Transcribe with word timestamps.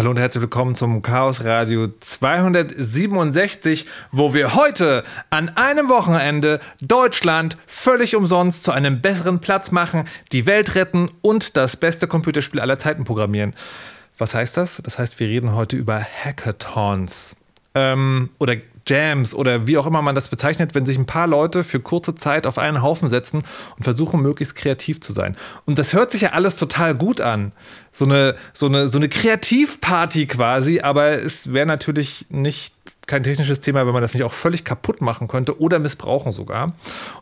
Hallo 0.00 0.12
und 0.12 0.18
herzlich 0.18 0.40
willkommen 0.40 0.74
zum 0.74 1.02
Chaos 1.02 1.44
Radio 1.44 1.88
267, 2.00 3.84
wo 4.12 4.32
wir 4.32 4.54
heute 4.54 5.04
an 5.28 5.50
einem 5.58 5.90
Wochenende 5.90 6.58
Deutschland 6.80 7.58
völlig 7.66 8.16
umsonst 8.16 8.64
zu 8.64 8.72
einem 8.72 9.02
besseren 9.02 9.40
Platz 9.40 9.72
machen, 9.72 10.06
die 10.32 10.46
Welt 10.46 10.74
retten 10.74 11.10
und 11.20 11.58
das 11.58 11.76
beste 11.76 12.08
Computerspiel 12.08 12.60
aller 12.60 12.78
Zeiten 12.78 13.04
programmieren. 13.04 13.54
Was 14.16 14.34
heißt 14.34 14.56
das? 14.56 14.80
Das 14.82 14.98
heißt, 14.98 15.20
wir 15.20 15.28
reden 15.28 15.54
heute 15.54 15.76
über 15.76 16.00
Hackathons. 16.00 17.36
Ähm, 17.74 18.30
oder 18.38 18.56
Jams 18.86 19.34
oder 19.34 19.66
wie 19.66 19.78
auch 19.78 19.86
immer 19.86 20.02
man 20.02 20.14
das 20.14 20.28
bezeichnet, 20.28 20.74
wenn 20.74 20.86
sich 20.86 20.98
ein 20.98 21.06
paar 21.06 21.26
Leute 21.26 21.64
für 21.64 21.80
kurze 21.80 22.14
Zeit 22.14 22.46
auf 22.46 22.58
einen 22.58 22.82
Haufen 22.82 23.08
setzen 23.08 23.44
und 23.76 23.84
versuchen, 23.84 24.20
möglichst 24.22 24.56
kreativ 24.56 25.00
zu 25.00 25.12
sein. 25.12 25.36
Und 25.66 25.78
das 25.78 25.92
hört 25.92 26.12
sich 26.12 26.22
ja 26.22 26.30
alles 26.30 26.56
total 26.56 26.94
gut 26.94 27.20
an. 27.20 27.52
So 27.92 28.04
eine, 28.04 28.36
so 28.52 28.66
eine, 28.66 28.88
so 28.88 28.98
eine 28.98 29.08
Kreativparty 29.08 30.26
quasi, 30.26 30.80
aber 30.80 31.10
es 31.10 31.52
wäre 31.52 31.66
natürlich 31.66 32.26
nicht 32.30 32.74
kein 33.06 33.24
technisches 33.24 33.60
Thema, 33.60 33.86
wenn 33.86 33.92
man 33.92 34.02
das 34.02 34.14
nicht 34.14 34.22
auch 34.22 34.32
völlig 34.32 34.64
kaputt 34.64 35.00
machen 35.00 35.26
könnte 35.26 35.60
oder 35.60 35.78
missbrauchen 35.80 36.30
sogar. 36.30 36.74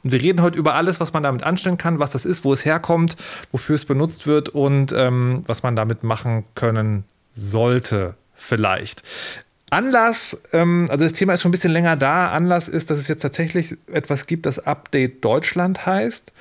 Und 0.03 0.13
wir 0.13 0.21
reden 0.21 0.43
heute 0.43 0.59
über 0.59 0.75
alles, 0.75 1.01
was 1.01 1.15
man 1.15 1.23
damit 1.23 1.43
anstellen 1.43 1.79
kann, 1.79 1.99
was 1.99 2.11
das 2.11 2.27
ist, 2.27 2.45
wo 2.45 2.53
es 2.53 2.65
herkommt, 2.65 3.17
wofür 3.53 3.75
es 3.75 3.87
benutzt 3.87 4.27
wird 4.27 4.51
und 4.51 4.93
ähm, 4.93 5.45
was 5.47 5.63
man 5.63 5.77
damit 5.77 6.03
machen 6.03 6.45
können 6.55 7.05
sollte 7.33 8.17
vielleicht. 8.35 9.03
Anlass, 9.71 10.41
ähm, 10.53 10.87
also 10.91 11.05
das 11.05 11.13
Thema 11.13 11.35
ist 11.35 11.43
schon 11.43 11.51
ein 11.51 11.53
bisschen 11.53 11.73
länger 11.73 11.97
da. 11.97 12.31
Anlass 12.31 12.69
ist, 12.69 12.91
dass 12.91 12.99
es 12.99 13.09
jetzt 13.09 13.23
tatsächlich 13.23 13.77
etwas 13.93 14.27
gibt, 14.27 14.47
das 14.47 14.59
Update 14.59 15.25
Deutschland 15.25 15.87
heißt, 15.87 16.33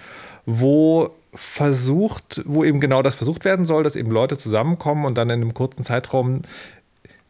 wo 0.45 1.13
versucht, 1.33 2.41
wo 2.45 2.63
eben 2.63 2.79
genau 2.79 3.01
das 3.01 3.15
versucht 3.15 3.45
werden 3.45 3.65
soll, 3.65 3.83
dass 3.83 3.95
eben 3.95 4.11
Leute 4.11 4.37
zusammenkommen 4.37 5.05
und 5.05 5.17
dann 5.17 5.29
in 5.29 5.41
einem 5.41 5.53
kurzen 5.53 5.83
Zeitraum 5.83 6.41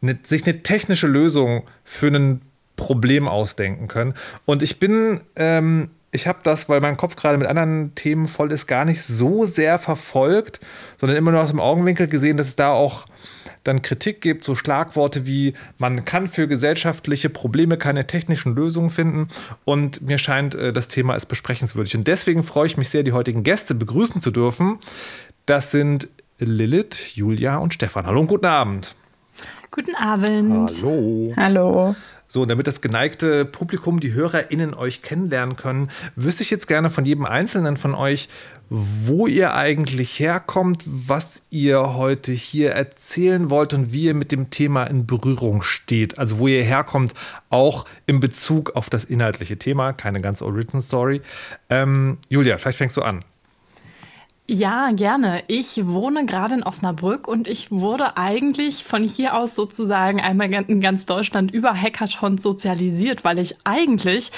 eine, 0.00 0.18
sich 0.22 0.44
eine 0.44 0.62
technische 0.62 1.06
Lösung 1.06 1.64
für 1.84 2.08
ein 2.08 2.40
Problem 2.76 3.26
ausdenken 3.26 3.88
können. 3.88 4.14
Und 4.46 4.62
ich 4.62 4.78
bin, 4.78 5.20
ähm, 5.36 5.90
ich 6.10 6.26
habe 6.26 6.38
das, 6.42 6.68
weil 6.68 6.80
mein 6.80 6.96
Kopf 6.96 7.16
gerade 7.16 7.38
mit 7.38 7.46
anderen 7.46 7.94
Themen 7.94 8.26
voll 8.26 8.52
ist, 8.52 8.66
gar 8.66 8.84
nicht 8.84 9.02
so 9.02 9.44
sehr 9.44 9.78
verfolgt, 9.78 10.60
sondern 10.96 11.18
immer 11.18 11.32
nur 11.32 11.42
aus 11.42 11.50
dem 11.50 11.60
Augenwinkel 11.60 12.08
gesehen, 12.08 12.36
dass 12.36 12.48
es 12.48 12.56
da 12.56 12.70
auch 12.70 13.06
dann 13.64 13.82
Kritik 13.82 14.20
gibt, 14.20 14.44
so 14.44 14.54
Schlagworte 14.54 15.26
wie, 15.26 15.54
man 15.76 16.04
kann 16.04 16.26
für 16.26 16.48
gesellschaftliche 16.48 17.28
Probleme 17.28 17.76
keine 17.76 18.06
technischen 18.06 18.54
Lösungen 18.54 18.88
finden. 18.88 19.28
Und 19.64 20.00
mir 20.00 20.18
scheint, 20.18 20.54
äh, 20.54 20.72
das 20.72 20.88
Thema 20.88 21.14
ist 21.14 21.26
besprechenswürdig. 21.26 21.94
Und 21.96 22.08
deswegen 22.08 22.42
freue 22.42 22.66
ich 22.66 22.76
mich 22.76 22.88
sehr, 22.88 23.02
die 23.02 23.12
heutigen 23.12 23.42
Gäste 23.42 23.74
begrüßen 23.74 24.22
zu 24.22 24.30
dürfen. 24.30 24.78
Das 25.44 25.70
sind 25.70 26.08
Lilith, 26.38 27.16
Julia 27.16 27.58
und 27.58 27.74
Stefan. 27.74 28.06
Hallo 28.06 28.20
und 28.20 28.28
guten 28.28 28.46
Abend. 28.46 28.94
Guten 29.70 29.94
Abend. 29.96 30.70
Hallo. 30.82 31.34
Hallo. 31.36 31.96
So, 32.30 32.44
damit 32.44 32.66
das 32.66 32.82
geneigte 32.82 33.46
Publikum, 33.46 34.00
die 34.00 34.12
HörerInnen 34.12 34.74
euch 34.74 35.00
kennenlernen 35.00 35.56
können, 35.56 35.90
wüsste 36.14 36.42
ich 36.42 36.50
jetzt 36.50 36.68
gerne 36.68 36.90
von 36.90 37.06
jedem 37.06 37.24
Einzelnen 37.24 37.78
von 37.78 37.94
euch, 37.94 38.28
wo 38.68 39.26
ihr 39.26 39.54
eigentlich 39.54 40.20
herkommt, 40.20 40.84
was 40.86 41.42
ihr 41.48 41.94
heute 41.94 42.32
hier 42.32 42.72
erzählen 42.72 43.48
wollt 43.48 43.72
und 43.72 43.94
wie 43.94 44.04
ihr 44.04 44.14
mit 44.14 44.30
dem 44.30 44.50
Thema 44.50 44.84
in 44.84 45.06
Berührung 45.06 45.62
steht. 45.62 46.18
Also 46.18 46.38
wo 46.38 46.48
ihr 46.48 46.62
herkommt, 46.62 47.14
auch 47.48 47.86
in 48.06 48.20
Bezug 48.20 48.76
auf 48.76 48.90
das 48.90 49.04
inhaltliche 49.04 49.56
Thema, 49.56 49.94
keine 49.94 50.20
ganz 50.20 50.42
Origin 50.42 50.82
Story. 50.82 51.22
Ähm, 51.70 52.18
Julia, 52.28 52.58
vielleicht 52.58 52.78
fängst 52.78 52.98
du 52.98 53.02
an. 53.02 53.24
Ja, 54.50 54.92
gerne. 54.92 55.42
Ich 55.46 55.86
wohne 55.86 56.24
gerade 56.24 56.54
in 56.54 56.62
Osnabrück 56.62 57.28
und 57.28 57.46
ich 57.46 57.70
wurde 57.70 58.16
eigentlich 58.16 58.82
von 58.82 59.02
hier 59.02 59.36
aus 59.36 59.54
sozusagen 59.54 60.22
einmal 60.22 60.50
in 60.50 60.80
ganz 60.80 61.04
Deutschland 61.04 61.52
über 61.52 61.74
Hackathons 61.74 62.42
sozialisiert, 62.42 63.24
weil 63.24 63.40
ich 63.40 63.56
eigentlich 63.64 64.32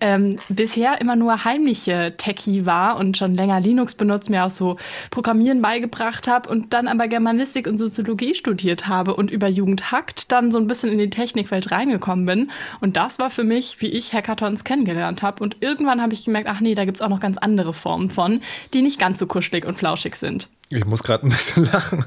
ähm, 0.00 0.36
bisher 0.48 1.00
immer 1.00 1.14
nur 1.14 1.44
heimliche 1.44 2.14
Techie 2.16 2.66
war 2.66 2.96
und 2.96 3.16
schon 3.16 3.36
länger 3.36 3.60
Linux 3.60 3.94
benutzt, 3.94 4.30
mir 4.30 4.44
auch 4.44 4.50
so 4.50 4.78
Programmieren 5.12 5.62
beigebracht 5.62 6.26
habe 6.26 6.48
und 6.48 6.72
dann 6.72 6.88
aber 6.88 7.06
Germanistik 7.06 7.68
und 7.68 7.78
Soziologie 7.78 8.34
studiert 8.34 8.88
habe 8.88 9.14
und 9.14 9.30
über 9.30 9.46
Jugend 9.46 9.92
hackt 9.92 10.32
dann 10.32 10.50
so 10.50 10.58
ein 10.58 10.66
bisschen 10.66 10.90
in 10.90 10.98
die 10.98 11.08
Technikwelt 11.08 11.70
reingekommen 11.70 12.26
bin. 12.26 12.50
Und 12.80 12.96
das 12.96 13.20
war 13.20 13.30
für 13.30 13.44
mich, 13.44 13.80
wie 13.80 13.90
ich 13.90 14.12
Hackathons 14.12 14.64
kennengelernt 14.64 15.22
habe. 15.22 15.40
Und 15.40 15.58
irgendwann 15.60 16.02
habe 16.02 16.14
ich 16.14 16.24
gemerkt, 16.24 16.48
ach 16.50 16.58
nee, 16.58 16.74
da 16.74 16.84
gibt's 16.84 17.00
auch 17.00 17.08
noch 17.08 17.20
ganz 17.20 17.38
andere 17.38 17.72
Formen 17.72 18.10
von, 18.10 18.40
die 18.74 18.82
nicht 18.82 18.98
ganz 18.98 19.20
so 19.20 19.28
kuschelig 19.28 19.51
und 19.64 19.74
flauschig 19.74 20.16
sind. 20.16 20.48
Ich 20.68 20.84
muss 20.84 21.02
gerade 21.02 21.26
ein 21.26 21.30
bisschen 21.30 21.64
lachen. 21.72 22.04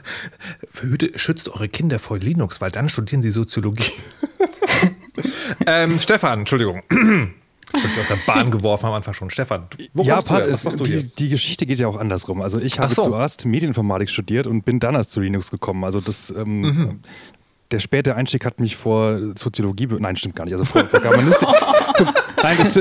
Hüte, 0.81 1.17
schützt 1.17 1.49
eure 1.49 1.69
Kinder 1.69 1.99
vor 1.99 2.17
Linux, 2.17 2.61
weil 2.61 2.71
dann 2.71 2.89
studieren 2.89 3.21
sie 3.21 3.29
Soziologie. 3.29 3.91
ähm, 5.67 5.99
Stefan, 5.99 6.39
Entschuldigung. 6.39 6.83
Ich 7.73 7.83
habe 7.83 7.99
aus 7.99 8.07
der 8.07 8.19
Bahn 8.25 8.51
geworfen 8.51 8.85
am 8.85 8.93
Anfang 8.93 9.13
schon. 9.15 9.29
Stefan, 9.29 9.67
wo 9.93 10.03
ja, 10.03 10.21
du 10.21 10.35
ist, 10.37 10.65
Was 10.65 10.77
die, 10.77 11.03
die, 11.03 11.29
Geschichte 11.29 11.65
geht 11.65 11.77
ja 11.77 11.87
auch 11.87 11.97
andersrum. 11.97 12.41
Also 12.41 12.59
ich 12.59 12.79
habe 12.79 12.93
so. 12.93 13.01
zuerst 13.01 13.45
Medieninformatik 13.45 14.09
studiert 14.09 14.47
und 14.47 14.63
bin 14.63 14.79
dann 14.79 14.95
erst 14.95 15.11
zu 15.11 15.19
Linux 15.19 15.51
gekommen. 15.51 15.83
Also 15.83 15.99
das, 15.99 16.29
ähm, 16.29 16.61
mhm 16.61 16.99
der 17.71 17.79
späte 17.79 18.15
Einstieg 18.15 18.45
hat 18.45 18.59
mich 18.59 18.75
vor 18.75 19.19
Soziologie, 19.35 19.87
nein, 19.99 20.15
stimmt 20.15 20.35
gar 20.35 20.45
nicht, 20.45 20.53
also 20.53 20.65
vor, 20.65 20.85
vor 20.85 20.99
Germanistik. 20.99 21.49
zum, 21.95 22.09
nein, 22.41 22.57
das, 22.57 22.77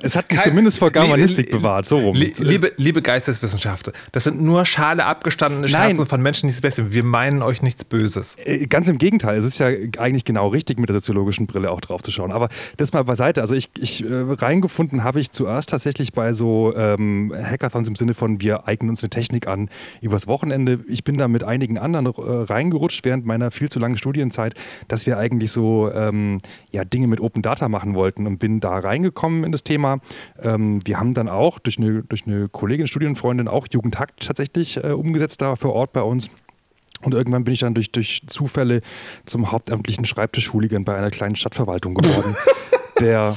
es 0.00 0.16
hat 0.16 0.30
mich 0.30 0.40
Kein, 0.40 0.50
zumindest 0.50 0.78
vor 0.78 0.90
Germanistik 0.90 1.50
bewahrt, 1.50 1.86
so 1.86 1.98
rum. 1.98 2.16
Li, 2.16 2.32
liebe, 2.38 2.72
liebe 2.76 3.02
Geisteswissenschaftler, 3.02 3.92
das 4.12 4.24
sind 4.24 4.42
nur 4.42 4.66
schale 4.66 5.04
abgestandene 5.04 5.68
Scherzen 5.68 6.06
von 6.06 6.20
Menschen, 6.20 6.48
die 6.48 6.54
das 6.54 6.60
Beste. 6.60 6.92
Wir 6.92 7.04
meinen 7.04 7.42
euch 7.42 7.62
nichts 7.62 7.84
Böses. 7.84 8.36
Äh, 8.44 8.66
ganz 8.66 8.88
im 8.88 8.98
Gegenteil, 8.98 9.36
es 9.36 9.44
ist 9.44 9.58
ja 9.58 9.66
eigentlich 9.66 10.24
genau 10.24 10.48
richtig, 10.48 10.78
mit 10.78 10.88
der 10.88 10.94
soziologischen 10.94 11.46
Brille 11.46 11.70
auch 11.70 11.80
drauf 11.80 12.02
zu 12.02 12.10
schauen. 12.10 12.32
Aber 12.32 12.48
das 12.76 12.92
mal 12.92 13.04
beiseite. 13.04 13.40
Also 13.40 13.54
ich, 13.54 13.70
ich 13.78 14.04
äh, 14.04 14.08
reingefunden 14.10 15.04
habe 15.04 15.20
ich 15.20 15.30
zuerst 15.30 15.70
tatsächlich 15.70 16.12
bei 16.12 16.32
so 16.32 16.74
ähm, 16.76 17.32
Hackathons 17.34 17.88
im 17.88 17.94
Sinne 17.94 18.14
von, 18.14 18.40
wir 18.40 18.66
eignen 18.66 18.90
uns 18.90 19.02
eine 19.02 19.10
Technik 19.10 19.46
an 19.46 19.70
übers 20.00 20.26
Wochenende. 20.26 20.80
Ich 20.88 21.04
bin 21.04 21.16
da 21.16 21.28
mit 21.28 21.44
einigen 21.44 21.78
anderen 21.78 22.06
äh, 22.06 22.10
reingerutscht 22.16 23.04
während 23.04 23.24
meiner 23.24 23.50
viel 23.50 23.68
zu 23.68 23.78
langen 23.78 23.96
Studie 23.96 24.16
Studienzeit, 24.16 24.54
dass 24.88 25.06
wir 25.06 25.18
eigentlich 25.18 25.52
so 25.52 25.90
ähm, 25.92 26.38
ja, 26.70 26.84
Dinge 26.84 27.06
mit 27.06 27.20
Open 27.20 27.42
Data 27.42 27.68
machen 27.68 27.94
wollten 27.94 28.26
und 28.26 28.38
bin 28.38 28.45
da 28.60 28.78
reingekommen 28.78 29.44
in 29.44 29.52
das 29.52 29.64
Thema. 29.64 29.98
Ähm, 30.42 30.80
wir 30.84 30.98
haben 30.98 31.14
dann 31.14 31.28
auch 31.28 31.58
durch 31.58 31.78
eine, 31.78 32.02
durch 32.02 32.26
eine 32.26 32.48
Kollegin, 32.48 32.86
Studienfreundin 32.86 33.48
auch 33.48 33.66
Jugendhakt 33.70 34.26
tatsächlich 34.26 34.76
äh, 34.76 34.92
umgesetzt 34.92 35.42
da 35.42 35.56
vor 35.56 35.74
Ort 35.74 35.92
bei 35.92 36.02
uns. 36.02 36.30
Und 37.02 37.14
irgendwann 37.14 37.44
bin 37.44 37.54
ich 37.54 37.60
dann 37.60 37.74
durch, 37.74 37.92
durch 37.92 38.22
Zufälle 38.26 38.80
zum 39.26 39.52
hauptamtlichen 39.52 40.04
Schreibtisch-Hooligan 40.04 40.84
bei 40.84 40.96
einer 40.96 41.10
kleinen 41.10 41.36
Stadtverwaltung 41.36 41.94
geworden. 41.94 42.34
der 43.00 43.36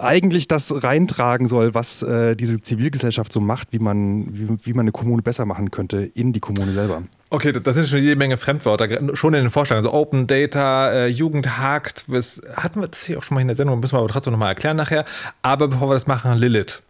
eigentlich 0.00 0.48
das 0.48 0.84
reintragen 0.84 1.46
soll, 1.46 1.74
was 1.74 2.02
äh, 2.02 2.34
diese 2.34 2.60
Zivilgesellschaft 2.60 3.32
so 3.32 3.40
macht, 3.40 3.68
wie 3.72 3.78
man, 3.78 4.26
wie, 4.30 4.66
wie 4.66 4.72
man 4.72 4.84
eine 4.84 4.92
Kommune 4.92 5.22
besser 5.22 5.44
machen 5.44 5.70
könnte 5.70 5.98
in 5.98 6.32
die 6.32 6.40
Kommune 6.40 6.72
selber. 6.72 7.02
Okay, 7.30 7.52
das 7.52 7.74
sind 7.74 7.86
schon 7.86 8.00
jede 8.00 8.16
Menge 8.16 8.36
Fremdwörter, 8.36 9.16
schon 9.16 9.34
in 9.34 9.42
den 9.42 9.50
Vorstellungen. 9.50 9.86
Also 9.86 9.98
Open 9.98 10.26
Data, 10.26 10.90
äh, 10.92 11.06
Jugend 11.08 11.58
hakt, 11.58 12.04
das 12.08 12.40
hatten 12.56 12.80
wir 12.80 12.88
das 12.88 13.04
hier 13.04 13.18
auch 13.18 13.22
schon 13.22 13.34
mal 13.34 13.40
in 13.40 13.48
der 13.48 13.56
Sendung, 13.56 13.80
müssen 13.80 13.94
wir 13.94 13.98
aber 13.98 14.08
trotzdem 14.08 14.32
nochmal 14.32 14.50
erklären 14.50 14.76
nachher. 14.76 15.04
Aber 15.42 15.68
bevor 15.68 15.88
wir 15.90 15.94
das 15.94 16.06
machen, 16.06 16.36
Lilith. 16.36 16.82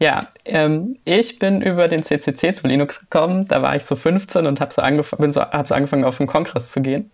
Ja, 0.00 0.28
ähm, 0.44 0.96
ich 1.04 1.40
bin 1.40 1.60
über 1.60 1.88
den 1.88 2.04
CCC 2.04 2.54
zu 2.54 2.68
Linux 2.68 3.00
gekommen. 3.00 3.48
Da 3.48 3.62
war 3.62 3.74
ich 3.74 3.84
so 3.84 3.96
15 3.96 4.46
und 4.46 4.60
habe 4.60 4.72
so, 4.72 4.80
angef 4.80 5.14
so, 5.30 5.40
hab 5.40 5.66
so 5.66 5.74
angefangen, 5.74 6.04
auf 6.04 6.18
den 6.18 6.28
Kongress 6.28 6.70
zu 6.70 6.80
gehen. 6.80 7.10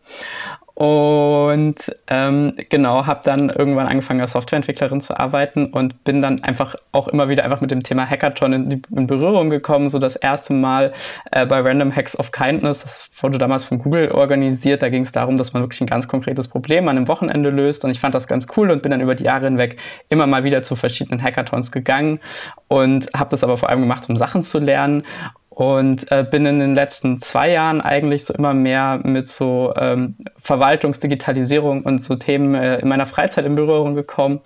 Und 0.77 1.77
ähm, 2.09 2.55
genau, 2.69 3.07
habe 3.07 3.21
dann 3.23 3.49
irgendwann 3.49 3.87
angefangen 3.87 4.21
als 4.21 4.33
Softwareentwicklerin 4.33 5.01
zu 5.01 5.17
arbeiten 5.17 5.67
und 5.67 6.03
bin 6.03 6.21
dann 6.21 6.43
einfach 6.43 6.75
auch 6.91 7.07
immer 7.07 7.29
wieder 7.29 7.45
einfach 7.45 7.61
mit 7.61 7.71
dem 7.71 7.85
Thema 7.85 8.11
Hackathon 8.11 8.53
in, 8.53 8.83
in 8.91 9.07
Berührung 9.07 9.51
gekommen. 9.51 9.89
So 9.89 10.01
das 10.01 10.17
erste 10.17 10.53
Mal 10.53 10.93
äh, 11.31 11.47
bei 11.47 11.61
Random 11.61 11.95
Hacks 11.95 12.19
of 12.19 12.33
Kindness, 12.33 12.83
das 12.83 13.09
wurde 13.21 13.39
damals 13.39 13.65
von 13.65 13.79
Google 13.79 14.11
organisiert. 14.11 14.83
Da 14.83 14.89
ging 14.89 15.03
es 15.03 15.13
darum, 15.13 15.37
dass 15.37 15.53
man 15.53 15.63
wirklich 15.63 15.81
ein 15.81 15.87
ganz 15.87 16.09
konkretes 16.09 16.49
Problem 16.49 16.89
an 16.89 16.97
einem 16.97 17.07
Wochenende 17.07 17.51
löst. 17.51 17.85
Und 17.85 17.93
ich 17.93 18.01
fand 18.01 18.13
das 18.17 18.27
ganz 18.27 18.49
cool 18.57 18.73
und 18.73 18.83
bin 18.83 18.91
dann 18.91 19.01
über 19.01 19.15
die 19.15 19.25
Jahre 19.25 19.45
hinweg 19.45 19.77
immer 20.09 20.27
mal 20.27 20.43
wieder 20.43 20.65
zu 20.65 20.75
verschiedenen 20.75 21.23
Hackathons 21.23 21.71
gegangen 21.71 22.19
und 22.67 23.11
habe 23.15 23.31
das 23.31 23.45
aber 23.45 23.59
vor 23.59 23.69
allem 23.69 23.81
gemacht, 23.81 24.09
um 24.09 24.17
Sachen 24.17 24.43
zu 24.43 24.59
lernen 24.59 25.05
und 25.55 26.11
äh, 26.11 26.27
bin 26.29 26.47
in 26.47 26.59
den 26.59 26.75
letzten 26.75 27.21
zwei 27.21 27.51
Jahren 27.51 27.81
eigentlich 27.81 28.25
so 28.25 28.35
immer 28.35 28.55
mehr 28.55 29.01
mit 29.05 29.29
so 29.29 29.73
ähm, 29.77 30.17
Verwaltungsdigitalisierung 30.39 31.83
und 31.83 32.03
so 32.03 32.17
Themen 32.17 32.55
äh, 32.55 32.79
in 32.81 32.89
meiner 32.89 33.07
Freizeit 33.07 33.45
in 33.45 33.55
Berührung 33.55 33.95
gekommen 33.95 34.41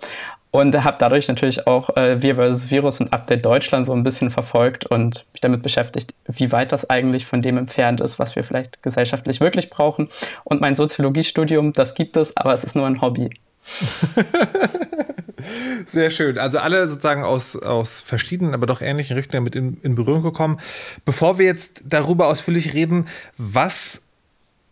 und 0.51 0.83
habe 0.83 0.97
dadurch 0.99 1.27
natürlich 1.27 1.65
auch 1.65 1.95
äh, 1.97 2.21
Wir 2.21 2.35
vs. 2.35 2.69
Virus 2.69 2.99
und 2.99 3.11
Update 3.11 3.45
Deutschland 3.45 3.87
so 3.87 3.93
ein 3.93 4.03
bisschen 4.03 4.29
verfolgt 4.29 4.85
und 4.85 5.25
mich 5.33 5.41
damit 5.41 5.63
beschäftigt, 5.63 6.13
wie 6.27 6.51
weit 6.51 6.71
das 6.71 6.89
eigentlich 6.89 7.25
von 7.25 7.41
dem 7.41 7.57
entfernt 7.57 8.01
ist, 8.01 8.19
was 8.19 8.35
wir 8.35 8.43
vielleicht 8.43 8.81
gesellschaftlich 8.83 9.41
wirklich 9.41 9.69
brauchen. 9.69 10.09
Und 10.43 10.61
mein 10.61 10.75
Soziologiestudium, 10.75 11.73
das 11.73 11.95
gibt 11.95 12.17
es, 12.17 12.37
aber 12.37 12.53
es 12.53 12.63
ist 12.63 12.75
nur 12.75 12.85
ein 12.85 13.01
Hobby. 13.01 13.29
Sehr 15.87 16.09
schön. 16.09 16.37
Also 16.37 16.59
alle 16.59 16.87
sozusagen 16.87 17.23
aus, 17.23 17.55
aus 17.55 18.01
verschiedenen, 18.01 18.53
aber 18.53 18.67
doch 18.67 18.81
ähnlichen 18.81 19.15
Richtungen 19.15 19.43
mit 19.43 19.55
in, 19.55 19.77
in 19.81 19.95
Berührung 19.95 20.23
gekommen. 20.23 20.59
Bevor 21.05 21.39
wir 21.39 21.45
jetzt 21.45 21.83
darüber 21.87 22.27
ausführlich 22.27 22.73
reden, 22.73 23.07
was 23.37 24.01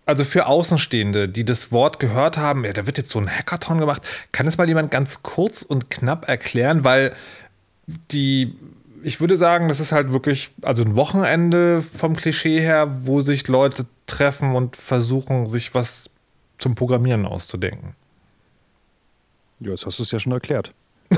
also 0.05 0.23
für 0.23 0.45
Außenstehende, 0.45 1.27
die 1.27 1.43
das 1.43 1.73
Wort 1.73 1.99
gehört 1.99 2.37
haben, 2.37 2.63
ja, 2.63 2.71
da 2.71 2.85
wird 2.85 2.97
jetzt 2.97 3.09
so 3.09 3.19
ein 3.19 3.29
Hackathon 3.29 3.79
gemacht, 3.79 4.01
kann 4.31 4.47
es 4.47 4.57
mal 4.57 4.67
jemand 4.67 4.89
ganz 4.89 5.21
kurz 5.21 5.63
und 5.63 5.89
knapp 5.89 6.29
erklären, 6.29 6.85
weil 6.85 7.13
die, 8.11 8.55
ich 9.03 9.19
würde 9.19 9.35
sagen, 9.35 9.67
das 9.67 9.81
ist 9.81 9.91
halt 9.91 10.13
wirklich, 10.13 10.51
also 10.61 10.83
ein 10.83 10.95
Wochenende 10.95 11.81
vom 11.81 12.15
Klischee 12.15 12.61
her, 12.61 12.89
wo 13.03 13.19
sich 13.19 13.49
Leute 13.49 13.85
treffen 14.05 14.55
und 14.55 14.77
versuchen, 14.77 15.45
sich 15.45 15.73
was 15.73 16.09
zum 16.57 16.73
Programmieren 16.73 17.25
auszudenken. 17.25 17.93
Ja, 19.59 19.71
jetzt 19.71 19.85
hast 19.85 19.99
du 19.99 20.03
es 20.03 20.11
ja 20.11 20.19
schon 20.19 20.31
erklärt. 20.31 20.73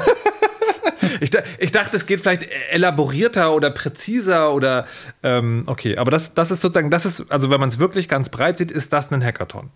ich, 1.22 1.32
ich, 1.60 1.72
dachte, 1.72 1.98
es 1.98 2.06
geht 2.06 2.22
vielleicht 2.22 2.48
elaborierter 2.72 3.54
oder 3.54 3.70
präziser 3.72 4.54
oder 4.54 4.86
ähm, 5.24 5.64
okay, 5.66 5.98
aber 5.98 6.12
das, 6.12 6.34
das 6.34 6.52
ist 6.52 6.62
sozusagen, 6.62 6.90
das 6.90 7.06
ist, 7.06 7.32
also 7.32 7.50
wenn 7.50 7.60
man 7.60 7.70
es 7.70 7.80
wirklich 7.80 8.08
ganz 8.08 8.30
breit 8.30 8.58
sieht, 8.58 8.72
ist 8.72 8.94
das 8.94 9.12
ein 9.12 9.24
Hackathon. 9.24 9.70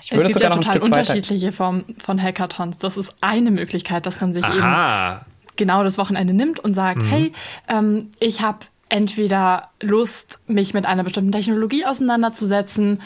es 0.00 0.10
gibt 0.10 0.40
ja 0.40 0.50
total 0.50 0.78
unterschiedliche 0.78 1.52
Formen 1.52 1.96
von 2.04 2.20
Hackathons. 2.20 2.78
Das 2.78 2.96
ist 2.96 3.14
eine 3.20 3.50
Möglichkeit, 3.50 4.06
dass 4.06 4.20
man 4.20 4.34
sich 4.34 4.44
Aha. 4.44 5.16
eben 5.22 5.36
genau 5.56 5.82
das 5.82 5.98
Wochenende 5.98 6.34
nimmt 6.34 6.60
und 6.60 6.74
sagt, 6.74 7.02
mhm. 7.02 7.06
hey, 7.06 7.32
ähm, 7.68 8.10
ich 8.20 8.42
habe 8.42 8.58
entweder 8.88 9.70
Lust, 9.80 10.38
mich 10.46 10.74
mit 10.74 10.86
einer 10.86 11.02
bestimmten 11.02 11.32
Technologie 11.32 11.84
auseinanderzusetzen, 11.84 13.00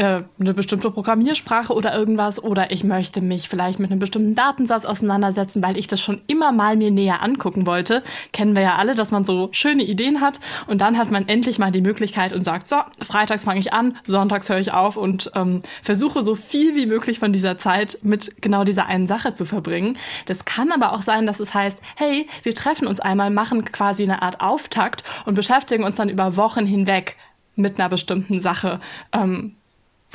äh, 0.00 0.22
eine 0.40 0.54
bestimmte 0.54 0.90
Programmiersprache 0.90 1.74
oder 1.74 1.94
irgendwas 1.94 2.42
oder 2.42 2.70
ich 2.70 2.84
möchte 2.84 3.20
mich 3.20 3.50
vielleicht 3.50 3.78
mit 3.78 3.90
einem 3.90 4.00
bestimmten 4.00 4.34
Datensatz 4.34 4.86
auseinandersetzen, 4.86 5.62
weil 5.62 5.76
ich 5.76 5.88
das 5.88 6.00
schon 6.00 6.22
immer 6.26 6.52
mal 6.52 6.74
mir 6.74 6.90
näher 6.90 7.22
angucken 7.22 7.66
wollte. 7.66 8.02
Kennen 8.32 8.56
wir 8.56 8.62
ja 8.62 8.76
alle, 8.76 8.94
dass 8.94 9.10
man 9.10 9.24
so 9.24 9.50
schöne 9.52 9.82
Ideen 9.82 10.22
hat 10.22 10.40
und 10.66 10.80
dann 10.80 10.96
hat 10.96 11.10
man 11.10 11.28
endlich 11.28 11.58
mal 11.58 11.70
die 11.70 11.82
Möglichkeit 11.82 12.32
und 12.32 12.44
sagt, 12.44 12.70
so, 12.70 12.76
freitags 13.02 13.44
fange 13.44 13.60
ich 13.60 13.74
an, 13.74 13.94
sonntags 14.06 14.48
höre 14.48 14.58
ich 14.58 14.72
auf 14.72 14.96
und 14.96 15.32
ähm, 15.34 15.60
versuche 15.82 16.22
so 16.22 16.34
viel 16.34 16.74
wie 16.74 16.86
möglich 16.86 17.18
von 17.18 17.34
dieser 17.34 17.58
Zeit 17.58 17.98
mit 18.00 18.40
genau 18.40 18.64
dieser 18.64 18.86
einen 18.86 19.06
Sache 19.06 19.34
zu 19.34 19.44
verbringen. 19.44 19.98
Das 20.24 20.46
kann 20.46 20.72
aber 20.72 20.94
auch 20.94 21.02
sein, 21.02 21.26
dass 21.26 21.40
es 21.40 21.52
heißt, 21.52 21.78
hey, 21.96 22.26
wir 22.42 22.54
treffen 22.54 22.88
uns 22.88 23.00
einmal, 23.00 23.28
machen 23.28 23.66
quasi 23.66 24.04
eine 24.04 24.22
Art 24.22 24.40
Auftakt 24.40 25.04
und 25.26 25.34
beschäftigen 25.34 25.84
uns 25.84 25.96
dann 25.96 26.08
über 26.08 26.38
Wochen 26.38 26.64
hinweg 26.64 27.16
mit 27.54 27.78
einer 27.78 27.90
bestimmten 27.90 28.40
Sache. 28.40 28.80
Ähm, 29.12 29.56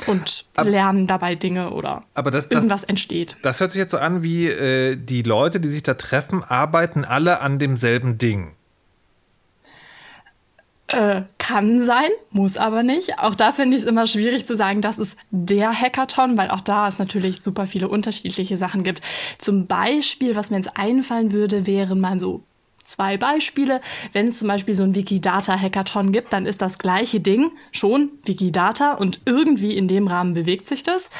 und 0.06 0.44
aber, 0.54 0.70
lernen 0.70 1.06
dabei 1.06 1.34
Dinge 1.34 1.70
oder 1.70 2.04
aber 2.14 2.30
das, 2.30 2.46
irgendwas 2.46 2.84
entsteht. 2.84 3.36
Das 3.42 3.60
hört 3.60 3.70
sich 3.70 3.78
jetzt 3.78 3.90
so 3.90 3.98
an, 3.98 4.22
wie 4.22 4.46
äh, 4.46 4.96
die 4.96 5.22
Leute, 5.22 5.60
die 5.60 5.68
sich 5.68 5.82
da 5.82 5.94
treffen, 5.94 6.44
arbeiten 6.44 7.04
alle 7.04 7.40
an 7.40 7.58
demselben 7.58 8.18
Ding. 8.18 8.52
Äh, 10.88 11.22
kann 11.38 11.84
sein, 11.84 12.10
muss 12.30 12.56
aber 12.56 12.84
nicht. 12.84 13.18
Auch 13.18 13.34
da 13.34 13.50
finde 13.50 13.76
ich 13.76 13.82
es 13.82 13.88
immer 13.88 14.06
schwierig 14.06 14.46
zu 14.46 14.54
sagen, 14.54 14.82
das 14.82 14.98
ist 14.98 15.16
der 15.32 15.72
Hackathon, 15.72 16.38
weil 16.38 16.50
auch 16.50 16.60
da 16.60 16.86
es 16.86 17.00
natürlich 17.00 17.42
super 17.42 17.66
viele 17.66 17.88
unterschiedliche 17.88 18.56
Sachen 18.56 18.84
gibt. 18.84 19.02
Zum 19.38 19.66
Beispiel, 19.66 20.36
was 20.36 20.50
mir 20.50 20.58
jetzt 20.58 20.76
einfallen 20.76 21.32
würde, 21.32 21.66
wären 21.66 21.98
mal 21.98 22.20
so 22.20 22.44
zwei 22.86 23.16
Beispiele. 23.16 23.80
Wenn 24.12 24.28
es 24.28 24.38
zum 24.38 24.48
Beispiel 24.48 24.74
so 24.74 24.82
ein 24.82 24.94
Wikidata-Hackathon 24.94 26.12
gibt, 26.12 26.32
dann 26.32 26.46
ist 26.46 26.62
das 26.62 26.78
gleiche 26.78 27.20
Ding 27.20 27.52
schon 27.72 28.10
Wikidata 28.24 28.92
und 28.92 29.20
irgendwie 29.26 29.76
in 29.76 29.88
dem 29.88 30.06
Rahmen 30.06 30.34
bewegt 30.34 30.68
sich 30.68 30.82
das. 30.82 31.10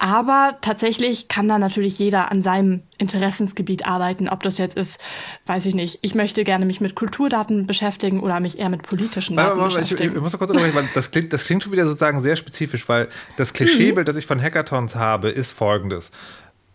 Aber 0.00 0.58
tatsächlich 0.60 1.26
kann 1.26 1.48
da 1.48 1.58
natürlich 1.58 1.98
jeder 1.98 2.30
an 2.30 2.40
seinem 2.40 2.82
Interessensgebiet 2.98 3.84
arbeiten. 3.84 4.28
Ob 4.28 4.44
das 4.44 4.56
jetzt 4.56 4.76
ist, 4.76 5.00
weiß 5.46 5.66
ich 5.66 5.74
nicht. 5.74 5.98
Ich 6.02 6.14
möchte 6.14 6.44
gerne 6.44 6.66
mich 6.66 6.80
mit 6.80 6.94
Kulturdaten 6.94 7.66
beschäftigen 7.66 8.20
oder 8.20 8.38
mich 8.38 8.60
eher 8.60 8.68
mit 8.68 8.82
politischen 8.82 9.34
Daten 9.36 9.58
aber, 9.58 9.64
beschäftigen. 9.64 10.10
Ich, 10.10 10.14
ich, 10.14 10.20
muss 10.22 10.32
noch 10.32 10.38
kurz 10.38 10.50
unterbrechen, 10.52 10.76
weil 10.76 10.88
das 10.94 11.10
klingt, 11.10 11.32
das 11.32 11.44
klingt 11.44 11.64
schon 11.64 11.72
wieder 11.72 11.84
sozusagen 11.84 12.20
sehr 12.20 12.36
spezifisch, 12.36 12.88
weil 12.88 13.08
das 13.36 13.52
Klischeebild, 13.52 14.06
mhm. 14.06 14.10
das 14.10 14.14
ich 14.14 14.26
von 14.26 14.40
Hackathons 14.40 14.94
habe, 14.94 15.30
ist 15.30 15.50
folgendes. 15.50 16.12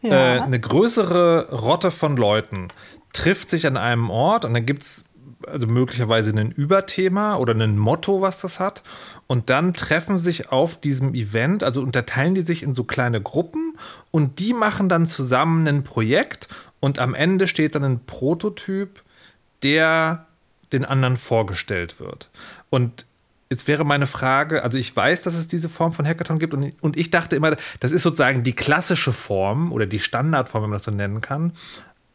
Ja. 0.02 0.36
Äh, 0.36 0.42
eine 0.42 0.60
größere 0.60 1.50
Rotte 1.54 1.92
von 1.92 2.18
Leuten 2.18 2.68
trifft 3.14 3.50
sich 3.50 3.66
an 3.66 3.78
einem 3.78 4.10
Ort 4.10 4.46
und 4.46 4.54
dann 4.54 4.66
gibt 4.66 4.84
es 4.84 5.06
also 5.48 5.68
möglicherweise 5.68 6.32
ein 6.32 6.52
Überthema 6.52 7.36
oder 7.36 7.54
ein 7.54 7.78
Motto, 7.78 8.22
was 8.22 8.42
das 8.42 8.60
hat. 8.60 8.84
Und 9.28 9.50
dann 9.50 9.74
treffen 9.74 10.20
sich 10.20 10.52
auf 10.52 10.80
diesem 10.80 11.14
Event, 11.14 11.64
also 11.64 11.82
unterteilen 11.82 12.36
die 12.36 12.42
sich 12.42 12.64
in 12.64 12.74
so 12.74 12.84
kleine 12.84 13.22
Gruppen 13.22 13.78
und 14.12 14.40
die 14.40 14.54
machen 14.54 14.90
dann 14.90 15.06
zusammen 15.06 15.68
ein 15.68 15.84
Projekt 15.84 16.48
und 16.80 17.00
am 17.00 17.14
Ende 17.14 17.48
steht 17.48 17.76
dann 17.76 17.84
ein 17.84 18.06
Prototyp, 18.06 19.04
der 19.64 20.28
den 20.72 20.86
anderen 20.86 21.18
vorgestellt 21.18 22.00
wird. 22.00 22.30
Und 22.70 23.06
Jetzt 23.50 23.68
wäre 23.68 23.86
meine 23.86 24.08
Frage, 24.08 24.64
also 24.64 24.80
ich 24.80 24.96
weiß, 24.96 25.22
dass 25.22 25.36
es 25.36 25.48
diese 25.48 25.70
Form 25.70 25.94
von 25.94 26.08
Hackathon 26.08 26.40
gibt 26.40 26.56
und, 26.56 26.74
und 26.82 26.98
ich 26.98 27.12
dachte 27.12 27.36
immer, 27.36 27.56
das 27.82 27.92
ist 27.92 28.02
sozusagen 28.02 28.42
die 28.42 28.54
klassische 28.54 29.14
Form 29.14 29.72
oder 29.72 29.86
die 29.86 30.00
Standardform, 30.00 30.64
wenn 30.64 30.70
man 30.72 30.78
das 30.80 30.86
so 30.86 30.92
nennen 30.92 31.22
kann. 31.22 31.54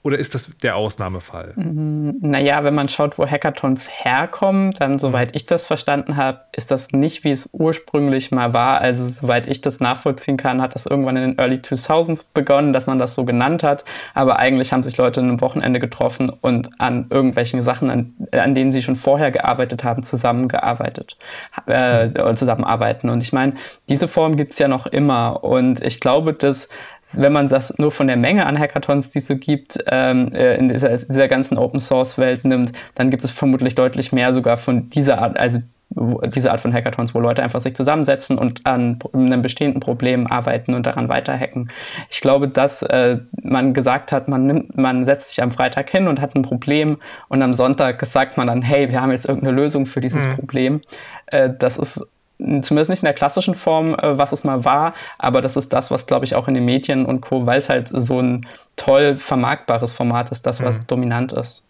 Oder 0.09 0.19
ist 0.19 0.35
das 0.35 0.49
der 0.63 0.75
Ausnahmefall? 0.75 1.53
Mm, 1.57 2.13
naja, 2.23 2.65
wenn 2.65 2.75
man 2.75 2.89
schaut, 2.89 3.19
wo 3.19 3.27
Hackathons 3.27 3.91
herkommen, 3.93 4.71
dann, 4.71 4.99
soweit 4.99 5.37
ich 5.37 5.45
das 5.45 5.67
verstanden 5.67 6.17
habe, 6.17 6.41
ist 6.53 6.71
das 6.71 6.93
nicht, 6.93 7.25
wie 7.25 7.31
es 7.31 7.51
ursprünglich 7.53 8.31
mal 8.31 8.55
war. 8.55 8.81
Also, 8.81 9.07
soweit 9.07 9.47
ich 9.47 9.61
das 9.61 9.81
nachvollziehen 9.81 10.39
kann, 10.39 10.63
hat 10.63 10.75
das 10.75 10.87
irgendwann 10.87 11.19
in 11.19 11.23
den 11.33 11.39
Early 11.39 11.57
2000s 11.57 12.25
begonnen, 12.33 12.73
dass 12.73 12.87
man 12.87 12.99
das 12.99 13.15
so 13.15 13.27
genannt 13.27 13.63
hat. 13.63 13.85
Aber 14.15 14.39
eigentlich 14.39 14.73
haben 14.73 14.83
sich 14.83 14.97
Leute 14.97 15.21
an 15.21 15.29
einem 15.29 15.43
Wochenende 15.43 15.79
getroffen 15.79 16.31
und 16.31 16.71
an 16.79 17.09
irgendwelchen 17.11 17.61
Sachen, 17.61 17.91
an, 17.91 18.15
an 18.33 18.55
denen 18.55 18.73
sie 18.73 18.83
schon 18.83 18.97
vorher 18.97 19.31
gearbeitet 19.31 19.85
haben, 19.85 20.05
zusammengearbeitet, 20.05 21.19
äh, 21.67 22.35
zusammenarbeiten. 22.35 23.11
Und 23.11 23.21
ich 23.21 23.35
meine, 23.35 23.57
diese 23.91 24.09
Form 24.09 24.37
gibt 24.37 24.53
es 24.53 24.59
ja 24.59 24.69
noch 24.69 24.87
immer. 24.87 25.45
Und 25.45 25.83
ich 25.83 26.01
glaube, 26.01 26.33
dass 26.33 26.71
wenn 27.17 27.33
man 27.33 27.49
das 27.49 27.79
nur 27.79 27.93
von 27.93 28.07
der 28.07 28.17
Menge 28.17 28.47
an 28.47 28.59
Hackathons, 28.59 29.11
die 29.11 29.19
es 29.19 29.27
so 29.29 29.37
gibt, 29.37 29.79
ähm, 29.91 30.33
äh, 30.33 30.57
in 30.57 30.69
dieser, 30.69 30.97
dieser 30.97 31.29
ganzen 31.29 31.59
Open 31.59 31.81
Source 31.81 32.19
Welt 32.19 32.45
nimmt, 32.45 32.73
dann 32.95 33.11
gibt 33.11 33.25
es 33.25 33.31
vermutlich 33.31 33.75
deutlich 33.75 34.13
mehr 34.13 34.35
sogar 34.35 34.57
von 34.57 34.91
dieser 34.91 35.19
Art, 35.21 35.39
also 35.39 35.61
diese 35.91 36.53
Art 36.53 36.61
von 36.61 36.73
Hackathons, 36.73 37.15
wo 37.15 37.21
Leute 37.21 37.43
einfach 37.43 37.61
sich 37.61 37.75
zusammensetzen 37.75 38.37
und 38.37 38.67
an 38.67 38.99
einem 39.13 39.41
bestehenden 39.41 39.81
Problem 39.81 40.27
arbeiten 40.27 40.75
und 40.75 40.87
daran 40.87 41.09
weiterhacken. 41.09 41.71
Ich 42.11 42.21
glaube, 42.21 42.49
dass 42.49 42.83
äh, 42.83 43.19
man 43.43 43.73
gesagt 43.73 44.13
hat, 44.13 44.29
man 44.29 44.47
nimmt, 44.47 44.77
man 44.77 45.07
setzt 45.07 45.31
sich 45.31 45.43
am 45.43 45.51
Freitag 45.51 45.89
hin 45.89 46.07
und 46.07 46.21
hat 46.21 46.35
ein 46.35 46.43
Problem 46.43 46.99
und 47.29 47.43
am 47.43 47.55
Sonntag 47.55 48.05
sagt 48.05 48.37
man 48.37 48.49
dann, 48.49 48.63
hey, 48.63 48.91
wir 48.91 49.01
haben 49.01 49.13
jetzt 49.13 49.27
irgendeine 49.27 49.57
Lösung 49.57 49.87
für 49.87 50.01
dieses 50.01 50.27
mhm. 50.27 50.35
Problem. 50.35 50.81
Äh, 51.27 51.51
das 51.59 51.79
ist 51.79 52.07
zumindest 52.39 52.91
nicht 52.91 53.03
in 53.03 53.07
der 53.07 53.15
klassischen 53.15 53.55
Form, 53.55 53.95
äh, 53.95 54.17
was 54.17 54.33
es 54.33 54.45
mal 54.45 54.65
war, 54.65 54.95
aber 55.19 55.41
das 55.41 55.57
ist 55.57 55.73
das, 55.73 55.91
was, 55.91 56.07
glaube 56.07 56.25
ich, 56.25 56.35
auch 56.35 56.49
in 56.49 56.55
den 56.55 56.65
Medien 56.65 57.05
und 57.05 57.21
Co., 57.21 57.47
weil 57.47 57.59
es 57.59 57.69
halt 57.69 57.89
so 57.93 58.21
ein 58.21 58.47
toll 58.77 59.17
vermarktbares 59.17 59.93
Format 59.93 60.31
ist, 60.31 60.47
das, 60.47 60.63
was 60.63 60.79
mhm. 60.79 60.87
dominant 60.87 61.33
ist. 61.33 61.63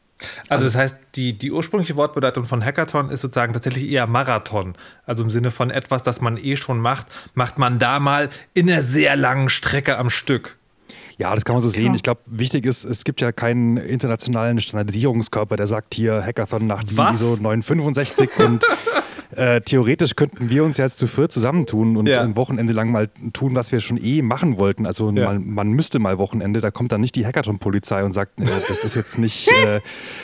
Also 0.48 0.66
das 0.66 0.74
heißt, 0.74 0.98
die, 1.14 1.38
die 1.38 1.52
ursprüngliche 1.52 1.96
Wortbedeutung 1.96 2.44
von 2.44 2.64
Hackathon 2.64 3.08
ist 3.10 3.20
sozusagen 3.20 3.52
tatsächlich 3.52 3.88
eher 3.88 4.06
Marathon. 4.06 4.74
Also 5.06 5.22
im 5.22 5.30
Sinne 5.30 5.50
von 5.50 5.70
etwas, 5.70 6.02
das 6.02 6.20
man 6.20 6.36
eh 6.36 6.56
schon 6.56 6.80
macht, 6.80 7.06
macht 7.34 7.58
man 7.58 7.78
da 7.78 8.00
mal 8.00 8.28
in 8.52 8.68
einer 8.68 8.82
sehr 8.82 9.14
langen 9.16 9.48
Strecke 9.48 9.96
am 9.96 10.10
Stück. 10.10 10.58
Ja, 11.18 11.34
das 11.34 11.44
kann 11.44 11.54
man 11.54 11.60
so 11.60 11.68
sehen. 11.68 11.84
Genau. 11.84 11.94
Ich 11.96 12.02
glaube, 12.02 12.20
wichtig 12.26 12.64
ist, 12.66 12.84
es 12.84 13.04
gibt 13.04 13.20
ja 13.20 13.32
keinen 13.32 13.76
internationalen 13.76 14.60
Standardisierungskörper, 14.60 15.56
der 15.56 15.66
sagt 15.66 15.94
hier 15.94 16.22
Hackathon 16.24 16.66
nach 16.66 16.82
ISO 16.84 17.36
965 17.40 18.30
und 18.38 18.64
Äh, 19.36 19.60
theoretisch 19.60 20.16
könnten 20.16 20.48
wir 20.48 20.64
uns 20.64 20.78
jetzt 20.78 20.98
zu 20.98 21.06
viert 21.06 21.32
zusammentun 21.32 21.96
und 21.96 22.06
ja. 22.06 22.22
ein 22.22 22.36
Wochenende 22.36 22.72
lang 22.72 22.90
mal 22.90 23.08
tun, 23.32 23.54
was 23.54 23.72
wir 23.72 23.80
schon 23.80 24.02
eh 24.02 24.22
machen 24.22 24.56
wollten. 24.56 24.86
Also 24.86 25.10
ja. 25.10 25.26
man, 25.26 25.46
man, 25.46 25.68
müsste 25.68 25.98
mal 25.98 26.18
Wochenende, 26.18 26.60
da 26.60 26.70
kommt 26.70 26.92
dann 26.92 27.02
nicht 27.02 27.14
die 27.14 27.26
Hackathon-Polizei 27.26 28.04
und 28.04 28.12
sagt, 28.12 28.40
äh, 28.40 28.44
das 28.44 28.84
ist 28.84 28.94
jetzt 28.94 29.18
nicht, 29.18 29.48
äh, 29.66 29.80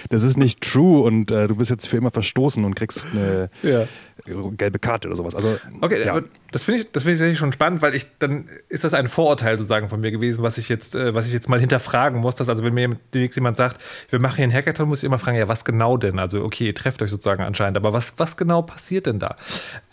das 0.08 0.22
ist 0.22 0.38
nicht 0.38 0.62
true 0.62 1.02
und 1.02 1.30
äh, 1.30 1.46
du 1.46 1.56
bist 1.56 1.70
jetzt 1.70 1.86
für 1.86 1.98
immer 1.98 2.10
verstoßen 2.10 2.64
und 2.64 2.74
kriegst 2.74 3.08
eine 3.12 3.50
ja. 3.62 3.86
Gelbe 4.24 4.78
Karte 4.78 5.08
oder 5.08 5.16
sowas. 5.16 5.34
Also, 5.34 5.58
okay, 5.80 6.08
aber 6.08 6.24
das 6.52 6.64
finde 6.64 6.80
ich, 6.80 6.92
das 6.92 7.04
finde 7.04 7.30
ich 7.30 7.38
schon 7.38 7.52
spannend, 7.52 7.82
weil 7.82 7.94
ich 7.94 8.06
dann 8.18 8.48
ist 8.68 8.84
das 8.84 8.94
ein 8.94 9.08
Vorurteil 9.08 9.58
sozusagen 9.58 9.88
von 9.88 10.00
mir 10.00 10.10
gewesen, 10.10 10.42
was 10.42 10.56
ich 10.56 10.68
jetzt, 10.68 10.94
äh, 10.94 11.14
was 11.14 11.26
ich 11.26 11.32
jetzt 11.32 11.48
mal 11.48 11.58
hinterfragen 11.58 12.20
muss. 12.20 12.36
Dass 12.36 12.48
also 12.48 12.64
wenn 12.64 12.74
mir 12.74 12.96
demnächst 13.12 13.36
jemand 13.36 13.56
sagt, 13.56 13.82
wir 14.10 14.20
machen 14.20 14.36
hier 14.36 14.44
einen 14.44 14.52
Hackathon, 14.52 14.88
muss 14.88 14.98
ich 14.98 15.04
immer 15.04 15.18
fragen, 15.18 15.36
ja, 15.36 15.48
was 15.48 15.64
genau 15.64 15.96
denn? 15.96 16.18
Also 16.18 16.44
okay, 16.44 16.66
ihr 16.66 16.74
trefft 16.74 17.02
euch 17.02 17.10
sozusagen 17.10 17.42
anscheinend, 17.42 17.76
aber 17.76 17.92
was, 17.92 18.14
was 18.18 18.36
genau 18.36 18.62
passiert 18.62 19.06
denn 19.06 19.18
da? 19.18 19.28
Auf 19.28 19.40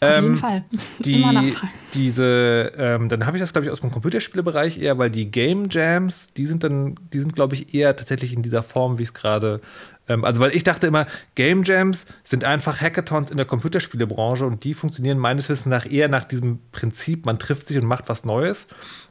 ähm, 0.02 0.24
jeden 0.24 0.38
Fall. 0.38 0.64
Die, 1.00 1.56
diese, 1.94 2.72
ähm, 2.78 3.10
dann 3.10 3.26
habe 3.26 3.38
ich 3.38 3.42
das, 3.42 3.54
glaube 3.54 3.66
ich, 3.66 3.72
aus 3.72 3.82
dem 3.82 3.92
Computerspielebereich 3.92 4.80
eher, 4.80 4.98
weil 4.98 5.10
die 5.10 5.30
Game 5.32 5.68
Jams, 5.70 6.34
die 6.34 6.46
sind 6.46 6.64
dann, 6.64 6.96
die 7.12 7.20
sind, 7.20 7.36
glaube 7.36 7.56
ich, 7.56 7.74
eher 7.74 7.96
tatsächlich 7.96 8.36
in 8.36 8.44
dieser 8.44 8.64
Form, 8.64 9.00
wie 9.00 9.04
es 9.04 9.14
gerade 9.14 9.62
also, 10.08 10.42
weil 10.42 10.56
ich 10.56 10.64
dachte 10.64 10.88
immer, 10.88 11.06
Game 11.36 11.64
Jams 11.64 12.06
sind 12.24 12.44
einfach 12.44 12.82
Hackathons 12.82 13.32
in 13.32 13.38
der 13.38 13.46
Computerspielebranche 13.46 14.46
und 14.46 14.64
die 14.64 14.74
funktionieren 14.74 15.18
meines 15.18 15.48
Wissens 15.50 15.68
nach 15.68 15.90
eher 15.90 16.10
nach 16.10 16.26
diesem 16.26 16.60
Prinzip, 16.72 17.26
man 17.26 17.40
trifft 17.40 17.68
sich 17.68 17.78
und 17.78 17.86
macht 17.86 18.10
was 18.10 18.26
Neues. 18.26 18.68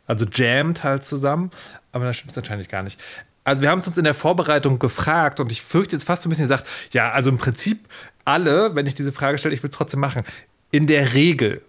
Also 0.06 0.26
jammt 0.26 0.82
halt 0.84 1.04
zusammen. 1.04 1.50
Aber 1.92 2.04
das 2.04 2.16
stimmt 2.16 2.36
wahrscheinlich 2.36 2.68
gar 2.68 2.82
nicht 2.82 3.00
also 3.42 3.62
wir 3.62 3.70
haben 3.70 3.80
es 3.80 3.88
uns 3.88 3.98
in 3.98 4.04
der 4.04 4.14
Vorbereitung 4.14 4.78
gefragt 4.78 5.40
und 5.40 5.50
ich 5.50 5.62
fürchte 5.62 5.96
jetzt 5.96 6.04
fast 6.04 6.22
so 6.22 6.28
ein 6.28 6.30
bisschen 6.30 6.44
gesagt, 6.44 6.68
ja, 6.92 7.10
also 7.10 7.30
im 7.30 7.38
Prinzip 7.38 7.88
alle, 8.24 8.76
wenn 8.76 8.86
ich 8.86 8.94
diese 8.94 9.12
Frage 9.12 9.38
stelle, 9.38 9.54
ich 9.54 9.62
will 9.62 9.70
es 9.70 9.76
trotzdem 9.76 9.98
machen. 9.98 10.22
In 10.70 10.86
der 10.86 11.14
Regel 11.14 11.62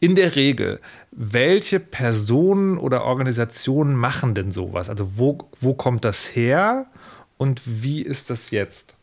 in 0.00 0.14
der 0.14 0.36
Regel, 0.36 0.80
welche 1.10 1.80
Personen 1.80 2.78
oder 2.78 3.04
Organisationen 3.04 3.96
machen 3.96 4.34
denn 4.34 4.52
sowas? 4.52 4.90
Also 4.90 5.16
wo, 5.16 5.48
wo 5.58 5.74
kommt 5.74 6.04
das 6.04 6.36
her 6.36 6.86
und 7.38 7.62
wie 7.64 8.02
ist 8.02 8.30
das 8.30 8.50
jetzt? 8.50 8.95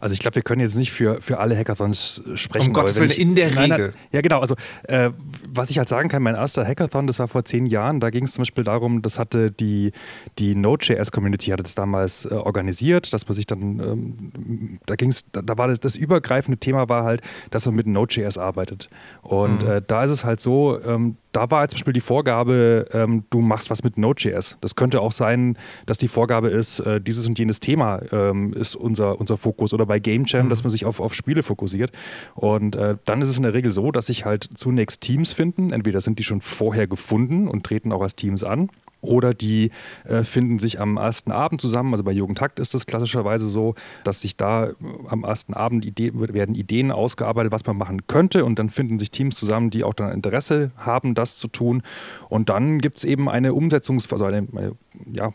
Also 0.00 0.12
ich 0.14 0.20
glaube, 0.20 0.36
wir 0.36 0.42
können 0.42 0.60
jetzt 0.60 0.76
nicht 0.76 0.92
für, 0.92 1.20
für 1.20 1.38
alle 1.38 1.56
Hackathons 1.56 2.22
sprechen. 2.34 2.68
Um 2.68 2.72
Gottes 2.72 2.96
Willen, 2.96 3.10
ich, 3.10 3.18
in 3.18 3.34
der 3.34 3.50
Regel. 3.50 3.88
Nein, 3.88 3.92
ja, 4.12 4.20
genau. 4.20 4.40
Also 4.40 4.54
äh, 4.84 5.10
was 5.46 5.70
ich 5.70 5.78
halt 5.78 5.88
sagen 5.88 6.08
kann, 6.08 6.22
mein 6.22 6.34
erster 6.34 6.66
Hackathon, 6.66 7.06
das 7.06 7.18
war 7.18 7.28
vor 7.28 7.44
zehn 7.44 7.66
Jahren, 7.66 8.00
da 8.00 8.10
ging 8.10 8.24
es 8.24 8.32
zum 8.34 8.42
Beispiel 8.42 8.64
darum, 8.64 9.02
das 9.02 9.18
hatte 9.18 9.50
die, 9.50 9.92
die 10.38 10.54
Node.js-Community 10.54 11.50
hatte 11.50 11.62
das 11.62 11.74
damals 11.74 12.24
äh, 12.24 12.34
organisiert, 12.34 13.12
dass 13.12 13.26
man 13.26 13.34
sich 13.34 13.46
dann, 13.46 13.60
ähm, 13.80 14.78
da 14.86 14.96
ging 14.96 15.10
es, 15.10 15.24
da, 15.30 15.42
da, 15.42 15.58
war 15.58 15.68
das, 15.68 15.80
das 15.80 15.96
übergreifende 15.96 16.58
Thema 16.58 16.88
war 16.88 17.04
halt, 17.04 17.22
dass 17.50 17.66
man 17.66 17.74
mit 17.74 17.86
Node.js 17.86 18.38
arbeitet. 18.38 18.88
Und 19.22 19.62
mhm. 19.62 19.70
äh, 19.70 19.82
da 19.86 20.04
ist 20.04 20.10
es 20.10 20.24
halt 20.24 20.40
so, 20.40 20.80
ähm, 20.84 21.16
da 21.32 21.50
war 21.50 21.66
zum 21.68 21.76
Beispiel 21.76 21.94
die 21.94 22.00
Vorgabe, 22.00 22.86
ähm, 22.92 23.24
du 23.30 23.40
machst 23.40 23.70
was 23.70 23.82
mit 23.82 23.96
Node.js. 23.98 24.58
Das 24.60 24.76
könnte 24.76 25.00
auch 25.00 25.12
sein, 25.12 25.56
dass 25.86 25.98
die 25.98 26.08
Vorgabe 26.08 26.48
ist, 26.48 26.80
äh, 26.80 27.00
dieses 27.00 27.26
und 27.26 27.38
jenes 27.38 27.58
Thema 27.58 28.00
ähm, 28.12 28.52
ist 28.52 28.76
unser, 28.76 29.18
unser 29.18 29.36
Fokus. 29.36 29.71
Oder 29.74 29.86
bei 29.86 29.98
Game 29.98 30.24
Jam, 30.26 30.46
mhm. 30.46 30.50
dass 30.50 30.62
man 30.62 30.70
sich 30.70 30.84
auf, 30.84 31.00
auf 31.00 31.14
Spiele 31.14 31.42
fokussiert. 31.42 31.92
Und 32.34 32.76
äh, 32.76 32.96
dann 33.04 33.22
ist 33.22 33.28
es 33.28 33.36
in 33.36 33.42
der 33.44 33.54
Regel 33.54 33.72
so, 33.72 33.90
dass 33.90 34.06
sich 34.06 34.24
halt 34.24 34.48
zunächst 34.54 35.00
Teams 35.00 35.32
finden. 35.32 35.72
Entweder 35.72 36.00
sind 36.00 36.18
die 36.18 36.24
schon 36.24 36.40
vorher 36.40 36.86
gefunden 36.86 37.48
und 37.48 37.64
treten 37.64 37.92
auch 37.92 38.02
als 38.02 38.16
Teams 38.16 38.44
an. 38.44 38.70
Oder 39.02 39.34
die 39.34 39.72
äh, 40.04 40.22
finden 40.22 40.60
sich 40.60 40.80
am 40.80 40.96
ersten 40.96 41.32
Abend 41.32 41.60
zusammen. 41.60 41.92
Also 41.92 42.04
bei 42.04 42.12
Jugendtakt 42.12 42.60
ist 42.60 42.72
es 42.72 42.86
klassischerweise 42.86 43.48
so, 43.48 43.74
dass 44.04 44.20
sich 44.20 44.36
da 44.36 44.68
äh, 44.68 44.74
am 45.08 45.24
ersten 45.24 45.54
Abend 45.54 45.84
Idee, 45.84 46.12
werden 46.14 46.54
Ideen 46.54 46.92
ausgearbeitet, 46.92 47.50
was 47.50 47.66
man 47.66 47.76
machen 47.76 48.06
könnte. 48.06 48.44
Und 48.44 48.60
dann 48.60 48.70
finden 48.70 49.00
sich 49.00 49.10
Teams 49.10 49.36
zusammen, 49.36 49.70
die 49.70 49.82
auch 49.82 49.94
dann 49.94 50.12
Interesse 50.12 50.70
haben, 50.76 51.16
das 51.16 51.36
zu 51.36 51.48
tun. 51.48 51.82
Und 52.28 52.48
dann 52.48 52.78
gibt 52.78 52.98
es 52.98 53.04
eben 53.04 53.28
eine 53.28 53.54
Umsetzungsphase, 53.54 54.24
also 54.24 54.36
eine, 54.36 54.46
eine 54.56 54.76
ja, 55.12 55.32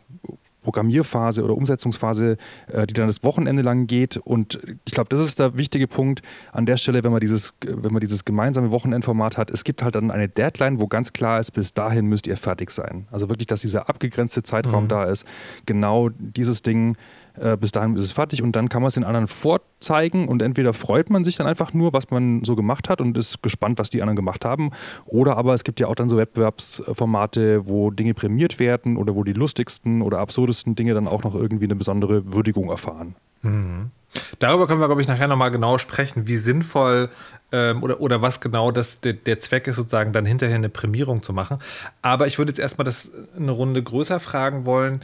Programmierphase 0.68 1.46
oder 1.46 1.56
Umsetzungsphase, 1.56 2.36
äh, 2.68 2.86
die 2.86 2.94
dann 2.94 3.08
das 3.08 3.24
Wochenende 3.24 3.62
lang 3.62 3.88
geht. 3.88 4.18
Und 4.18 4.60
ich 4.86 4.92
glaube, 4.94 5.08
das 5.08 5.22
ist 5.22 5.40
der 5.40 5.58
wichtige 5.58 5.88
Punkt 5.88 6.22
an 6.52 6.66
der 6.66 6.76
Stelle, 6.76 7.06
wenn 7.06 7.12
man 7.14 7.22
dieses, 7.22 7.54
wenn 7.66 7.94
man 7.94 8.02
dieses 8.02 8.26
gemeinsame 8.26 8.70
Wochenendformat 8.72 9.38
hat. 9.38 9.50
Es 9.50 9.64
gibt 9.64 9.82
halt 9.82 9.96
dann 9.96 10.12
eine 10.12 10.28
Deadline, 10.28 10.82
wo 10.82 10.88
ganz 10.88 11.14
klar 11.14 11.40
ist, 11.40 11.52
bis 11.52 11.74
dahin 11.74 12.08
müsst 12.08 12.28
ihr 12.28 12.36
fertig 12.36 12.72
sein. 12.72 13.08
Also 13.12 13.30
wirklich, 13.30 13.48
dass 13.48 13.62
dieser 13.62 13.88
abgegrenzte 13.88 14.44
Zeitraum 14.44 14.84
mhm. 14.84 14.90
da 14.90 15.06
ist. 15.06 15.26
Genau 15.66 16.10
dieses 16.10 16.64
Ding 16.64 16.98
äh, 17.40 17.58
bis 17.58 17.72
dahin 17.72 17.96
ist 17.96 18.02
es 18.02 18.12
fertig 18.12 18.42
und 18.42 18.56
dann 18.56 18.70
kann 18.70 18.82
man 18.82 18.88
es 18.88 18.96
den 18.96 19.04
anderen 19.04 19.28
vorzeigen 19.28 20.28
und 20.28 20.42
entweder 20.42 20.74
freut 20.74 21.10
man 21.10 21.24
sich 21.24 21.36
dann 21.36 21.48
einfach 21.48 21.74
nur, 21.74 21.94
was 21.94 22.10
man 22.10 22.44
so 22.44 22.56
gemacht 22.56 22.90
hat 22.90 23.02
und 23.02 23.18
ist 23.18 23.42
gespannt, 23.42 23.80
was 23.80 23.90
die 23.90 24.02
anderen 24.02 24.16
gemacht 24.16 24.46
haben, 24.46 24.72
oder 25.06 25.38
aber 25.38 25.54
es 25.54 25.64
gibt 25.64 25.80
ja 25.80 25.88
auch 25.88 25.96
dann 25.96 26.10
so 26.10 26.18
Wettbewerbsformate, 26.18 27.68
wo 27.68 27.92
Dinge 27.92 28.14
prämiert 28.14 28.60
werden 28.60 28.98
oder 28.98 29.16
wo 29.16 29.24
die 29.24 29.34
lustigsten 29.34 30.02
oder 30.02 30.20
absurdesten 30.20 30.76
Dinge 30.76 30.94
dann 30.94 31.08
auch 31.08 31.24
noch 31.24 31.36
irgendwie 31.36 31.66
eine 31.66 31.76
besondere 31.76 32.34
Würdigung 32.34 32.70
erfahren. 32.70 33.16
Mhm. 33.42 33.92
Darüber 34.40 34.68
können 34.68 34.80
wir, 34.80 34.88
glaube 34.88 35.02
ich, 35.02 35.08
nachher 35.08 35.28
nochmal 35.28 35.52
genau 35.52 35.78
sprechen, 35.78 36.28
wie 36.28 36.38
sinnvoll 36.38 37.10
ähm, 37.52 37.84
oder, 37.84 38.00
oder 38.00 38.22
was 38.22 38.40
genau 38.40 38.72
das, 38.72 39.02
der, 39.02 39.14
der, 39.14 39.40
Zweck 39.40 39.68
ist, 39.68 39.76
sozusagen 39.76 40.14
dann 40.14 40.26
hinterher 40.26 40.56
eine 40.56 40.70
Prämierung 40.70 41.24
zu 41.24 41.34
machen. 41.34 41.60
Aber 42.02 42.26
ich 42.26 42.38
würde 42.38 42.52
jetzt 42.52 42.60
erstmal 42.60 42.86
das 42.86 43.12
eine 43.36 43.52
Runde 43.52 43.84
größer 43.84 44.20
fragen 44.20 44.66
wollen 44.66 45.02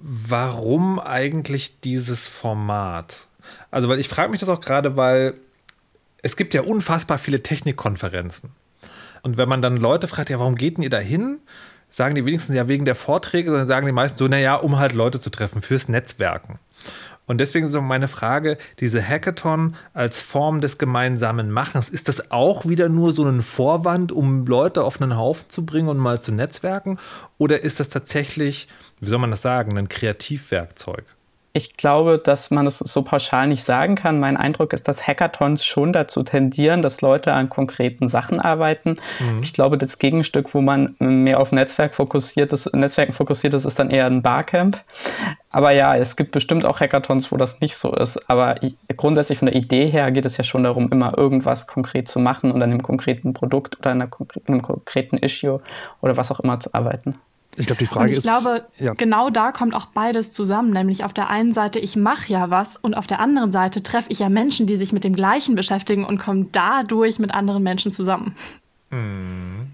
warum 0.00 0.98
eigentlich 0.98 1.80
dieses 1.80 2.26
Format? 2.26 3.26
Also, 3.70 3.88
weil 3.88 3.98
ich 3.98 4.08
frage 4.08 4.30
mich 4.30 4.40
das 4.40 4.48
auch 4.48 4.60
gerade, 4.60 4.96
weil 4.96 5.34
es 6.22 6.36
gibt 6.36 6.54
ja 6.54 6.62
unfassbar 6.62 7.18
viele 7.18 7.42
Technikkonferenzen. 7.42 8.50
Und 9.22 9.36
wenn 9.38 9.48
man 9.48 9.62
dann 9.62 9.76
Leute 9.76 10.08
fragt, 10.08 10.30
ja, 10.30 10.38
warum 10.38 10.54
geht 10.54 10.76
denn 10.76 10.84
ihr 10.84 10.90
da 10.90 10.98
hin? 10.98 11.38
Sagen 11.88 12.14
die 12.14 12.24
wenigstens 12.24 12.54
ja 12.54 12.68
wegen 12.68 12.84
der 12.84 12.94
Vorträge, 12.94 13.50
sondern 13.50 13.68
sagen 13.68 13.86
die 13.86 13.92
meisten 13.92 14.18
so, 14.18 14.28
naja, 14.28 14.54
um 14.56 14.78
halt 14.78 14.92
Leute 14.92 15.20
zu 15.20 15.30
treffen, 15.30 15.60
fürs 15.60 15.88
Netzwerken. 15.88 16.58
Und 17.26 17.38
deswegen 17.38 17.70
so 17.70 17.80
meine 17.80 18.08
Frage, 18.08 18.58
diese 18.80 19.06
Hackathon 19.06 19.76
als 19.94 20.20
Form 20.20 20.60
des 20.60 20.78
gemeinsamen 20.78 21.50
Machens, 21.50 21.88
ist 21.88 22.08
das 22.08 22.32
auch 22.32 22.66
wieder 22.66 22.88
nur 22.88 23.12
so 23.12 23.24
ein 23.24 23.42
Vorwand, 23.42 24.10
um 24.10 24.46
Leute 24.46 24.82
auf 24.82 25.00
einen 25.00 25.16
Haufen 25.16 25.48
zu 25.48 25.64
bringen 25.64 25.88
und 25.88 25.98
mal 25.98 26.20
zu 26.20 26.32
netzwerken? 26.32 26.98
Oder 27.38 27.62
ist 27.62 27.78
das 27.78 27.88
tatsächlich, 27.88 28.66
wie 29.00 29.08
soll 29.08 29.18
man 29.18 29.30
das 29.30 29.42
sagen, 29.42 29.76
ein 29.78 29.88
Kreativwerkzeug? 29.88 31.04
Ich 31.52 31.76
glaube, 31.76 32.18
dass 32.18 32.52
man 32.52 32.68
es 32.68 32.78
so 32.78 33.02
pauschal 33.02 33.48
nicht 33.48 33.64
sagen 33.64 33.96
kann. 33.96 34.20
Mein 34.20 34.36
Eindruck 34.36 34.72
ist, 34.72 34.86
dass 34.86 35.04
Hackathons 35.04 35.64
schon 35.64 35.92
dazu 35.92 36.22
tendieren, 36.22 36.80
dass 36.80 37.00
Leute 37.00 37.32
an 37.32 37.48
konkreten 37.48 38.08
Sachen 38.08 38.38
arbeiten. 38.38 38.98
Mhm. 39.18 39.42
Ich 39.42 39.52
glaube, 39.52 39.76
das 39.76 39.98
Gegenstück, 39.98 40.54
wo 40.54 40.60
man 40.60 40.94
mehr 41.00 41.40
auf 41.40 41.50
Netzwerk 41.50 41.96
fokussiert 41.96 42.52
ist, 42.52 42.72
Netzwerken 42.72 43.14
fokussiert 43.14 43.54
ist, 43.54 43.64
ist 43.64 43.80
dann 43.80 43.90
eher 43.90 44.06
ein 44.06 44.22
Barcamp. 44.22 44.80
Aber 45.50 45.72
ja, 45.72 45.96
es 45.96 46.14
gibt 46.14 46.30
bestimmt 46.30 46.64
auch 46.64 46.78
Hackathons, 46.78 47.32
wo 47.32 47.36
das 47.36 47.60
nicht 47.60 47.76
so 47.76 47.92
ist. 47.96 48.30
Aber 48.30 48.54
grundsätzlich 48.96 49.38
von 49.38 49.46
der 49.46 49.56
Idee 49.56 49.88
her 49.88 50.12
geht 50.12 50.26
es 50.26 50.36
ja 50.36 50.44
schon 50.44 50.62
darum, 50.62 50.92
immer 50.92 51.18
irgendwas 51.18 51.66
konkret 51.66 52.08
zu 52.08 52.20
machen 52.20 52.52
und 52.52 52.62
an 52.62 52.70
einem 52.70 52.84
konkreten 52.84 53.34
Produkt 53.34 53.76
oder 53.80 53.90
an 53.90 54.02
einem 54.02 54.62
konkreten 54.62 55.16
Issue 55.16 55.60
oder 56.00 56.16
was 56.16 56.30
auch 56.30 56.38
immer 56.38 56.60
zu 56.60 56.72
arbeiten. 56.74 57.16
Ich 57.56 57.66
glaube, 57.66 57.80
die 57.80 57.86
Frage 57.86 58.12
ich 58.12 58.18
ist. 58.18 58.24
Ich 58.24 58.30
glaube, 58.30 58.66
ja. 58.78 58.94
genau 58.94 59.28
da 59.28 59.52
kommt 59.52 59.74
auch 59.74 59.86
beides 59.86 60.32
zusammen. 60.32 60.70
Nämlich 60.70 61.04
auf 61.04 61.12
der 61.12 61.28
einen 61.30 61.52
Seite, 61.52 61.78
ich 61.78 61.96
mache 61.96 62.32
ja 62.32 62.50
was 62.50 62.76
und 62.76 62.96
auf 62.96 63.06
der 63.06 63.20
anderen 63.20 63.52
Seite 63.52 63.82
treffe 63.82 64.10
ich 64.10 64.20
ja 64.20 64.28
Menschen, 64.28 64.66
die 64.66 64.76
sich 64.76 64.92
mit 64.92 65.04
dem 65.04 65.14
Gleichen 65.14 65.56
beschäftigen 65.56 66.04
und 66.04 66.18
komme 66.18 66.46
dadurch 66.52 67.18
mit 67.18 67.34
anderen 67.34 67.62
Menschen 67.62 67.92
zusammen. 67.92 68.36
Hm. 68.90 69.68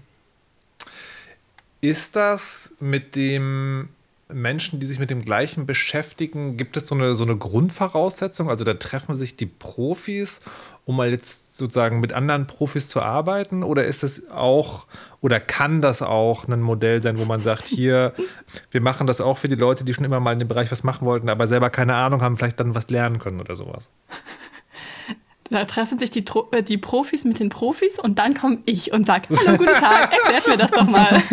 Ist 1.81 2.15
das 2.15 2.75
mit 2.79 3.15
dem 3.15 3.89
Menschen, 4.29 4.79
die 4.79 4.85
sich 4.85 4.99
mit 4.99 5.09
dem 5.09 5.23
Gleichen 5.23 5.65
beschäftigen, 5.65 6.57
gibt 6.57 6.75
es 6.75 6.87
so 6.87 6.95
eine, 6.95 7.15
so 7.15 7.23
eine 7.23 7.37
Grundvoraussetzung? 7.37 8.49
Also 8.49 8.65
da 8.65 8.73
treffen 8.73 9.15
sich 9.15 9.37
die 9.37 9.45
Profis, 9.45 10.41
um 10.85 10.97
mal 10.97 11.09
jetzt 11.09 11.55
sozusagen 11.55 12.01
mit 12.01 12.11
anderen 12.11 12.45
Profis 12.45 12.89
zu 12.89 13.01
arbeiten? 13.01 13.63
Oder 13.63 13.85
ist 13.85 14.03
es 14.03 14.29
auch, 14.29 14.85
oder 15.21 15.39
kann 15.39 15.81
das 15.81 16.01
auch 16.01 16.47
ein 16.47 16.61
Modell 16.61 17.01
sein, 17.01 17.17
wo 17.17 17.25
man 17.25 17.39
sagt, 17.39 17.67
hier, 17.67 18.13
wir 18.71 18.81
machen 18.81 19.07
das 19.07 19.21
auch 19.21 19.37
für 19.37 19.47
die 19.47 19.55
Leute, 19.55 19.85
die 19.85 19.93
schon 19.93 20.05
immer 20.05 20.19
mal 20.19 20.33
in 20.33 20.39
dem 20.39 20.47
Bereich 20.47 20.71
was 20.71 20.83
machen 20.83 21.05
wollten, 21.05 21.29
aber 21.29 21.47
selber 21.47 21.69
keine 21.69 21.95
Ahnung 21.95 22.21
haben, 22.21 22.35
vielleicht 22.35 22.59
dann 22.59 22.75
was 22.75 22.89
lernen 22.89 23.19
können 23.19 23.39
oder 23.39 23.55
sowas? 23.55 23.89
Da 25.49 25.63
treffen 25.63 25.97
sich 25.97 26.11
die, 26.11 26.25
äh, 26.51 26.61
die 26.61 26.77
Profis 26.77 27.23
mit 27.23 27.39
den 27.39 27.47
Profis 27.47 27.97
und 27.97 28.19
dann 28.19 28.33
komme 28.33 28.57
ich 28.65 28.91
und 28.91 29.05
sage, 29.05 29.29
hallo, 29.29 29.57
guten 29.57 29.75
Tag, 29.75 30.11
erklärt 30.11 30.45
mir 30.45 30.57
das 30.57 30.71
doch 30.71 30.83
mal. 30.83 31.23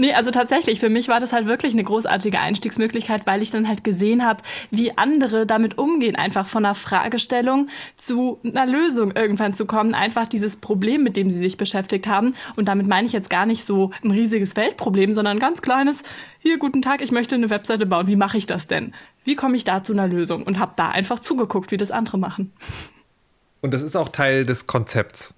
nee, 0.00 0.14
also 0.14 0.30
tatsächlich, 0.30 0.80
für 0.80 0.88
mich 0.88 1.08
war 1.08 1.20
das 1.20 1.32
halt 1.32 1.46
wirklich 1.46 1.74
eine 1.74 1.84
großartige 1.84 2.40
Einstiegsmöglichkeit, 2.40 3.26
weil 3.26 3.42
ich 3.42 3.50
dann 3.50 3.68
halt 3.68 3.84
gesehen 3.84 4.26
habe, 4.26 4.42
wie 4.70 4.96
andere 4.98 5.46
damit 5.46 5.78
umgehen, 5.78 6.16
einfach 6.16 6.48
von 6.48 6.64
einer 6.64 6.74
Fragestellung 6.74 7.68
zu 7.96 8.40
einer 8.42 8.66
Lösung 8.66 9.12
irgendwann 9.14 9.54
zu 9.54 9.66
kommen. 9.66 9.94
Einfach 9.94 10.26
dieses 10.26 10.56
Problem, 10.56 11.04
mit 11.04 11.16
dem 11.16 11.30
sie 11.30 11.38
sich 11.38 11.56
beschäftigt 11.56 12.06
haben. 12.06 12.34
Und 12.56 12.66
damit 12.66 12.88
meine 12.88 13.06
ich 13.06 13.12
jetzt 13.12 13.30
gar 13.30 13.46
nicht 13.46 13.66
so 13.66 13.92
ein 14.02 14.10
riesiges 14.10 14.56
Weltproblem, 14.56 15.14
sondern 15.14 15.36
ein 15.36 15.40
ganz 15.40 15.62
kleines, 15.62 16.02
hier, 16.38 16.58
guten 16.58 16.80
Tag, 16.80 17.02
ich 17.02 17.12
möchte 17.12 17.34
eine 17.34 17.50
Webseite 17.50 17.84
bauen. 17.84 18.06
Wie 18.06 18.16
mache 18.16 18.38
ich 18.38 18.46
das 18.46 18.66
denn? 18.66 18.94
Wie 19.24 19.36
komme 19.36 19.56
ich 19.56 19.64
da 19.64 19.82
zu 19.82 19.92
einer 19.92 20.08
Lösung? 20.08 20.42
Und 20.44 20.58
habe 20.58 20.72
da 20.74 20.88
einfach 20.88 21.20
zugeguckt, 21.20 21.70
wie 21.70 21.76
das 21.76 21.90
andere 21.90 22.16
machen. 22.16 22.52
Und 23.60 23.74
das 23.74 23.82
ist 23.82 23.94
auch 23.94 24.08
Teil 24.08 24.46
des 24.46 24.66
Konzepts. 24.66 25.34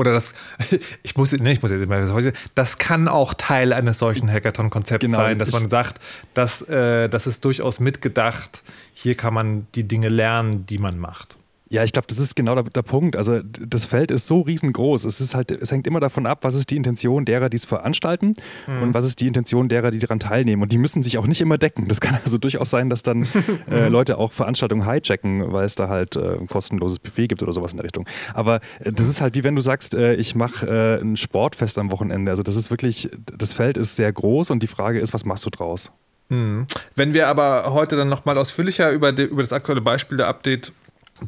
Oder 0.00 0.12
das, 0.12 0.32
ich 1.02 1.14
muss, 1.16 1.30
nee, 1.32 1.52
ich 1.52 1.60
muss 1.60 1.70
jetzt 1.70 1.86
mal, 1.86 2.32
das 2.54 2.78
kann 2.78 3.06
auch 3.06 3.34
Teil 3.34 3.74
eines 3.74 3.98
solchen 3.98 4.30
Hackathon-Konzepts 4.30 5.04
genau, 5.04 5.18
sein, 5.18 5.38
dass 5.38 5.52
man 5.52 5.68
sagt, 5.68 6.00
dass, 6.32 6.62
äh, 6.62 7.10
das 7.10 7.26
ist 7.26 7.44
durchaus 7.44 7.80
mitgedacht, 7.80 8.62
hier 8.94 9.14
kann 9.14 9.34
man 9.34 9.66
die 9.74 9.86
Dinge 9.86 10.08
lernen, 10.08 10.64
die 10.64 10.78
man 10.78 10.98
macht. 10.98 11.36
Ja, 11.72 11.84
ich 11.84 11.92
glaube, 11.92 12.08
das 12.08 12.18
ist 12.18 12.34
genau 12.34 12.56
der, 12.56 12.64
der, 12.64 12.82
Punkt. 12.82 13.14
Also 13.14 13.42
das 13.42 13.84
Feld 13.84 14.10
ist 14.10 14.26
so 14.26 14.40
riesengroß. 14.40 15.04
Es 15.04 15.20
ist 15.20 15.36
halt, 15.36 15.52
es 15.52 15.70
hängt 15.70 15.86
immer 15.86 16.00
davon 16.00 16.26
ab, 16.26 16.40
was 16.42 16.56
ist 16.56 16.70
die 16.70 16.76
Intention 16.76 17.24
derer, 17.24 17.48
die 17.48 17.58
es 17.58 17.64
veranstalten 17.64 18.34
mhm. 18.66 18.82
und 18.82 18.94
was 18.94 19.04
ist 19.04 19.20
die 19.20 19.28
Intention 19.28 19.68
derer, 19.68 19.92
die 19.92 20.00
daran 20.00 20.18
teilnehmen. 20.18 20.62
Und 20.62 20.72
die 20.72 20.78
müssen 20.78 21.04
sich 21.04 21.16
auch 21.16 21.28
nicht 21.28 21.40
immer 21.40 21.58
decken. 21.58 21.86
Das 21.86 22.00
kann 22.00 22.18
also 22.24 22.38
durchaus 22.38 22.70
sein, 22.70 22.90
dass 22.90 23.04
dann 23.04 23.22
äh, 23.70 23.86
mhm. 23.86 23.92
Leute 23.92 24.18
auch 24.18 24.32
Veranstaltungen 24.32 24.84
hijacken, 24.90 25.52
weil 25.52 25.64
es 25.64 25.76
da 25.76 25.88
halt 25.88 26.16
äh, 26.16 26.38
ein 26.38 26.48
kostenloses 26.48 26.98
Buffet 26.98 27.28
gibt 27.28 27.40
oder 27.40 27.52
sowas 27.52 27.70
in 27.70 27.76
der 27.76 27.84
Richtung. 27.84 28.04
Aber 28.34 28.60
äh, 28.80 28.92
das 28.92 29.08
ist 29.08 29.20
halt 29.20 29.34
wie 29.34 29.44
wenn 29.44 29.54
du 29.54 29.62
sagst, 29.62 29.94
äh, 29.94 30.14
ich 30.14 30.34
mache 30.34 30.66
äh, 30.66 31.00
ein 31.00 31.16
Sportfest 31.16 31.78
am 31.78 31.92
Wochenende. 31.92 32.32
Also 32.32 32.42
das 32.42 32.56
ist 32.56 32.72
wirklich, 32.72 33.10
das 33.38 33.52
Feld 33.52 33.76
ist 33.76 33.94
sehr 33.94 34.12
groß 34.12 34.50
und 34.50 34.60
die 34.64 34.66
Frage 34.66 34.98
ist, 34.98 35.14
was 35.14 35.24
machst 35.24 35.46
du 35.46 35.50
draus? 35.50 35.92
Mhm. 36.30 36.66
Wenn 36.96 37.14
wir 37.14 37.28
aber 37.28 37.72
heute 37.72 37.94
dann 37.94 38.08
nochmal 38.08 38.36
ausführlicher 38.38 38.90
über, 38.90 39.12
die, 39.12 39.22
über 39.22 39.42
das 39.42 39.52
aktuelle 39.52 39.80
Beispiel 39.80 40.16
der 40.16 40.26
Update 40.26 40.72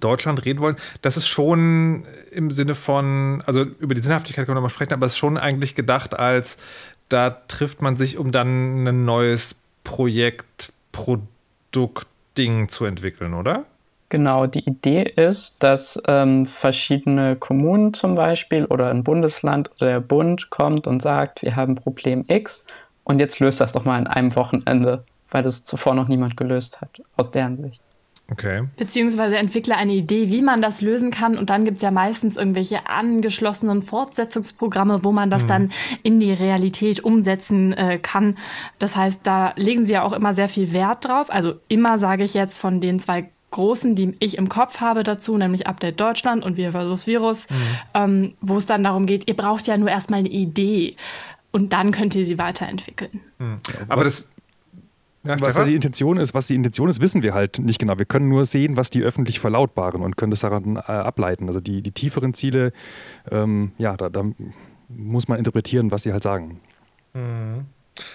Deutschland 0.01 0.45
reden 0.45 0.61
wollen, 0.61 0.77
das 1.03 1.17
ist 1.17 1.29
schon 1.29 2.05
im 2.31 2.51
Sinne 2.51 2.75
von, 2.75 3.43
also 3.47 3.63
über 3.63 3.95
die 3.95 4.03
Sinnhaftigkeit 4.03 4.47
können 4.47 4.57
wir 4.57 4.61
nochmal 4.61 4.71
sprechen, 4.71 4.93
aber 4.95 5.07
es 5.07 5.13
ist 5.13 5.19
schon 5.19 5.39
eigentlich 5.39 5.75
gedacht 5.75 6.19
als, 6.19 6.59
da 7.09 7.31
trifft 7.31 7.83
man 7.83 7.97
sich, 7.97 8.19
um 8.19 8.33
dann 8.33 8.87
ein 8.87 9.05
neues 9.05 9.61
Projekt, 9.85 10.73
Produkt, 10.93 12.07
Ding 12.39 12.69
zu 12.69 12.85
entwickeln, 12.85 13.35
oder? 13.35 13.65
Genau, 14.09 14.47
die 14.47 14.65
Idee 14.67 15.05
ist, 15.05 15.63
dass 15.63 16.01
ähm, 16.07 16.47
verschiedene 16.47 17.37
Kommunen 17.37 17.95
zum 17.95 18.15
Beispiel 18.15 18.67
oder 18.67 18.91
ein 18.91 19.05
Bundesland 19.05 19.71
oder 19.77 19.93
der 19.93 20.01
Bund 20.01 20.51
kommt 20.51 20.87
und 20.87 21.01
sagt, 21.01 21.43
wir 21.43 21.57
haben 21.57 21.77
Problem 21.77 22.25
X 22.29 22.67
und 23.05 23.21
jetzt 23.21 23.41
löst 23.41 23.61
das 23.61 23.73
doch 23.73 23.85
mal 23.85 23.99
in 23.99 24.07
einem 24.07 24.37
Wochenende, 24.37 25.05
weil 25.31 25.43
das 25.43 25.65
zuvor 25.65 25.95
noch 25.95 26.09
niemand 26.09 26.37
gelöst 26.37 26.81
hat, 26.81 27.03
aus 27.17 27.31
deren 27.31 27.63
Sicht. 27.63 27.81
Okay. 28.33 28.63
Beziehungsweise 28.77 29.37
entwickle 29.37 29.77
eine 29.77 29.93
Idee, 29.93 30.31
wie 30.31 30.41
man 30.41 30.63
das 30.63 30.81
lösen 30.81 31.11
kann. 31.11 31.37
Und 31.37 31.51
dann 31.51 31.65
gibt 31.65 31.77
es 31.77 31.83
ja 31.83 31.91
meistens 31.91 32.37
irgendwelche 32.37 32.87
angeschlossenen 32.89 33.83
Fortsetzungsprogramme, 33.83 35.05
wo 35.05 35.13
man 35.13 35.29
das 35.29 35.43
mhm. 35.43 35.49
dann 35.49 35.73
in 36.03 36.19
die 36.19 36.33
Realität 36.33 37.01
umsetzen 37.01 37.75
äh, 37.75 37.99
kann. 37.99 38.39
Das 38.79 38.97
heißt, 38.97 39.21
da 39.27 39.53
legen 39.57 39.85
sie 39.85 39.93
ja 39.93 40.03
auch 40.03 40.13
immer 40.13 40.33
sehr 40.33 40.49
viel 40.49 40.73
Wert 40.73 41.07
drauf. 41.07 41.31
Also 41.31 41.55
immer 41.69 41.99
sage 41.99 42.25
ich 42.25 42.33
jetzt 42.33 42.59
von 42.59 42.81
den 42.81 43.01
zwei 43.01 43.29
großen, 43.51 43.95
die 43.95 44.17
ich 44.19 44.39
im 44.39 44.49
Kopf 44.49 44.81
habe 44.81 45.03
dazu, 45.03 45.37
nämlich 45.37 45.67
Update 45.67 46.01
Deutschland 46.01 46.43
und 46.43 46.57
Wir 46.57 46.73
versus 46.73 47.07
Virus, 47.07 47.51
mhm. 47.51 47.57
ähm, 47.93 48.35
wo 48.41 48.57
es 48.57 48.65
dann 48.65 48.83
darum 48.83 49.05
geht, 49.05 49.29
ihr 49.29 49.37
braucht 49.37 49.67
ja 49.67 49.77
nur 49.77 49.91
erstmal 49.91 50.21
eine 50.21 50.31
Idee 50.31 50.97
und 51.51 51.75
dann 51.75 51.93
könnt 51.93 52.15
ihr 52.15 52.25
sie 52.25 52.39
weiterentwickeln. 52.39 53.21
Mhm. 53.39 53.61
Aber 53.89 54.05
das 54.05 54.32
ja, 55.25 55.37
was 55.41 55.55
da 55.55 55.65
die 55.65 55.75
Intention 55.75 56.17
ist, 56.17 56.35
was 56.35 56.49
die 56.49 56.55
Intention 56.55 56.89
ist, 56.89 57.01
wissen 57.01 57.23
wir 57.23 57.33
halt 57.35 57.59
nicht 57.61 57.79
genau. 57.79 57.99
Wir 57.99 58.07
können 58.07 58.29
nur 58.29 58.45
sehen, 58.45 58.77
was 58.77 58.91
die 58.91 59.03
öffentlich 59.03 59.39
verlautbaren 59.39 60.03
und 60.03 60.17
können 60.17 60.31
das 60.31 60.41
daran 60.41 60.77
äh, 60.77 60.81
ableiten. 60.81 61.47
Also 61.47 61.61
die, 61.61 61.83
die 61.83 61.93
tieferen 61.93 62.35
Ziele, 62.35 62.73
ähm, 63.31 63.73
ja, 63.79 63.97
da, 63.97 64.09
da, 64.09 64.25
muss 64.95 65.29
man 65.29 65.39
interpretieren, 65.39 65.91
was 65.91 66.03
sie 66.03 66.13
halt 66.13 66.23
sagen. 66.23 66.61
Mhm. 67.15 67.67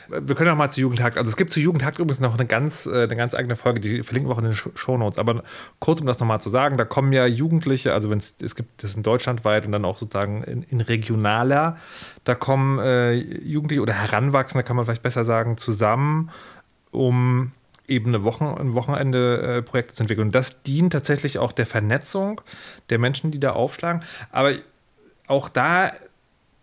Wir 0.09 0.35
können 0.35 0.49
auch 0.49 0.57
mal 0.57 0.71
zu 0.71 0.81
Jugendhakt. 0.81 1.17
Also 1.17 1.29
es 1.29 1.37
gibt 1.37 1.53
zu 1.53 1.59
Jugendhakt 1.59 1.99
übrigens 1.99 2.19
noch 2.19 2.33
eine 2.33 2.47
ganz, 2.47 2.87
äh, 2.87 3.03
eine 3.03 3.15
ganz 3.15 3.35
eigene 3.35 3.55
Folge, 3.55 3.79
die 3.79 4.01
verlinken 4.01 4.29
wir 4.29 4.33
auch 4.33 4.39
in 4.39 4.45
den 4.45 4.53
Shownotes. 4.53 5.19
Aber 5.19 5.43
kurz, 5.79 6.01
um 6.01 6.07
das 6.07 6.19
nochmal 6.19 6.41
zu 6.41 6.49
sagen, 6.49 6.77
da 6.77 6.85
kommen 6.85 7.13
ja 7.13 7.27
Jugendliche, 7.27 7.93
also 7.93 8.09
wenn 8.09 8.17
es, 8.17 8.35
es 8.41 8.55
gibt 8.55 8.83
das 8.83 8.95
in 8.95 9.03
deutschlandweit 9.03 9.67
und 9.67 9.71
dann 9.71 9.85
auch 9.85 9.99
sozusagen 9.99 10.43
in, 10.43 10.63
in 10.63 10.81
regionaler, 10.81 11.77
da 12.23 12.33
kommen 12.33 12.79
äh, 12.79 13.13
Jugendliche 13.13 13.81
oder 13.81 13.93
Heranwachsende, 13.93 14.63
kann 14.63 14.75
man 14.75 14.85
vielleicht 14.85 15.03
besser 15.03 15.25
sagen, 15.25 15.57
zusammen 15.57 16.31
um 16.97 17.51
eben 17.87 18.07
eine 18.07 18.23
Wochen, 18.23 18.43
ein 18.43 18.73
Wochenende-Projekt 18.73 19.95
zu 19.95 20.03
entwickeln. 20.03 20.27
Und 20.27 20.35
das 20.35 20.63
dient 20.63 20.91
tatsächlich 20.91 21.39
auch 21.39 21.53
der 21.53 21.65
Vernetzung 21.65 22.41
der 22.89 22.99
Menschen, 22.99 23.31
die 23.31 23.39
da 23.39 23.51
aufschlagen. 23.51 24.03
Aber 24.31 24.53
auch 25.27 25.47
da, 25.47 25.93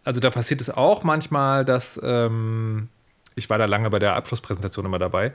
also 0.04 0.20
da 0.20 0.30
passiert 0.30 0.60
es 0.60 0.70
auch 0.70 1.02
manchmal, 1.02 1.64
dass, 1.64 1.98
ähm, 2.02 2.88
ich 3.36 3.48
war 3.48 3.58
da 3.58 3.64
lange 3.64 3.88
bei 3.88 3.98
der 3.98 4.16
Abschlusspräsentation 4.16 4.84
immer 4.84 4.98
dabei, 4.98 5.32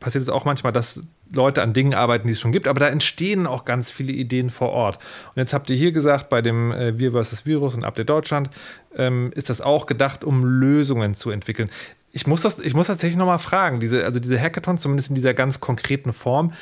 passiert 0.00 0.22
es 0.22 0.28
auch 0.28 0.44
manchmal, 0.44 0.72
dass 0.72 1.00
Leute 1.32 1.62
an 1.62 1.72
Dingen 1.72 1.94
arbeiten, 1.94 2.26
die 2.26 2.32
es 2.32 2.40
schon 2.40 2.52
gibt, 2.52 2.66
aber 2.66 2.80
da 2.80 2.88
entstehen 2.88 3.46
auch 3.46 3.64
ganz 3.64 3.90
viele 3.90 4.12
Ideen 4.12 4.50
vor 4.50 4.70
Ort. 4.70 4.98
Und 5.28 5.36
jetzt 5.36 5.54
habt 5.54 5.70
ihr 5.70 5.76
hier 5.76 5.92
gesagt, 5.92 6.28
bei 6.28 6.42
dem 6.42 6.72
äh, 6.72 6.98
Wir 6.98 7.12
vs. 7.12 7.46
Virus 7.46 7.74
und 7.74 7.84
Update 7.84 8.10
Deutschland 8.10 8.50
ähm, 8.96 9.32
ist 9.34 9.48
das 9.48 9.60
auch 9.60 9.86
gedacht, 9.86 10.24
um 10.24 10.44
Lösungen 10.44 11.14
zu 11.14 11.30
entwickeln 11.30 11.70
ich 12.14 12.28
muss 12.28 12.42
das, 12.42 12.60
ich 12.60 12.74
muss 12.74 12.86
tatsächlich 12.86 13.16
nochmal 13.16 13.40
fragen, 13.40 13.80
diese, 13.80 14.04
also 14.04 14.20
diese 14.20 14.40
Hackathons, 14.40 14.82
zumindest 14.82 15.08
in 15.08 15.16
dieser 15.16 15.34
ganz 15.34 15.58
konkreten 15.58 16.12
Form, 16.12 16.52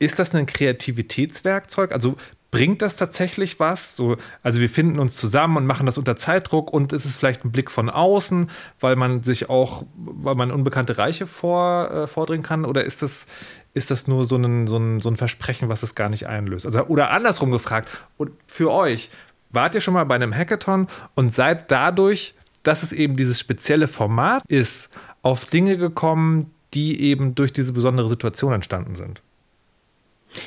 ist 0.00 0.18
das 0.18 0.34
ein 0.34 0.46
Kreativitätswerkzeug? 0.46 1.92
Also 1.92 2.16
bringt 2.50 2.82
das 2.82 2.96
tatsächlich 2.96 3.60
was? 3.60 3.94
So, 3.94 4.16
also 4.42 4.60
wir 4.60 4.68
finden 4.68 4.98
uns 4.98 5.16
zusammen 5.16 5.58
und 5.58 5.66
machen 5.66 5.86
das 5.86 5.96
unter 5.96 6.16
Zeitdruck 6.16 6.72
und 6.72 6.92
ist 6.92 7.04
es 7.04 7.16
vielleicht 7.16 7.44
ein 7.44 7.52
Blick 7.52 7.70
von 7.70 7.88
außen, 7.88 8.50
weil 8.80 8.96
man 8.96 9.22
sich 9.22 9.48
auch, 9.48 9.84
weil 9.94 10.34
man 10.34 10.50
unbekannte 10.50 10.98
Reiche 10.98 11.28
vor, 11.28 11.88
äh, 11.90 12.06
vordringen 12.08 12.42
kann? 12.42 12.64
Oder 12.64 12.84
ist 12.84 13.00
das, 13.02 13.26
ist 13.74 13.92
das 13.92 14.08
nur 14.08 14.24
so 14.24 14.36
ein, 14.36 14.66
so, 14.66 14.76
ein, 14.76 14.98
so 14.98 15.08
ein 15.08 15.16
Versprechen, 15.16 15.68
was 15.68 15.84
es 15.84 15.94
gar 15.94 16.08
nicht 16.08 16.26
einlöst? 16.26 16.66
Also, 16.66 16.82
oder 16.86 17.10
andersrum 17.12 17.52
gefragt, 17.52 17.88
und 18.16 18.32
für 18.48 18.72
euch, 18.72 19.10
wart 19.50 19.76
ihr 19.76 19.80
schon 19.80 19.94
mal 19.94 20.04
bei 20.04 20.16
einem 20.16 20.34
Hackathon 20.34 20.88
und 21.14 21.32
seid 21.32 21.70
dadurch 21.70 22.34
dass 22.66 22.82
es 22.82 22.92
eben 22.92 23.16
dieses 23.16 23.38
spezielle 23.38 23.86
Format 23.86 24.42
ist, 24.48 24.90
auf 25.22 25.44
Dinge 25.44 25.76
gekommen, 25.76 26.50
die 26.74 27.00
eben 27.00 27.34
durch 27.34 27.52
diese 27.52 27.72
besondere 27.72 28.08
Situation 28.08 28.52
entstanden 28.52 28.96
sind. 28.96 29.22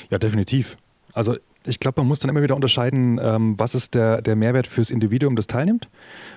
Ja, 0.10 0.18
definitiv. 0.18 0.78
Also 1.14 1.38
ich 1.66 1.80
glaube, 1.80 2.02
man 2.02 2.08
muss 2.08 2.20
dann 2.20 2.30
immer 2.30 2.42
wieder 2.42 2.56
unterscheiden, 2.56 3.20
ähm, 3.22 3.56
was 3.58 3.76
ist 3.76 3.94
der, 3.94 4.22
der 4.22 4.36
Mehrwert 4.36 4.68
fürs 4.68 4.90
Individuum, 4.90 5.36
das 5.36 5.48
teilnimmt 5.48 5.90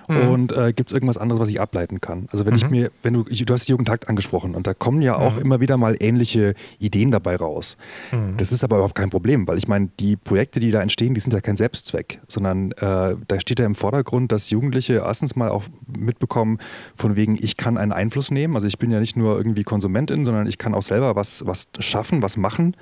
mhm. 0.07 0.27
und 0.27 0.51
äh, 0.51 0.73
gibt 0.73 0.89
es 0.89 0.93
irgendwas 0.93 1.17
anderes, 1.17 1.39
was 1.39 1.49
ich 1.49 1.61
ableiten 1.61 2.01
kann. 2.01 2.27
Also 2.31 2.45
wenn 2.45 2.53
mhm. 2.53 2.57
ich 2.57 2.69
mir, 2.69 2.91
wenn 3.01 3.13
du, 3.13 3.23
du 3.23 3.53
hast 3.53 3.69
Jugendtakt 3.69 4.09
angesprochen 4.09 4.55
und 4.55 4.67
da 4.67 4.73
kommen 4.73 5.01
ja 5.01 5.15
auch 5.15 5.35
mhm. 5.35 5.41
immer 5.41 5.59
wieder 5.59 5.77
mal 5.77 5.95
ähnliche 5.99 6.55
Ideen 6.79 7.11
dabei 7.11 7.35
raus. 7.35 7.77
Mhm. 8.11 8.37
Das 8.37 8.51
ist 8.51 8.63
aber 8.63 8.77
überhaupt 8.77 8.95
kein 8.95 9.09
Problem, 9.09 9.47
weil 9.47 9.57
ich 9.57 9.67
meine, 9.67 9.89
die 9.99 10.15
Projekte, 10.15 10.59
die 10.59 10.71
da 10.71 10.81
entstehen, 10.81 11.13
die 11.13 11.21
sind 11.21 11.33
ja 11.33 11.41
kein 11.41 11.57
Selbstzweck, 11.57 12.19
sondern 12.27 12.71
äh, 12.73 13.15
da 13.27 13.39
steht 13.39 13.59
ja 13.59 13.65
im 13.65 13.75
Vordergrund, 13.75 14.31
dass 14.31 14.49
Jugendliche 14.49 14.95
erstens 15.05 15.35
mal 15.35 15.49
auch 15.49 15.63
mitbekommen, 15.97 16.59
von 16.95 17.15
wegen, 17.15 17.37
ich 17.41 17.57
kann 17.57 17.77
einen 17.77 17.91
Einfluss 17.91 18.31
nehmen. 18.31 18.55
Also 18.55 18.67
ich 18.67 18.77
bin 18.77 18.91
ja 18.91 18.99
nicht 18.99 19.15
nur 19.15 19.37
irgendwie 19.37 19.63
Konsumentin, 19.63 20.25
sondern 20.25 20.47
ich 20.47 20.57
kann 20.57 20.73
auch 20.73 20.81
selber 20.81 21.15
was, 21.15 21.45
was 21.45 21.67
schaffen, 21.79 22.21
was 22.21 22.37
machen. 22.37 22.75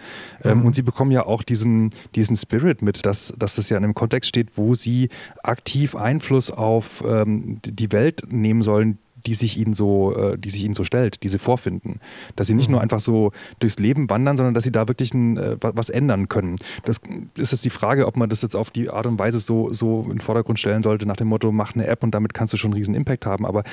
Ähm, 0.43 0.59
mhm. 0.59 0.65
und 0.65 0.75
sie 0.75 0.81
bekommen 0.81 1.11
ja 1.11 1.25
auch 1.25 1.43
diesen, 1.43 1.91
diesen 2.15 2.30
Spirit 2.35 2.81
mit, 2.81 3.05
dass, 3.05 3.33
dass 3.37 3.55
das 3.55 3.69
ja 3.69 3.77
in 3.77 3.83
einem 3.83 3.93
Kontext 3.93 4.29
steht, 4.29 4.49
wo 4.55 4.75
sie 4.75 5.09
aktiv 5.43 5.95
Einfluss 5.95 6.51
auf 6.51 7.03
ähm, 7.07 7.59
die 7.63 7.91
Welt 7.91 8.23
nehmen 8.31 8.61
sollen, 8.61 8.97
die 9.25 9.33
sich 9.33 9.57
ihnen 9.57 9.73
so, 9.73 10.15
äh, 10.15 10.37
die 10.37 10.49
sich 10.49 10.63
ihnen 10.63 10.73
so 10.73 10.83
stellt, 10.83 11.23
die 11.23 11.27
sie 11.27 11.39
vorfinden. 11.39 11.99
Dass 12.35 12.47
sie 12.47 12.53
nicht 12.53 12.67
mhm. 12.67 12.73
nur 12.73 12.81
einfach 12.81 12.99
so 12.99 13.31
durchs 13.59 13.79
Leben 13.79 14.09
wandern, 14.09 14.37
sondern 14.37 14.53
dass 14.53 14.63
sie 14.63 14.71
da 14.71 14.87
wirklich 14.87 15.13
ein, 15.13 15.37
äh, 15.37 15.57
was 15.59 15.89
ändern 15.89 16.29
können. 16.29 16.55
Das 16.85 17.01
ist 17.37 17.51
jetzt 17.51 17.65
die 17.65 17.69
Frage, 17.69 18.07
ob 18.07 18.17
man 18.17 18.29
das 18.29 18.41
jetzt 18.41 18.55
auf 18.55 18.69
die 18.69 18.89
Art 18.89 19.05
und 19.05 19.19
Weise 19.19 19.39
so, 19.39 19.71
so 19.73 20.01
in 20.03 20.11
den 20.11 20.21
Vordergrund 20.21 20.59
stellen 20.59 20.83
sollte, 20.83 21.05
nach 21.05 21.17
dem 21.17 21.27
Motto, 21.27 21.51
mach 21.51 21.75
eine 21.75 21.87
App 21.87 22.03
und 22.03 22.11
damit 22.11 22.33
kannst 22.33 22.53
du 22.53 22.57
schon 22.57 22.71
einen 22.71 22.77
riesen 22.77 22.95
Impact 22.95 23.25
haben. 23.25 23.45
Aber 23.45 23.63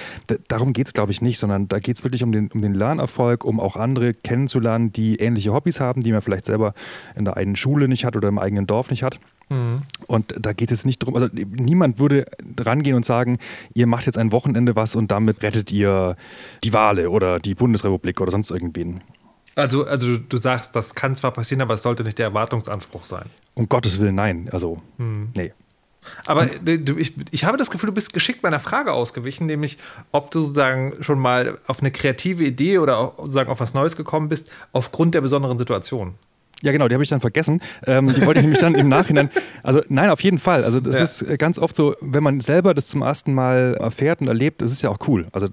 darum 0.49 0.73
geht 0.73 0.87
es, 0.89 0.93
glaube 0.93 1.13
ich, 1.13 1.23
nicht, 1.23 1.39
sondern 1.39 1.69
da 1.69 1.79
geht 1.79 1.97
es 1.97 2.05
wirklich 2.05 2.23
um 2.23 2.33
den, 2.33 2.51
um 2.53 2.63
den 2.63 2.75
Lernerfolg, 2.75 3.45
um 3.45 3.61
auch 3.61 3.77
andere 3.77 4.15
kennenzulernen, 4.15 4.93
die 4.93 5.17
ähnliche 5.17 5.53
Hobbys 5.53 5.81
haben, 5.81 6.03
die 6.03 6.13
man 6.13 6.21
vielleicht 6.21 6.47
selber 6.47 6.75
in 7.15 7.25
der 7.25 7.37
eigenen 7.37 7.57
Schule 7.57 7.89
nicht 7.89 8.05
hat 8.05 8.17
oder 8.17 8.29
im 8.29 8.39
eigenen 8.39 8.67
Dorf 8.67 8.91
nicht 8.91 9.03
hat. 9.03 9.21
Mhm. 9.49 9.83
Und 10.07 10.35
da 10.39 10.53
geht 10.53 10.73
es 10.73 10.85
nicht 10.85 11.03
darum, 11.03 11.15
also 11.15 11.29
niemand 11.33 11.99
würde 11.99 12.27
rangehen 12.59 12.97
und 12.97 13.05
sagen, 13.05 13.39
ihr 13.75 13.87
macht 13.87 14.07
jetzt 14.07 14.19
ein 14.19 14.33
Wochenende 14.33 14.77
was 14.77 14.95
und 14.95 15.11
damit 15.11 15.43
rettet 15.43 15.73
ihr 15.73 16.17
die 16.65 16.73
Wale 16.73 17.11
oder 17.11 17.39
die 17.39 17.55
Bundesrepublik 17.55 18.21
oder 18.21 18.31
sonst 18.31 18.51
irgendwen. 18.51 19.03
Also, 19.55 19.87
also 19.87 20.19
du 20.19 20.37
sagst, 20.37 20.77
das 20.77 20.95
kann 20.95 21.17
zwar 21.17 21.33
passieren, 21.33 21.63
aber 21.63 21.75
es 21.75 21.83
sollte 21.83 22.05
nicht 22.05 22.19
der 22.19 22.27
Erwartungsanspruch 22.27 23.05
sein. 23.05 23.27
Um 23.55 23.69
Gottes 23.69 23.99
Willen, 23.99 24.15
nein. 24.15 24.49
Also, 24.53 24.79
mhm. 24.99 25.31
nee. 25.37 25.53
Aber 26.27 26.49
ich, 26.65 27.15
ich 27.31 27.45
habe 27.45 27.59
das 27.59 27.71
Gefühl, 27.71 27.89
du 27.89 27.95
bist 27.95 28.13
geschickt 28.13 28.43
meiner 28.43 28.61
Frage 28.61 28.93
ausgewichen, 28.93 29.47
nämlich 29.47 29.79
ob 30.13 30.31
du 30.31 30.41
sozusagen 30.41 30.95
schon 31.03 31.19
mal 31.19 31.59
auf 31.67 31.81
eine 31.81 31.91
kreative 31.91 32.45
Idee 32.45 32.79
oder 32.79 33.13
sozusagen 33.17 33.51
auf 33.51 33.61
was 33.61 33.75
Neues 33.75 33.97
gekommen 33.97 34.29
bist, 34.29 34.49
aufgrund 34.73 35.15
der 35.15 35.21
besonderen 35.21 35.59
Situation. 35.59 36.15
Ja, 36.63 36.73
genau, 36.73 36.89
die 36.89 36.95
habe 36.95 37.05
ich 37.05 37.11
dann 37.11 37.21
vergessen. 37.21 37.61
Ähm, 37.87 38.13
die 38.13 38.27
wollte 38.27 38.41
ich 38.41 38.45
nämlich 38.45 38.59
dann 38.59 38.75
im 38.75 38.89
Nachhinein. 38.89 39.31
Also, 39.65 39.83
nein, 39.89 40.09
auf 40.09 40.23
jeden 40.23 40.39
Fall. 40.39 40.65
Also, 40.65 40.81
das 40.81 40.97
ja. 40.97 41.03
ist 41.03 41.23
äh, 41.23 41.37
ganz 41.37 41.59
oft 41.59 41.77
so, 41.77 41.95
wenn 42.01 42.23
man 42.23 42.41
selber 42.41 42.73
das 42.75 42.87
zum 42.87 43.03
ersten 43.03 43.35
Mal 43.35 43.75
erfährt 43.75 44.21
und 44.21 44.29
erlebt, 44.29 44.63
das 44.63 44.73
ist 44.73 44.83
ja 44.83 44.89
auch 44.89 44.99
cool. 45.09 45.27
Also, 45.33 45.49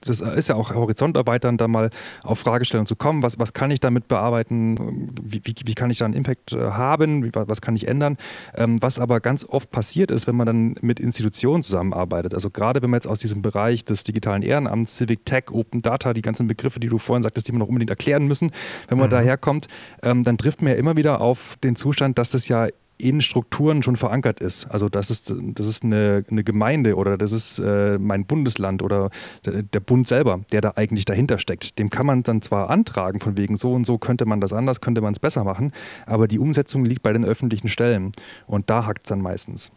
das 0.00 0.20
ist 0.20 0.48
ja 0.48 0.56
auch 0.56 0.74
Horizont 0.74 1.16
erweitern, 1.16 1.56
da 1.56 1.68
mal 1.68 1.90
auf 2.24 2.40
Fragestellungen 2.40 2.86
zu 2.86 2.96
kommen. 2.96 3.22
Was, 3.22 3.38
was 3.38 3.52
kann 3.52 3.70
ich 3.70 3.80
damit 3.80 4.08
bearbeiten? 4.08 5.12
Wie, 5.22 5.42
wie, 5.44 5.54
wie 5.64 5.74
kann 5.74 5.90
ich 5.90 5.98
da 5.98 6.06
einen 6.06 6.14
Impact 6.14 6.52
äh, 6.52 6.70
haben? 6.70 7.24
Wie, 7.24 7.30
was 7.32 7.60
kann 7.60 7.76
ich 7.76 7.86
ändern? 7.86 8.16
Ähm, 8.56 8.82
was 8.82 8.98
aber 8.98 9.20
ganz 9.20 9.44
oft 9.44 9.70
passiert 9.70 10.10
ist, 10.10 10.26
wenn 10.26 10.36
man 10.36 10.46
dann 10.46 10.74
mit 10.80 10.98
Institutionen 10.98 11.62
zusammenarbeitet. 11.62 12.34
Also, 12.34 12.50
gerade 12.50 12.82
wenn 12.82 12.90
man 12.90 12.98
jetzt 12.98 13.06
aus 13.06 13.20
diesem 13.20 13.42
Bereich 13.42 13.84
des 13.84 14.02
digitalen 14.02 14.42
Ehrenamts, 14.42 14.96
Civic 14.96 15.26
Tech, 15.26 15.44
Open 15.52 15.82
Data, 15.82 16.12
die 16.12 16.22
ganzen 16.22 16.48
Begriffe, 16.48 16.80
die 16.80 16.88
du 16.88 16.98
vorhin 16.98 17.22
sagtest, 17.22 17.46
die 17.46 17.52
wir 17.52 17.58
noch 17.58 17.68
unbedingt 17.68 17.90
erklären 17.90 18.26
müssen, 18.26 18.50
wenn 18.88 18.98
man 18.98 19.08
mhm. 19.08 19.12
daherkommt, 19.12 19.68
ähm, 20.02 20.22
dann 20.24 20.33
dann 20.34 20.38
trifft 20.38 20.62
man 20.62 20.72
ja 20.72 20.78
immer 20.78 20.96
wieder 20.96 21.20
auf 21.20 21.56
den 21.62 21.76
Zustand, 21.76 22.18
dass 22.18 22.30
das 22.30 22.48
ja 22.48 22.66
in 22.98 23.20
Strukturen 23.20 23.84
schon 23.84 23.94
verankert 23.94 24.40
ist. 24.40 24.66
Also 24.66 24.88
das 24.88 25.10
ist, 25.10 25.32
das 25.36 25.66
ist 25.66 25.84
eine, 25.84 26.24
eine 26.28 26.42
Gemeinde 26.42 26.96
oder 26.96 27.16
das 27.16 27.32
ist 27.32 27.60
äh, 27.60 27.98
mein 27.98 28.24
Bundesland 28.24 28.82
oder 28.82 29.10
der, 29.44 29.80
Bund 29.80 30.08
selber, 30.08 30.40
der 30.50 30.60
da 30.60 30.72
eigentlich 30.76 31.04
dahinter 31.04 31.38
steckt. 31.38 31.78
Dem 31.78 31.88
kann 31.88 32.06
man 32.06 32.24
dann 32.24 32.42
zwar 32.42 32.70
antragen, 32.70 33.20
von 33.20 33.36
wegen 33.36 33.56
so 33.56 33.72
und 33.72 33.84
so 33.84 33.98
könnte 33.98 34.26
man 34.26 34.40
das 34.40 34.52
anders, 34.52 34.80
könnte 34.80 35.00
man 35.00 35.12
es 35.12 35.20
besser 35.20 35.44
machen, 35.44 35.72
aber 36.06 36.26
die 36.26 36.38
Umsetzung 36.38 36.84
liegt 36.84 37.02
bei 37.02 37.12
den 37.12 37.24
öffentlichen 37.24 37.68
Stellen 37.68 38.10
und 38.46 38.70
da 38.70 38.86
hakt 38.86 39.04
es 39.04 39.08
dann 39.08 39.20
meistens. 39.20 39.70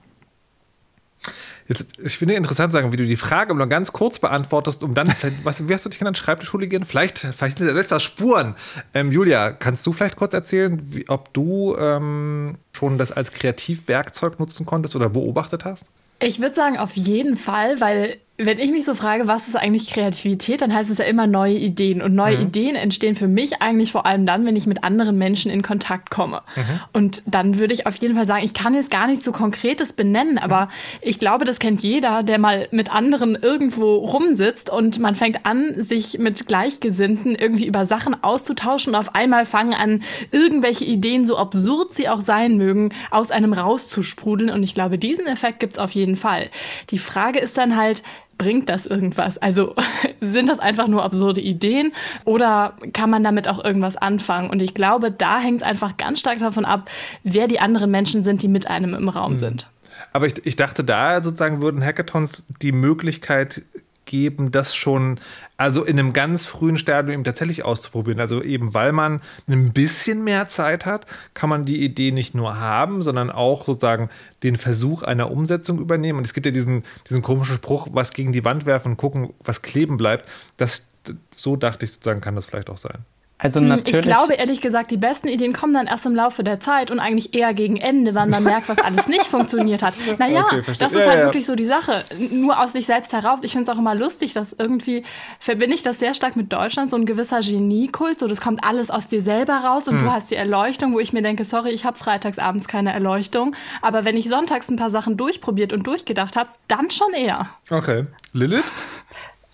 Jetzt, 1.68 1.86
ich 2.02 2.18
finde 2.18 2.36
interessant 2.36 2.72
sagen, 2.72 2.92
wie 2.92 2.98
du 2.98 3.06
die 3.06 3.18
Frage 3.18 3.54
nur 3.54 3.68
ganz 3.68 3.92
kurz 3.92 4.20
beantwortest, 4.20 4.84
um 4.84 4.94
dann, 4.94 5.08
was, 5.44 5.68
wie 5.68 5.74
hast 5.74 5.86
du 5.86 5.90
dich 5.90 6.00
genannt, 6.00 6.18
Schreibtischhooligan? 6.18 6.84
Vielleicht, 6.84 7.20
vielleicht 7.20 7.60
lässt 7.60 7.92
das 7.92 8.04
Spuren. 8.04 8.56
Ähm, 8.94 9.12
Julia, 9.12 9.52
kannst 9.52 9.86
du 9.86 9.92
vielleicht 9.92 10.16
kurz 10.16 10.34
erzählen, 10.34 10.80
wie, 10.82 11.10
ob 11.10 11.34
du 11.34 11.76
ähm, 11.78 12.58
schon 12.72 12.98
das 12.98 13.12
als 13.12 13.32
Kreativwerkzeug 13.32 14.40
nutzen 14.40 14.66
konntest 14.66 14.96
oder 14.96 15.10
beobachtet 15.10 15.66
hast? 15.66 15.92
Ich 16.20 16.40
würde 16.40 16.56
sagen, 16.56 16.78
auf 16.78 16.96
jeden 16.96 17.38
Fall, 17.38 17.80
weil 17.82 18.18
wenn 18.40 18.60
ich 18.60 18.70
mich 18.70 18.86
so 18.86 18.94
frage, 18.94 19.28
was 19.28 19.48
ist 19.48 19.56
eigentlich 19.56 19.90
Kreativität, 19.90 20.62
dann 20.62 20.72
heißt 20.72 20.92
es 20.92 21.00
ja 21.00 21.06
immer 21.06 21.26
neue 21.26 21.56
Ideen. 21.56 22.04
Und 22.04 22.14
neue 22.14 22.38
mhm. 22.38 22.44
Ideen 22.44 22.76
entstehen 22.76 23.16
für 23.16 23.28
mich 23.28 23.64
eigentlich 23.64 23.92
vor 23.92 24.06
allem 24.06 24.28
dann, 24.28 24.46
wenn 24.46 24.56
ich 24.56 24.68
mit 24.68 24.84
anderen 24.84 25.18
Menschen 25.18 25.50
in 25.50 25.64
Kontakt 25.64 26.12
komme. 26.12 26.44
Mhm. 26.56 26.80
Und 26.94 27.24
dann 27.26 27.58
würde 27.58 27.74
ich 27.74 27.88
auf 27.88 27.96
jeden 27.96 28.14
Fall 28.14 28.28
sagen, 28.28 28.46
ich 28.46 28.54
kann 28.54 28.76
jetzt 28.76 28.92
gar 28.92 29.08
nicht 29.08 29.24
so 29.24 29.32
konkretes 29.32 29.92
benennen, 29.92 30.38
aber 30.38 30.66
mhm. 30.66 30.70
ich 31.02 31.18
glaube, 31.18 31.46
das 31.46 31.58
kennt 31.58 31.82
jeder, 31.82 32.22
der 32.22 32.38
mal 32.38 32.68
mit 32.70 32.94
anderen 32.94 33.36
irgendwo 33.36 33.96
rumsitzt 33.96 34.70
und 34.70 35.00
man 35.00 35.16
fängt 35.16 35.48
an, 35.48 35.82
sich 35.82 36.20
mit 36.20 36.48
Gleichgesinnten 36.48 37.34
irgendwie 37.34 37.66
über 37.66 37.88
Sachen 37.88 38.24
auszutauschen 38.24 38.94
und 38.94 39.00
auf 39.00 39.16
einmal 39.16 39.48
fangen 39.48 39.74
an, 39.74 40.04
irgendwelche 40.32 40.86
Ideen, 40.86 41.26
so 41.26 41.38
absurd 41.38 41.96
sie 41.96 42.08
auch 42.08 42.22
sein 42.22 42.58
mögen, 42.58 42.94
aus 43.10 43.32
einem 43.32 43.54
rauszusprudeln. 43.54 44.52
Und 44.52 44.62
ich 44.62 44.76
glaube, 44.76 45.00
diesen 45.00 45.26
Effekt 45.26 45.60
gibt 45.60 45.74
es 45.74 45.80
auf 45.80 45.92
jeden 45.92 46.18
Fall. 46.18 46.52
Die 46.92 47.00
Frage 47.00 47.40
ist 47.40 47.58
dann 47.58 47.76
halt, 47.76 48.04
bringt 48.38 48.70
das 48.70 48.86
irgendwas? 48.86 49.38
Also 49.38 49.76
sind 50.22 50.48
das 50.50 50.60
einfach 50.60 50.88
nur 50.88 51.04
absurde 51.04 51.42
Ideen 51.42 51.94
oder 52.26 52.76
kann 52.94 53.10
man 53.10 53.24
damit 53.24 53.48
auch 53.48 53.64
irgendwas 53.64 53.98
anfangen? 53.98 54.50
Und 54.50 54.62
ich 54.62 54.74
glaube, 54.74 55.12
da 55.12 55.40
hängt 55.40 55.58
es 55.58 55.64
einfach 55.64 55.98
ganz 55.98 56.20
stark 56.20 56.40
davon 56.40 56.66
ab, 56.66 56.90
wer 57.24 57.48
die 57.48 57.60
anderen 57.60 57.92
Menschen 57.92 58.24
sind, 58.24 58.42
die 58.42 58.48
mit 58.48 58.68
einem 58.68 58.94
im 58.94 59.10
Raum 59.10 59.34
mhm. 59.34 59.40
sind. 59.40 59.68
Aber 60.14 60.28
ich, 60.28 60.46
ich 60.46 60.56
dachte, 60.56 60.84
da 60.84 61.24
sozusagen 61.24 61.62
würden 61.62 61.84
Hackathons 61.84 62.46
die 62.62 62.72
Möglichkeit 62.72 63.64
geben, 64.08 64.52
das 64.52 64.76
schon 64.76 65.20
also 65.58 65.84
in 65.84 66.00
einem 66.00 66.14
ganz 66.14 66.48
frühen 66.48 66.78
Stadium 66.78 67.14
eben 67.14 67.24
tatsächlich 67.24 67.64
auszuprobieren. 67.64 68.20
Also 68.20 68.42
eben 68.42 68.74
weil 68.74 68.92
man 68.92 69.22
ein 69.48 69.72
bisschen 69.74 70.24
mehr 70.24 70.48
Zeit 70.48 70.88
hat, 70.88 71.06
kann 71.36 71.50
man 71.50 71.66
die 71.66 71.84
Idee 71.84 72.12
nicht 72.12 72.34
nur 72.34 72.60
haben, 72.60 73.04
sondern 73.04 73.30
auch 73.30 73.66
sozusagen 73.66 74.10
den 74.42 74.56
Versuch 74.56 75.04
einer 75.04 75.30
Umsetzung 75.30 75.80
übernehmen. 75.80 76.18
Und 76.18 76.26
es 76.26 76.34
gibt 76.34 76.46
ja 76.46 76.52
diesen, 76.52 76.84
diesen 77.08 77.22
komischen 77.22 77.56
Spruch, 77.56 77.88
was 77.92 78.14
gegen 78.14 78.32
die 78.32 78.46
Wand 78.46 78.66
werfen 78.66 78.94
und 78.94 78.98
gucken, 78.98 79.34
was 79.44 79.62
kleben 79.62 79.98
bleibt. 79.98 80.28
Das, 80.58 80.88
so 81.36 81.56
dachte 81.56 81.86
ich 81.86 81.92
sozusagen, 81.92 82.22
kann 82.22 82.36
das 82.36 82.48
vielleicht 82.48 82.70
auch 82.70 82.78
sein. 82.78 83.06
Also 83.40 83.60
hm, 83.60 83.68
natürlich. 83.68 83.98
Ich 83.98 84.02
glaube 84.02 84.34
ehrlich 84.34 84.62
gesagt, 84.62 84.90
die 84.90 84.98
besten 84.98 85.28
Ideen 85.28 85.54
kommen 85.54 85.74
dann 85.74 85.86
erst 85.86 86.08
im 86.08 86.16
Laufe 86.16 86.44
der 86.44 86.60
Zeit 86.60 86.90
und 86.90 87.00
eigentlich 87.00 87.36
eher 87.36 87.54
gegen 87.54 87.78
Ende, 87.78 88.16
wann 88.16 88.30
man 88.30 88.44
merkt, 88.44 88.68
was 88.68 88.80
alles 88.80 89.08
nicht 89.08 89.24
funktioniert 89.28 89.84
hat. 89.84 89.94
Naja, 90.18 90.46
okay, 90.46 90.62
das 90.66 90.92
ist 90.92 91.00
ja, 91.00 91.08
halt 91.08 91.20
ja. 91.20 91.26
wirklich 91.26 91.46
so 91.46 91.54
die 91.54 91.66
Sache. 91.66 92.04
Nur 92.32 92.60
aus 92.60 92.74
sich 92.74 92.88
selbst 92.88 93.14
heraus. 93.14 93.42
Ich 93.44 93.52
finde 93.52 93.70
es 93.70 93.76
auch 93.76 93.80
immer 93.80 93.94
lustig, 93.94 94.34
dass 94.34 94.54
irgendwie 94.54 95.04
verbinde 95.40 95.76
ich 95.76 95.84
das 95.84 96.00
sehr 96.00 96.16
stark 96.16 96.36
mit 96.36 96.52
Deutschland, 96.52 96.90
so 96.90 96.98
ein 96.98 97.06
gewisser 97.06 97.42
Geniekult. 97.42 98.18
So, 98.18 98.28
das 98.28 98.42
kommt 98.42 98.64
alles 98.64 98.90
aus 98.90 99.08
dir 99.08 99.22
selber 99.22 99.58
raus 99.58 99.88
und 99.88 100.00
hm. 100.00 100.06
du 100.06 100.12
hast 100.12 100.32
die 100.32 100.36
Erleuchtung, 100.36 100.94
wo 100.94 101.00
ich 101.00 101.14
mir 101.14 101.22
denke, 101.22 101.46
sorry, 101.46 101.70
ich 101.70 101.86
habe 101.86 101.98
freitags 101.98 102.40
abends 102.40 102.68
keine 102.68 102.92
Erleuchtung. 102.92 103.56
Aber 103.84 104.04
wenn 104.04 104.18
ich 104.18 104.30
sonntags 104.30 104.68
ein 104.70 104.78
paar 104.78 104.90
Sachen 104.90 105.16
durchprobiert 105.16 105.74
und 105.74 105.86
durchgedacht 105.86 106.36
habe, 106.36 106.50
dann 106.68 106.90
schon 106.90 107.14
eher. 107.14 107.50
Okay. 107.70 108.06
Lilith? 108.34 108.72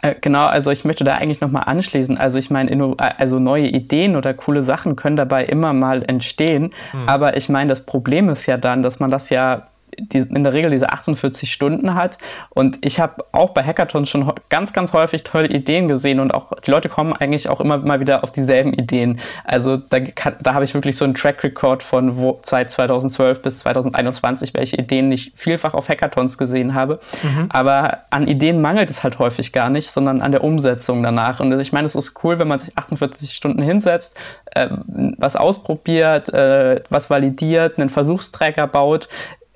Äh, 0.04 0.16
genau, 0.20 0.46
also 0.46 0.70
ich 0.70 0.84
möchte 0.84 1.04
da 1.04 1.16
eigentlich 1.16 1.42
nochmal 1.42 1.64
anschließen. 1.66 2.18
Also 2.18 2.38
ich 2.38 2.52
meine, 2.52 2.72
äh, 2.72 2.96
also 3.18 3.40
neue 3.40 3.68
Ideen 3.68 4.16
oder 4.16 4.34
coole 4.34 4.62
Sachen 4.62 4.96
können 4.96 5.16
dabei 5.16 5.46
immer 5.46 5.74
mal 5.74 6.04
entstehen. 6.04 6.74
Mhm. 6.92 7.08
Aber 7.10 7.38
ich 7.38 7.50
meine, 7.50 7.70
das 7.70 7.86
Problem 7.86 8.30
ist 8.30 8.46
ja 8.46 8.58
dann, 8.58 8.84
dass 8.84 9.00
man 9.00 9.10
das 9.10 9.30
ja 9.30 9.68
die, 10.00 10.20
in 10.20 10.44
der 10.44 10.54
Regel 10.54 10.72
diese 10.72 10.92
48 10.92 11.52
Stunden 11.52 11.96
hat. 11.96 12.18
Und 12.50 12.80
ich 12.86 13.00
habe 13.00 13.26
auch 13.32 13.52
bei 13.52 13.64
Hackathons 13.64 14.10
schon 14.10 14.32
ganz, 14.50 14.74
ganz 14.74 14.94
häufig 14.94 15.24
tolle 15.24 15.48
Ideen 15.48 15.88
gesehen 15.88 16.20
und 16.20 16.34
auch 16.34 16.54
die 16.62 16.72
Leute 16.72 16.90
kommen 16.90 17.14
eigentlich 17.14 17.50
auch 17.50 17.62
immer 17.62 17.78
mal 17.78 18.00
wieder 18.00 18.24
auf 18.24 18.32
dieselben 18.32 18.74
Ideen. 18.74 19.20
Also 19.44 19.78
da, 19.78 20.00
da 20.00 20.54
habe 20.54 20.66
ich 20.66 20.74
wirklich 20.74 20.98
so 20.98 21.06
einen 21.06 21.16
Track 21.16 21.44
Record 21.44 21.84
von 21.84 22.18
wo, 22.18 22.40
seit 22.44 22.72
2012 22.72 23.42
bis 23.42 23.60
2021, 23.60 24.54
welche 24.54 24.78
Ideen 24.78 25.12
ich 25.12 25.34
vielfach 25.36 25.74
auf 25.74 25.90
Hackathons 25.90 26.38
gesehen 26.38 26.74
habe. 26.74 27.00
Mhm. 27.22 27.48
Aber 27.50 28.00
an 28.10 28.28
Ideen 28.28 28.62
mangelt 28.62 28.90
es 28.90 29.04
halt 29.04 29.20
häufig 29.20 29.54
gar 29.54 29.70
nicht, 29.70 29.92
sondern 29.92 30.22
an 30.22 30.32
der 30.32 30.44
Umsetzung 30.44 31.04
danach. 31.04 31.40
Und 31.40 31.60
ich 31.60 31.72
meine, 31.72 31.86
es 31.86 31.96
ist 31.96 32.24
cool, 32.24 32.40
wenn 32.40 32.48
man 32.48 32.60
sich 32.60 32.78
48 32.78 33.34
Stunden 33.34 33.62
hinsetzt, 33.62 34.16
äh, 34.52 34.70
was 35.18 35.36
ausprobiert, 35.36 36.34
äh, 36.34 36.82
was 36.90 37.10
validiert, 37.10 37.78
einen 37.78 37.90
Versuchsträger 37.90 38.68
baut 38.68 39.10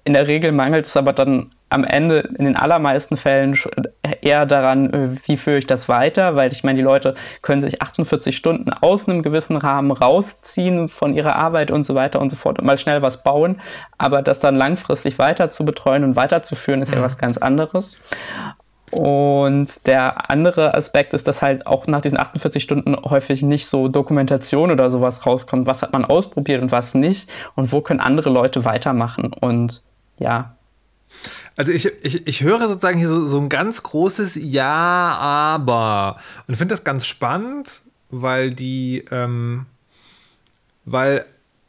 in 0.07 0.13
der 0.13 0.27
Regel 0.27 0.53
mangelt 0.53 0.85
es 0.85 0.95
aber 0.95 1.11
dann 1.11 1.51
am 1.67 1.83
Ende 1.83 2.19
in 2.39 2.45
den 2.45 2.55
allermeisten 2.55 3.17
Fällen 3.17 3.59
eher 4.21 4.45
daran, 4.45 4.93
äh, 4.93 5.09
wie 5.25 5.35
führe 5.35 5.57
ich 5.57 5.67
das 5.67 5.89
weiter, 5.89 6.37
weil 6.37 6.53
ich 6.53 6.63
meine, 6.63 6.77
die 6.77 6.83
Leute 6.83 7.13
können 7.41 7.61
sich 7.61 7.81
48 7.81 8.37
Stunden 8.37 8.71
aus 8.71 9.09
einem 9.09 9.21
gewissen 9.21 9.57
Rahmen 9.57 9.91
rausziehen 9.91 10.87
von 10.87 11.13
ihrer 11.13 11.35
Arbeit 11.35 11.71
und 11.71 11.85
so 11.85 11.93
weiter 11.93 12.21
und 12.21 12.29
so 12.29 12.37
fort 12.37 12.57
und 12.57 12.65
mal 12.65 12.77
schnell 12.77 13.01
was 13.01 13.21
bauen, 13.21 13.59
aber 13.97 14.21
das 14.21 14.39
dann 14.39 14.55
langfristig 14.55 15.19
weiter 15.19 15.51
zu 15.51 15.65
betreuen 15.65 16.05
und 16.05 16.15
weiterzuführen, 16.15 16.81
ist 16.81 16.91
mhm. 16.91 16.99
ja 16.99 17.03
was 17.03 17.17
ganz 17.17 17.37
anderes. 17.37 17.99
Und 18.91 19.85
der 19.85 20.29
andere 20.31 20.73
Aspekt 20.73 21.13
ist, 21.13 21.27
dass 21.27 21.41
halt 21.41 21.67
auch 21.67 21.87
nach 21.87 21.99
diesen 21.99 22.17
48 22.17 22.63
Stunden 22.63 22.95
häufig 22.95 23.41
nicht 23.41 23.67
so 23.67 23.89
Dokumentation 23.89 24.71
oder 24.71 24.89
sowas 24.89 25.25
rauskommt. 25.25 25.67
Was 25.67 25.81
hat 25.81 25.91
man 25.91 26.05
ausprobiert 26.05 26.61
und 26.61 26.71
was 26.71 26.93
nicht? 26.93 27.29
Und 27.55 27.73
wo 27.73 27.81
können 27.81 27.99
andere 27.99 28.29
Leute 28.29 28.63
weitermachen? 28.63 29.33
Und 29.33 29.83
ja. 30.19 30.55
Also 31.55 31.71
ich, 31.71 31.85
ich, 32.03 32.27
ich 32.27 32.43
höre 32.43 32.67
sozusagen 32.67 32.99
hier 32.99 33.07
so, 33.07 33.25
so 33.25 33.39
ein 33.39 33.49
ganz 33.49 33.81
großes 33.81 34.35
Ja, 34.35 35.15
aber. 35.15 36.17
Und 36.47 36.53
finde 36.57 36.73
das 36.73 36.83
ganz 36.83 37.05
spannend, 37.05 37.81
weil 38.09 38.53
die, 38.53 39.05
ähm, 39.11 39.65
weil, 40.85 41.25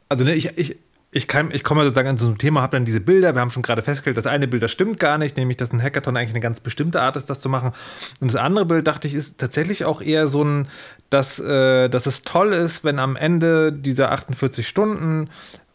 also 0.07 0.23
ne, 0.23 0.35
ich, 0.35 0.57
ich, 0.57 0.77
ich, 1.11 1.27
kann, 1.27 1.49
ich 1.51 1.63
komme 1.63 1.81
sozusagen 1.83 2.07
an 2.09 2.17
so 2.17 2.27
ein 2.27 2.37
Thema, 2.37 2.61
habe 2.61 2.77
dann 2.77 2.85
diese 2.85 2.99
Bilder. 2.99 3.33
Wir 3.33 3.41
haben 3.41 3.49
schon 3.49 3.63
gerade 3.63 3.81
festgestellt, 3.81 4.17
das 4.17 4.27
eine 4.27 4.47
Bild, 4.47 4.61
das 4.61 4.71
stimmt 4.71 4.99
gar 4.99 5.17
nicht, 5.17 5.37
nämlich, 5.37 5.57
dass 5.57 5.73
ein 5.73 5.81
Hackathon 5.81 6.15
eigentlich 6.15 6.33
eine 6.33 6.39
ganz 6.39 6.59
bestimmte 6.59 7.01
Art 7.01 7.17
ist, 7.17 7.31
das 7.31 7.41
zu 7.41 7.49
machen. 7.49 7.71
Und 8.19 8.31
das 8.31 8.39
andere 8.39 8.65
Bild, 8.65 8.85
dachte 8.85 9.07
ich, 9.07 9.15
ist 9.15 9.39
tatsächlich 9.39 9.85
auch 9.85 10.01
eher 10.01 10.27
so 10.27 10.43
ein, 10.43 10.67
dass, 11.09 11.39
äh, 11.39 11.89
dass 11.89 12.05
es 12.05 12.21
toll 12.21 12.53
ist, 12.53 12.83
wenn 12.83 12.99
am 12.99 13.15
Ende 13.15 13.73
dieser 13.73 14.11
48 14.11 14.67
Stunden 14.67 15.29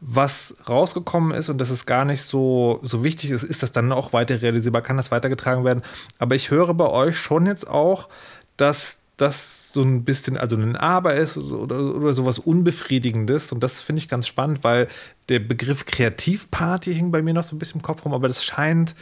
was 0.07 0.55
rausgekommen 0.69 1.33
ist 1.37 1.49
und 1.49 1.59
dass 1.59 1.71
es 1.71 1.87
gar 1.87 2.05
nicht 2.05 2.23
so, 2.23 2.79
so 2.83 3.03
wichtig 3.03 3.31
ist, 3.31 3.43
ist 3.43 3.63
das 3.63 3.73
dann 3.73 3.91
auch 3.91 4.13
weiter 4.13 4.41
realisierbar, 4.41 4.83
kann 4.83 4.99
das 4.99 5.11
weitergetragen 5.11 5.65
werden. 5.65 5.83
Aber 6.19 6.35
ich 6.35 6.51
höre 6.51 6.75
bei 6.75 6.87
euch 6.87 7.19
schon 7.19 7.47
jetzt 7.47 7.67
auch, 7.67 8.09
dass 8.57 9.04
das 9.17 9.73
so 9.73 9.83
ein 9.83 10.05
bisschen, 10.05 10.37
also 10.37 10.57
ein 10.57 10.77
Aber 10.77 11.15
ist 11.15 11.37
oder, 11.37 11.95
oder 11.95 12.13
sowas 12.13 12.39
Unbefriedigendes. 12.39 13.53
Und 13.53 13.63
das 13.63 13.81
finde 13.81 14.01
ich 14.01 14.09
ganz 14.09 14.27
spannend, 14.27 14.65
weil 14.65 14.89
der 15.29 15.39
Begriff 15.39 15.87
Kreativparty 15.87 16.95
hing 16.95 17.11
bei 17.11 17.23
mir 17.23 17.35
noch 17.35 17.45
so 17.45 17.55
ein 17.55 17.59
bisschen 17.59 17.81
im 17.81 17.83
Kopf 17.83 18.05
rum, 18.05 18.13
aber 18.13 18.29
das 18.29 18.45
scheint 18.45 18.95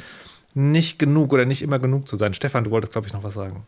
nicht 0.55 0.99
genug 0.99 1.33
oder 1.33 1.47
nicht 1.47 1.63
immer 1.63 1.79
genug 1.79 2.09
zu 2.09 2.17
sein. 2.17 2.35
Stefan, 2.35 2.65
du 2.65 2.71
wolltest, 2.71 2.93
glaube 2.93 3.07
ich, 3.07 3.13
noch 3.13 3.23
was 3.23 3.35
sagen. 3.35 3.67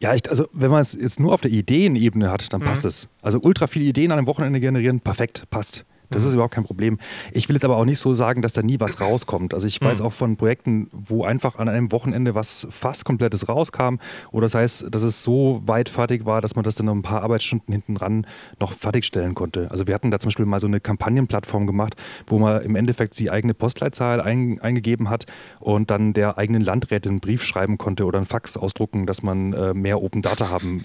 Ja, 0.00 0.14
ich, 0.14 0.28
also 0.30 0.48
wenn 0.52 0.70
man 0.70 0.80
es 0.80 0.92
jetzt 0.94 1.18
nur 1.18 1.32
auf 1.34 1.40
der 1.40 1.50
Ideenebene 1.50 2.30
hat, 2.30 2.52
dann 2.52 2.60
passt 2.60 2.84
mhm. 2.84 2.88
es. 2.88 3.08
Also 3.20 3.40
ultra 3.40 3.66
viele 3.66 3.84
Ideen 3.84 4.12
an 4.12 4.18
einem 4.18 4.28
Wochenende 4.28 4.60
generieren, 4.60 5.00
perfekt, 5.00 5.44
passt. 5.50 5.84
Das 6.10 6.22
mhm. 6.22 6.28
ist 6.28 6.34
überhaupt 6.34 6.54
kein 6.54 6.64
Problem. 6.64 6.98
Ich 7.32 7.48
will 7.48 7.56
jetzt 7.56 7.64
aber 7.64 7.76
auch 7.76 7.84
nicht 7.84 7.98
so 7.98 8.14
sagen, 8.14 8.42
dass 8.42 8.52
da 8.52 8.62
nie 8.62 8.80
was 8.80 9.00
rauskommt. 9.00 9.54
Also 9.54 9.66
ich 9.66 9.80
weiß 9.80 10.00
mhm. 10.00 10.06
auch 10.06 10.12
von 10.12 10.36
Projekten, 10.36 10.88
wo 10.92 11.24
einfach 11.24 11.56
an 11.56 11.68
einem 11.68 11.92
Wochenende 11.92 12.34
was 12.34 12.66
fast 12.70 13.04
komplettes 13.04 13.48
rauskam 13.48 13.96
oder 14.30 14.44
das 14.46 14.54
heißt, 14.54 14.86
dass 14.90 15.02
es 15.02 15.22
so 15.22 15.62
weit 15.66 15.88
fertig 15.88 16.24
war, 16.24 16.40
dass 16.40 16.56
man 16.56 16.64
das 16.64 16.76
dann 16.76 16.86
noch 16.86 16.94
ein 16.94 17.02
paar 17.02 17.22
Arbeitsstunden 17.22 17.72
hinten 17.72 17.96
ran 17.96 18.26
noch 18.60 18.72
fertigstellen 18.72 19.34
konnte. 19.34 19.70
Also 19.70 19.86
wir 19.86 19.94
hatten 19.94 20.10
da 20.10 20.18
zum 20.18 20.28
Beispiel 20.28 20.46
mal 20.46 20.60
so 20.60 20.66
eine 20.66 20.80
Kampagnenplattform 20.80 21.66
gemacht, 21.66 21.94
wo 22.26 22.38
man 22.38 22.62
im 22.62 22.76
Endeffekt 22.76 23.18
die 23.18 23.30
eigene 23.30 23.54
Postleitzahl 23.54 24.20
ein, 24.20 24.60
eingegeben 24.60 25.10
hat 25.10 25.26
und 25.60 25.90
dann 25.90 26.12
der 26.12 26.38
eigenen 26.38 26.62
Landrätin 26.62 27.12
einen 27.12 27.20
Brief 27.20 27.44
schreiben 27.44 27.78
konnte 27.78 28.04
oder 28.04 28.18
einen 28.18 28.26
Fax 28.26 28.56
ausdrucken, 28.56 29.06
dass 29.06 29.22
man 29.22 29.52
äh, 29.52 29.74
mehr 29.74 30.02
Open 30.02 30.22
Data 30.22 30.50
haben 30.50 30.84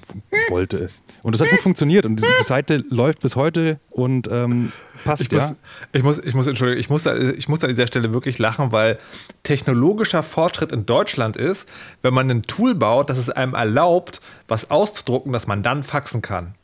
wollte. 0.50 0.90
Und 1.22 1.34
das 1.34 1.42
hat 1.42 1.50
gut 1.50 1.60
funktioniert 1.62 2.06
und 2.06 2.18
die, 2.20 2.26
die 2.40 2.44
Seite 2.44 2.84
läuft 2.90 3.22
bis 3.22 3.36
heute 3.36 3.80
und 3.90 4.28
ähm, 4.32 4.72
passt, 5.04 5.13
ich 5.22 5.32
muss, 5.32 5.42
ja. 5.42 5.56
Ich 5.94 6.04
muss, 6.04 6.20
ich 6.20 6.34
muss, 6.34 6.48
Entschuldigung, 6.48 6.80
ich 6.80 6.90
muss, 6.90 7.06
ich 7.06 7.48
muss 7.48 7.64
an 7.64 7.70
dieser 7.70 7.88
Stelle 7.88 8.14
wirklich 8.14 8.40
lachen, 8.40 8.72
weil 8.72 8.98
technologischer 9.44 10.24
Fortschritt 10.24 10.72
in 10.72 10.86
Deutschland 10.86 11.38
ist, 11.38 11.72
wenn 12.02 12.14
man 12.14 12.30
ein 12.30 12.44
Tool 12.44 12.76
baut, 12.76 13.10
das 13.10 13.18
es 13.18 13.30
einem 13.30 13.54
erlaubt, 13.54 14.22
was 14.48 14.72
auszudrucken, 14.72 15.34
das 15.34 15.48
man 15.48 15.64
dann 15.64 15.84
faxen 15.84 16.22
kann. 16.22 16.56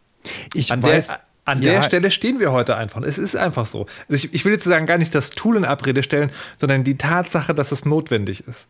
Ich 0.54 0.72
an 0.72 0.84
weiß. 0.84 1.08
Der, 1.08 1.20
an 1.46 1.62
ja. 1.64 1.72
der 1.74 1.84
Stelle 1.84 2.12
stehen 2.12 2.40
wir 2.40 2.52
heute 2.52 2.76
einfach. 2.76 3.02
Es 3.02 3.18
ist 3.18 3.36
einfach 3.36 3.66
so. 3.66 3.88
Also 4.08 4.28
ich, 4.28 4.34
ich 4.34 4.46
will 4.46 4.54
jetzt 4.54 4.66
sagen, 4.66 4.86
gar 4.86 5.00
nicht 5.00 5.16
das 5.16 5.32
Tool 5.32 5.58
in 5.58 5.66
Abrede 5.66 6.04
stellen, 6.04 6.32
sondern 6.58 6.84
die 6.84 6.98
Tatsache, 6.98 7.56
dass 7.56 7.72
es 7.72 7.86
notwendig 7.86 8.48
ist. 8.48 8.68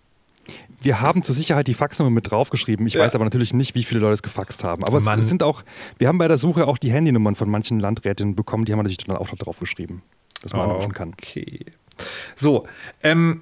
Wir 0.82 1.02
haben 1.02 1.24
zur 1.24 1.36
Sicherheit 1.36 1.68
die 1.68 1.74
Faxnummer 1.74 2.12
mit 2.12 2.32
draufgeschrieben. 2.32 2.88
Ich 2.88 2.94
ja. 2.94 3.02
weiß 3.02 3.16
aber 3.16 3.26
natürlich 3.26 3.54
nicht, 3.54 3.76
wie 3.76 3.84
viele 3.84 4.00
Leute 4.00 4.14
es 4.14 4.24
gefaxt 4.24 4.64
haben. 4.64 4.84
Aber 4.84 5.00
Mann. 5.02 5.20
es 5.20 5.28
sind 5.28 5.44
auch, 5.44 5.64
wir 5.98 6.08
haben 6.08 6.18
bei 6.18 6.28
der 6.28 6.38
Suche 6.38 6.68
auch 6.68 6.78
die 6.78 6.92
Handynummern 6.92 7.36
von 7.36 7.50
manchen 7.50 7.80
Landrätinnen 7.80 8.36
bekommen. 8.36 8.66
Die 8.66 8.72
haben 8.72 8.80
wir 8.80 8.84
natürlich 8.84 9.06
dann 9.06 9.18
auch 9.18 9.30
draufgeschrieben, 9.30 10.02
dass 10.42 10.54
man 10.54 10.68
oh, 10.68 10.72
anrufen 10.72 10.94
kann. 10.94 11.14
Okay. 11.14 11.66
So, 12.36 12.66
ähm, 13.04 13.42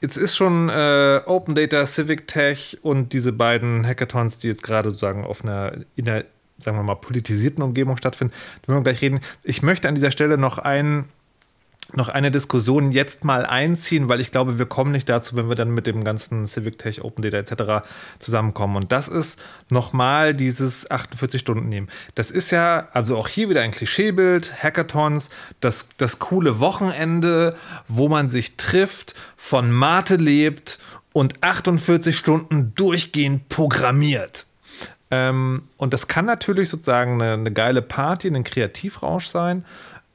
jetzt 0.00 0.16
ist 0.16 0.36
schon 0.36 0.68
äh, 0.68 1.20
Open 1.26 1.54
Data, 1.54 1.86
Civic 1.86 2.26
Tech 2.26 2.78
und 2.82 3.12
diese 3.12 3.32
beiden 3.32 3.86
Hackathons, 3.86 4.38
die 4.38 4.48
jetzt 4.48 4.62
gerade 4.62 4.90
sozusagen 4.90 5.24
auf 5.24 5.44
einer, 5.44 5.72
in 5.94 6.08
einer, 6.08 6.24
sagen 6.58 6.76
wir 6.76 6.82
mal, 6.82 6.96
politisierten 6.96 7.62
Umgebung 7.62 7.96
stattfinden, 7.96 8.34
da 8.62 8.68
wollen 8.68 8.80
wir 8.80 8.90
gleich 8.90 9.02
reden. 9.02 9.20
Ich 9.44 9.62
möchte 9.62 9.88
an 9.88 9.94
dieser 9.94 10.10
Stelle 10.10 10.36
noch 10.36 10.58
einen 10.58 11.08
noch 11.96 12.08
eine 12.08 12.30
Diskussion 12.30 12.90
jetzt 12.92 13.24
mal 13.24 13.46
einziehen, 13.46 14.08
weil 14.08 14.20
ich 14.20 14.30
glaube, 14.30 14.58
wir 14.58 14.66
kommen 14.66 14.92
nicht 14.92 15.08
dazu, 15.08 15.36
wenn 15.36 15.48
wir 15.48 15.56
dann 15.56 15.70
mit 15.70 15.86
dem 15.86 16.04
ganzen 16.04 16.46
Civic 16.46 16.78
Tech, 16.78 17.02
Open 17.02 17.22
Data 17.22 17.38
etc. 17.38 17.86
zusammenkommen. 18.18 18.76
Und 18.76 18.92
das 18.92 19.08
ist 19.08 19.38
nochmal 19.68 20.34
dieses 20.34 20.90
48 20.90 21.40
Stunden 21.40 21.68
nehmen. 21.68 21.88
Das 22.14 22.30
ist 22.30 22.50
ja, 22.50 22.88
also 22.92 23.16
auch 23.16 23.28
hier 23.28 23.48
wieder 23.48 23.62
ein 23.62 23.70
Klischeebild, 23.70 24.62
Hackathons, 24.62 25.30
das, 25.60 25.88
das 25.96 26.18
coole 26.18 26.60
Wochenende, 26.60 27.54
wo 27.88 28.08
man 28.08 28.28
sich 28.28 28.56
trifft, 28.56 29.14
von 29.36 29.70
Mate 29.70 30.16
lebt 30.16 30.78
und 31.12 31.42
48 31.42 32.16
Stunden 32.16 32.72
durchgehend 32.74 33.48
programmiert. 33.48 34.46
Ähm, 35.10 35.64
und 35.76 35.92
das 35.92 36.08
kann 36.08 36.24
natürlich 36.24 36.70
sozusagen 36.70 37.20
eine, 37.20 37.34
eine 37.34 37.52
geile 37.52 37.82
Party, 37.82 38.28
ein 38.28 38.44
Kreativrausch 38.44 39.26
sein. 39.26 39.64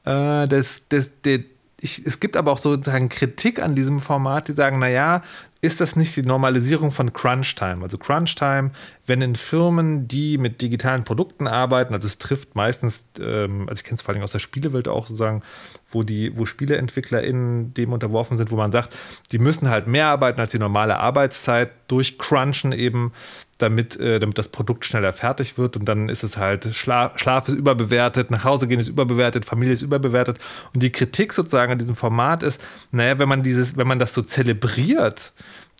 Äh, 0.04 0.48
das, 0.48 0.82
das, 0.88 1.12
das, 1.22 1.40
ich, 1.80 2.04
es 2.04 2.18
gibt 2.18 2.36
aber 2.36 2.50
auch 2.50 2.58
sozusagen 2.58 3.08
Kritik 3.08 3.62
an 3.62 3.76
diesem 3.76 4.00
Format, 4.00 4.48
die 4.48 4.52
sagen, 4.52 4.80
naja, 4.80 5.22
ist 5.60 5.80
das 5.80 5.96
nicht 5.96 6.14
die 6.16 6.22
Normalisierung 6.22 6.90
von 6.90 7.12
Crunch-Time? 7.12 7.82
Also 7.82 7.98
Crunch-Time, 7.98 8.72
wenn 9.06 9.22
in 9.22 9.36
Firmen, 9.36 10.08
die 10.08 10.38
mit 10.38 10.60
digitalen 10.60 11.04
Produkten 11.04 11.46
arbeiten, 11.46 11.94
also 11.94 12.06
es 12.06 12.18
trifft 12.18 12.56
meistens, 12.56 13.08
ähm, 13.20 13.68
also 13.68 13.80
ich 13.80 13.84
kenne 13.84 13.94
es 13.94 14.02
vor 14.02 14.14
allem 14.14 14.22
aus 14.22 14.32
der 14.32 14.38
Spielewelt 14.40 14.88
auch 14.88 15.06
sozusagen, 15.06 15.42
wo 15.90 16.02
die, 16.02 16.36
wo 16.36 16.46
SpieleentwicklerInnen 16.46 17.74
dem 17.74 17.92
unterworfen 17.92 18.36
sind, 18.36 18.50
wo 18.50 18.56
man 18.56 18.72
sagt, 18.72 18.94
die 19.30 19.38
müssen 19.38 19.68
halt 19.70 19.86
mehr 19.86 20.06
arbeiten 20.08 20.40
als 20.40 20.52
die 20.52 20.58
normale 20.58 20.98
Arbeitszeit 20.98 21.70
durch 21.86 22.18
Crunchen 22.18 22.72
eben, 22.72 23.12
damit, 23.58 23.98
äh, 23.98 24.20
damit 24.20 24.38
das 24.38 24.48
Produkt 24.48 24.84
schneller 24.84 25.12
fertig 25.12 25.58
wird. 25.58 25.76
Und 25.76 25.84
dann 25.84 26.08
ist 26.08 26.22
es 26.22 26.36
halt, 26.36 26.74
Schla 26.74 27.12
Schlaf 27.16 27.48
ist 27.48 27.54
überbewertet, 27.54 28.30
nach 28.30 28.44
Hause 28.44 28.68
gehen 28.68 28.80
ist 28.80 28.88
überbewertet, 28.88 29.44
Familie 29.44 29.72
ist 29.72 29.82
überbewertet. 29.82 30.38
Und 30.72 30.82
die 30.82 30.92
Kritik 30.92 31.32
sozusagen 31.32 31.72
an 31.72 31.78
diesem 31.78 31.94
Format 31.94 32.42
ist, 32.42 32.60
naja, 32.92 33.18
wenn 33.18 33.28
man 33.28 33.42
dieses, 33.42 33.76
wenn 33.76 33.88
man 33.88 33.98
das 33.98 34.14
so 34.14 34.22
zelebriert, 34.22 35.32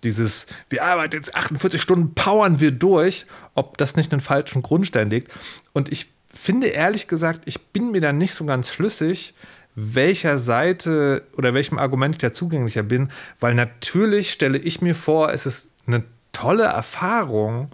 dieses, 0.05 0.47
wir 0.69 0.85
arbeiten 0.85 1.17
jetzt 1.17 1.35
48 1.35 1.81
Stunden, 1.81 2.15
powern 2.15 2.61
wir 2.61 2.71
durch, 2.71 3.27
ob 3.55 3.79
das 3.79 3.97
nicht 3.97 4.13
einen 4.13 4.21
falschen 4.21 4.63
Grundstein 4.63 5.11
legt. 5.11 5.33
Und 5.73 5.93
ich 5.93 6.13
finde 6.29 6.69
ehrlich 6.69 7.09
gesagt, 7.09 7.43
ich 7.47 7.69
bin 7.69 7.91
mir 7.91 8.01
da 8.01 8.13
nicht 8.13 8.35
so 8.35 8.45
ganz 8.45 8.73
schlüssig, 8.73 9.35
welcher 9.75 10.39
Seite 10.39 11.25
oder 11.37 11.55
welchem 11.55 11.79
Argument 11.79 12.17
ich 12.17 12.21
da 12.21 12.33
zugänglicher 12.33 12.83
bin, 12.83 13.11
weil 13.39 13.55
natürlich 13.55 14.33
stelle 14.33 14.59
ich 14.59 14.83
mir 14.83 14.95
vor, 14.95 15.33
es 15.33 15.47
ist 15.47 15.71
eine 15.87 16.03
tolle 16.39 16.65
Erfahrung, 16.65 17.71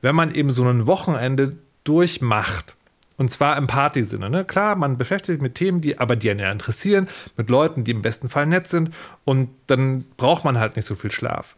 wenn 0.00 0.14
man 0.14 0.34
eben 0.34 0.50
so 0.50 0.64
ein 0.64 0.86
Wochenende 0.86 1.56
durchmacht. 1.84 2.76
Und 3.18 3.30
zwar 3.30 3.56
im 3.56 3.66
Partysinne. 3.66 4.28
Ne? 4.28 4.44
Klar, 4.44 4.76
man 4.76 4.98
beschäftigt 4.98 5.36
sich 5.36 5.42
mit 5.42 5.54
Themen, 5.54 5.80
die 5.80 5.98
aber 5.98 6.16
die 6.16 6.30
einen 6.30 6.52
interessieren, 6.52 7.08
mit 7.36 7.48
Leuten, 7.48 7.84
die 7.84 7.92
im 7.92 8.02
besten 8.02 8.28
Fall 8.28 8.46
nett 8.46 8.68
sind. 8.68 8.90
Und 9.24 9.50
dann 9.66 10.04
braucht 10.16 10.44
man 10.44 10.58
halt 10.58 10.76
nicht 10.76 10.84
so 10.84 10.94
viel 10.94 11.10
Schlaf. 11.10 11.56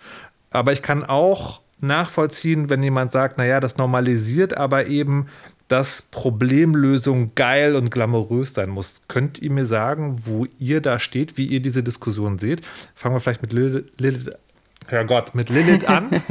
Aber 0.51 0.73
ich 0.73 0.83
kann 0.83 1.05
auch 1.05 1.61
nachvollziehen, 1.81 2.71
wenn 2.71 2.83
jemand 2.83 3.13
sagt, 3.13 3.39
naja, 3.39 3.61
das 3.61 3.77
normalisiert 3.77 4.57
aber 4.57 4.87
eben, 4.87 5.27
dass 5.69 6.03
Problemlösung 6.03 7.33
geil 7.35 7.77
und 7.77 7.91
glamourös 7.91 8.55
sein 8.55 8.71
muss. 8.71 9.03
Könnt 9.07 9.41
ihr 9.41 9.51
mir 9.51 9.67
sagen, 9.67 10.23
wo 10.25 10.47
ihr 10.59 10.81
da 10.81 10.99
steht, 10.99 11.37
wie 11.37 11.47
ihr 11.47 11.61
diese 11.61 11.83
Diskussion 11.83 12.39
seht? 12.39 12.63
Fangen 12.95 13.15
wir 13.15 13.21
vielleicht 13.21 13.43
mit 13.43 13.53
Lilith, 13.53 14.31
Herrgott, 14.89 15.35
mit 15.35 15.49
Lilith 15.51 15.87
an. 15.87 16.11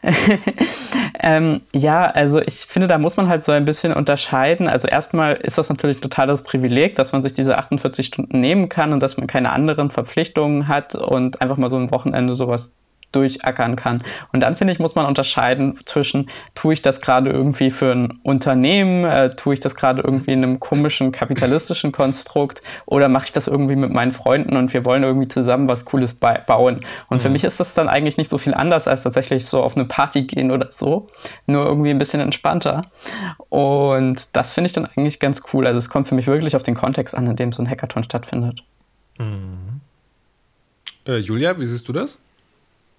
ähm, 1.20 1.60
ja, 1.72 2.06
also 2.06 2.40
ich 2.40 2.54
finde, 2.54 2.88
da 2.88 2.98
muss 2.98 3.16
man 3.16 3.28
halt 3.28 3.44
so 3.44 3.52
ein 3.52 3.64
bisschen 3.64 3.92
unterscheiden. 3.92 4.68
Also 4.68 4.86
erstmal 4.86 5.34
ist 5.36 5.58
das 5.58 5.68
natürlich 5.68 6.00
total 6.00 6.26
das 6.26 6.42
Privileg, 6.42 6.94
dass 6.94 7.12
man 7.12 7.22
sich 7.22 7.34
diese 7.34 7.58
48 7.58 8.06
Stunden 8.06 8.40
nehmen 8.40 8.68
kann 8.68 8.92
und 8.92 9.00
dass 9.00 9.16
man 9.16 9.26
keine 9.26 9.50
anderen 9.50 9.90
Verpflichtungen 9.90 10.68
hat 10.68 10.94
und 10.94 11.40
einfach 11.42 11.56
mal 11.56 11.70
so 11.70 11.76
ein 11.76 11.90
Wochenende 11.90 12.34
sowas 12.34 12.74
durchackern 13.12 13.76
kann. 13.76 14.02
Und 14.32 14.40
dann 14.40 14.54
finde 14.54 14.72
ich, 14.72 14.78
muss 14.78 14.94
man 14.94 15.06
unterscheiden 15.06 15.78
zwischen, 15.86 16.28
tue 16.54 16.74
ich 16.74 16.82
das 16.82 17.00
gerade 17.00 17.30
irgendwie 17.30 17.70
für 17.70 17.92
ein 17.92 18.20
Unternehmen, 18.22 19.04
äh, 19.04 19.34
tue 19.34 19.54
ich 19.54 19.60
das 19.60 19.74
gerade 19.74 20.02
irgendwie 20.02 20.32
in 20.32 20.42
einem 20.42 20.60
komischen 20.60 21.10
kapitalistischen 21.12 21.92
Konstrukt 21.92 22.62
oder 22.86 23.08
mache 23.08 23.26
ich 23.26 23.32
das 23.32 23.46
irgendwie 23.46 23.76
mit 23.76 23.92
meinen 23.92 24.12
Freunden 24.12 24.56
und 24.56 24.74
wir 24.74 24.84
wollen 24.84 25.02
irgendwie 25.02 25.28
zusammen 25.28 25.68
was 25.68 25.84
Cooles 25.84 26.16
bauen. 26.16 26.80
Und 27.08 27.18
mhm. 27.18 27.20
für 27.20 27.30
mich 27.30 27.44
ist 27.44 27.60
das 27.60 27.74
dann 27.74 27.88
eigentlich 27.88 28.18
nicht 28.18 28.30
so 28.30 28.38
viel 28.38 28.54
anders 28.54 28.86
als 28.86 29.02
tatsächlich 29.02 29.46
so 29.46 29.62
auf 29.62 29.76
eine 29.76 29.86
Party 29.86 30.22
gehen 30.22 30.50
oder 30.50 30.70
so, 30.70 31.08
nur 31.46 31.64
irgendwie 31.64 31.90
ein 31.90 31.98
bisschen 31.98 32.20
entspannter. 32.20 32.82
Und 33.48 34.36
das 34.36 34.52
finde 34.52 34.66
ich 34.66 34.72
dann 34.74 34.86
eigentlich 34.86 35.18
ganz 35.18 35.42
cool. 35.52 35.66
Also 35.66 35.78
es 35.78 35.88
kommt 35.88 36.08
für 36.08 36.14
mich 36.14 36.26
wirklich 36.26 36.56
auf 36.56 36.62
den 36.62 36.74
Kontext 36.74 37.14
an, 37.14 37.26
in 37.26 37.36
dem 37.36 37.52
so 37.52 37.62
ein 37.62 37.70
Hackathon 37.70 38.04
stattfindet. 38.04 38.62
Mhm. 39.18 39.80
Äh, 41.06 41.16
Julia, 41.16 41.58
wie 41.58 41.64
siehst 41.64 41.88
du 41.88 41.92
das? 41.94 42.18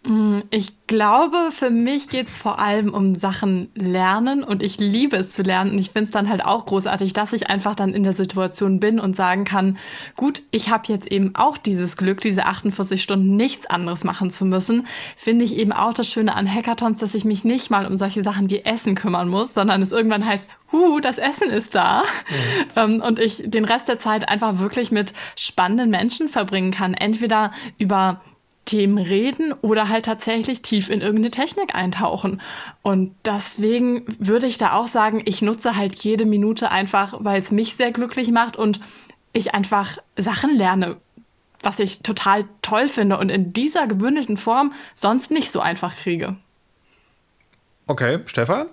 Mm, 0.04 0.40
ich 0.50 0.88
glaube, 0.88 1.50
für 1.52 1.70
mich 1.70 2.08
geht 2.08 2.28
es 2.28 2.38
vor 2.38 2.60
allem 2.60 2.94
um 2.94 3.16
Sachen 3.16 3.70
lernen 3.76 4.46
und 4.46 4.64
ich 4.64 4.80
liebe 4.80 5.18
es 5.18 5.32
zu 5.32 5.44
lernen. 5.44 5.72
Und 5.72 5.80
ich 5.80 5.92
finde 5.92 6.06
es 6.06 6.12
dann 6.12 6.30
halt 6.30 6.46
auch 6.46 6.66
großartig, 6.66 7.12
dass 7.12 7.34
ich 7.34 7.50
einfach 7.50 7.76
dann 7.76 7.94
in 7.94 8.04
der 8.04 8.14
Situation 8.14 8.80
bin 8.80 9.00
und 9.00 9.18
sagen 9.18 9.44
kann, 9.44 9.78
gut, 10.16 10.42
ich 10.52 10.70
habe 10.70 10.84
jetzt 10.88 11.12
eben 11.12 11.36
auch 11.36 11.58
dieses 11.58 11.98
Glück, 11.98 12.22
diese 12.22 12.46
48 12.46 13.04
Stunden 13.04 13.36
nichts 13.36 13.66
anderes 13.66 14.06
machen 14.06 14.32
zu 14.32 14.46
müssen. 14.46 14.88
Finde 15.18 15.44
ich 15.44 15.58
eben 15.58 15.74
auch 15.74 15.94
das 15.94 16.08
Schöne 16.08 16.34
an 16.34 16.52
Hackathons, 16.52 17.00
dass 17.00 17.14
ich 17.14 17.26
mich 17.26 17.44
nicht 17.44 17.70
mal 17.70 17.86
um 17.86 17.98
solche 17.98 18.24
Sachen 18.24 18.50
wie 18.50 18.64
Essen 18.64 18.96
kümmern 18.96 19.28
muss, 19.28 19.54
sondern 19.54 19.82
es 19.82 19.92
irgendwann 19.92 20.26
heißt, 20.26 20.46
huh, 20.72 21.00
das 21.02 21.18
Essen 21.18 21.50
ist 21.50 21.76
da. 21.76 22.04
Mhm. 22.76 23.02
und 23.02 23.20
ich 23.20 23.44
den 23.46 23.66
Rest 23.66 23.88
der 23.88 24.00
Zeit 24.00 24.30
einfach 24.30 24.60
wirklich 24.60 24.92
mit 24.92 25.14
spannenden 25.36 25.90
Menschen 25.90 26.30
verbringen 26.30 26.72
kann. 26.72 26.94
Entweder 26.94 27.52
über 27.78 28.22
Themen 28.70 29.00
reden 29.00 29.52
oder 29.62 29.90
halt 29.90 30.06
tatsächlich 30.06 30.62
tief 30.62 30.90
in 30.90 31.02
irgendeine 31.02 31.32
Technik 31.32 31.74
eintauchen. 31.74 32.40
Und 32.84 33.16
deswegen 33.26 34.06
würde 34.20 34.46
ich 34.46 34.60
da 34.60 34.74
auch 34.74 34.88
sagen, 34.88 35.24
ich 35.26 35.42
nutze 35.42 35.76
halt 35.76 35.96
jede 36.04 36.26
Minute 36.26 36.70
einfach, 36.70 37.16
weil 37.20 37.42
es 37.42 37.52
mich 37.52 37.76
sehr 37.78 37.92
glücklich 37.92 38.30
macht 38.30 38.58
und 38.58 38.80
ich 39.34 39.56
einfach 39.56 39.98
Sachen 40.18 40.56
lerne, 40.56 40.98
was 41.64 41.80
ich 41.80 42.04
total 42.04 42.46
toll 42.62 42.88
finde 42.88 43.18
und 43.18 43.32
in 43.32 43.54
dieser 43.54 43.88
gebündelten 43.88 44.38
Form 44.38 44.72
sonst 44.94 45.32
nicht 45.32 45.50
so 45.50 45.62
einfach 45.62 45.96
kriege. 45.96 46.36
Okay, 47.88 48.20
Stefan? 48.28 48.70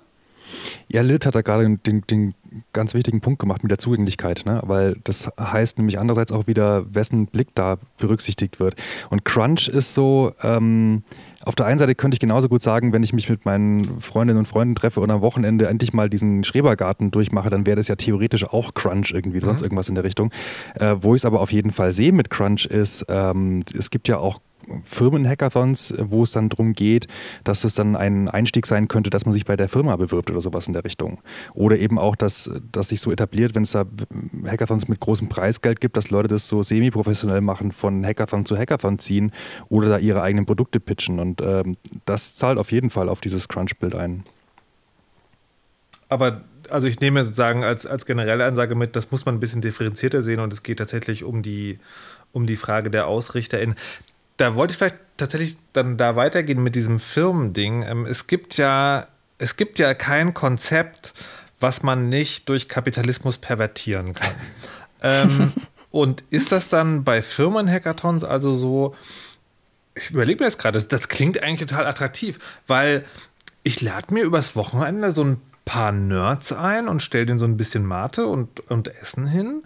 Ja, 0.89 1.03
Lilith 1.03 1.27
hat 1.27 1.35
da 1.35 1.43
gerade 1.43 1.79
den, 1.79 2.03
den, 2.03 2.35
ganz 2.73 2.95
wichtigen 2.95 3.21
Punkt 3.21 3.39
gemacht 3.39 3.63
mit 3.63 3.71
der 3.71 3.79
Zugänglichkeit, 3.79 4.43
ne? 4.47 4.63
weil 4.65 4.97
das 5.05 5.31
heißt 5.39 5.79
nämlich 5.79 5.99
andererseits 5.99 6.33
auch 6.33 6.47
wieder, 6.47 6.95
wessen 6.95 7.27
Blick 7.27 7.49
da 7.55 7.79
berücksichtigt 7.99 8.61
wird. 8.61 8.77
Und 9.11 9.25
Crunch 9.25 9.69
ist 9.69 9.95
so, 9.95 10.33
ähm, 10.43 11.03
auf 11.45 11.55
der 11.55 11.67
einen 11.67 11.79
Seite 11.79 11.95
könnte 11.95 12.15
ich 12.15 12.21
genauso 12.21 12.49
gut 12.49 12.63
sagen, 12.63 12.93
wenn 12.93 13.03
ich 13.03 13.13
mich 13.13 13.29
mit 13.29 13.45
meinen 13.45 14.01
Freundinnen 14.01 14.39
und 14.39 14.47
Freunden 14.47 14.75
treffe 14.75 15.01
und 15.01 15.11
am 15.11 15.21
Wochenende 15.21 15.67
endlich 15.67 15.93
mal 15.93 16.09
diesen 16.09 16.45
Schrebergarten 16.45 17.11
durchmache, 17.11 17.51
dann 17.51 17.67
wäre 17.67 17.77
das 17.77 17.89
ja 17.89 17.97
theoretisch 17.97 18.45
auch 18.45 18.75
Crunch 18.75 19.13
irgendwie, 19.13 19.39
mhm. 19.39 19.45
sonst 19.45 19.63
irgendwas 19.63 19.89
in 19.89 19.95
der 19.95 20.05
Richtung. 20.05 20.31
Äh, 20.75 20.97
wo 21.01 21.15
ich 21.15 21.21
es 21.21 21.25
aber 21.25 21.41
auf 21.41 21.53
jeden 21.53 21.71
Fall 21.71 21.93
sehe 21.93 22.13
mit 22.13 22.31
Crunch 22.31 22.67
ist, 22.67 23.05
ähm, 23.09 23.65
es 23.77 23.91
gibt 23.91 24.09
ja 24.09 24.19
auch 24.19 24.41
Firmen-Hackathons, 24.83 25.95
wo 25.99 26.23
es 26.23 26.33
dann 26.33 26.49
darum 26.49 26.73
geht, 26.73 27.07
dass 27.45 27.65
es 27.65 27.75
dann 27.75 27.97
ein 27.97 28.29
Einstieg 28.29 28.67
sein 28.67 28.89
könnte, 28.89 29.11
dass 29.11 29.25
man 29.25 29.33
sich 29.33 29.45
bei 29.45 29.57
der 29.57 29.69
Firma 29.69 29.97
bewirbt 29.97 30.31
oder 30.31 30.41
sowas 30.41 30.67
in 30.67 30.73
der 30.73 30.85
Richtung. 30.85 31.21
Oder 31.55 31.79
eben 31.79 31.99
auch, 31.99 32.17
dass, 32.17 32.51
dass 32.73 32.89
sich 32.89 33.01
so 33.01 33.13
etabliert, 33.13 33.55
wenn 33.55 33.63
es 33.63 33.73
da 33.73 33.85
Hackathons 34.45 34.89
mit 34.89 35.01
großem 35.01 35.29
Preisgeld 35.29 35.81
gibt, 35.81 35.97
dass 35.97 36.11
Leute 36.11 36.29
das 36.29 36.49
so 36.49 36.63
semi-professionell 36.63 37.41
machen, 37.41 37.73
von 37.73 38.05
Hackathon 38.05 38.45
zu 38.45 38.57
Hackathon 38.57 38.99
ziehen 38.99 39.33
oder 39.69 39.89
da 39.89 39.99
ihre 39.99 40.23
eigenen 40.23 40.47
Produkte 40.47 40.81
pitchen. 40.81 41.21
Und 41.21 41.41
ähm, 41.43 41.77
das 42.05 42.35
zahlt 42.35 42.59
auf 42.59 42.73
jeden 42.73 42.91
Fall 42.91 43.09
auf 43.09 43.21
dieses 43.21 43.49
Crunch-Bild 43.49 43.95
ein. 43.95 44.25
Aber 46.09 46.43
also 46.71 46.89
ich 46.89 47.01
nehme 47.01 47.25
sozusagen 47.25 47.65
als, 47.65 47.87
als 47.87 48.07
generelle 48.07 48.45
Ansage 48.45 48.75
mit, 48.75 48.97
das 48.97 49.11
muss 49.11 49.25
man 49.25 49.37
ein 49.37 49.41
bisschen 49.41 49.61
differenzierter 49.61 50.23
sehen 50.23 50.41
und 50.41 50.53
es 50.53 50.63
geht 50.63 50.79
tatsächlich 50.79 51.25
um 51.25 51.43
die, 51.43 51.79
um 52.33 52.47
die 52.47 52.57
Frage 52.57 52.91
der 52.91 53.07
AusrichterInnen 53.07 53.77
da 54.37 54.55
wollte 54.55 54.73
ich 54.73 54.79
vielleicht 54.79 54.97
tatsächlich 55.17 55.57
dann 55.73 55.97
da 55.97 56.17
weitergehen 56.17 56.63
mit 56.63 56.77
diesem 56.77 57.01
Firmending. 57.01 57.83
Ähm, 57.83 58.07
es 58.07 58.27
gibt 58.27 58.57
ja, 58.57 59.07
es 59.39 59.57
gibt 59.57 59.79
ja 59.79 59.95
kein 59.95 60.35
Konzept, 60.35 61.15
was 61.59 61.83
man 61.83 62.09
nicht 62.09 62.49
durch 62.49 62.69
Kapitalismus 62.69 63.39
pervertieren 63.39 64.15
kann. 64.15 64.35
ähm, 65.03 65.53
und 65.91 66.25
ist 66.31 66.53
das 66.53 66.69
dann 66.69 67.05
bei 67.05 67.23
Firmen-Hackathons 67.23 68.25
also 68.25 68.55
so, 68.55 68.95
ich 69.95 70.11
überlege 70.11 70.43
mir 70.43 70.49
das 70.49 70.59
gerade, 70.59 70.79
das, 70.79 70.89
das 70.89 71.09
klingt 71.09 71.43
eigentlich 71.43 71.69
total 71.69 71.87
attraktiv, 71.87 72.39
weil 72.67 73.05
ich 73.63 73.81
lade 73.81 74.13
mir 74.13 74.23
übers 74.23 74.55
Wochenende 74.55 75.13
so 75.13 75.25
ein 75.25 75.41
paar 75.65 75.93
Nerds 75.93 76.53
ein 76.53 76.89
und 76.89 77.03
stelle 77.03 77.27
denen 77.27 77.39
so 77.39 77.47
ein 77.47 77.57
bisschen 77.57 77.85
Mate 77.85 78.27
und, 78.27 78.61
und 78.71 78.89
Essen 78.89 79.27
hin 79.27 79.63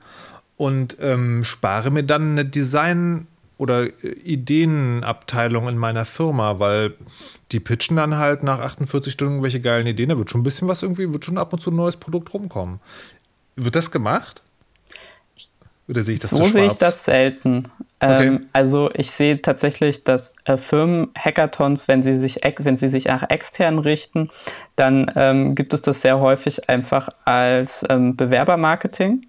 und 0.56 0.96
ähm, 1.00 1.42
spare 1.42 1.90
mir 1.90 2.04
dann 2.04 2.33
eine 2.33 2.44
Design- 2.44 3.26
oder 3.61 3.85
äh, 3.85 4.09
Ideenabteilung 4.25 5.68
in 5.68 5.77
meiner 5.77 6.07
Firma, 6.07 6.59
weil 6.59 6.94
die 7.53 7.61
pitchen 7.61 7.96
dann 7.99 8.16
halt 8.16 8.42
nach 8.42 8.59
48 8.59 9.12
Stunden 9.12 9.35
irgendwelche 9.35 9.61
geilen 9.61 9.87
Ideen. 9.87 10.09
Da 10.09 10.18
wird 10.18 10.31
schon 10.31 10.40
ein 10.40 10.44
bisschen 10.44 10.66
was 10.66 10.83
irgendwie, 10.83 11.12
wird 11.12 11.27
schon 11.27 11.37
ab 11.37 11.53
und 11.53 11.61
zu 11.61 11.70
ein 11.70 11.77
neues 11.77 11.96
Produkt 11.96 12.33
rumkommen. 12.33 12.81
Wird 13.57 13.77
das 13.77 13.90
gemacht? 13.90 14.42
Oder 15.88 16.03
sehe 16.03 16.14
ich 16.14 16.20
das 16.20 16.31
so 16.31 16.44
sehe 16.44 16.68
ich 16.68 16.75
das 16.75 17.05
selten. 17.05 17.68
Okay. 17.99 18.29
Ähm, 18.29 18.46
also 18.55 18.90
ich 18.94 19.11
sehe 19.11 19.42
tatsächlich, 19.42 20.05
dass 20.05 20.33
äh, 20.44 20.57
Firmen 20.57 21.09
Hackathons, 21.18 21.87
wenn 21.87 22.03
sie 22.03 22.16
sich 22.16 22.40
wenn 22.59 22.77
sie 22.79 22.88
sich 22.88 23.07
nach 23.07 23.29
extern 23.29 23.79
richten, 23.79 24.31
dann 24.77 25.11
ähm, 25.16 25.55
gibt 25.55 25.75
es 25.75 25.83
das 25.83 26.01
sehr 26.01 26.18
häufig 26.18 26.70
einfach 26.70 27.11
als 27.25 27.85
ähm, 27.90 28.16
Bewerbermarketing. 28.16 29.27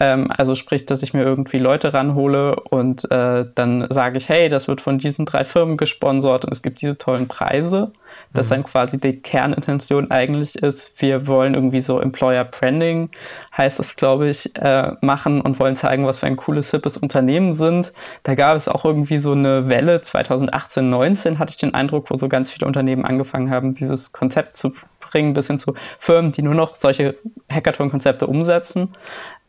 Ähm, 0.00 0.30
also 0.36 0.54
sprich, 0.54 0.86
dass 0.86 1.02
ich 1.02 1.14
mir 1.14 1.22
irgendwie 1.22 1.58
Leute 1.58 1.92
ranhole 1.92 2.56
und 2.56 3.10
äh, 3.10 3.46
dann 3.54 3.86
sage 3.90 4.18
ich, 4.18 4.28
hey, 4.28 4.48
das 4.48 4.68
wird 4.68 4.80
von 4.80 4.98
diesen 4.98 5.26
drei 5.26 5.44
Firmen 5.44 5.76
gesponsert 5.76 6.44
und 6.44 6.52
es 6.52 6.62
gibt 6.62 6.80
diese 6.80 6.96
tollen 6.98 7.28
Preise. 7.28 7.92
Das 8.32 8.48
mhm. 8.48 8.54
dann 8.54 8.64
quasi 8.64 9.00
die 9.00 9.20
Kernintention 9.20 10.10
eigentlich 10.10 10.56
ist, 10.56 11.00
wir 11.00 11.26
wollen 11.26 11.54
irgendwie 11.54 11.80
so 11.80 12.00
Employer 12.00 12.44
Branding, 12.44 13.10
heißt 13.56 13.78
das, 13.78 13.96
glaube 13.96 14.28
ich, 14.28 14.54
äh, 14.56 14.92
machen 15.00 15.40
und 15.40 15.58
wollen 15.58 15.76
zeigen, 15.76 16.06
was 16.06 16.18
für 16.18 16.26
ein 16.26 16.36
cooles, 16.36 16.70
hippes 16.70 16.96
Unternehmen 16.96 17.54
sind. 17.54 17.92
Da 18.22 18.34
gab 18.34 18.56
es 18.56 18.68
auch 18.68 18.84
irgendwie 18.84 19.18
so 19.18 19.32
eine 19.32 19.68
Welle, 19.68 20.02
2018, 20.02 20.90
19 20.90 21.38
hatte 21.38 21.50
ich 21.50 21.56
den 21.56 21.74
Eindruck, 21.74 22.10
wo 22.10 22.16
so 22.16 22.28
ganz 22.28 22.50
viele 22.50 22.66
Unternehmen 22.66 23.04
angefangen 23.04 23.50
haben, 23.50 23.74
dieses 23.74 24.12
Konzept 24.12 24.56
zu 24.56 24.74
bringen, 25.00 25.34
bis 25.34 25.46
hin 25.46 25.58
zu 25.58 25.74
Firmen, 25.98 26.32
die 26.32 26.42
nur 26.42 26.54
noch 26.54 26.76
solche 26.76 27.16
Hackathon-Konzepte 27.50 28.26
umsetzen. 28.26 28.94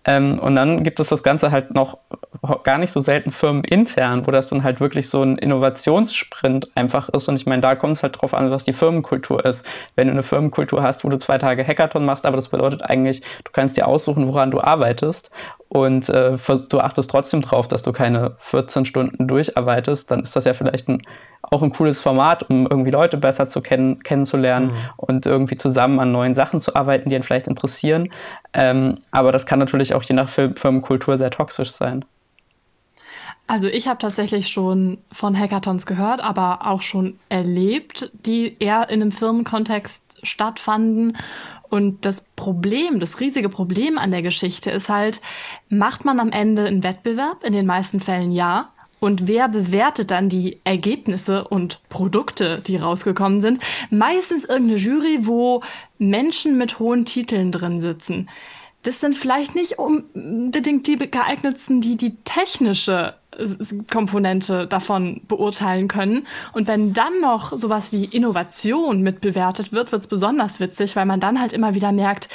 Ähm, 0.10 0.40
und 0.40 0.56
dann 0.56 0.84
gibt 0.84 1.00
es 1.00 1.10
das 1.10 1.22
Ganze 1.22 1.52
halt 1.52 1.76
noch 1.76 2.00
gar 2.64 2.80
nicht 2.80 2.92
so 2.92 3.00
selten 3.00 3.32
firmenintern, 3.32 4.26
wo 4.26 4.32
das 4.32 4.48
dann 4.48 4.64
halt 4.64 4.80
wirklich 4.80 5.08
so 5.08 5.22
ein 5.22 5.38
Innovationssprint 5.38 6.68
einfach 6.74 7.10
ist. 7.10 7.28
Und 7.30 7.36
ich 7.36 7.46
meine, 7.46 7.62
da 7.62 7.76
kommt 7.76 7.98
es 7.98 8.02
halt 8.02 8.20
drauf 8.20 8.34
an, 8.34 8.50
was 8.50 8.64
die 8.64 8.74
Firmenkultur 8.74 9.46
ist. 9.46 9.64
Wenn 9.96 10.08
du 10.08 10.14
eine 10.14 10.24
Firmenkultur 10.24 10.82
hast, 10.82 11.04
wo 11.04 11.10
du 11.10 11.20
zwei 11.20 11.38
Tage 11.38 11.64
Hackathon 11.64 12.06
machst, 12.06 12.26
aber 12.26 12.38
das 12.38 12.50
bedeutet 12.50 12.82
eigentlich, 12.82 13.22
du 13.44 13.52
kannst 13.52 13.78
dir 13.78 13.88
aussuchen, 13.88 14.26
woran 14.28 14.50
du 14.50 14.60
arbeitest 14.60 15.30
und 15.70 16.10
äh, 16.10 16.38
du 16.70 16.80
achtest 16.80 17.12
trotzdem 17.12 17.42
drauf, 17.44 17.68
dass 17.68 17.84
du 17.84 17.92
keine 17.92 18.36
14 18.40 18.86
Stunden 18.86 19.28
durcharbeitest, 19.28 20.10
dann 20.10 20.22
ist 20.22 20.36
das 20.36 20.46
ja 20.46 20.56
vielleicht 20.56 20.90
ein, 20.90 21.04
auch 21.44 21.62
ein 21.62 21.72
cooles 21.72 22.02
Format, 22.02 22.50
um 22.50 22.66
irgendwie 22.66 22.90
Leute 22.90 23.18
besser 23.18 23.50
zu 23.50 23.62
kennen, 23.62 24.02
kennenzulernen 24.02 24.72
mhm. 24.72 24.78
und 24.98 25.26
irgendwie 25.28 25.58
zusammen 25.58 26.00
an 26.00 26.12
neuen 26.12 26.34
Sachen 26.34 26.60
zu 26.60 26.76
arbeiten, 26.76 27.10
die 27.10 27.16
ihn 27.16 27.24
vielleicht 27.24 27.48
interessieren. 27.48 28.10
Ähm, 28.54 29.00
aber 29.12 29.32
das 29.32 29.46
kann 29.46 29.60
natürlich 29.60 29.94
auch 29.94 30.04
je 30.04 30.16
nach 30.16 30.30
Firmenkultur 30.30 31.18
sehr 31.18 31.32
toxisch 31.32 31.72
sein. 31.72 32.06
Also 33.50 33.68
ich 33.68 33.88
habe 33.88 33.98
tatsächlich 33.98 34.50
schon 34.50 35.00
von 35.12 35.38
Hackathons 35.38 35.88
gehört, 35.88 36.22
aber 36.22 36.68
auch 36.68 36.84
schon 36.84 37.18
erlebt, 37.30 38.12
die 38.14 38.56
eher 38.60 38.90
in 38.90 39.02
einem 39.02 39.12
Firmenkontext 39.12 40.20
stattfanden. 40.22 41.18
Und 41.68 42.06
das 42.06 42.24
Problem, 42.36 43.00
das 43.00 43.20
riesige 43.20 43.50
Problem 43.50 43.98
an 43.98 44.12
der 44.12 44.22
Geschichte 44.22 44.70
ist 44.70 44.88
halt, 44.88 45.20
macht 45.68 46.06
man 46.06 46.20
am 46.20 46.32
Ende 46.32 46.66
einen 46.66 46.84
Wettbewerb? 46.84 47.44
In 47.44 47.54
den 47.54 47.66
meisten 47.66 48.00
Fällen 48.00 48.32
ja. 48.32 48.70
Und 49.00 49.28
wer 49.28 49.48
bewertet 49.48 50.12
dann 50.12 50.30
die 50.30 50.60
Ergebnisse 50.64 51.48
und 51.48 51.80
Produkte, 51.90 52.62
die 52.66 52.78
rausgekommen 52.78 53.42
sind? 53.42 53.60
Meistens 53.90 54.44
irgendeine 54.44 54.80
Jury, 54.80 55.20
wo 55.22 55.62
Menschen 55.98 56.58
mit 56.58 56.80
hohen 56.80 57.06
Titeln 57.06 57.52
drin 57.52 57.82
sitzen. 57.82 58.30
Das 58.84 59.02
sind 59.02 59.16
vielleicht 59.16 59.56
nicht 59.56 59.78
unbedingt 59.78 60.88
die 60.88 60.96
geeignetsten, 60.96 61.82
die 61.82 61.98
die 61.98 62.16
technische 62.24 63.16
Komponente 63.92 64.68
davon 64.68 65.22
beurteilen 65.28 65.88
können. 65.88 66.26
Und 66.54 66.68
wenn 66.68 66.94
dann 66.94 67.22
noch 67.22 67.56
sowas 67.56 67.92
wie 67.92 68.06
Innovation 68.06 69.02
mitbewertet 69.02 69.72
wird, 69.72 69.92
wird 69.92 70.02
es 70.02 70.08
besonders 70.08 70.60
witzig, 70.60 70.96
weil 70.96 71.06
man 71.06 71.20
dann 71.20 71.40
halt 71.40 71.54
immer 71.54 71.74
wieder 71.74 71.92
merkt, 71.92 72.30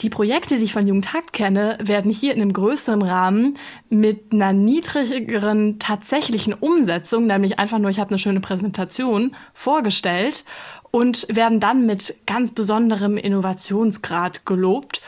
die 0.00 0.10
Projekte, 0.10 0.56
die 0.56 0.64
ich 0.64 0.72
von 0.72 0.86
Jugendhakt 0.86 1.32
kenne, 1.32 1.78
werden 1.80 2.10
hier 2.10 2.34
in 2.34 2.40
einem 2.40 2.52
größeren 2.52 3.02
Rahmen 3.02 3.56
mit 3.88 4.32
einer 4.32 4.52
niedrigeren 4.52 5.78
tatsächlichen 5.78 6.54
Umsetzung, 6.54 7.26
nämlich 7.26 7.58
einfach 7.58 7.78
nur, 7.78 7.90
ich 7.90 7.98
habe 7.98 8.10
eine 8.10 8.18
schöne 8.18 8.40
Präsentation, 8.40 9.32
vorgestellt 9.52 10.44
und 10.90 11.26
werden 11.34 11.60
dann 11.60 11.86
mit 11.86 12.14
ganz 12.26 12.52
besonderem 12.52 13.16
Innovationsgrad 13.16 14.46
gelobt 14.46 15.00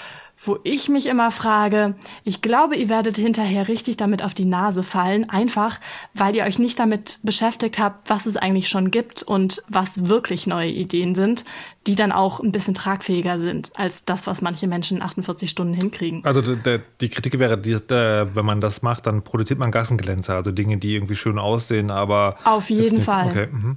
wo 0.44 0.58
ich 0.64 0.88
mich 0.88 1.06
immer 1.06 1.30
frage, 1.30 1.94
ich 2.24 2.42
glaube, 2.42 2.76
ihr 2.76 2.88
werdet 2.88 3.16
hinterher 3.16 3.68
richtig 3.68 3.96
damit 3.96 4.22
auf 4.22 4.34
die 4.34 4.44
Nase 4.44 4.82
fallen, 4.82 5.30
einfach 5.30 5.78
weil 6.14 6.34
ihr 6.34 6.44
euch 6.44 6.58
nicht 6.58 6.78
damit 6.78 7.18
beschäftigt 7.22 7.78
habt, 7.78 8.10
was 8.10 8.26
es 8.26 8.36
eigentlich 8.36 8.68
schon 8.68 8.90
gibt 8.90 9.22
und 9.22 9.62
was 9.68 10.08
wirklich 10.08 10.46
neue 10.46 10.70
Ideen 10.70 11.14
sind, 11.14 11.44
die 11.86 11.94
dann 11.94 12.12
auch 12.12 12.40
ein 12.40 12.52
bisschen 12.52 12.74
tragfähiger 12.74 13.38
sind 13.38 13.72
als 13.76 14.04
das, 14.04 14.26
was 14.26 14.42
manche 14.42 14.66
Menschen 14.66 14.98
in 14.98 15.02
48 15.02 15.48
Stunden 15.48 15.74
hinkriegen. 15.74 16.24
Also 16.24 16.42
die 16.42 17.08
Kritik 17.08 17.38
wäre, 17.38 17.58
der, 17.58 18.34
wenn 18.34 18.44
man 18.44 18.60
das 18.60 18.82
macht, 18.82 19.06
dann 19.06 19.22
produziert 19.22 19.58
man 19.58 19.70
Gassenglänzer, 19.70 20.34
also 20.34 20.50
Dinge, 20.52 20.78
die 20.78 20.94
irgendwie 20.94 21.14
schön 21.14 21.38
aussehen, 21.38 21.90
aber... 21.90 22.36
Auf 22.44 22.70
jeden 22.70 23.02
Fall. 23.02 23.28
Okay. 23.30 23.46
Mhm. 23.50 23.76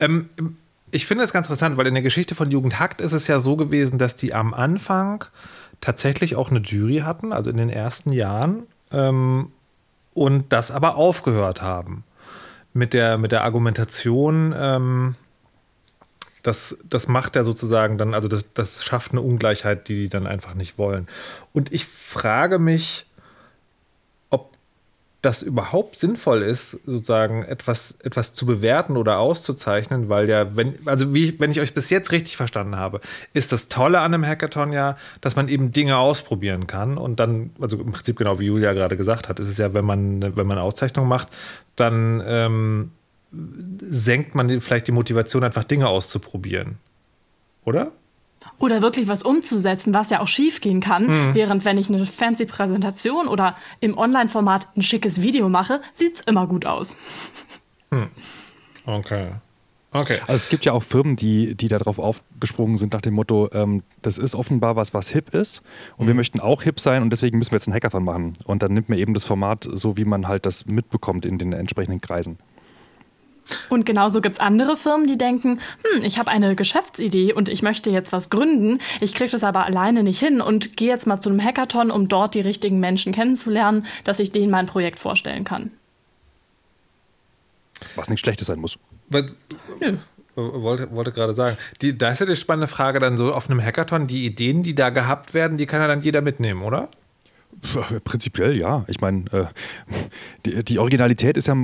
Ähm, 0.00 0.28
ich 0.92 1.06
finde 1.06 1.24
es 1.24 1.32
ganz 1.32 1.46
interessant, 1.46 1.76
weil 1.76 1.86
in 1.86 1.94
der 1.94 2.02
Geschichte 2.02 2.34
von 2.34 2.50
Jugend 2.50 2.80
Hackt 2.80 3.00
ist 3.00 3.12
es 3.12 3.28
ja 3.28 3.38
so 3.38 3.56
gewesen, 3.56 3.98
dass 3.98 4.16
die 4.16 4.34
am 4.34 4.54
Anfang 4.54 5.24
tatsächlich 5.80 6.36
auch 6.36 6.50
eine 6.50 6.60
Jury 6.60 6.98
hatten, 6.98 7.32
also 7.32 7.50
in 7.50 7.56
den 7.56 7.70
ersten 7.70 8.12
Jahren, 8.12 8.64
ähm, 8.92 9.52
und 10.14 10.52
das 10.52 10.70
aber 10.70 10.96
aufgehört 10.96 11.62
haben. 11.62 12.04
Mit 12.72 12.92
der, 12.94 13.18
mit 13.18 13.32
der 13.32 13.44
Argumentation, 13.44 14.54
ähm, 14.56 15.16
das, 16.42 16.78
das 16.88 17.08
macht 17.08 17.36
ja 17.36 17.42
sozusagen 17.42 17.98
dann, 17.98 18.14
also 18.14 18.28
das, 18.28 18.52
das 18.52 18.84
schafft 18.84 19.12
eine 19.12 19.20
Ungleichheit, 19.20 19.88
die 19.88 19.96
die 19.96 20.08
dann 20.08 20.26
einfach 20.26 20.54
nicht 20.54 20.78
wollen. 20.78 21.08
Und 21.52 21.72
ich 21.72 21.84
frage 21.86 22.58
mich, 22.58 23.06
das 25.22 25.42
überhaupt 25.42 25.98
sinnvoll 25.98 26.42
ist, 26.42 26.70
sozusagen 26.70 27.42
etwas, 27.44 27.98
etwas 28.02 28.32
zu 28.32 28.46
bewerten 28.46 28.96
oder 28.96 29.18
auszuzeichnen, 29.18 30.08
weil 30.08 30.28
ja, 30.28 30.56
wenn, 30.56 30.78
also 30.86 31.14
wie, 31.14 31.38
wenn 31.38 31.50
ich 31.50 31.60
euch 31.60 31.74
bis 31.74 31.90
jetzt 31.90 32.10
richtig 32.10 32.36
verstanden 32.36 32.76
habe, 32.76 33.00
ist 33.34 33.52
das 33.52 33.68
Tolle 33.68 34.00
an 34.00 34.14
einem 34.14 34.26
Hackathon 34.26 34.72
ja, 34.72 34.96
dass 35.20 35.36
man 35.36 35.48
eben 35.48 35.72
Dinge 35.72 35.98
ausprobieren 35.98 36.66
kann 36.66 36.96
und 36.96 37.20
dann, 37.20 37.50
also 37.60 37.78
im 37.78 37.92
Prinzip 37.92 38.16
genau 38.16 38.38
wie 38.38 38.46
Julia 38.46 38.72
gerade 38.72 38.96
gesagt 38.96 39.28
hat, 39.28 39.38
ist 39.40 39.48
es 39.48 39.58
ja, 39.58 39.74
wenn 39.74 39.84
man, 39.84 40.36
wenn 40.36 40.46
man 40.46 40.58
Auszeichnung 40.58 41.06
macht, 41.06 41.28
dann 41.76 42.22
ähm, 42.24 42.90
senkt 43.80 44.34
man 44.34 44.60
vielleicht 44.60 44.88
die 44.88 44.92
Motivation, 44.92 45.44
einfach 45.44 45.64
Dinge 45.64 45.88
auszuprobieren. 45.88 46.78
Oder? 47.64 47.92
Oder 48.60 48.82
wirklich 48.82 49.08
was 49.08 49.24
umzusetzen, 49.24 49.92
was 49.92 50.10
ja 50.10 50.20
auch 50.20 50.28
schief 50.28 50.60
gehen 50.60 50.80
kann. 50.80 51.06
Mhm. 51.06 51.34
Während 51.34 51.64
wenn 51.64 51.78
ich 51.78 51.88
eine 51.88 52.06
fancy 52.06 52.46
Präsentation 52.46 53.26
oder 53.26 53.56
im 53.80 53.98
Online-Format 53.98 54.68
ein 54.76 54.82
schickes 54.82 55.22
Video 55.22 55.48
mache, 55.48 55.80
sieht 55.92 56.16
es 56.16 56.20
immer 56.20 56.46
gut 56.46 56.66
aus. 56.66 56.96
Hm. 57.90 58.08
Okay. 58.86 59.30
Okay. 59.92 60.18
Also 60.22 60.34
es 60.34 60.48
gibt 60.48 60.64
ja 60.64 60.72
auch 60.72 60.84
Firmen, 60.84 61.16
die, 61.16 61.56
die 61.56 61.66
darauf 61.66 61.98
aufgesprungen 61.98 62.76
sind 62.76 62.92
nach 62.92 63.00
dem 63.00 63.14
Motto, 63.14 63.48
ähm, 63.52 63.82
das 64.02 64.18
ist 64.18 64.36
offenbar 64.36 64.76
was, 64.76 64.94
was 64.94 65.08
hip 65.08 65.34
ist 65.34 65.62
und 65.96 66.04
mhm. 66.04 66.10
wir 66.10 66.14
möchten 66.14 66.38
auch 66.38 66.62
hip 66.62 66.78
sein 66.78 67.02
und 67.02 67.10
deswegen 67.10 67.38
müssen 67.38 67.50
wir 67.50 67.56
jetzt 67.56 67.66
einen 67.66 67.74
Hackathon 67.74 68.04
machen. 68.04 68.34
Und 68.44 68.62
dann 68.62 68.72
nimmt 68.72 68.88
man 68.88 68.98
eben 68.98 69.14
das 69.14 69.24
Format 69.24 69.68
so, 69.72 69.96
wie 69.96 70.04
man 70.04 70.28
halt 70.28 70.46
das 70.46 70.66
mitbekommt 70.66 71.24
in 71.24 71.38
den 71.38 71.52
entsprechenden 71.52 72.00
Kreisen. 72.00 72.38
Und 73.68 73.86
genauso 73.86 74.20
gibt 74.20 74.36
es 74.36 74.40
andere 74.40 74.76
Firmen, 74.76 75.06
die 75.06 75.18
denken, 75.18 75.60
hm, 75.82 76.04
ich 76.04 76.18
habe 76.18 76.30
eine 76.30 76.54
Geschäftsidee 76.54 77.32
und 77.32 77.48
ich 77.48 77.62
möchte 77.62 77.90
jetzt 77.90 78.12
was 78.12 78.30
gründen, 78.30 78.80
ich 79.00 79.14
kriege 79.14 79.30
das 79.30 79.44
aber 79.44 79.64
alleine 79.64 80.02
nicht 80.02 80.20
hin 80.20 80.40
und 80.40 80.76
gehe 80.76 80.88
jetzt 80.88 81.06
mal 81.06 81.20
zu 81.20 81.30
einem 81.30 81.42
Hackathon, 81.42 81.90
um 81.90 82.08
dort 82.08 82.34
die 82.34 82.40
richtigen 82.40 82.80
Menschen 82.80 83.12
kennenzulernen, 83.12 83.86
dass 84.04 84.18
ich 84.18 84.30
denen 84.32 84.50
mein 84.50 84.66
Projekt 84.66 84.98
vorstellen 84.98 85.44
kann. 85.44 85.70
Was 87.96 88.08
nichts 88.08 88.20
Schlechtes 88.20 88.46
sein 88.46 88.60
muss. 88.60 88.78
Was, 89.08 89.24
ja. 89.80 89.92
Wollte, 90.36 90.94
wollte 90.94 91.12
gerade 91.12 91.32
sagen. 91.32 91.56
Die, 91.82 91.96
da 91.96 92.10
ist 92.10 92.20
ja 92.20 92.26
die 92.26 92.36
spannende 92.36 92.68
Frage 92.68 93.00
dann 93.00 93.16
so 93.16 93.34
auf 93.34 93.50
einem 93.50 93.62
Hackathon, 93.62 94.06
die 94.06 94.24
Ideen, 94.24 94.62
die 94.62 94.74
da 94.74 94.90
gehabt 94.90 95.34
werden, 95.34 95.56
die 95.58 95.66
kann 95.66 95.80
ja 95.80 95.88
dann 95.88 96.00
jeder 96.00 96.20
mitnehmen, 96.20 96.62
oder? 96.62 96.88
Prinzipiell 98.04 98.56
ja. 98.56 98.84
Ich 98.88 99.00
meine, 99.00 99.24
äh, 99.32 99.44
die, 100.46 100.64
die, 100.64 100.78
Originalität 100.78 101.36
ist 101.36 101.48
ja, 101.48 101.56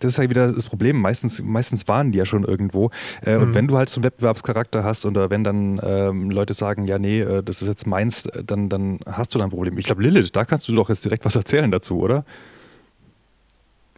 das 0.00 0.12
ist 0.12 0.18
ja 0.18 0.30
wieder 0.30 0.52
das 0.52 0.66
Problem. 0.66 1.00
Meistens, 1.00 1.42
meistens 1.42 1.88
waren 1.88 2.12
die 2.12 2.18
ja 2.18 2.24
schon 2.24 2.44
irgendwo. 2.44 2.90
Äh, 3.24 3.36
mhm. 3.36 3.42
Und 3.42 3.54
wenn 3.54 3.66
du 3.66 3.76
halt 3.76 3.88
so 3.88 3.96
einen 3.98 4.04
Wettbewerbscharakter 4.04 4.84
hast 4.84 5.06
oder 5.06 5.30
wenn 5.30 5.44
dann 5.44 5.80
ähm, 5.82 6.30
Leute 6.30 6.54
sagen, 6.54 6.86
ja, 6.86 6.98
nee, 6.98 7.20
äh, 7.20 7.42
das 7.42 7.62
ist 7.62 7.68
jetzt 7.68 7.86
meins, 7.86 8.28
dann, 8.44 8.68
dann 8.68 9.00
hast 9.06 9.34
du 9.34 9.38
da 9.38 9.44
ein 9.44 9.50
Problem. 9.50 9.76
Ich 9.78 9.86
glaube, 9.86 10.02
Lilith, 10.02 10.34
da 10.34 10.44
kannst 10.44 10.68
du 10.68 10.74
doch 10.74 10.88
jetzt 10.88 11.04
direkt 11.04 11.24
was 11.24 11.36
erzählen 11.36 11.70
dazu, 11.70 12.00
oder? 12.00 12.24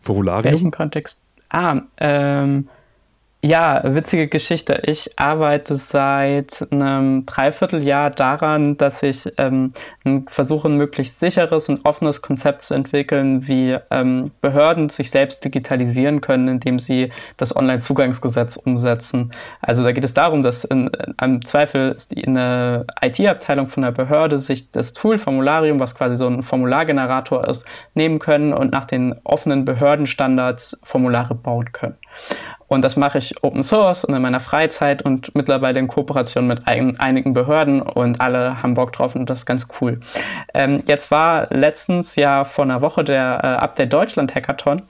Formularium? 0.01 0.53
Welchen 0.53 0.71
Kontext? 0.71 1.21
Ah, 1.51 1.83
ähm, 1.99 2.69
Ja, 3.45 3.83
witzige 3.85 4.29
Geschichte. 4.29 4.83
Ich 4.85 5.19
arbeite 5.19 5.75
seit 5.75 6.65
einem 6.71 7.27
Dreivierteljahr 7.27 8.11
daran, 8.11 8.77
dass 8.77 9.03
ich 9.03 9.33
ähm, 9.37 9.73
versuche, 10.29 10.69
ein 10.69 10.77
möglichst 10.77 11.19
sicheres 11.19 11.69
und 11.69 11.85
offenes 11.85 12.23
Konzept 12.23 12.63
zu 12.63 12.75
entwickeln, 12.75 13.49
wie 13.49 13.77
ähm, 13.91 14.31
Behörden 14.41 14.91
sich 14.91 15.11
selbst 15.11 15.45
digitalisieren 15.45 16.21
können, 16.21 16.47
indem 16.47 16.79
sie 16.79 17.11
das 17.37 17.57
Online-Zugangsgesetz 17.57 18.59
umsetzen. 18.59 19.33
Also 19.61 19.83
da 19.83 19.91
geht 19.91 20.05
es 20.05 20.15
darum, 20.15 20.45
dass 20.45 20.63
in, 20.63 20.87
in 20.87 21.19
einem 21.19 21.45
Zweifel 21.45 21.97
eine 22.25 22.87
IT-Abteilung 23.01 23.67
von 23.67 23.83
der 23.83 23.91
Behörde 23.91 24.39
sich 24.39 24.71
das 24.71 24.93
Tool 24.93 25.19
Formularium, 25.19 25.81
was 25.81 25.97
quasi 25.97 26.17
so 26.17 26.29
ein 26.29 26.45
Formulargenerator 26.45 27.49
ist, 27.49 27.67
nehmen 27.95 28.21
können 28.21 28.53
und 28.53 28.71
nach 28.71 28.85
den 28.85 29.17
offenen 29.25 29.65
Behördenstandards 29.65 30.81
Formulare 30.85 31.35
bauen 31.35 31.73
können. 31.73 31.97
Und 32.73 32.81
das 32.81 32.97
mache 32.97 33.19
ich 33.19 33.45
Open 33.45 33.65
Source 33.65 34.03
und 34.03 34.15
in 34.15 34.23
meiner 34.23 34.41
Freizeit 34.41 35.03
und 35.03 35.35
mittlerweile 35.35 35.79
in 35.79 35.89
Kooperation 35.89 36.47
mit 36.47 36.67
ein, 36.67 36.99
einigen 36.99 37.35
Behörden 37.35 37.83
und 37.83 38.23
alle 38.23 38.63
haben 38.63 38.73
Bock 38.73 38.95
drauf 38.95 39.15
und 39.15 39.29
das 39.29 39.41
ist 39.41 39.47
ganz 39.47 39.69
cool. 39.83 40.01
Ähm, 40.55 40.81
jetzt 40.87 41.11
war 41.11 41.49
letztens 41.51 42.17
ja 42.17 42.45
vor 42.45 42.65
einer 42.65 42.81
Woche 42.81 43.05
der 43.05 43.41
äh, 43.43 43.47
Update 43.63 43.93
Deutschland 43.93 44.35
Hackathon 44.35 44.81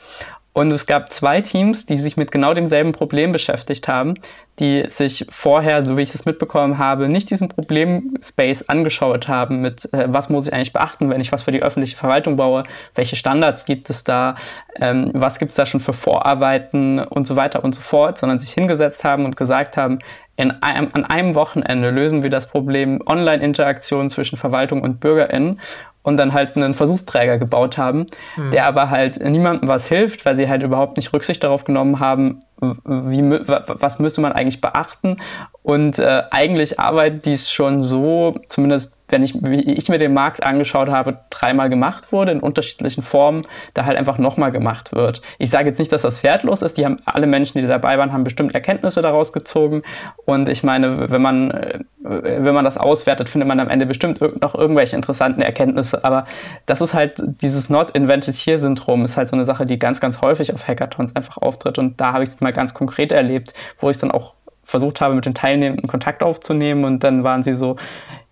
und 0.54 0.70
es 0.70 0.86
gab 0.86 1.12
zwei 1.12 1.40
Teams, 1.40 1.86
die 1.86 1.96
sich 1.96 2.16
mit 2.16 2.30
genau 2.30 2.52
demselben 2.52 2.92
Problem 2.92 3.32
beschäftigt 3.32 3.88
haben, 3.88 4.14
die 4.58 4.84
sich 4.86 5.26
vorher, 5.30 5.82
so 5.82 5.96
wie 5.96 6.02
ich 6.02 6.14
es 6.14 6.26
mitbekommen 6.26 6.76
habe, 6.76 7.08
nicht 7.08 7.30
diesen 7.30 7.48
Problemspace 7.48 8.68
angeschaut 8.68 9.28
haben 9.28 9.62
mit, 9.62 9.88
äh, 9.94 10.04
was 10.08 10.28
muss 10.28 10.46
ich 10.46 10.52
eigentlich 10.52 10.74
beachten, 10.74 11.08
wenn 11.08 11.22
ich 11.22 11.32
was 11.32 11.42
für 11.42 11.52
die 11.52 11.62
öffentliche 11.62 11.96
Verwaltung 11.96 12.36
baue, 12.36 12.64
welche 12.94 13.16
Standards 13.16 13.64
gibt 13.64 13.88
es 13.88 14.04
da, 14.04 14.36
ähm, 14.78 15.10
was 15.14 15.38
gibt 15.38 15.52
es 15.52 15.56
da 15.56 15.64
schon 15.64 15.80
für 15.80 15.94
Vorarbeiten 15.94 16.98
und 16.98 17.26
so 17.26 17.34
weiter 17.34 17.64
und 17.64 17.74
so 17.74 17.80
fort, 17.80 18.18
sondern 18.18 18.38
sich 18.38 18.52
hingesetzt 18.52 19.04
haben 19.04 19.24
und 19.24 19.38
gesagt 19.38 19.78
haben, 19.78 20.00
in 20.36 20.50
einem, 20.62 20.88
an 20.92 21.04
einem 21.04 21.34
Wochenende 21.34 21.90
lösen 21.90 22.22
wir 22.22 22.30
das 22.30 22.48
Problem 22.48 23.00
Online-Interaktion 23.06 24.10
zwischen 24.10 24.36
Verwaltung 24.36 24.82
und 24.82 24.98
BürgerInnen 24.98 25.60
und 26.02 26.16
dann 26.16 26.32
halt 26.32 26.56
einen 26.56 26.74
Versuchsträger 26.74 27.38
gebaut 27.38 27.78
haben, 27.78 28.06
mhm. 28.36 28.50
der 28.50 28.66
aber 28.66 28.90
halt 28.90 29.22
niemandem 29.22 29.68
was 29.68 29.88
hilft, 29.88 30.24
weil 30.24 30.36
sie 30.36 30.48
halt 30.48 30.62
überhaupt 30.62 30.96
nicht 30.96 31.12
Rücksicht 31.12 31.42
darauf 31.44 31.64
genommen 31.64 32.00
haben, 32.00 32.42
wie, 32.60 33.22
was 33.22 33.98
müsste 33.98 34.20
man 34.20 34.32
eigentlich 34.32 34.60
beachten. 34.60 35.18
Und 35.62 35.98
äh, 35.98 36.22
eigentlich 36.30 36.78
arbeitet 36.78 37.26
dies 37.26 37.50
schon 37.50 37.82
so, 37.82 38.36
zumindest 38.48 38.94
wenn 39.12 39.22
ich, 39.22 39.34
wie 39.42 39.60
ich 39.60 39.88
mir 39.88 39.98
den 39.98 40.14
Markt 40.14 40.42
angeschaut 40.42 40.88
habe, 40.88 41.18
dreimal 41.30 41.68
gemacht 41.68 42.12
wurde 42.12 42.32
in 42.32 42.40
unterschiedlichen 42.40 43.02
Formen, 43.02 43.46
da 43.74 43.84
halt 43.84 43.98
einfach 43.98 44.18
nochmal 44.18 44.50
gemacht 44.50 44.92
wird. 44.92 45.22
Ich 45.38 45.50
sage 45.50 45.68
jetzt 45.68 45.78
nicht, 45.78 45.92
dass 45.92 46.02
das 46.02 46.24
wertlos 46.24 46.62
ist. 46.62 46.78
Die 46.78 46.84
haben 46.84 46.98
alle 47.04 47.26
Menschen, 47.26 47.60
die 47.60 47.66
dabei 47.66 47.98
waren, 47.98 48.12
haben 48.12 48.24
bestimmt 48.24 48.54
Erkenntnisse 48.54 49.02
daraus 49.02 49.32
gezogen. 49.32 49.82
Und 50.24 50.48
ich 50.48 50.62
meine, 50.64 51.10
wenn 51.10 51.22
man, 51.22 51.50
äh, 51.50 51.80
wenn 52.02 52.54
man 52.54 52.64
das 52.64 52.78
auswertet, 52.78 53.28
findet 53.28 53.46
man 53.46 53.60
am 53.60 53.68
Ende 53.68 53.86
bestimmt 53.86 54.20
noch 54.40 54.54
irgendwelche 54.54 54.96
interessanten 54.96 55.42
Erkenntnisse. 55.42 56.04
Aber 56.04 56.26
das 56.66 56.80
ist 56.80 56.94
halt 56.94 57.22
dieses 57.42 57.68
Not 57.68 57.92
Invented 57.92 58.34
Here 58.34 58.58
Syndrom 58.58 59.04
ist 59.04 59.16
halt 59.16 59.28
so 59.28 59.36
eine 59.36 59.44
Sache, 59.44 59.66
die 59.66 59.78
ganz, 59.78 60.00
ganz 60.00 60.22
häufig 60.22 60.54
auf 60.54 60.66
Hackathons 60.66 61.14
einfach 61.14 61.36
auftritt. 61.36 61.78
Und 61.78 62.00
da 62.00 62.12
habe 62.12 62.24
ich 62.24 62.30
es 62.30 62.40
mal 62.40 62.52
ganz 62.52 62.72
konkret 62.72 63.12
erlebt, 63.12 63.52
wo 63.78 63.90
ich 63.90 63.98
dann 63.98 64.10
auch 64.10 64.34
versucht 64.64 65.00
habe, 65.00 65.14
mit 65.14 65.26
den 65.26 65.34
Teilnehmenden 65.34 65.88
Kontakt 65.88 66.22
aufzunehmen 66.22 66.84
und 66.84 67.04
dann 67.04 67.24
waren 67.24 67.44
sie 67.44 67.52
so, 67.52 67.76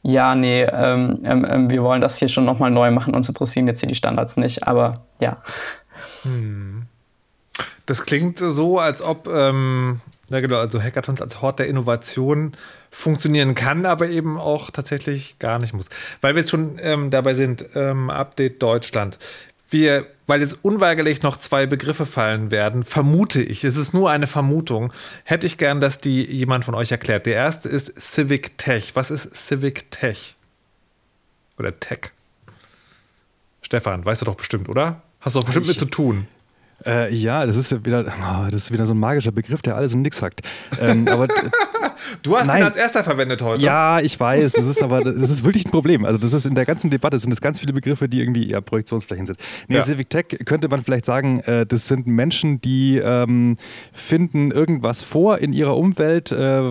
ja, 0.03 0.35
nee, 0.35 0.63
ähm, 0.63 1.21
ähm, 1.25 1.47
ähm, 1.49 1.71
wir 1.71 1.83
wollen 1.83 2.01
das 2.01 2.17
hier 2.17 2.29
schon 2.29 2.45
nochmal 2.45 2.71
neu 2.71 2.91
machen, 2.91 3.15
uns 3.15 3.29
interessieren 3.29 3.67
jetzt 3.67 3.81
hier 3.81 3.89
die 3.89 3.95
Standards 3.95 4.37
nicht, 4.37 4.67
aber 4.67 5.05
ja. 5.19 5.43
Hm. 6.23 6.87
Das 7.87 8.07
klingt 8.07 8.39
so, 8.39 8.79
als 8.79 9.03
ob, 9.03 9.27
ähm, 9.27 10.01
ja 10.29 10.41
genau, 10.41 10.59
also 10.59 10.81
Hackathons 10.81 11.21
als 11.21 11.43
Hort 11.43 11.59
der 11.59 11.67
Innovation 11.67 12.53
funktionieren 12.91 13.55
kann, 13.55 13.85
aber 13.85 14.09
eben 14.09 14.39
auch 14.39 14.71
tatsächlich 14.71 15.39
gar 15.39 15.59
nicht 15.59 15.75
muss. 15.75 15.91
Weil 16.21 16.35
wir 16.35 16.41
jetzt 16.41 16.51
schon 16.51 16.79
ähm, 16.81 17.11
dabei 17.11 17.35
sind, 17.35 17.65
ähm, 17.75 18.09
Update 18.09 18.63
Deutschland 18.63 19.19
wir, 19.73 20.07
weil 20.27 20.41
jetzt 20.41 20.59
unweigerlich 20.63 21.23
noch 21.23 21.37
zwei 21.37 21.67
Begriffe 21.67 22.07
fallen 22.07 22.51
werden, 22.51 22.83
vermute 22.83 23.43
ich, 23.43 23.65
es 23.65 23.77
ist 23.77 23.95
nur 23.95 24.11
eine 24.11 24.27
Vermutung, 24.27 24.93
hätte 25.25 25.47
ich 25.47 25.59
gern, 25.59 25.81
dass 25.81 25.99
die 25.99 26.25
jemand 26.25 26.65
von 26.65 26.75
euch 26.75 26.93
erklärt. 26.93 27.27
Der 27.27 27.35
erste 27.35 27.69
ist 27.69 28.01
Civic 28.01 28.59
Tech. 28.59 28.93
Was 28.95 29.11
ist 29.11 29.35
Civic 29.35 29.91
Tech? 29.91 30.37
Oder 31.59 31.79
Tech? 31.79 32.11
Stefan, 33.63 34.05
weißt 34.05 34.23
du 34.23 34.27
doch 34.27 34.37
bestimmt, 34.37 34.69
oder? 34.69 35.03
Hast 35.21 35.37
du 35.37 35.41
doch 35.41 35.47
bestimmt 35.47 35.67
ich, 35.67 35.73
mit 35.73 35.79
zu 35.79 35.87
tun. 35.87 36.27
Äh, 36.87 37.15
ja, 37.15 37.45
das 37.47 37.57
ist 37.57 37.85
wieder, 37.85 38.07
oh, 38.07 38.51
das 38.51 38.63
ist 38.63 38.73
wieder 38.73 38.87
so 38.87 38.95
ein 38.95 38.99
magischer 38.99 39.33
Begriff, 39.33 39.63
der 39.63 39.77
alles 39.77 39.95
in 39.95 40.03
nix 40.03 40.23
hackt. 40.23 40.41
Ähm, 40.81 41.07
aber 41.09 41.29
Du 42.23 42.37
hast 42.37 42.47
Nein. 42.47 42.59
ihn 42.59 42.65
als 42.65 42.77
erster 42.77 43.05
verwendet 43.05 43.43
heute. 43.43 43.63
Ja, 43.63 44.01
ich 44.01 44.19
weiß. 44.19 44.53
Das 44.53 44.67
ist 44.67 44.83
aber 44.83 45.01
das 45.01 45.31
ist 45.31 45.45
wirklich 45.45 45.67
ein 45.67 45.71
Problem. 45.71 46.05
Also 46.05 46.19
das 46.19 46.33
ist 46.33 46.47
in 46.47 46.55
der 46.55 46.65
ganzen 46.65 46.91
Debatte 46.91 47.19
sind 47.19 47.33
es 47.33 47.41
ganz 47.41 47.61
viele 47.61 47.73
Begriffe, 47.73 48.09
die 48.09 48.21
irgendwie 48.21 48.51
ja, 48.51 48.61
Projektionsflächen 48.61 49.27
sind. 49.27 49.39
Nee, 49.69 49.77
ja. 49.77 49.83
Civic 49.83 50.11
Tech 50.11 50.27
könnte 50.45 50.69
man 50.69 50.83
vielleicht 50.83 51.05
sagen, 51.05 51.41
äh, 51.41 51.67
das 51.67 51.87
sind 51.87 52.07
Menschen, 52.07 52.61
die 52.61 52.99
ähm, 52.99 53.57
finden 53.93 54.51
irgendwas 54.51 55.03
vor 55.03 55.39
in 55.39 55.53
ihrer 55.53 55.77
Umwelt, 55.77 56.33
äh, 56.33 56.63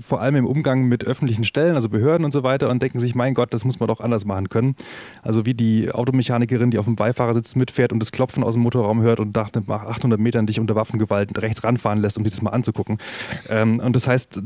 vor 0.00 0.20
allem 0.20 0.36
im 0.36 0.46
Umgang 0.46 0.84
mit 0.84 1.04
öffentlichen 1.04 1.44
Stellen, 1.44 1.74
also 1.74 1.88
Behörden 1.88 2.24
und 2.24 2.32
so 2.32 2.42
weiter 2.42 2.68
und 2.68 2.82
denken 2.82 2.98
sich, 2.98 3.14
mein 3.14 3.34
Gott, 3.34 3.52
das 3.52 3.64
muss 3.64 3.80
man 3.80 3.88
doch 3.88 4.00
anders 4.00 4.24
machen 4.24 4.48
können. 4.48 4.76
Also 5.22 5.46
wie 5.46 5.54
die 5.54 5.90
Automechanikerin, 5.90 6.70
die 6.70 6.78
auf 6.78 6.86
dem 6.86 6.96
Beifahrersitz 6.96 7.56
mitfährt 7.56 7.92
und 7.92 8.00
das 8.00 8.12
Klopfen 8.12 8.44
aus 8.44 8.54
dem 8.54 8.62
Motorraum 8.62 9.02
hört 9.02 9.20
und 9.20 9.32
nach 9.54 9.84
800 9.84 10.18
Metern 10.18 10.46
dich 10.46 10.60
unter 10.60 10.74
Waffengewalt 10.74 11.40
rechts 11.42 11.64
ranfahren 11.64 12.00
lässt, 12.00 12.18
um 12.18 12.24
sich 12.24 12.32
das 12.32 12.42
mal 12.42 12.50
anzugucken. 12.50 12.98
Ähm, 13.48 13.80
und 13.80 13.94
das 13.94 14.06
heißt, 14.06 14.40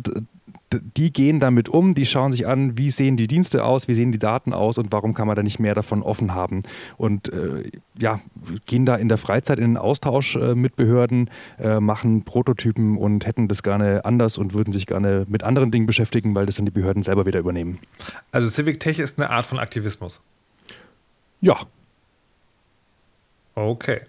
die 0.72 1.12
gehen 1.12 1.40
damit 1.40 1.68
um, 1.68 1.94
die 1.94 2.06
schauen 2.06 2.30
sich 2.30 2.46
an, 2.46 2.78
wie 2.78 2.90
sehen 2.90 3.16
die 3.16 3.26
Dienste 3.26 3.64
aus, 3.64 3.88
wie 3.88 3.94
sehen 3.94 4.12
die 4.12 4.18
Daten 4.18 4.52
aus 4.52 4.78
und 4.78 4.92
warum 4.92 5.14
kann 5.14 5.26
man 5.26 5.34
da 5.34 5.42
nicht 5.42 5.58
mehr 5.58 5.74
davon 5.74 6.02
offen 6.02 6.34
haben. 6.34 6.62
Und 6.96 7.32
äh, 7.32 7.70
ja, 7.98 8.20
gehen 8.66 8.86
da 8.86 8.96
in 8.96 9.08
der 9.08 9.18
Freizeit 9.18 9.58
in 9.58 9.64
den 9.64 9.76
Austausch 9.76 10.36
äh, 10.36 10.54
mit 10.54 10.76
Behörden, 10.76 11.28
äh, 11.58 11.80
machen 11.80 12.24
Prototypen 12.24 12.96
und 12.96 13.26
hätten 13.26 13.48
das 13.48 13.62
gerne 13.62 14.04
anders 14.04 14.38
und 14.38 14.54
würden 14.54 14.72
sich 14.72 14.86
gerne 14.86 15.26
mit 15.28 15.42
anderen 15.42 15.70
Dingen 15.70 15.86
beschäftigen, 15.86 16.34
weil 16.34 16.46
das 16.46 16.56
dann 16.56 16.66
die 16.66 16.72
Behörden 16.72 17.02
selber 17.02 17.26
wieder 17.26 17.40
übernehmen. 17.40 17.80
Also 18.30 18.48
Civic 18.48 18.78
Tech 18.78 18.98
ist 18.98 19.20
eine 19.20 19.30
Art 19.30 19.46
von 19.46 19.58
Aktivismus. 19.58 20.22
Ja. 21.40 21.56
Okay. 23.54 24.00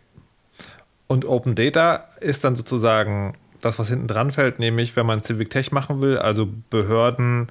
Und 1.12 1.26
Open 1.26 1.56
Data 1.56 2.06
ist 2.22 2.46
dann 2.46 2.56
sozusagen 2.56 3.34
das, 3.60 3.78
was 3.78 3.90
hinten 3.90 4.08
dran 4.08 4.32
fällt, 4.32 4.60
nämlich 4.60 4.96
wenn 4.96 5.06
man 5.06 5.22
Civic 5.22 5.50
Tech 5.50 5.74
machen 5.74 6.00
will, 6.00 6.18
also 6.18 6.48
Behörden 6.70 7.48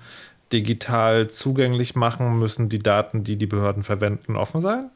digital 0.51 1.29
zugänglich 1.29 1.95
machen, 1.95 2.39
müssen 2.39 2.71
die 2.71 2.79
Daten, 2.79 3.23
die 3.23 3.37
die 3.37 3.45
Behörden 3.45 3.83
verwenden, 3.83 4.37
offen 4.37 4.63
sein? 4.63 4.89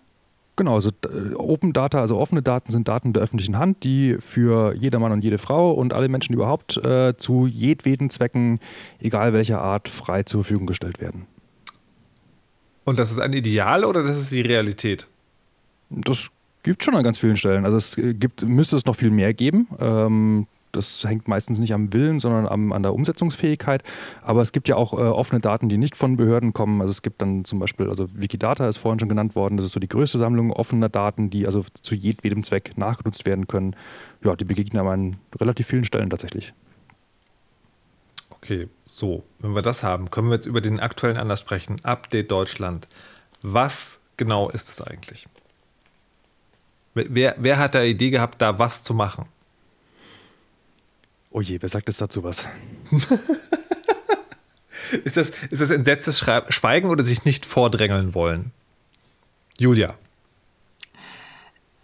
Genau, 0.56 0.76
also 0.76 0.88
äh, 1.04 1.34
Open 1.34 1.74
Data, 1.74 2.00
also 2.00 2.16
offene 2.16 2.40
Daten 2.40 2.70
sind 2.70 2.88
Daten 2.88 3.12
der 3.12 3.22
öffentlichen 3.22 3.58
Hand, 3.58 3.84
die 3.84 4.16
für 4.18 4.74
jedermann 4.74 5.12
und 5.12 5.22
jede 5.22 5.36
Frau 5.36 5.72
und 5.72 5.92
alle 5.92 6.08
Menschen 6.08 6.32
überhaupt 6.32 6.78
äh, 6.78 7.18
zu 7.18 7.46
jedweden 7.46 8.08
Zwecken, 8.08 8.60
egal 8.98 9.34
welcher 9.34 9.60
Art, 9.60 9.90
frei 9.90 10.22
zur 10.22 10.42
Verfügung 10.42 10.66
gestellt 10.66 11.02
werden. 11.02 11.26
Und 12.84 12.98
das 12.98 13.10
ist 13.10 13.18
ein 13.18 13.34
Ideal 13.34 13.84
oder 13.84 14.02
das 14.02 14.18
ist 14.18 14.32
die 14.32 14.40
Realität? 14.40 15.06
Das 15.90 16.30
gibt 16.64 16.82
schon 16.82 16.96
an 16.96 17.04
ganz 17.04 17.18
vielen 17.18 17.36
Stellen. 17.36 17.64
Also 17.64 17.76
es 17.76 17.96
äh, 17.96 18.14
gibt, 18.14 18.42
müsste 18.42 18.74
es 18.74 18.84
noch 18.84 18.96
viel 18.96 19.10
mehr 19.10 19.32
geben. 19.32 19.68
Ähm, 19.78 20.46
das 20.72 21.04
hängt 21.04 21.28
meistens 21.28 21.60
nicht 21.60 21.72
am 21.72 21.92
Willen, 21.92 22.18
sondern 22.18 22.48
am, 22.48 22.72
an 22.72 22.82
der 22.82 22.94
Umsetzungsfähigkeit. 22.94 23.84
Aber 24.22 24.42
es 24.42 24.50
gibt 24.50 24.66
ja 24.66 24.74
auch 24.74 24.92
äh, 24.92 24.96
offene 24.96 25.40
Daten, 25.40 25.68
die 25.68 25.78
nicht 25.78 25.96
von 25.96 26.16
Behörden 26.16 26.52
kommen. 26.52 26.80
Also 26.80 26.90
es 26.90 27.02
gibt 27.02 27.22
dann 27.22 27.44
zum 27.44 27.60
Beispiel, 27.60 27.88
also 27.88 28.08
Wikidata 28.12 28.66
ist 28.66 28.78
vorhin 28.78 28.98
schon 28.98 29.08
genannt 29.08 29.36
worden, 29.36 29.56
das 29.56 29.66
ist 29.66 29.72
so 29.72 29.80
die 29.80 29.88
größte 29.88 30.18
Sammlung 30.18 30.52
offener 30.52 30.88
Daten, 30.88 31.30
die 31.30 31.46
also 31.46 31.64
zu 31.80 31.94
jedem 31.94 32.42
Zweck 32.42 32.76
nachgenutzt 32.76 33.24
werden 33.24 33.46
können. 33.46 33.76
Ja, 34.24 34.34
die 34.34 34.44
begegnen 34.44 34.84
an 34.86 35.16
relativ 35.40 35.68
vielen 35.68 35.84
Stellen 35.84 36.10
tatsächlich. 36.10 36.52
Okay, 38.30 38.68
so, 38.84 39.22
wenn 39.38 39.54
wir 39.54 39.62
das 39.62 39.82
haben, 39.82 40.10
können 40.10 40.28
wir 40.28 40.34
jetzt 40.34 40.46
über 40.46 40.60
den 40.60 40.80
aktuellen 40.80 41.16
Anlass 41.16 41.40
sprechen. 41.40 41.76
Update 41.84 42.30
Deutschland. 42.30 42.88
Was 43.42 44.00
genau 44.16 44.50
ist 44.50 44.68
es 44.68 44.82
eigentlich? 44.82 45.26
Wer, 46.94 47.34
wer 47.38 47.58
hat 47.58 47.74
da 47.74 47.82
Idee 47.82 48.10
gehabt, 48.10 48.40
da 48.40 48.58
was 48.58 48.84
zu 48.84 48.94
machen? 48.94 49.26
Oh 51.30 51.40
je, 51.40 51.60
wer 51.60 51.68
sagt 51.68 51.88
jetzt 51.88 52.00
dazu 52.00 52.22
was? 52.22 52.46
ist, 55.04 55.16
das, 55.16 55.30
ist 55.50 55.60
das 55.60 55.70
entsetztes 55.70 56.20
Schweigen 56.20 56.90
oder 56.90 57.02
sich 57.02 57.24
nicht 57.24 57.44
vordrängeln 57.46 58.14
wollen? 58.14 58.52
Julia. 59.58 59.94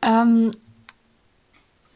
Ähm, 0.02 0.52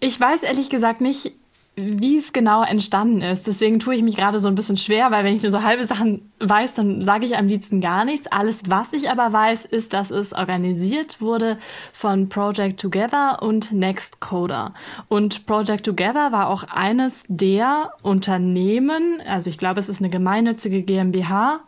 ich 0.01 0.19
weiß 0.19 0.43
ehrlich 0.43 0.69
gesagt 0.69 1.01
nicht, 1.01 1.33
wie 1.77 2.19
es 2.19 2.33
genau 2.33 2.63
entstanden 2.63 3.21
ist. 3.21 3.47
Deswegen 3.47 3.81
tue 3.81 3.97
ich 3.97 4.03
mich 4.03 4.17
gerade 4.17 4.39
so 4.39 4.47
ein 4.47 4.55
bisschen 4.55 4.77
schwer, 4.77 5.11
weil 5.11 5.25
wenn 5.25 5.35
ich 5.35 5.43
nur 5.43 5.51
so 5.51 5.63
halbe 5.63 5.85
Sachen 5.85 6.31
weiß, 6.39 6.75
dann 6.75 7.03
sage 7.03 7.27
ich 7.27 7.37
am 7.37 7.49
liebsten 7.49 7.81
gar 7.81 8.05
nichts. 8.05 8.29
Alles, 8.29 8.63
was 8.69 8.93
ich 8.93 9.11
aber 9.11 9.33
weiß, 9.33 9.65
ist, 9.65 9.93
dass 9.93 10.11
es 10.11 10.33
organisiert 10.33 11.21
wurde 11.21 11.59
von 11.93 12.29
Project 12.29 12.81
Together 12.81 13.43
und 13.43 13.73
Next 13.73 14.21
Coder. 14.21 14.73
Und 15.09 15.47
Project 15.47 15.85
Together 15.85 16.31
war 16.31 16.49
auch 16.49 16.63
eines 16.65 17.25
der 17.29 17.93
Unternehmen, 18.03 19.21
also 19.27 19.51
ich 19.51 19.59
glaube, 19.59 19.81
es 19.81 19.89
ist 19.89 20.01
eine 20.01 20.11
gemeinnützige 20.11 20.83
GmbH, 20.83 21.61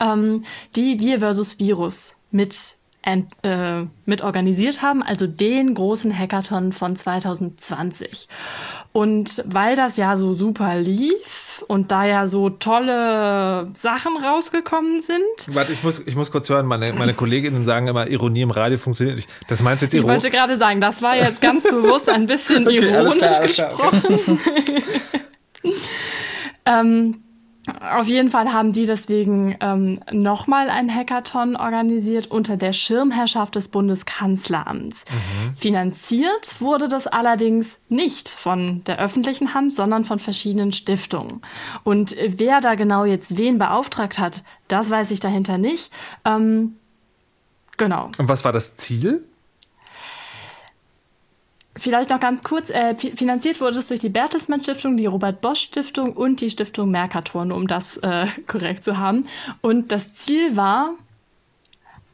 ähm, 0.00 0.44
die 0.74 1.00
Wir 1.00 1.18
versus 1.18 1.58
Virus 1.58 2.16
mit 2.30 2.77
äh, 3.42 3.86
mit 4.04 4.22
organisiert 4.22 4.82
haben, 4.82 5.02
also 5.02 5.26
den 5.26 5.74
großen 5.74 6.16
Hackathon 6.16 6.72
von 6.72 6.96
2020. 6.96 8.28
Und 8.92 9.42
weil 9.46 9.76
das 9.76 9.96
ja 9.96 10.16
so 10.16 10.34
super 10.34 10.76
lief 10.76 11.62
und 11.68 11.92
da 11.92 12.04
ja 12.04 12.26
so 12.26 12.50
tolle 12.50 13.68
Sachen 13.74 14.16
rausgekommen 14.16 15.02
sind. 15.02 15.54
Warte, 15.54 15.72
ich 15.72 15.82
muss, 15.82 16.06
ich 16.06 16.16
muss 16.16 16.30
kurz 16.32 16.48
hören, 16.48 16.66
meine, 16.66 16.92
meine 16.94 17.14
Kolleginnen 17.14 17.64
sagen 17.64 17.88
immer, 17.88 18.08
Ironie 18.08 18.42
im 18.42 18.50
Radio 18.50 18.78
funktioniert 18.78 19.16
nicht. 19.16 19.28
Das 19.48 19.62
meinst 19.62 19.82
du 19.82 19.86
jetzt 19.86 19.94
ironisch? 19.94 20.16
Ich 20.16 20.24
wollte 20.24 20.36
gerade 20.36 20.56
sagen, 20.56 20.80
das 20.80 21.02
war 21.02 21.16
jetzt 21.16 21.40
ganz 21.40 21.62
bewusst 21.70 22.08
ein 22.08 22.26
bisschen 22.26 22.66
okay, 22.66 22.76
ironisch 22.76 23.18
klar, 23.18 23.42
gesprochen. 23.42 24.40
ähm, 26.66 27.22
auf 27.80 28.06
jeden 28.06 28.30
Fall 28.30 28.52
haben 28.52 28.72
die 28.72 28.86
deswegen 28.86 29.56
ähm, 29.60 30.00
nochmal 30.12 30.70
ein 30.70 30.92
Hackathon 30.94 31.56
organisiert 31.56 32.30
unter 32.30 32.56
der 32.56 32.72
Schirmherrschaft 32.72 33.54
des 33.54 33.68
Bundeskanzleramts. 33.68 35.04
Mhm. 35.04 35.56
Finanziert 35.56 36.60
wurde 36.60 36.88
das 36.88 37.06
allerdings 37.06 37.78
nicht 37.88 38.28
von 38.28 38.84
der 38.84 38.98
öffentlichen 38.98 39.54
Hand, 39.54 39.74
sondern 39.74 40.04
von 40.04 40.18
verschiedenen 40.18 40.72
Stiftungen. 40.72 41.42
Und 41.84 42.16
wer 42.26 42.60
da 42.60 42.74
genau 42.74 43.04
jetzt 43.04 43.36
wen 43.36 43.58
beauftragt 43.58 44.18
hat, 44.18 44.42
das 44.68 44.90
weiß 44.90 45.10
ich 45.10 45.20
dahinter 45.20 45.58
nicht. 45.58 45.92
Ähm, 46.24 46.76
genau. 47.76 48.10
Und 48.18 48.28
was 48.28 48.44
war 48.44 48.52
das 48.52 48.76
Ziel? 48.76 49.24
Vielleicht 51.78 52.10
noch 52.10 52.20
ganz 52.20 52.42
kurz, 52.42 52.70
äh, 52.70 52.94
finanziert 52.96 53.60
wurde 53.60 53.78
es 53.78 53.88
durch 53.88 54.00
die 54.00 54.08
Bertelsmann 54.08 54.62
Stiftung, 54.62 54.96
die 54.96 55.06
Robert 55.06 55.40
Bosch 55.40 55.60
Stiftung 55.60 56.12
und 56.12 56.40
die 56.40 56.50
Stiftung 56.50 56.90
Mercator, 56.90 57.42
um 57.42 57.66
das 57.66 57.98
äh, 57.98 58.26
korrekt 58.46 58.84
zu 58.84 58.98
haben. 58.98 59.26
Und 59.60 59.92
das 59.92 60.14
Ziel 60.14 60.56
war, 60.56 60.94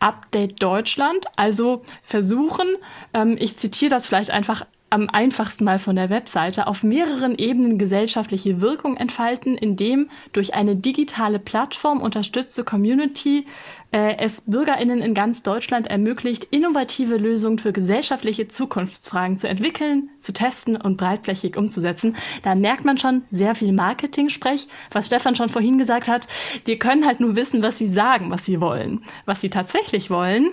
Update 0.01 0.63
Deutschland, 0.63 1.25
also 1.37 1.83
versuchen, 2.03 2.67
ähm, 3.15 3.37
ich 3.39 3.57
zitiere 3.57 3.91
das 3.91 4.07
vielleicht 4.07 4.31
einfach 4.31 4.67
am 4.95 5.11
einfachsten 5.11 5.65
mal 5.65 5.81
von 5.81 5.97
der 5.97 6.09
Webseite, 6.09 6.69
auf 6.69 6.85
mehreren 6.85 7.37
Ebenen 7.37 7.79
gesellschaftliche 7.79 8.61
Wirkung 8.61 8.97
entfalten, 8.97 9.59
indem 9.59 10.09
durch 10.33 10.55
eine 10.55 10.77
digitale 10.77 11.41
Plattform 11.41 12.01
unterstützte 12.01 12.63
Community 12.63 13.45
äh, 13.91 14.17
es 14.19 14.43
Bürgerinnen 14.43 15.03
in 15.03 15.13
ganz 15.13 15.43
Deutschland 15.43 15.89
ermöglicht, 15.89 16.45
innovative 16.45 17.17
Lösungen 17.17 17.59
für 17.59 17.73
gesellschaftliche 17.73 18.47
Zukunftsfragen 18.47 19.37
zu 19.37 19.49
entwickeln, 19.49 20.11
zu 20.21 20.33
testen 20.33 20.77
und 20.77 20.97
breitflächig 20.97 21.57
umzusetzen. 21.57 22.15
Da 22.43 22.55
merkt 22.55 22.85
man 22.85 22.97
schon 22.97 23.23
sehr 23.33 23.57
viel 23.57 23.73
Marketing-Sprech, 23.73 24.69
was 24.93 25.07
Stefan 25.07 25.35
schon 25.35 25.49
vorhin 25.49 25.77
gesagt 25.77 26.07
hat. 26.07 26.29
Wir 26.67 26.79
können 26.79 27.05
halt 27.05 27.19
nur 27.19 27.35
wissen, 27.35 27.65
was 27.65 27.79
sie 27.79 27.89
sagen, 27.89 28.31
was 28.31 28.45
sie 28.45 28.61
wollen. 28.61 29.03
Was 29.25 29.41
sie 29.41 29.51
tatsächlich 29.51 30.09
wollen, 30.09 30.51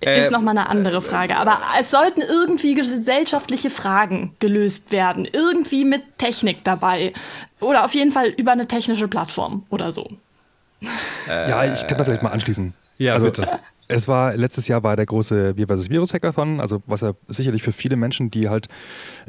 ist 0.00 0.28
äh, 0.28 0.30
nochmal 0.30 0.56
eine 0.56 0.68
andere 0.68 1.00
Frage. 1.00 1.36
Aber 1.36 1.58
es 1.80 1.90
sollten 1.90 2.20
irgendwie 2.20 2.74
gesellschaftliche 2.74 3.70
Fragen 3.70 4.34
gelöst 4.38 4.92
werden. 4.92 5.26
Irgendwie 5.30 5.84
mit 5.84 6.18
Technik 6.18 6.64
dabei. 6.64 7.12
Oder 7.60 7.84
auf 7.84 7.94
jeden 7.94 8.12
Fall 8.12 8.28
über 8.28 8.52
eine 8.52 8.66
technische 8.68 9.08
Plattform 9.08 9.64
oder 9.70 9.92
so. 9.92 10.10
Ja, 11.26 11.72
ich 11.72 11.86
kann 11.86 11.98
da 11.98 12.04
vielleicht 12.04 12.22
mal 12.22 12.30
anschließen. 12.30 12.74
Ja, 12.98 13.14
also, 13.14 13.26
bitte. 13.26 13.48
Es 13.86 14.08
war 14.08 14.34
letztes 14.34 14.66
Jahr 14.68 14.82
war 14.82 14.96
der 14.96 15.06
große 15.06 15.56
Wir 15.56 15.68
vs. 15.68 15.90
Virus 15.90 16.14
Hackathon, 16.14 16.60
also 16.60 16.82
was 16.86 17.02
ja 17.02 17.12
sicherlich 17.28 17.62
für 17.62 17.72
viele 17.72 17.96
Menschen, 17.96 18.30
die 18.30 18.48
halt 18.48 18.68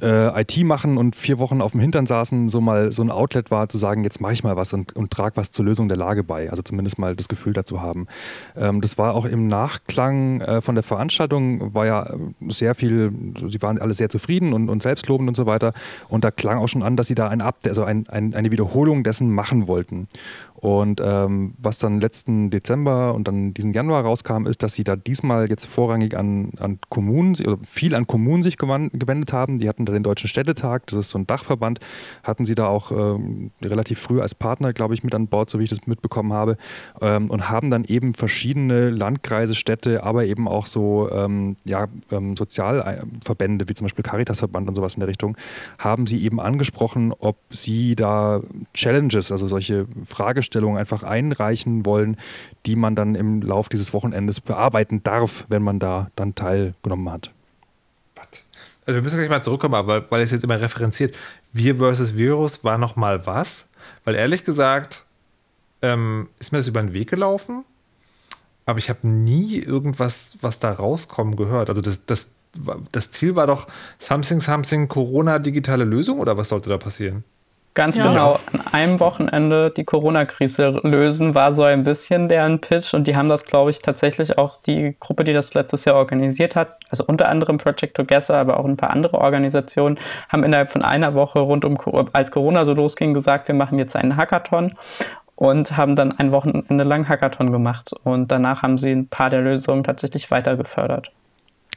äh, 0.01 0.41
IT 0.41 0.58
machen 0.64 0.97
und 0.97 1.16
vier 1.16 1.39
Wochen 1.39 1.62
auf 1.62 1.74
dem 1.74 1.82
Hintern 1.82 2.06
saßen, 2.06 2.47
so 2.47 2.62
mal 2.62 2.91
so 2.91 3.03
ein 3.03 3.12
Outlet 3.12 3.51
war, 3.51 3.68
zu 3.68 3.78
sagen, 3.78 4.03
jetzt 4.03 4.22
mache 4.22 4.34
ich 4.34 4.43
mal 4.43 4.56
was 4.56 4.74
und, 4.74 4.95
und 4.95 5.12
trage 5.12 5.36
was 5.36 5.51
zur 5.51 5.66
Lösung 5.66 5.89
der 5.89 5.97
Lage 5.97 6.24
bei. 6.24 6.49
Also 6.49 6.62
zumindest 6.62 6.97
mal 6.99 7.16
das 7.16 7.28
Gefühl 7.28 7.51
dazu 7.51 7.82
haben. 7.82 8.08
Ähm, 8.56 8.80
das 8.80 8.97
war 8.97 9.14
auch 9.14 9.26
im 9.26 9.47
Nachklang 9.47 10.39
äh, 10.41 10.62
von 10.62 10.76
der 10.76 10.84
Veranstaltung, 10.84 11.74
war 11.74 11.86
ja 11.86 12.14
sehr 12.47 12.76
viel, 12.76 13.12
sie 13.47 13.62
waren 13.62 13.78
alle 13.80 13.93
sehr 13.93 14.10
zufrieden 14.10 14.53
und, 14.53 14.70
und 14.70 14.82
selbstlobend 14.82 15.28
und 15.28 15.36
so 15.36 15.45
weiter. 15.45 15.74
Und 16.08 16.24
da 16.24 16.32
klang 16.32 16.60
auch 16.60 16.68
schon 16.68 16.84
an, 16.84 16.95
dass 16.95 17.08
sie 17.08 17.16
da 17.16 17.28
ein 17.28 17.41
Update, 17.41 17.72
also 17.72 17.84
ein, 17.84 18.08
ein, 18.08 18.34
eine 18.34 18.51
Wiederholung 18.51 19.03
dessen 19.03 19.32
machen 19.32 19.68
wollten. 19.68 20.08
Und 20.56 21.01
ähm, 21.03 21.53
was 21.58 21.78
dann 21.78 21.99
letzten 21.99 22.49
Dezember 22.49 23.14
und 23.14 23.28
dann 23.28 23.53
diesen 23.53 23.74
Januar 23.74 24.03
rauskam, 24.03 24.47
ist, 24.47 24.64
dass 24.64 24.74
sie 24.74 24.84
da 24.84 24.95
diesmal 24.95 25.49
jetzt 25.49 25.66
vorrangig 25.66 26.18
an, 26.18 26.51
an 26.58 26.80
Kommunen, 26.89 27.36
oder 27.45 27.58
viel 27.64 27.93
an 27.93 28.08
Kommunen 28.08 28.41
sich 28.41 28.58
gewendet 28.58 29.34
haben. 29.34 29.60
Die 29.60 29.70
hatten 29.70 29.86
da 29.86 29.93
den 29.93 30.03
Deutschen 30.03 30.28
Städtetag, 30.28 30.88
das 30.88 30.99
ist 30.99 31.10
so 31.10 31.20
ein 31.20 31.28
Dachverband, 31.28 31.80
hatten 32.24 32.45
sie 32.45 32.56
da 32.56 32.68
auch 32.68 32.91
ähm, 32.91 33.51
relativ 33.62 33.99
früh 33.99 34.22
als 34.22 34.34
Partner, 34.34 34.74
glaube 34.74 34.93
ich, 34.93 35.03
mit 35.03 35.14
an 35.14 35.28
Bord, 35.28 35.49
so 35.49 35.60
wie 35.60 35.66
ich 35.66 35.70
das 35.70 35.86
mitbekommen 35.88 36.34
habe, 36.34 36.58
ähm, 37.01 37.30
und 37.30 37.49
haben 37.49 37.70
dann 37.70 37.84
eben 37.84 38.14
verschiedene 38.14 38.89
Landkreise, 38.89 39.56
Städte, 39.56 40.03
aber 40.03 40.26
eben 40.26 40.47
auch 40.47 40.68
so 40.68 41.10
ähm, 41.12 41.58
ja, 41.66 41.88
ähm, 42.12 42.38
Sozialverbände, 42.38 43.68
wie 43.68 43.74
zum 43.74 43.86
Beispiel 43.86 44.03
Caritasverband 44.03 44.68
und 44.70 44.76
sowas 44.76 44.95
in 44.95 45.01
der 45.01 45.10
Richtung, 45.10 45.38
haben 45.78 46.08
sie 46.08 46.24
eben 46.24 46.39
angesprochen, 46.39 47.14
ob 47.20 47.38
sie 47.49 47.95
da 47.95 48.41
Challenges, 48.74 49.32
also 49.32 49.47
solche 49.47 49.86
Fragestellungen, 50.03 50.45
Fragestellungen 50.46 50.78
einfach 50.78 51.04
einreichen 51.04 51.86
wollen, 51.86 52.18
die 52.66 52.76
man 52.76 52.96
dann 52.96 53.16
im 53.16 53.41
Lauf 53.41 53.70
dieses 53.70 53.93
Wochenendes 53.93 54.41
bearbeiten 54.41 55.04
darf, 55.04 55.46
wenn 55.50 55.64
man 55.64 55.80
da 55.80 56.12
dann 56.16 56.36
teilgenommen 56.36 57.12
hat. 57.12 57.32
Was? 58.16 58.46
Also 58.86 58.98
wir 58.98 59.02
müssen 59.02 59.18
gleich 59.18 59.30
mal 59.30 59.41
zurückkommen, 59.41 59.74
aber 59.74 60.10
weil 60.12 60.22
es 60.22 60.32
jetzt 60.32 60.43
immer 60.43 60.62
referenziert, 60.62 61.16
Wir 61.52 61.78
versus 61.78 62.16
Virus 62.16 62.64
war 62.64 62.78
noch 62.78 62.96
mal 62.96 63.26
was? 63.26 63.66
Weil 64.04 64.16
ehrlich 64.16 64.43
gesagt 64.43 65.06
ähm, 65.82 66.30
ist 66.39 66.52
mir 66.52 66.60
das 66.60 66.68
über 66.68 66.82
den 66.82 66.93
Weg 66.93 67.10
gelaufen, 67.10 67.66
aber 68.66 68.78
ich 68.78 68.89
habe 68.89 69.08
nie 69.08 69.58
irgendwas, 69.58 70.38
was 70.41 70.60
da 70.60 70.72
rauskommen, 70.72 71.36
gehört. 71.36 71.70
Also 71.70 71.82
das, 71.82 72.06
das, 72.06 72.30
das 72.91 73.12
Ziel 73.12 73.36
war 73.36 73.48
doch 73.48 73.68
Something 73.98 74.39
Something 74.39 74.88
Corona 74.88 75.39
digitale 75.39 75.84
Lösung 75.84 76.20
oder 76.20 76.38
was 76.38 76.50
sollte 76.50 76.70
da 76.70 76.78
passieren? 76.78 77.24
Ganz 77.76 77.98
ja. 77.98 78.08
genau. 78.08 78.40
An 78.54 78.62
einem 78.72 79.00
Wochenende 79.02 79.70
die 79.70 79.84
Corona-Krise 79.84 80.80
lösen, 80.84 81.36
war 81.36 81.52
so 81.52 81.64
ein 81.64 81.84
bisschen 81.84 82.30
deren 82.30 82.62
Pitch. 82.62 82.94
Und 82.94 83.06
die 83.06 83.18
haben 83.18 83.28
das, 83.28 83.46
glaube 83.46 83.70
ich, 83.70 83.80
tatsächlich 83.80 84.38
auch 84.38 84.62
die 84.62 84.96
Gruppe, 85.02 85.26
die 85.26 85.34
das 85.34 85.54
letztes 85.54 85.84
Jahr 85.84 85.98
organisiert 85.98 86.56
hat, 86.56 86.78
also 86.90 87.04
unter 87.06 87.28
anderem 87.28 87.58
Project 87.58 87.98
Together, 87.98 88.38
aber 88.38 88.60
auch 88.62 88.66
ein 88.66 88.78
paar 88.78 88.92
andere 88.92 89.20
Organisationen, 89.20 90.00
haben 90.30 90.46
innerhalb 90.46 90.72
von 90.72 90.84
einer 90.84 91.16
Woche 91.16 91.40
rund 91.40 91.66
um, 91.66 91.78
als 92.14 92.32
Corona 92.32 92.64
so 92.64 92.74
losging, 92.74 93.14
gesagt, 93.14 93.50
wir 93.50 93.56
machen 93.56 93.78
jetzt 93.78 93.98
einen 93.98 94.16
Hackathon 94.16 94.74
und 95.36 95.76
haben 95.76 95.98
dann 95.98 96.18
ein 96.18 96.32
Wochenende 96.32 96.86
lang 96.86 97.10
Hackathon 97.10 97.52
gemacht. 97.52 97.92
Und 98.06 98.32
danach 98.32 98.62
haben 98.62 98.78
sie 98.78 98.92
ein 98.92 99.10
paar 99.10 99.30
der 99.30 99.42
Lösungen 99.42 99.84
tatsächlich 99.84 100.32
weiter 100.32 100.56
gefördert. 100.56 101.12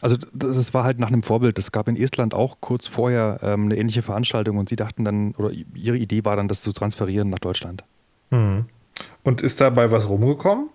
Also 0.00 0.16
das 0.32 0.74
war 0.74 0.84
halt 0.84 0.98
nach 0.98 1.08
einem 1.08 1.22
Vorbild. 1.22 1.58
Es 1.58 1.72
gab 1.72 1.88
in 1.88 1.96
Estland 1.96 2.34
auch 2.34 2.58
kurz 2.60 2.86
vorher 2.86 3.40
ähm, 3.42 3.66
eine 3.66 3.76
ähnliche 3.76 4.02
Veranstaltung 4.02 4.56
und 4.58 4.68
sie 4.68 4.76
dachten 4.76 5.04
dann, 5.04 5.34
oder 5.34 5.50
ihre 5.74 5.96
Idee 5.96 6.24
war 6.24 6.36
dann, 6.36 6.48
das 6.48 6.62
zu 6.62 6.72
transferieren 6.72 7.30
nach 7.30 7.38
Deutschland. 7.38 7.84
Mhm. 8.30 8.66
Und 9.22 9.42
ist 9.42 9.60
dabei 9.60 9.90
was 9.90 10.08
rumgekommen? 10.08 10.68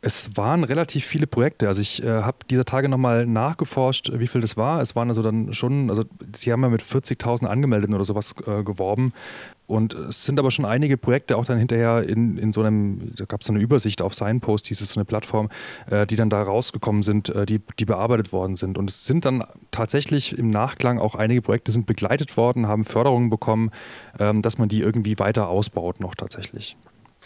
Es 0.00 0.36
waren 0.36 0.62
relativ 0.62 1.04
viele 1.04 1.26
Projekte. 1.26 1.66
Also 1.66 1.82
ich 1.82 2.04
äh, 2.04 2.22
habe 2.22 2.38
dieser 2.48 2.64
Tage 2.64 2.88
nochmal 2.88 3.26
nachgeforscht, 3.26 4.12
wie 4.14 4.28
viel 4.28 4.40
das 4.40 4.56
war. 4.56 4.80
Es 4.80 4.94
waren 4.94 5.08
also 5.08 5.22
dann 5.22 5.52
schon, 5.52 5.88
also 5.88 6.04
sie 6.32 6.52
haben 6.52 6.62
ja 6.62 6.68
mit 6.68 6.82
40.000 6.82 7.46
Angemeldeten 7.46 7.94
oder 7.94 8.04
sowas 8.04 8.34
äh, 8.46 8.62
geworben. 8.62 9.12
Und 9.68 9.92
es 9.92 10.24
sind 10.24 10.38
aber 10.38 10.50
schon 10.50 10.64
einige 10.64 10.96
Projekte 10.96 11.36
auch 11.36 11.44
dann 11.44 11.58
hinterher 11.58 12.02
in, 12.02 12.38
in 12.38 12.52
so 12.52 12.62
einem, 12.62 13.12
da 13.14 13.26
gab 13.26 13.42
es 13.42 13.46
so 13.46 13.52
eine 13.52 13.62
Übersicht 13.62 14.00
auf 14.00 14.14
Signpost, 14.14 14.66
hieß 14.66 14.80
es 14.80 14.94
so 14.94 14.98
eine 14.98 15.04
Plattform, 15.04 15.50
äh, 15.90 16.06
die 16.06 16.16
dann 16.16 16.30
da 16.30 16.42
rausgekommen 16.42 17.02
sind, 17.02 17.28
äh, 17.28 17.44
die, 17.44 17.60
die 17.78 17.84
bearbeitet 17.84 18.32
worden 18.32 18.56
sind. 18.56 18.78
Und 18.78 18.88
es 18.88 19.04
sind 19.04 19.26
dann 19.26 19.44
tatsächlich 19.70 20.36
im 20.38 20.48
Nachklang 20.48 20.98
auch 20.98 21.14
einige 21.14 21.42
Projekte 21.42 21.70
sind 21.70 21.84
begleitet 21.84 22.38
worden, 22.38 22.66
haben 22.66 22.84
Förderungen 22.84 23.28
bekommen, 23.28 23.70
ähm, 24.18 24.40
dass 24.40 24.56
man 24.56 24.70
die 24.70 24.80
irgendwie 24.80 25.18
weiter 25.18 25.48
ausbaut 25.48 26.00
noch 26.00 26.14
tatsächlich. 26.14 26.78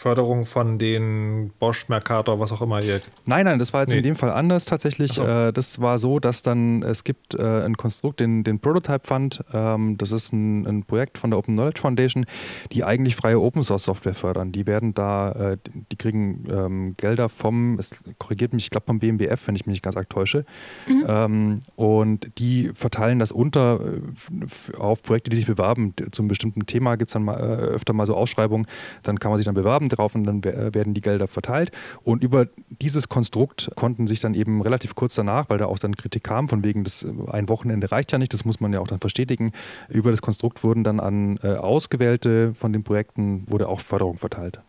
Förderung 0.03 0.45
von 0.45 0.79
den 0.79 1.53
Bosch, 1.59 1.87
Mercator, 1.87 2.37
was 2.37 2.51
auch 2.51 2.61
immer 2.61 2.79
hier. 2.79 2.99
Nein, 3.25 3.45
nein, 3.45 3.57
das 3.57 3.71
war 3.71 3.83
jetzt 3.83 3.91
nee. 3.91 3.99
in 3.99 4.03
dem 4.03 4.17
Fall 4.17 4.31
anders 4.31 4.65
tatsächlich. 4.65 5.13
So. 5.13 5.23
Äh, 5.23 5.53
das 5.53 5.79
war 5.79 5.97
so, 5.97 6.19
dass 6.19 6.43
dann, 6.43 6.83
es 6.83 7.05
gibt 7.05 7.35
äh, 7.35 7.63
ein 7.63 7.77
Konstrukt, 7.77 8.19
den, 8.19 8.43
den 8.43 8.59
Prototype 8.59 9.07
Fund. 9.07 9.41
Ähm, 9.53 9.97
das 9.97 10.11
ist 10.11 10.33
ein, 10.33 10.67
ein, 10.67 10.83
Projekt 10.83 11.17
von 11.17 11.29
der 11.29 11.39
Open 11.39 11.55
Knowledge 11.55 11.79
Foundation, 11.79 12.25
die 12.73 12.83
eigentlich 12.83 13.15
freie 13.15 13.39
Open 13.39 13.63
Source 13.63 13.83
Software 13.83 14.13
fördern. 14.13 14.51
Die 14.51 14.67
werden 14.67 14.93
da, 14.93 15.31
äh, 15.31 15.57
die 15.89 15.95
kriegen 15.95 16.43
ähm, 16.51 16.95
Gelder 16.97 17.29
vom, 17.29 17.79
es 17.79 18.03
korrigiert 18.17 18.51
mich, 18.51 18.65
ich 18.65 18.69
glaube 18.71 18.87
vom 18.87 18.99
BMBF, 18.99 19.47
wenn 19.47 19.55
ich 19.55 19.65
mich 19.65 19.75
nicht 19.75 19.83
ganz 19.83 19.95
arg 19.95 20.09
täusche. 20.09 20.43
Mhm. 20.85 21.05
Ähm, 21.07 21.61
und 21.77 22.29
die 22.39 22.71
verteilen 22.75 23.19
das 23.19 23.31
unter 23.31 23.79
äh, 23.79 24.75
auf 24.77 25.01
Projekte, 25.01 25.29
die 25.29 25.37
sich 25.37 25.45
bewerben. 25.45 25.93
Zum 26.11 26.27
bestimmten 26.27 26.65
Thema 26.65 26.97
gibt 26.97 27.07
es 27.07 27.13
dann 27.13 27.23
mal, 27.23 27.39
äh, 27.39 27.67
öfter 27.67 27.93
mal 27.93 28.05
so 28.05 28.17
Ausschreibungen. 28.17 28.67
Dann 29.03 29.17
kann 29.17 29.31
man 29.31 29.37
sich 29.37 29.45
dann 29.45 29.55
bewerben 29.55 29.92
drauf 29.97 30.15
und 30.15 30.23
dann 30.23 30.43
äh, 30.43 30.73
werden 30.73 30.93
die 30.93 31.01
Gelder 31.01 31.27
verteilt. 31.27 31.71
Und 32.03 32.23
über 32.23 32.47
dieses 32.69 33.09
Konstrukt 33.09 33.71
konnten 33.75 34.07
sich 34.07 34.19
dann 34.19 34.33
eben 34.33 34.61
relativ 34.61 34.95
kurz 34.95 35.15
danach, 35.15 35.49
weil 35.49 35.57
da 35.57 35.65
auch 35.65 35.79
dann 35.79 35.95
Kritik 35.95 36.23
kam, 36.23 36.49
von 36.49 36.63
wegen, 36.63 36.83
das 36.83 37.03
äh, 37.03 37.09
ein 37.31 37.49
Wochenende 37.49 37.91
reicht 37.91 38.11
ja 38.11 38.17
nicht, 38.17 38.33
das 38.33 38.45
muss 38.45 38.59
man 38.59 38.73
ja 38.73 38.79
auch 38.79 38.87
dann 38.87 38.99
verstetigen, 38.99 39.51
über 39.89 40.11
das 40.11 40.21
Konstrukt 40.21 40.63
wurden 40.63 40.83
dann 40.83 40.99
an 40.99 41.39
äh, 41.43 41.55
Ausgewählte 41.55 42.53
von 42.53 42.73
den 42.73 42.83
Projekten, 42.83 43.45
wurde 43.47 43.67
auch 43.67 43.79
Förderung 43.79 44.17
verteilt. 44.17 44.59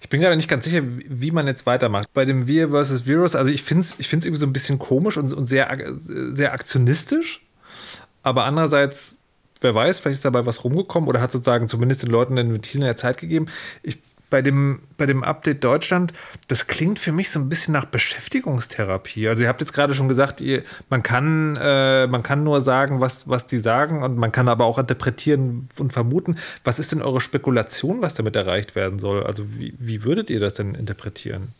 Ich 0.00 0.08
bin 0.08 0.20
gerade 0.20 0.36
nicht 0.36 0.48
ganz 0.48 0.66
sicher, 0.66 0.82
wie 0.84 1.30
man 1.30 1.46
jetzt 1.46 1.64
weitermacht. 1.64 2.12
Bei 2.12 2.24
dem 2.24 2.46
Wir 2.46 2.70
versus 2.70 3.06
Virus, 3.06 3.34
also 3.34 3.50
ich 3.50 3.62
finde 3.62 3.84
es 3.84 3.94
ich 3.98 4.12
irgendwie 4.12 4.36
so 4.36 4.46
ein 4.46 4.52
bisschen 4.52 4.78
komisch 4.78 5.16
und, 5.16 5.32
und 5.32 5.48
sehr, 5.48 5.78
sehr 5.98 6.52
aktionistisch. 6.52 7.46
Aber 8.22 8.44
andererseits, 8.44 9.18
wer 9.60 9.74
weiß, 9.74 10.00
vielleicht 10.00 10.16
ist 10.16 10.24
dabei 10.24 10.44
was 10.44 10.64
rumgekommen 10.64 11.08
oder 11.08 11.20
hat 11.20 11.32
sozusagen 11.32 11.68
zumindest 11.68 12.02
den 12.02 12.10
Leuten 12.10 12.36
den 12.36 12.52
Ventilen 12.52 12.84
der 12.84 12.96
Zeit 12.96 13.16
gegeben. 13.16 13.46
Ich 13.82 13.98
bei 14.32 14.40
dem, 14.40 14.80
bei 14.96 15.04
dem 15.04 15.22
Update 15.22 15.62
Deutschland, 15.62 16.14
das 16.48 16.66
klingt 16.66 16.98
für 16.98 17.12
mich 17.12 17.30
so 17.30 17.38
ein 17.38 17.50
bisschen 17.50 17.72
nach 17.72 17.84
Beschäftigungstherapie. 17.84 19.28
Also 19.28 19.42
ihr 19.42 19.48
habt 19.50 19.60
jetzt 19.60 19.74
gerade 19.74 19.94
schon 19.94 20.08
gesagt, 20.08 20.40
ihr, 20.40 20.62
man, 20.88 21.02
kann, 21.02 21.56
äh, 21.60 22.06
man 22.06 22.22
kann 22.22 22.42
nur 22.42 22.62
sagen, 22.62 23.02
was, 23.02 23.28
was 23.28 23.46
die 23.46 23.58
sagen 23.58 24.02
und 24.02 24.16
man 24.16 24.32
kann 24.32 24.48
aber 24.48 24.64
auch 24.64 24.78
interpretieren 24.78 25.68
und 25.78 25.92
vermuten. 25.92 26.38
Was 26.64 26.78
ist 26.78 26.92
denn 26.92 27.02
eure 27.02 27.20
Spekulation, 27.20 28.00
was 28.00 28.14
damit 28.14 28.34
erreicht 28.34 28.74
werden 28.74 28.98
soll? 28.98 29.22
Also 29.22 29.44
wie, 29.58 29.74
wie 29.78 30.02
würdet 30.02 30.30
ihr 30.30 30.40
das 30.40 30.54
denn 30.54 30.74
interpretieren? 30.74 31.52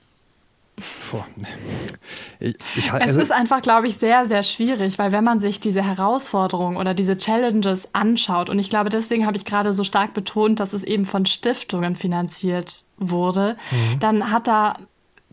Ich, 2.41 2.57
ich, 2.75 2.93
also 2.93 3.20
es 3.20 3.27
ist 3.27 3.33
einfach, 3.33 3.62
glaube 3.62 3.87
ich, 3.87 3.99
sehr, 3.99 4.27
sehr 4.27 4.43
schwierig, 4.43 4.99
weil 4.99 5.12
wenn 5.12 5.23
man 5.23 5.39
sich 5.39 5.61
diese 5.61 5.83
Herausforderungen 5.83 6.77
oder 6.77 6.95
diese 6.95 7.16
Challenges 7.18 7.89
anschaut, 7.93 8.51
und 8.51 8.59
ich 8.59 8.70
glaube, 8.70 8.89
deswegen 8.89 9.27
habe 9.27 9.37
ich 9.37 9.45
gerade 9.45 9.73
so 9.73 9.85
stark 9.85 10.14
betont, 10.14 10.61
dass 10.61 10.73
es 10.73 10.83
eben 10.83 11.05
von 11.05 11.27
Stiftungen 11.27 11.95
finanziert 11.95 12.85
wurde, 12.97 13.57
mhm. 13.70 14.01
dann 14.01 14.31
hat 14.33 14.49
da 14.49 14.77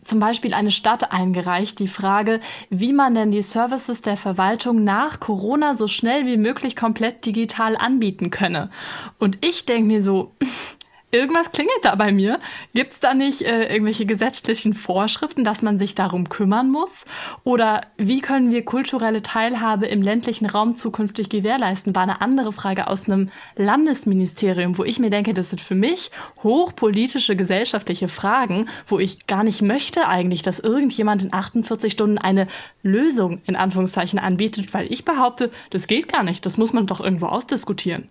zum 0.04 0.18
Beispiel 0.18 0.54
eine 0.54 0.70
Stadt 0.70 1.12
eingereicht, 1.12 1.78
die 1.78 1.88
Frage, 1.88 2.40
wie 2.70 2.92
man 2.92 3.14
denn 3.14 3.30
die 3.30 3.42
Services 3.42 4.02
der 4.02 4.16
Verwaltung 4.16 4.82
nach 4.84 5.20
Corona 5.20 5.74
so 5.74 5.86
schnell 5.86 6.26
wie 6.26 6.36
möglich 6.36 6.74
komplett 6.76 7.26
digital 7.26 7.76
anbieten 7.76 8.30
könne. 8.30 8.70
Und 9.18 9.38
ich 9.44 9.66
denke 9.66 9.86
mir 9.86 10.02
so, 10.02 10.32
irgendwas 11.10 11.52
klingelt 11.52 11.84
da 11.84 11.94
bei 11.94 12.12
mir. 12.12 12.38
Gibt 12.74 12.92
es 12.92 13.00
da 13.00 13.14
nicht 13.14 13.42
äh, 13.42 13.72
irgendwelche 13.72 14.06
gesetzlichen 14.06 14.74
Vorschriften, 14.74 15.44
dass 15.44 15.62
man 15.62 15.78
sich 15.78 15.94
darum 15.94 16.28
kümmern 16.28 16.70
muss? 16.70 17.04
Oder 17.44 17.82
wie 17.96 18.20
können 18.20 18.50
wir 18.50 18.64
kulturelle 18.64 19.22
Teilhabe 19.22 19.86
im 19.86 20.02
ländlichen 20.02 20.46
Raum 20.46 20.76
zukünftig 20.76 21.28
gewährleisten? 21.28 21.94
War 21.94 22.04
eine 22.04 22.20
andere 22.20 22.52
Frage 22.52 22.86
aus 22.86 23.08
einem 23.08 23.30
Landesministerium, 23.56 24.78
wo 24.78 24.84
ich 24.84 24.98
mir 24.98 25.10
denke, 25.10 25.34
das 25.34 25.50
sind 25.50 25.60
für 25.60 25.74
mich 25.74 26.10
hochpolitische 26.42 27.36
gesellschaftliche 27.36 28.08
Fragen, 28.08 28.68
wo 28.86 28.98
ich 28.98 29.26
gar 29.26 29.44
nicht 29.44 29.62
möchte 29.62 30.06
eigentlich, 30.06 30.42
dass 30.42 30.58
irgendjemand 30.58 31.24
in 31.24 31.32
48 31.32 31.92
Stunden 31.92 32.18
eine 32.18 32.46
Lösung 32.82 33.40
in 33.46 33.56
Anführungszeichen 33.56 34.18
anbietet, 34.18 34.72
weil 34.74 34.92
ich 34.92 35.04
behaupte, 35.04 35.50
das 35.70 35.86
geht 35.86 36.12
gar 36.12 36.22
nicht. 36.22 36.46
Das 36.46 36.56
muss 36.56 36.72
man 36.72 36.86
doch 36.86 37.00
irgendwo 37.00 37.26
ausdiskutieren. 37.26 38.08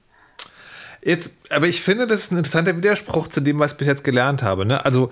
Jetzt, 1.03 1.33
aber 1.49 1.67
ich 1.67 1.81
finde, 1.81 2.07
das 2.07 2.25
ist 2.25 2.31
ein 2.31 2.37
interessanter 2.37 2.75
Widerspruch 2.75 3.27
zu 3.27 3.41
dem, 3.41 3.59
was 3.59 3.73
ich 3.73 3.77
bis 3.77 3.87
jetzt 3.87 4.03
gelernt 4.03 4.43
habe. 4.43 4.65
Ne? 4.65 4.83
Also, 4.83 5.11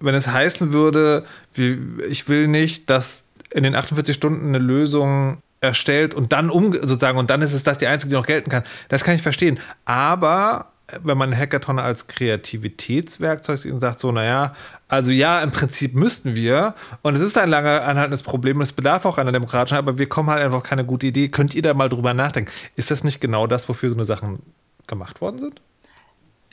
wenn 0.00 0.14
es 0.14 0.28
heißen 0.28 0.72
würde, 0.72 1.24
wie, 1.54 1.78
ich 2.08 2.28
will 2.28 2.48
nicht, 2.48 2.90
dass 2.90 3.24
in 3.50 3.62
den 3.62 3.74
48 3.74 4.14
Stunden 4.14 4.48
eine 4.48 4.58
Lösung 4.58 5.38
erstellt 5.60 6.14
und 6.14 6.32
dann 6.32 6.50
um 6.50 6.72
sozusagen 6.72 7.18
und 7.18 7.30
dann 7.30 7.42
ist 7.42 7.52
es 7.52 7.62
das 7.62 7.78
die 7.78 7.86
einzige, 7.86 8.10
die 8.10 8.16
noch 8.16 8.26
gelten 8.26 8.50
kann. 8.50 8.64
Das 8.88 9.02
kann 9.02 9.14
ich 9.14 9.22
verstehen. 9.22 9.58
Aber 9.84 10.72
wenn 11.02 11.16
man 11.16 11.36
Hackathon 11.36 11.78
als 11.78 12.06
Kreativitätswerkzeug 12.06 13.58
sieht 13.58 13.72
und 13.72 13.80
sagt 13.80 13.98
so, 13.98 14.12
naja, 14.12 14.52
also 14.88 15.10
ja, 15.10 15.40
im 15.40 15.50
Prinzip 15.50 15.94
müssten 15.94 16.34
wir 16.34 16.74
und 17.02 17.16
es 17.16 17.22
ist 17.22 17.38
ein 17.38 17.48
lange 17.48 17.82
anhaltendes 17.82 18.22
Problem, 18.22 18.60
es 18.60 18.72
bedarf 18.72 19.06
auch 19.06 19.16
einer 19.16 19.32
demokratischen, 19.32 19.78
aber 19.78 19.98
wir 19.98 20.08
kommen 20.08 20.28
halt 20.28 20.42
einfach 20.42 20.62
keine 20.62 20.84
gute 20.84 21.06
Idee. 21.06 21.28
Könnt 21.28 21.54
ihr 21.54 21.62
da 21.62 21.72
mal 21.72 21.88
drüber 21.88 22.12
nachdenken? 22.12 22.52
Ist 22.76 22.90
das 22.90 23.02
nicht 23.02 23.20
genau 23.20 23.46
das, 23.46 23.68
wofür 23.68 23.88
so 23.88 23.96
eine 23.96 24.04
Sachen 24.04 24.40
gemacht 24.86 25.20
worden 25.20 25.38
sind? 25.38 25.60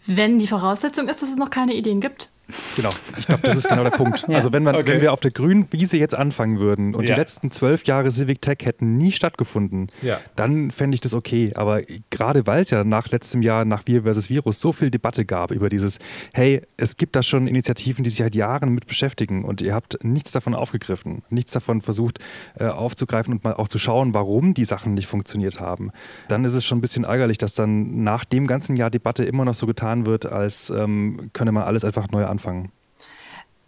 Wenn 0.06 0.40
die 0.40 0.48
Voraussetzung 0.48 1.08
ist, 1.08 1.22
dass 1.22 1.30
es 1.30 1.36
noch 1.36 1.50
keine 1.50 1.74
Ideen 1.74 2.02
gibt. 2.02 2.32
Genau, 2.76 2.90
ich 3.18 3.28
glaube, 3.28 3.42
das 3.44 3.56
ist 3.56 3.68
genau 3.68 3.84
der 3.84 3.92
Punkt. 3.92 4.26
ja. 4.28 4.36
Also 4.36 4.52
wenn, 4.52 4.64
man, 4.64 4.76
okay. 4.76 4.94
wenn 4.94 5.02
wir 5.02 5.14
auf 5.14 5.20
der 5.20 5.32
grünen 5.32 5.68
Wiese 5.72 5.98
jetzt 5.98 6.16
anfangen 6.16 6.60
würden 6.60 6.96
und 6.96 7.04
ja. 7.04 7.16
die 7.16 7.20
letzten 7.20 7.52
zwölf 7.52 7.86
Jahre 7.86 8.12
Civic 8.12 8.42
Tech 8.42 8.60
hätten 8.64 8.98
nie 8.98 9.12
stattgefunden, 9.12 9.90
ja. 10.02 10.20
dann 10.36 10.72
fände 10.72 10.96
ich 10.96 11.02
das 11.02 11.14
okay. 11.14 11.52
Aber 11.56 11.82
gerade 12.10 12.48
weil 12.48 12.62
es 12.62 12.70
ja 12.70 12.84
nach 12.84 13.10
letztem 13.10 13.42
Jahr, 13.42 13.66
nach 13.66 13.84
Wir 13.86 14.04
versus 14.04 14.30
Virus, 14.30 14.62
so 14.62 14.72
viel 14.72 14.92
Debatte 14.92 15.26
gab 15.26 15.52
über 15.52 15.70
dieses, 15.70 16.00
hey, 16.34 16.62
es 16.78 16.98
gibt 16.98 17.16
da 17.16 17.24
schon 17.24 17.48
Initiativen, 17.48 18.04
die 18.04 18.10
sich 18.10 18.20
seit 18.20 18.36
Jahren 18.36 18.74
mit 18.74 18.88
beschäftigen 18.88 19.44
und 19.44 19.62
ihr 19.62 19.74
habt 19.74 20.04
nichts 20.04 20.32
davon 20.32 20.54
aufgegriffen, 20.54 21.24
nichts 21.30 21.52
davon 21.52 21.82
versucht 21.82 22.20
äh, 22.60 22.66
aufzugreifen 22.66 23.34
und 23.34 23.44
mal 23.44 23.54
auch 23.54 23.68
zu 23.68 23.78
schauen, 23.78 24.14
warum 24.14 24.54
die 24.54 24.66
Sachen 24.66 24.94
nicht 24.94 25.08
funktioniert 25.08 25.60
haben, 25.60 25.92
dann 26.28 26.46
ist 26.46 26.54
es 26.54 26.66
schon 26.66 26.80
ein 26.80 26.82
bisschen 26.82 27.04
ärgerlich, 27.04 27.38
dass 27.38 27.54
dann 27.54 28.04
nach 28.04 28.26
dem 28.26 28.48
ganzen 28.48 28.76
Jahr 28.76 28.90
Debatte 28.90 29.24
immer 29.24 29.46
noch 29.46 29.54
so 29.54 29.66
getan 29.66 30.06
wird, 30.06 30.26
als 30.26 30.70
ähm, 30.70 31.30
könne 31.34 31.52
man 31.52 31.64
alles 31.64 31.84
einfach 31.84 32.10
neu 32.10 32.26
anfangen 32.26 32.41
anfangen. 32.42 32.72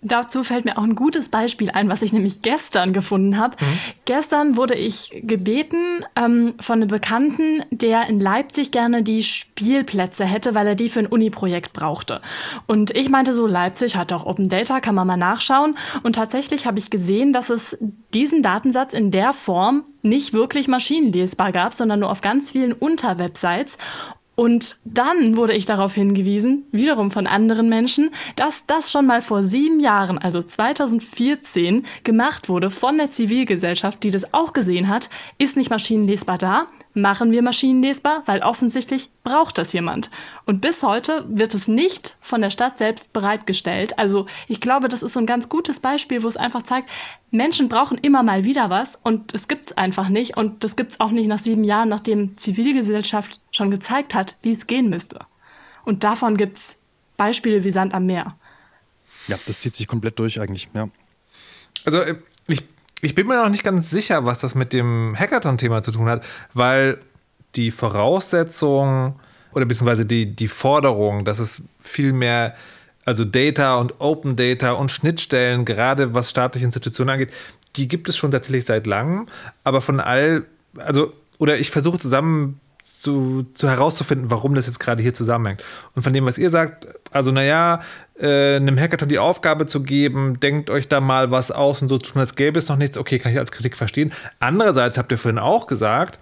Dazu 0.06 0.44
fällt 0.44 0.66
mir 0.66 0.78
auch 0.78 0.84
ein 0.84 0.96
gutes 0.96 1.30
Beispiel 1.30 1.72
ein, 1.72 1.88
was 1.88 2.02
ich 2.02 2.12
nämlich 2.12 2.42
gestern 2.42 2.92
gefunden 2.92 3.38
habe. 3.38 3.56
Mhm. 3.62 3.80
Gestern 4.04 4.58
wurde 4.58 4.76
ich 4.76 5.22
gebeten 5.24 6.04
ähm, 6.18 6.56
von 6.60 6.82
einem 6.82 6.90
Bekannten, 6.90 7.64
der 7.72 8.08
in 8.08 8.20
Leipzig 8.20 8.72
gerne 8.72 9.02
die 9.02 9.24
Spielplätze 9.24 10.26
hätte, 10.26 10.56
weil 10.56 10.68
er 10.68 10.76
die 10.76 10.90
für 10.90 11.00
ein 11.00 11.06
Uni-Projekt 11.06 11.72
brauchte. 11.72 12.20
Und 12.68 12.92
ich 12.92 13.08
meinte 13.08 13.34
so, 13.34 13.48
Leipzig 13.48 13.96
hat 13.96 14.12
auch 14.12 14.26
Open 14.26 14.50
Data, 14.50 14.82
kann 14.82 14.94
man 14.94 15.08
mal 15.08 15.16
nachschauen. 15.16 15.78
Und 16.04 16.18
tatsächlich 16.18 16.66
habe 16.66 16.80
ich 16.80 16.90
gesehen, 16.90 17.32
dass 17.32 17.50
es 17.50 17.78
diesen 18.14 18.44
Datensatz 18.44 18.92
in 18.92 19.10
der 19.10 19.32
Form 19.32 19.84
nicht 20.02 20.34
wirklich 20.34 20.68
maschinenlesbar 20.68 21.54
gab, 21.54 21.72
sondern 21.72 22.02
nur 22.02 22.12
auf 22.12 22.20
ganz 22.20 22.52
vielen 22.52 22.74
Unterwebsites. 22.74 23.78
Und 24.36 24.78
dann 24.84 25.38
wurde 25.38 25.54
ich 25.54 25.66
darauf 25.66 25.94
hingewiesen, 25.94 26.66
wiederum 26.72 27.12
von 27.12 27.28
anderen 27.28 27.70
Menschen, 27.70 28.10
dass 28.36 28.66
das 28.66 28.92
schon 28.92 29.06
mal 29.06 29.22
vor 29.22 29.44
sieben 29.44 29.80
Jahren, 29.80 30.18
also 30.18 30.42
2014, 30.42 31.86
gemacht 32.04 32.50
wurde 32.50 32.72
von 32.72 32.98
der 32.98 33.12
Zivilgesellschaft, 33.12 34.04
die 34.04 34.10
das 34.10 34.34
auch 34.34 34.54
gesehen 34.54 34.90
hat, 34.90 35.10
ist 35.38 35.56
nicht 35.56 35.70
maschinenlesbar 35.70 36.40
da, 36.40 36.68
machen 36.94 37.32
wir 37.32 37.42
maschinenlesbar, 37.42 38.24
weil 38.26 38.42
offensichtlich 38.42 39.10
braucht 39.24 39.58
das 39.58 39.74
jemand. 39.74 40.12
Und 40.46 40.62
bis 40.62 40.84
heute 40.84 41.26
wird 41.28 41.54
es 41.54 41.68
nicht 41.68 42.16
von 42.22 42.42
der 42.42 42.50
Stadt 42.50 42.78
selbst 42.78 43.14
bereitgestellt. 43.14 43.98
Also 43.98 44.28
ich 44.48 44.62
glaube, 44.62 44.88
das 44.88 45.02
ist 45.02 45.14
so 45.14 45.20
ein 45.20 45.26
ganz 45.26 45.50
gutes 45.50 45.80
Beispiel, 45.80 46.24
wo 46.24 46.28
es 46.28 46.38
einfach 46.38 46.64
zeigt, 46.64 46.90
Menschen 47.32 47.68
brauchen 47.68 47.98
immer 47.98 48.22
mal 48.22 48.44
wieder 48.44 48.70
was 48.70 48.98
und 49.02 49.34
es 49.34 49.48
gibt 49.48 49.68
es 49.68 49.78
einfach 49.78 50.10
nicht. 50.10 50.38
Und 50.38 50.64
das 50.64 50.76
gibt 50.76 50.92
es 50.92 51.00
auch 51.00 51.12
nicht 51.12 51.28
nach 51.28 51.42
sieben 51.42 51.64
Jahren, 51.64 51.90
nachdem 51.90 52.38
Zivilgesellschaft 52.38 53.42
schon 53.52 53.72
gezeigt 53.72 54.14
hat, 54.14 54.36
wie 54.44 54.52
es 54.52 54.68
gehen 54.68 54.90
müsste. 54.90 55.20
Und 55.86 56.04
davon 56.04 56.38
gibt 56.38 56.58
es 56.58 56.78
Beispiele 57.18 57.64
wie 57.64 57.72
Sand 57.72 57.94
am 57.94 58.06
Meer. 58.06 58.38
Ja, 59.28 59.40
das 59.46 59.60
zieht 59.60 59.74
sich 59.74 59.88
komplett 59.88 60.20
durch 60.20 60.40
eigentlich, 60.40 60.70
ja. 60.74 60.90
Also 61.86 62.00
äh, 62.00 62.16
ich 62.48 62.62
ich 63.04 63.16
bin 63.16 63.28
mir 63.28 63.36
noch 63.36 63.50
nicht 63.50 63.64
ganz 63.64 63.90
sicher, 63.90 64.26
was 64.26 64.40
das 64.40 64.56
mit 64.56 64.72
dem 64.72 65.14
Hackathon-Thema 65.18 65.82
zu 65.82 65.92
tun 65.92 66.08
hat, 66.08 66.24
weil 66.54 67.00
die 67.56 67.70
Voraussetzung 67.70 69.20
oder 69.54 69.66
beziehungsweise 69.66 70.06
die, 70.06 70.36
die 70.36 70.48
Forderung, 70.48 71.26
dass 71.26 71.40
es 71.40 71.64
viel 71.80 72.14
mehr, 72.14 72.56
also 73.06 73.26
Data 73.26 73.76
und 73.76 74.00
Open 74.00 74.38
Data 74.38 74.72
und 74.72 74.90
Schnittstellen, 74.90 75.66
gerade 75.66 76.14
was 76.14 76.30
staatliche 76.30 76.66
Institutionen 76.66 77.10
angeht, 77.10 77.34
die 77.76 77.90
gibt 77.90 78.08
es 78.08 78.16
schon 78.16 78.32
tatsächlich 78.32 78.66
seit 78.66 78.88
langem. 78.88 79.28
Aber 79.66 79.82
von 79.82 80.00
all, 80.00 80.46
also, 80.78 81.14
oder 81.40 81.60
ich 81.60 81.72
versuche 81.72 82.00
zusammen 82.00 82.62
zu, 82.84 83.44
zu 83.54 83.70
herauszufinden, 83.70 84.30
warum 84.30 84.56
das 84.56 84.68
jetzt 84.68 84.80
gerade 84.80 85.02
hier 85.02 85.14
zusammenhängt. 85.14 85.64
Und 85.96 86.04
von 86.04 86.12
dem, 86.12 86.26
was 86.26 86.38
ihr 86.38 86.50
sagt, 86.50 86.88
also 87.12 87.32
naja, 87.32 87.80
äh, 88.20 88.58
einem 88.58 88.78
Hackathon 88.78 89.08
die 89.08 89.20
Aufgabe 89.20 89.66
zu 89.66 89.84
geben, 89.84 90.40
denkt 90.40 90.70
euch 90.70 90.90
da 90.90 91.00
mal 91.00 91.32
was 91.32 91.50
aus 91.50 91.82
und 91.82 91.88
so 91.88 91.98
tun, 91.98 92.20
als 92.20 92.36
gäbe 92.36 92.60
es 92.60 92.68
noch 92.68 92.76
nichts, 92.76 92.98
okay, 92.98 93.20
kann 93.20 93.32
ich 93.32 93.40
als 93.40 93.52
Kritik 93.52 93.78
verstehen. 93.78 94.12
Andererseits 94.40 94.98
habt 94.98 95.12
ihr 95.12 95.18
vorhin 95.18 95.40
auch 95.40 95.66
gesagt, 95.66 96.20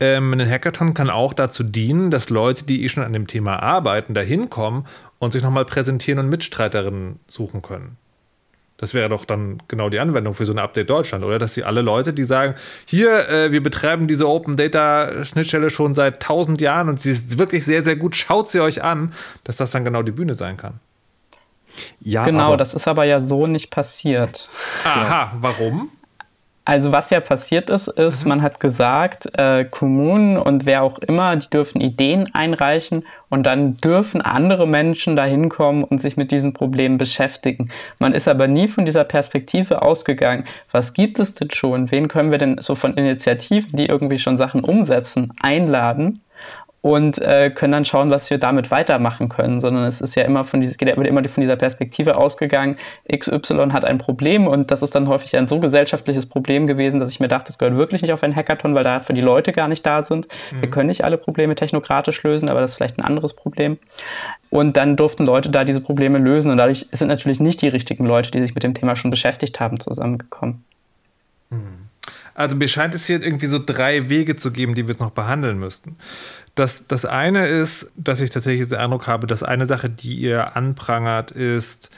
ähm, 0.00 0.32
ein 0.32 0.50
Hackathon 0.50 0.94
kann 0.94 1.10
auch 1.10 1.34
dazu 1.34 1.62
dienen, 1.62 2.10
dass 2.10 2.30
Leute, 2.30 2.64
die 2.64 2.82
eh 2.84 2.88
schon 2.88 3.04
an 3.04 3.12
dem 3.12 3.26
Thema 3.26 3.62
arbeiten, 3.62 4.14
da 4.14 4.22
hinkommen 4.22 4.86
und 5.18 5.34
sich 5.34 5.42
nochmal 5.42 5.66
präsentieren 5.66 6.18
und 6.18 6.30
Mitstreiterinnen 6.30 7.20
suchen 7.28 7.60
können. 7.60 7.98
Das 8.80 8.94
wäre 8.94 9.10
doch 9.10 9.26
dann 9.26 9.62
genau 9.68 9.90
die 9.90 10.00
Anwendung 10.00 10.32
für 10.32 10.46
so 10.46 10.54
eine 10.54 10.62
Update 10.62 10.88
Deutschland, 10.88 11.22
oder? 11.22 11.38
Dass 11.38 11.52
sie 11.52 11.64
alle 11.64 11.82
Leute, 11.82 12.14
die 12.14 12.24
sagen, 12.24 12.54
hier, 12.86 13.28
äh, 13.28 13.52
wir 13.52 13.62
betreiben 13.62 14.06
diese 14.06 14.26
Open 14.26 14.56
Data 14.56 15.22
Schnittstelle 15.22 15.68
schon 15.68 15.94
seit 15.94 16.22
tausend 16.22 16.62
Jahren 16.62 16.88
und 16.88 16.98
sie 16.98 17.10
ist 17.10 17.38
wirklich 17.38 17.62
sehr, 17.62 17.82
sehr 17.82 17.96
gut, 17.96 18.16
schaut 18.16 18.48
sie 18.48 18.60
euch 18.60 18.82
an, 18.82 19.12
dass 19.44 19.56
das 19.56 19.70
dann 19.70 19.84
genau 19.84 20.02
die 20.02 20.12
Bühne 20.12 20.34
sein 20.34 20.56
kann. 20.56 20.80
Ja, 22.00 22.24
genau, 22.24 22.56
das 22.56 22.72
ist 22.72 22.88
aber 22.88 23.04
ja 23.04 23.20
so 23.20 23.46
nicht 23.46 23.70
passiert. 23.70 24.48
Aha, 24.84 25.36
warum? 25.40 25.90
Also 26.70 26.92
was 26.92 27.10
ja 27.10 27.18
passiert 27.18 27.68
ist, 27.68 27.88
ist, 27.88 28.22
mhm. 28.22 28.28
man 28.28 28.42
hat 28.42 28.60
gesagt, 28.60 29.28
äh, 29.36 29.64
Kommunen 29.64 30.36
und 30.36 30.66
wer 30.66 30.84
auch 30.84 31.00
immer, 31.00 31.34
die 31.34 31.50
dürfen 31.50 31.80
Ideen 31.80 32.32
einreichen 32.32 33.04
und 33.28 33.42
dann 33.42 33.78
dürfen 33.78 34.20
andere 34.20 34.68
Menschen 34.68 35.16
da 35.16 35.24
hinkommen 35.24 35.82
und 35.82 36.00
sich 36.00 36.16
mit 36.16 36.30
diesen 36.30 36.52
Problemen 36.52 36.96
beschäftigen. 36.96 37.72
Man 37.98 38.14
ist 38.14 38.28
aber 38.28 38.46
nie 38.46 38.68
von 38.68 38.86
dieser 38.86 39.02
Perspektive 39.02 39.82
ausgegangen. 39.82 40.44
Was 40.70 40.92
gibt 40.92 41.18
es 41.18 41.34
denn 41.34 41.50
schon? 41.50 41.90
Wen 41.90 42.06
können 42.06 42.30
wir 42.30 42.38
denn 42.38 42.58
so 42.60 42.76
von 42.76 42.94
Initiativen, 42.94 43.76
die 43.76 43.86
irgendwie 43.86 44.20
schon 44.20 44.36
Sachen 44.38 44.62
umsetzen, 44.62 45.32
einladen? 45.42 46.20
Und 46.82 47.18
äh, 47.18 47.50
können 47.50 47.72
dann 47.72 47.84
schauen, 47.84 48.10
was 48.10 48.30
wir 48.30 48.38
damit 48.38 48.70
weitermachen 48.70 49.28
können, 49.28 49.60
sondern 49.60 49.84
es 49.84 50.00
ist 50.00 50.14
ja 50.14 50.24
immer 50.24 50.44
von 50.44 50.62
dieser, 50.62 50.78
wird 50.80 51.06
immer 51.06 51.22
von 51.28 51.42
dieser 51.42 51.56
Perspektive 51.56 52.16
ausgegangen, 52.16 52.78
XY 53.12 53.68
hat 53.72 53.84
ein 53.84 53.98
Problem 53.98 54.46
und 54.46 54.70
das 54.70 54.80
ist 54.80 54.94
dann 54.94 55.06
häufig 55.06 55.36
ein 55.36 55.46
so 55.46 55.60
gesellschaftliches 55.60 56.26
Problem 56.26 56.66
gewesen, 56.66 56.98
dass 56.98 57.10
ich 57.10 57.20
mir 57.20 57.28
dachte, 57.28 57.48
das 57.48 57.58
gehört 57.58 57.76
wirklich 57.76 58.00
nicht 58.00 58.12
auf 58.12 58.22
ein 58.22 58.34
Hackathon, 58.34 58.74
weil 58.74 58.84
dafür 58.84 59.14
die 59.14 59.20
Leute 59.20 59.52
gar 59.52 59.68
nicht 59.68 59.84
da 59.84 60.02
sind. 60.02 60.26
Mhm. 60.52 60.62
Wir 60.62 60.70
können 60.70 60.88
nicht 60.88 61.04
alle 61.04 61.18
Probleme 61.18 61.54
technokratisch 61.54 62.22
lösen, 62.22 62.48
aber 62.48 62.60
das 62.62 62.70
ist 62.70 62.76
vielleicht 62.76 62.98
ein 62.98 63.04
anderes 63.04 63.34
Problem. 63.34 63.78
Und 64.48 64.76
dann 64.78 64.96
durften 64.96 65.26
Leute 65.26 65.50
da 65.50 65.64
diese 65.64 65.80
Probleme 65.82 66.18
lösen 66.18 66.50
und 66.50 66.56
dadurch 66.56 66.86
sind 66.92 67.08
natürlich 67.08 67.40
nicht 67.40 67.60
die 67.60 67.68
richtigen 67.68 68.06
Leute, 68.06 68.30
die 68.30 68.40
sich 68.40 68.54
mit 68.54 68.62
dem 68.62 68.72
Thema 68.72 68.96
schon 68.96 69.10
beschäftigt 69.10 69.60
haben, 69.60 69.80
zusammengekommen. 69.80 70.64
Mhm. 71.50 71.90
Also 72.34 72.56
mir 72.56 72.68
scheint 72.68 72.94
es 72.94 73.06
hier 73.06 73.22
irgendwie 73.22 73.46
so 73.46 73.58
drei 73.64 74.08
Wege 74.08 74.36
zu 74.36 74.50
geben, 74.50 74.74
die 74.74 74.86
wir 74.86 74.92
jetzt 74.92 75.00
noch 75.00 75.10
behandeln 75.10 75.58
müssten. 75.58 75.96
Das, 76.54 76.86
das 76.86 77.04
eine 77.04 77.46
ist, 77.46 77.92
dass 77.96 78.20
ich 78.20 78.30
tatsächlich 78.30 78.68
den 78.68 78.78
Eindruck 78.78 79.06
habe, 79.06 79.26
dass 79.26 79.42
eine 79.42 79.66
Sache, 79.66 79.88
die 79.88 80.14
ihr 80.14 80.56
anprangert, 80.56 81.30
ist, 81.30 81.90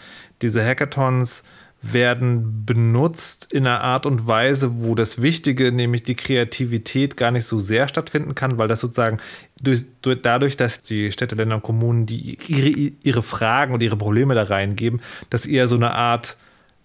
diese 0.43 0.65
Hackathons 0.65 1.45
werden 1.83 2.65
benutzt 2.65 3.49
in 3.53 3.67
einer 3.67 3.81
Art 3.81 4.07
und 4.07 4.29
Weise, 4.29 4.85
wo 4.85 4.95
das 4.95 5.21
Wichtige, 5.21 5.73
nämlich 5.73 6.05
die 6.05 6.15
Kreativität, 6.15 7.17
gar 7.17 7.33
nicht 7.33 7.45
so 7.45 7.59
sehr 7.59 7.89
stattfinden 7.89 8.37
kann, 8.37 8.57
weil 8.57 8.69
das 8.69 8.81
sozusagen 8.81 9.19
durch, 9.61 9.85
durch, 10.01 10.23
dadurch, 10.23 10.57
dass 10.57 10.83
die 10.83 11.11
Städte, 11.11 11.35
Länder 11.35 11.57
und 11.57 11.63
Kommunen 11.63 12.07
die 12.07 12.39
ihre, 12.47 12.93
ihre 13.03 13.23
Fragen 13.23 13.75
und 13.75 13.83
ihre 13.83 13.97
Probleme 13.97 14.37
da 14.37 14.45
reingeben, 14.45 15.01
dass 15.29 15.45
eher 15.45 15.67
so 15.67 15.75
eine 15.75 15.93
Art 15.93 16.37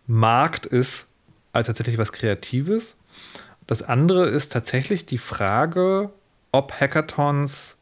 Markt 0.08 0.66
ist, 0.66 1.10
als 1.54 1.68
tatsächlich 1.68 2.00
was 2.00 2.12
Kreatives. 2.12 2.98
Das 3.68 3.84
andere 3.84 4.26
ist 4.28 4.52
tatsächlich 4.52 5.06
die 5.06 5.18
Frage, 5.20 6.12
ob 6.52 6.74
Hackathons 6.74 7.78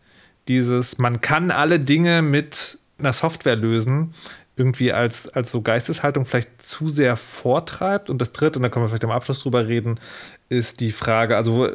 dieses, 0.48 0.98
man 0.98 1.22
kann 1.22 1.52
alle 1.52 1.80
Dinge 1.80 2.22
mit 2.22 2.78
einer 2.98 3.14
Software 3.14 3.56
lösen, 3.56 4.14
irgendwie 4.58 4.94
als, 4.94 5.28
als 5.30 5.52
so 5.52 5.62
Geisteshaltung 5.62 6.26
vielleicht 6.26 6.62
zu 6.62 6.88
sehr 6.88 7.18
vortreibt. 7.18 8.10
Und 8.10 8.20
das 8.20 8.32
dritte, 8.32 8.60
und 8.60 8.64
da 8.64 8.70
können 8.70 8.86
wir 8.86 8.90
vielleicht 8.90 9.04
am 9.04 9.12
Abschluss 9.12 9.42
drüber 9.42 9.68
reden, 9.68 10.00
ist 10.50 10.80
die 10.80 10.92
Frage, 10.92 11.36
also 11.36 11.70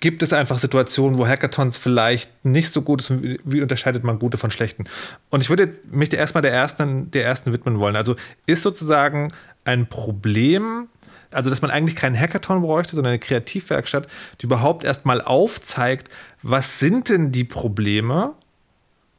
gibt 0.00 0.22
es 0.22 0.32
einfach 0.32 0.58
Situationen, 0.58 1.18
wo 1.18 1.26
Hackathons 1.26 1.78
vielleicht 1.78 2.44
nicht 2.44 2.72
so 2.72 2.82
gut 2.82 3.02
sind? 3.02 3.38
Wie 3.44 3.62
unterscheidet 3.62 4.04
man 4.04 4.18
gute 4.18 4.36
von 4.36 4.50
schlechten? 4.50 4.84
Und 5.30 5.42
ich 5.42 5.48
würde 5.48 5.72
mich 5.90 6.12
erstmal 6.12 6.42
der 6.42 6.52
ersten, 6.52 7.10
der 7.10 7.24
ersten 7.24 7.52
widmen 7.52 7.78
wollen. 7.78 7.96
Also 7.96 8.16
ist 8.46 8.62
sozusagen 8.62 9.28
ein 9.64 9.88
Problem 9.88 10.88
also 11.34 11.50
dass 11.50 11.62
man 11.62 11.70
eigentlich 11.70 11.96
keinen 11.96 12.18
Hackathon 12.18 12.62
bräuchte, 12.62 12.94
sondern 12.94 13.12
eine 13.12 13.18
Kreativwerkstatt, 13.18 14.08
die 14.40 14.46
überhaupt 14.46 14.84
erstmal 14.84 15.20
aufzeigt, 15.20 16.08
was 16.42 16.78
sind 16.78 17.08
denn 17.08 17.32
die 17.32 17.44
Probleme, 17.44 18.34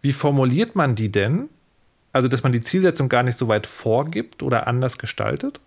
wie 0.02 0.12
formuliert 0.12 0.76
man 0.76 0.96
die 0.96 1.12
denn? 1.12 1.50
Also 2.14 2.28
dass 2.28 2.44
man 2.44 2.52
die 2.52 2.62
Zielsetzung 2.62 3.10
gar 3.10 3.24
nicht 3.24 3.38
so 3.38 3.48
weit 3.48 3.68
vorgibt 3.68 4.42
oder 4.42 4.68
anders 4.68 4.98
gestaltet? 4.98 5.60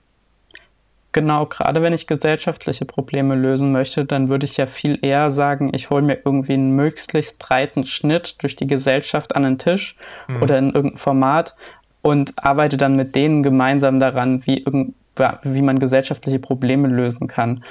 Genau, 1.12 1.46
gerade 1.46 1.80
wenn 1.82 1.94
ich 1.94 2.06
gesellschaftliche 2.06 2.84
Probleme 2.84 3.34
lösen 3.34 3.72
möchte, 3.72 4.04
dann 4.04 4.28
würde 4.28 4.44
ich 4.44 4.58
ja 4.58 4.66
viel 4.66 4.98
eher 5.00 5.30
sagen, 5.30 5.70
ich 5.74 5.88
hole 5.90 6.02
mir 6.02 6.18
irgendwie 6.24 6.52
einen 6.52 6.76
möglichst 6.76 7.38
breiten 7.38 7.86
Schnitt 7.86 8.36
durch 8.42 8.56
die 8.56 8.66
Gesellschaft 8.66 9.34
an 9.34 9.42
den 9.42 9.58
Tisch 9.58 9.96
mhm. 10.28 10.42
oder 10.42 10.58
in 10.58 10.72
irgendein 10.72 10.98
Format 10.98 11.54
und 12.02 12.34
arbeite 12.36 12.76
dann 12.76 12.94
mit 12.94 13.14
denen 13.14 13.42
gemeinsam 13.42 14.00
daran, 14.00 14.46
wie, 14.46 14.58
irgend, 14.58 14.94
wie 15.42 15.62
man 15.62 15.78
gesellschaftliche 15.78 16.38
Probleme 16.38 16.88
lösen 16.88 17.28
kann. 17.28 17.64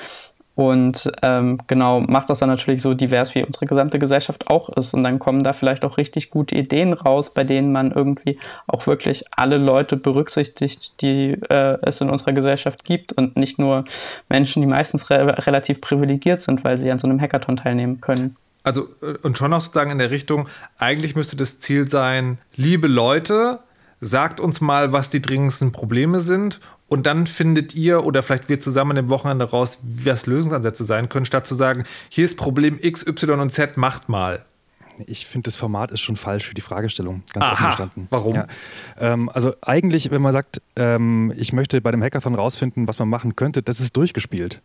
Und 0.57 1.11
ähm, 1.21 1.59
genau, 1.67 1.99
macht 1.99 2.31
das 2.31 2.39
dann 2.39 2.49
natürlich 2.49 2.81
so 2.81 2.95
divers, 2.95 3.35
wie 3.35 3.43
unsere 3.43 3.67
gesamte 3.67 3.99
Gesellschaft 3.99 4.47
auch 4.47 4.69
ist. 4.69 4.95
Und 4.95 5.03
dann 5.03 5.19
kommen 5.19 5.43
da 5.43 5.53
vielleicht 5.53 5.85
auch 5.85 5.97
richtig 5.97 6.31
gute 6.31 6.55
Ideen 6.55 6.93
raus, 6.93 7.31
bei 7.31 7.43
denen 7.43 7.71
man 7.71 7.91
irgendwie 7.91 8.39
auch 8.65 8.87
wirklich 8.87 9.25
alle 9.29 9.59
Leute 9.59 9.97
berücksichtigt, 9.97 10.93
die 11.01 11.37
äh, 11.49 11.77
es 11.83 12.01
in 12.01 12.09
unserer 12.09 12.33
Gesellschaft 12.33 12.85
gibt 12.85 13.13
und 13.13 13.37
nicht 13.37 13.59
nur 13.59 13.85
Menschen, 14.29 14.63
die 14.63 14.67
meistens 14.67 15.11
re 15.11 15.45
relativ 15.45 15.79
privilegiert 15.79 16.41
sind, 16.41 16.63
weil 16.63 16.79
sie 16.79 16.89
an 16.89 16.97
so 16.97 17.07
einem 17.07 17.21
Hackathon 17.21 17.57
teilnehmen 17.57 18.01
können. 18.01 18.35
Also, 18.63 18.87
äh, 19.03 19.13
und 19.21 19.37
schon 19.37 19.53
auch 19.53 19.61
sozusagen 19.61 19.91
in 19.91 19.99
der 19.99 20.09
Richtung, 20.09 20.49
eigentlich 20.79 21.15
müsste 21.15 21.35
das 21.35 21.59
Ziel 21.59 21.85
sein, 21.85 22.39
liebe 22.55 22.87
Leute, 22.87 23.59
sagt 23.99 24.39
uns 24.39 24.59
mal, 24.59 24.91
was 24.91 25.11
die 25.11 25.21
dringendsten 25.21 25.71
Probleme 25.71 26.19
sind 26.19 26.59
und 26.87 27.05
dann 27.05 27.27
findet 27.27 27.75
ihr 27.75 28.05
oder 28.05 28.23
vielleicht 28.23 28.49
wir 28.49 28.59
zusammen 28.59 28.97
im 28.97 29.09
Wochenende 29.09 29.45
raus, 29.45 29.79
was 29.81 30.25
Lösungsansätze 30.25 30.85
sein 30.85 31.09
können, 31.09 31.25
statt 31.25 31.47
zu 31.47 31.55
sagen, 31.55 31.85
hier 32.09 32.25
ist 32.25 32.37
Problem 32.37 32.79
X, 32.81 33.05
Y 33.05 33.39
und 33.39 33.53
Z, 33.53 33.77
macht 33.77 34.09
mal. 34.09 34.45
Ich 35.05 35.27
finde, 35.27 35.45
das 35.45 35.55
Format 35.55 35.91
ist 35.91 36.01
schon 36.01 36.15
falsch 36.15 36.47
für 36.47 36.55
die 36.55 36.61
Fragestellung, 36.61 37.21
ganz 37.33 37.45
Aha, 37.45 37.53
offen 37.53 37.67
gestanden. 37.67 38.07
Warum? 38.09 38.35
Ja. 38.35 38.47
Ähm, 38.99 39.29
also 39.29 39.53
eigentlich, 39.61 40.09
wenn 40.09 40.21
man 40.21 40.33
sagt, 40.33 40.61
ähm, 40.75 41.31
ich 41.37 41.53
möchte 41.53 41.81
bei 41.81 41.91
dem 41.91 42.01
Hackathon 42.01 42.33
rausfinden, 42.33 42.87
was 42.87 42.97
man 42.97 43.07
machen 43.07 43.35
könnte, 43.35 43.61
das 43.61 43.79
ist 43.79 43.95
durchgespielt. 43.95 44.61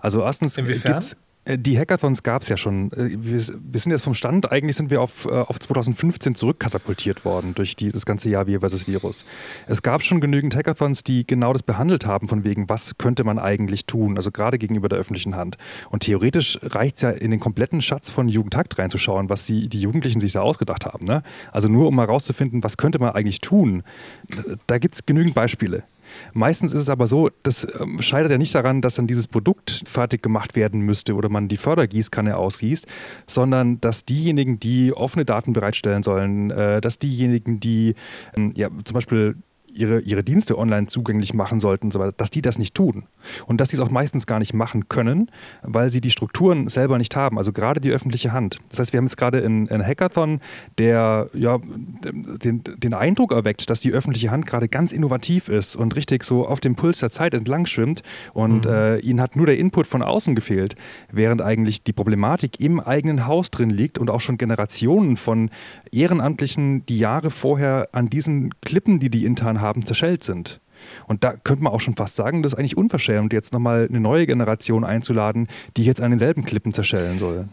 Also 0.00 0.22
erstens 0.22 0.56
gibt 0.56 0.70
es 0.70 1.12
äh, 1.12 1.16
die 1.48 1.78
Hackathons 1.78 2.24
gab 2.24 2.42
es 2.42 2.48
ja 2.48 2.56
schon. 2.56 2.90
Äh, 2.92 3.16
wir, 3.18 3.40
sind 3.40 3.92
jetzt 3.92 4.02
vom 4.02 4.14
Stand, 4.14 4.50
eigentlich 4.50 4.76
sind 4.76 4.90
wir 4.90 5.00
auf, 5.00 5.26
äh, 5.26 5.30
auf 5.30 5.58
2015 5.60 6.34
zurückkatapultiert 6.34 7.24
worden 7.24 7.54
durch 7.54 7.76
die, 7.76 7.90
das 7.90 8.04
ganze 8.04 8.30
Jahr 8.30 8.46
Wir 8.46 8.60
versus 8.60 8.88
Virus. 8.88 9.24
Es 9.68 9.82
gab 9.82 10.02
schon 10.02 10.20
genügend 10.20 10.56
Hackathons, 10.56 11.04
die 11.04 11.26
genau 11.26 11.52
das 11.52 11.62
behandelt 11.62 12.04
haben, 12.04 12.26
von 12.26 12.44
wegen, 12.44 12.68
was 12.68 12.98
könnte 12.98 13.22
man 13.22 13.38
eigentlich 13.38 13.86
tun, 13.86 14.16
also 14.16 14.30
gerade 14.32 14.58
gegenüber 14.58 14.88
der 14.88 14.98
öffentlichen 14.98 15.36
Hand. 15.36 15.56
Und 15.90 16.00
theoretisch 16.00 16.58
reicht 16.62 16.96
es 16.96 17.02
ja 17.02 17.10
in 17.10 17.30
den 17.30 17.40
kompletten 17.40 17.80
Schatz 17.80 18.10
von 18.10 18.28
Jugendtakt 18.28 18.78
reinzuschauen, 18.78 19.28
was 19.28 19.46
die, 19.46 19.68
die 19.68 19.80
Jugendlichen 19.80 20.20
sich 20.20 20.32
da 20.32 20.40
ausgedacht 20.40 20.84
haben. 20.84 21.04
Ne? 21.06 21.22
Also 21.52 21.68
nur 21.68 21.86
um 21.86 21.94
mal 21.94 22.06
rauszufinden, 22.06 22.64
was 22.64 22.76
könnte 22.76 22.98
man 22.98 23.10
eigentlich 23.10 23.40
tun. 23.40 23.84
Da 24.66 24.78
gibt 24.78 24.96
es 24.96 25.06
genügend 25.06 25.34
Beispiele. 25.34 25.84
Meistens 26.32 26.72
ist 26.72 26.82
es 26.82 26.88
aber 26.88 27.06
so, 27.06 27.30
das 27.42 27.66
ähm, 27.80 28.00
scheitert 28.00 28.30
ja 28.30 28.38
nicht 28.38 28.54
daran, 28.54 28.80
dass 28.80 28.94
dann 28.94 29.06
dieses 29.06 29.28
Produkt 29.28 29.82
fertig 29.86 30.22
gemacht 30.22 30.56
werden 30.56 30.80
müsste 30.80 31.14
oder 31.14 31.28
man 31.28 31.48
die 31.48 31.56
Fördergießkanne 31.56 32.36
ausgießt, 32.36 32.86
sondern 33.26 33.80
dass 33.80 34.04
diejenigen, 34.04 34.60
die 34.60 34.92
offene 34.92 35.24
Daten 35.24 35.52
bereitstellen 35.52 36.02
sollen, 36.02 36.50
äh, 36.50 36.80
dass 36.80 36.98
diejenigen, 36.98 37.60
die 37.60 37.94
ähm, 38.36 38.52
ja, 38.54 38.68
zum 38.84 38.94
Beispiel 38.94 39.36
ihre, 39.76 40.00
ihre 40.00 40.24
Dienste 40.24 40.58
online 40.58 40.86
zugänglich 40.86 41.34
machen 41.34 41.60
sollten, 41.60 41.90
so 41.90 42.10
dass 42.10 42.30
die 42.30 42.42
das 42.42 42.58
nicht 42.58 42.74
tun. 42.74 43.04
Und 43.46 43.60
dass 43.60 43.70
sie 43.70 43.76
es 43.76 43.80
auch 43.80 43.90
meistens 43.90 44.26
gar 44.26 44.38
nicht 44.38 44.54
machen 44.54 44.88
können, 44.88 45.30
weil 45.62 45.90
sie 45.90 46.00
die 46.00 46.10
Strukturen 46.10 46.68
selber 46.68 46.98
nicht 46.98 47.14
haben, 47.16 47.38
also 47.38 47.52
gerade 47.52 47.80
die 47.80 47.90
öffentliche 47.90 48.32
Hand. 48.32 48.58
Das 48.68 48.78
heißt, 48.78 48.92
wir 48.92 48.98
haben 48.98 49.06
jetzt 49.06 49.16
gerade 49.16 49.44
einen, 49.44 49.68
einen 49.68 49.84
Hackathon, 49.84 50.40
der 50.78 51.28
ja, 51.34 51.58
den, 51.58 52.62
den 52.64 52.94
Eindruck 52.94 53.32
erweckt, 53.32 53.68
dass 53.70 53.80
die 53.80 53.92
öffentliche 53.92 54.30
Hand 54.30 54.46
gerade 54.46 54.68
ganz 54.68 54.92
innovativ 54.92 55.48
ist 55.48 55.76
und 55.76 55.96
richtig 55.96 56.24
so 56.24 56.46
auf 56.46 56.60
dem 56.60 56.76
Puls 56.76 57.00
der 57.00 57.10
Zeit 57.10 57.34
entlang 57.34 57.66
schwimmt 57.66 58.02
und 58.32 58.64
mhm. 58.64 58.72
äh, 58.72 58.98
ihnen 58.98 59.20
hat 59.20 59.36
nur 59.36 59.46
der 59.46 59.58
Input 59.58 59.86
von 59.86 60.02
außen 60.02 60.34
gefehlt, 60.34 60.74
während 61.10 61.42
eigentlich 61.42 61.82
die 61.82 61.92
Problematik 61.92 62.60
im 62.60 62.80
eigenen 62.80 63.26
Haus 63.26 63.50
drin 63.50 63.70
liegt 63.70 63.98
und 63.98 64.10
auch 64.10 64.20
schon 64.20 64.38
Generationen 64.38 65.16
von 65.16 65.50
Ehrenamtlichen, 65.92 66.84
die 66.86 66.98
Jahre 66.98 67.30
vorher 67.30 67.88
an 67.92 68.08
diesen 68.08 68.54
Klippen, 68.60 69.00
die 69.00 69.10
die 69.10 69.24
intern 69.24 69.60
haben, 69.60 69.65
haben, 69.66 69.84
zerschellt 69.84 70.24
sind. 70.24 70.60
Und 71.06 71.24
da 71.24 71.32
könnte 71.32 71.62
man 71.62 71.72
auch 71.72 71.80
schon 71.80 71.96
fast 71.96 72.16
sagen, 72.16 72.42
das 72.42 72.52
ist 72.52 72.58
eigentlich 72.58 72.76
unverschämt, 72.76 73.32
jetzt 73.32 73.52
nochmal 73.52 73.86
eine 73.88 74.00
neue 74.00 74.26
Generation 74.26 74.84
einzuladen, 74.84 75.48
die 75.76 75.84
jetzt 75.84 76.00
an 76.00 76.10
denselben 76.10 76.44
Klippen 76.44 76.72
zerschellen 76.72 77.18
soll. 77.18 77.48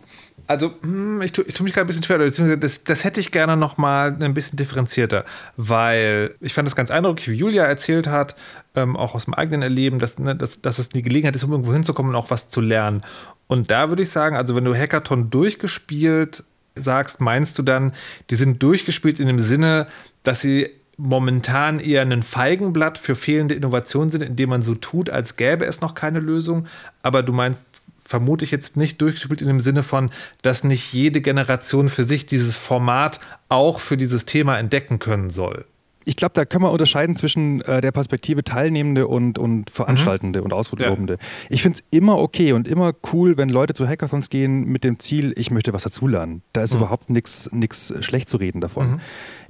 Also, 0.46 0.72
hm, 0.82 1.22
ich 1.22 1.32
tue, 1.32 1.46
tue 1.48 1.64
mich 1.64 1.74
gerade 1.74 1.86
ein 1.86 1.88
bisschen 1.88 2.04
schwer, 2.04 2.58
das, 2.58 2.84
das 2.84 3.04
hätte 3.06 3.22
ich 3.22 3.32
gerne 3.32 3.56
noch 3.56 3.78
mal 3.78 4.16
ein 4.22 4.34
bisschen 4.34 4.58
differenzierter, 4.58 5.24
weil 5.56 6.36
ich 6.42 6.54
fand 6.54 6.68
das 6.68 6.76
ganz 6.76 6.92
eindrücklich, 6.92 7.30
wie 7.30 7.36
Julia 7.36 7.64
erzählt 7.64 8.08
hat, 8.08 8.36
ähm, 8.76 8.98
auch 8.98 9.16
aus 9.16 9.26
dem 9.26 9.34
eigenen 9.34 9.62
Erleben, 9.62 10.00
dass, 10.00 10.20
ne, 10.20 10.36
dass, 10.36 10.60
dass 10.60 10.80
es 10.80 10.90
die 10.90 11.02
Gelegenheit 11.02 11.36
ist, 11.36 11.44
um 11.46 11.52
irgendwo 11.52 11.72
hinzukommen 11.72 12.10
und 12.10 12.16
auch 12.18 12.30
was 12.30 12.50
zu 12.50 12.60
lernen. 12.60 13.04
Und 13.48 13.72
da 13.72 13.90
würde 13.90 14.02
ich 14.02 14.10
sagen, 14.10 14.36
also 14.36 14.56
wenn 14.56 14.66
du 14.66 14.76
Hackathon 14.76 15.30
durchgespielt 15.30 16.44
sagst, 16.76 17.22
meinst 17.22 17.58
du 17.58 17.64
dann, 17.64 17.94
die 18.30 18.36
sind 18.36 18.62
durchgespielt 18.64 19.20
in 19.20 19.28
dem 19.28 19.40
Sinne, 19.40 19.88
dass 20.24 20.42
sie 20.42 20.70
momentan 20.98 21.80
eher 21.80 22.02
ein 22.04 22.24
Feigenblatt 22.24 22.98
für 22.98 23.16
fehlende 23.16 23.56
Innovation 23.56 24.10
sind, 24.10 24.22
indem 24.22 24.50
man 24.50 24.62
so 24.62 24.76
tut, 24.76 25.10
als 25.10 25.36
gäbe 25.36 25.66
es 25.66 25.82
noch 25.82 25.96
keine 25.96 26.20
Lösung. 26.20 26.68
Aber 27.02 27.24
du 27.24 27.34
meinst, 27.34 27.68
vermute 28.04 28.46
ich 28.46 28.52
jetzt 28.52 28.78
nicht 28.78 29.02
durchgespielt 29.02 29.42
in 29.42 29.48
dem 29.48 29.60
Sinne 29.60 29.82
von, 29.82 30.12
dass 30.42 30.64
nicht 30.64 30.94
jede 30.94 31.22
Generation 31.22 31.90
für 31.90 32.04
sich 32.04 32.26
dieses 32.26 32.58
Format 32.58 33.20
auch 33.50 33.80
für 33.80 33.98
dieses 33.98 34.26
Thema 34.26 34.58
entdecken 34.58 35.00
können 35.00 35.30
soll 35.30 35.66
ich 36.06 36.16
glaube, 36.16 36.34
da 36.34 36.46
können 36.46 36.64
wir 36.64 36.72
unterscheiden 36.72 37.16
zwischen 37.16 37.62
äh, 37.62 37.82
der 37.82 37.92
Perspektive 37.92 38.44
Teilnehmende 38.44 39.08
und, 39.08 39.38
und 39.38 39.70
Veranstaltende 39.70 40.40
mhm. 40.40 40.46
und 40.46 40.54
Ausprobende. 40.54 41.14
Ja. 41.14 41.20
Ich 41.50 41.62
finde 41.62 41.80
es 41.80 41.98
immer 41.98 42.18
okay 42.18 42.54
und 42.54 42.68
immer 42.68 42.94
cool, 43.14 43.38
wenn 43.38 43.50
Leute 43.50 43.74
zu 43.74 43.88
Hackathons 43.88 44.30
gehen 44.30 44.66
mit 44.66 44.84
dem 44.84 45.00
Ziel, 45.00 45.34
ich 45.38 45.52
möchte 45.52 45.74
was 45.74 45.84
dazulernen. 45.84 46.42
Da 46.54 46.62
ist 46.64 46.74
mhm. 46.74 46.82
überhaupt 46.82 47.10
nichts 47.10 47.94
schlecht 48.02 48.30
zu 48.30 48.38
reden 48.38 48.62
davon. 48.62 48.92
Mhm. 48.92 49.00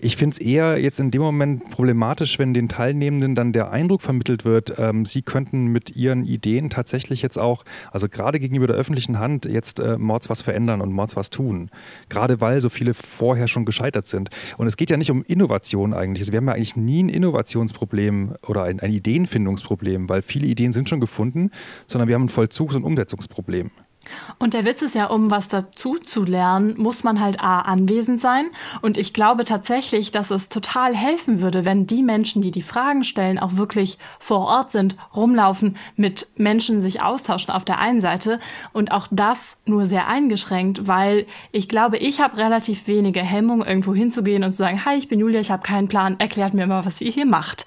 Ich 0.03 0.17
finde 0.17 0.33
es 0.33 0.39
eher 0.39 0.81
jetzt 0.81 0.99
in 0.99 1.11
dem 1.11 1.21
Moment 1.21 1.69
problematisch, 1.71 2.37
wenn 2.37 2.53
den 2.53 2.67
Teilnehmenden 2.67 3.35
dann 3.35 3.53
der 3.53 3.71
Eindruck 3.71 4.01
vermittelt 4.01 4.43
wird, 4.43 4.77
ähm, 4.77 5.05
sie 5.05 5.21
könnten 5.21 5.67
mit 5.67 5.95
ihren 5.95 6.25
Ideen 6.25 6.69
tatsächlich 6.69 7.21
jetzt 7.21 7.39
auch, 7.39 7.63
also 7.89 8.09
gerade 8.09 8.41
gegenüber 8.41 8.67
der 8.67 8.75
öffentlichen 8.75 9.17
Hand, 9.17 9.45
jetzt 9.45 9.79
äh, 9.79 9.97
Mords 9.97 10.29
was 10.29 10.41
verändern 10.41 10.81
und 10.81 10.91
Mords 10.91 11.15
was 11.15 11.29
tun. 11.29 11.69
Gerade 12.09 12.41
weil 12.41 12.59
so 12.59 12.67
viele 12.67 12.93
vorher 12.93 13.47
schon 13.47 13.63
gescheitert 13.63 14.05
sind. 14.05 14.29
Und 14.57 14.67
es 14.67 14.75
geht 14.75 14.89
ja 14.89 14.97
nicht 14.97 15.09
um 15.09 15.23
Innovation 15.23 15.93
eigentlich. 15.93 16.23
Also 16.23 16.33
wir 16.33 16.37
haben 16.37 16.47
ja 16.47 16.53
eigentlich 16.53 16.75
nie 16.75 17.01
ein 17.01 17.07
Innovationsproblem 17.07 18.35
oder 18.45 18.63
ein, 18.63 18.81
ein 18.81 18.91
Ideenfindungsproblem, 18.91 20.09
weil 20.09 20.21
viele 20.21 20.47
Ideen 20.47 20.73
sind 20.73 20.89
schon 20.89 20.99
gefunden, 20.99 21.49
sondern 21.87 22.09
wir 22.09 22.15
haben 22.15 22.25
ein 22.25 22.29
Vollzugs- 22.29 22.75
und 22.75 22.83
Umsetzungsproblem. 22.83 23.71
Und 24.39 24.53
der 24.53 24.65
Witz 24.65 24.81
ist 24.81 24.95
ja, 24.95 25.05
um 25.05 25.31
was 25.31 25.47
dazu 25.47 25.97
zu 25.97 26.23
lernen, 26.23 26.75
muss 26.77 27.03
man 27.03 27.19
halt 27.19 27.41
A 27.41 27.61
anwesend 27.61 28.19
sein. 28.19 28.47
Und 28.81 28.97
ich 28.97 29.13
glaube 29.13 29.43
tatsächlich, 29.43 30.11
dass 30.11 30.31
es 30.31 30.49
total 30.49 30.95
helfen 30.95 31.41
würde, 31.41 31.65
wenn 31.65 31.87
die 31.87 32.03
Menschen, 32.03 32.41
die 32.41 32.51
die 32.51 32.61
Fragen 32.61 33.03
stellen, 33.03 33.39
auch 33.39 33.55
wirklich 33.55 33.97
vor 34.19 34.41
Ort 34.41 34.71
sind, 34.71 34.95
rumlaufen, 35.15 35.77
mit 35.95 36.27
Menschen 36.35 36.81
sich 36.81 37.01
austauschen 37.01 37.53
auf 37.53 37.65
der 37.65 37.79
einen 37.79 38.01
Seite. 38.01 38.39
Und 38.73 38.91
auch 38.91 39.07
das 39.11 39.57
nur 39.65 39.87
sehr 39.87 40.07
eingeschränkt, 40.07 40.87
weil 40.87 41.25
ich 41.51 41.69
glaube, 41.69 41.97
ich 41.97 42.21
habe 42.21 42.37
relativ 42.37 42.87
wenige 42.87 43.21
Hemmungen, 43.21 43.67
irgendwo 43.67 43.93
hinzugehen 43.93 44.43
und 44.43 44.51
zu 44.51 44.57
sagen, 44.57 44.85
hi, 44.85 44.95
ich 44.95 45.07
bin 45.07 45.19
Julia, 45.19 45.39
ich 45.39 45.51
habe 45.51 45.63
keinen 45.63 45.87
Plan, 45.87 46.19
erklärt 46.19 46.53
mir 46.53 46.67
mal, 46.67 46.85
was 46.85 47.01
ihr 47.01 47.11
hier 47.11 47.25
macht. 47.25 47.65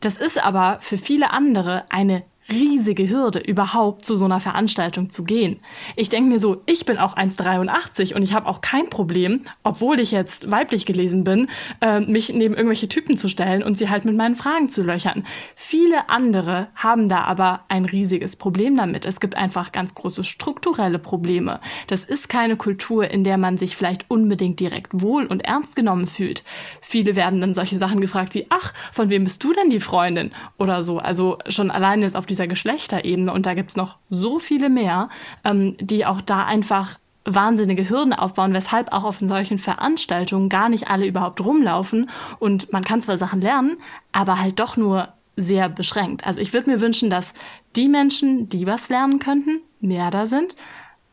Das 0.00 0.18
ist 0.18 0.42
aber 0.42 0.78
für 0.80 0.98
viele 0.98 1.30
andere 1.30 1.84
eine 1.88 2.24
riesige 2.50 3.08
Hürde, 3.08 3.38
überhaupt 3.38 4.04
zu 4.04 4.16
so 4.16 4.26
einer 4.26 4.40
Veranstaltung 4.40 5.10
zu 5.10 5.24
gehen. 5.24 5.60
Ich 5.96 6.08
denke 6.08 6.30
mir 6.30 6.38
so, 6.38 6.62
ich 6.66 6.84
bin 6.84 6.98
auch 6.98 7.16
1,83 7.16 8.14
und 8.14 8.22
ich 8.22 8.34
habe 8.34 8.46
auch 8.46 8.60
kein 8.60 8.90
Problem, 8.90 9.42
obwohl 9.62 9.98
ich 9.98 10.10
jetzt 10.10 10.50
weiblich 10.50 10.84
gelesen 10.84 11.24
bin, 11.24 11.48
äh, 11.80 12.00
mich 12.00 12.32
neben 12.32 12.54
irgendwelche 12.54 12.88
Typen 12.88 13.16
zu 13.16 13.28
stellen 13.28 13.62
und 13.62 13.78
sie 13.78 13.88
halt 13.88 14.04
mit 14.04 14.16
meinen 14.16 14.34
Fragen 14.34 14.68
zu 14.68 14.82
löchern. 14.82 15.24
Viele 15.54 16.08
andere 16.10 16.68
haben 16.74 17.08
da 17.08 17.22
aber 17.22 17.60
ein 17.68 17.86
riesiges 17.86 18.36
Problem 18.36 18.76
damit. 18.76 19.06
Es 19.06 19.20
gibt 19.20 19.36
einfach 19.36 19.72
ganz 19.72 19.94
große 19.94 20.24
strukturelle 20.24 20.98
Probleme. 20.98 21.60
Das 21.86 22.04
ist 22.04 22.28
keine 22.28 22.56
Kultur, 22.56 23.10
in 23.10 23.24
der 23.24 23.38
man 23.38 23.56
sich 23.56 23.76
vielleicht 23.76 24.10
unbedingt 24.10 24.60
direkt 24.60 25.00
wohl 25.00 25.26
und 25.26 25.44
ernst 25.44 25.76
genommen 25.76 26.06
fühlt. 26.06 26.44
Viele 26.82 27.16
werden 27.16 27.40
dann 27.40 27.54
solche 27.54 27.78
Sachen 27.78 28.00
gefragt 28.00 28.34
wie, 28.34 28.46
ach, 28.50 28.74
von 28.92 29.08
wem 29.08 29.24
bist 29.24 29.42
du 29.42 29.52
denn 29.54 29.70
die 29.70 29.80
Freundin? 29.80 30.32
Oder 30.58 30.82
so. 30.82 30.98
Also 30.98 31.38
schon 31.48 31.70
alleine 31.70 32.04
ist 32.04 32.16
auf 32.16 32.26
die 32.26 32.33
dieser 32.34 32.48
Geschlechterebene 32.48 33.32
und 33.32 33.46
da 33.46 33.54
gibt 33.54 33.70
es 33.70 33.76
noch 33.76 33.98
so 34.10 34.38
viele 34.38 34.68
mehr, 34.68 35.08
ähm, 35.44 35.76
die 35.78 36.04
auch 36.04 36.20
da 36.20 36.44
einfach 36.44 36.98
wahnsinnige 37.24 37.88
Hürden 37.88 38.12
aufbauen, 38.12 38.52
weshalb 38.52 38.92
auch 38.92 39.04
auf 39.04 39.18
solchen 39.20 39.58
Veranstaltungen 39.58 40.48
gar 40.48 40.68
nicht 40.68 40.88
alle 40.88 41.06
überhaupt 41.06 41.40
rumlaufen. 41.42 42.10
Und 42.38 42.72
man 42.72 42.84
kann 42.84 43.00
zwar 43.00 43.16
Sachen 43.16 43.40
lernen, 43.40 43.78
aber 44.12 44.40
halt 44.40 44.60
doch 44.60 44.76
nur 44.76 45.08
sehr 45.36 45.68
beschränkt. 45.68 46.26
Also 46.26 46.40
ich 46.40 46.52
würde 46.52 46.70
mir 46.70 46.80
wünschen, 46.80 47.10
dass 47.10 47.32
die 47.76 47.88
Menschen, 47.88 48.48
die 48.48 48.66
was 48.66 48.88
lernen 48.88 49.20
könnten, 49.20 49.60
mehr 49.80 50.10
da 50.10 50.26
sind, 50.26 50.56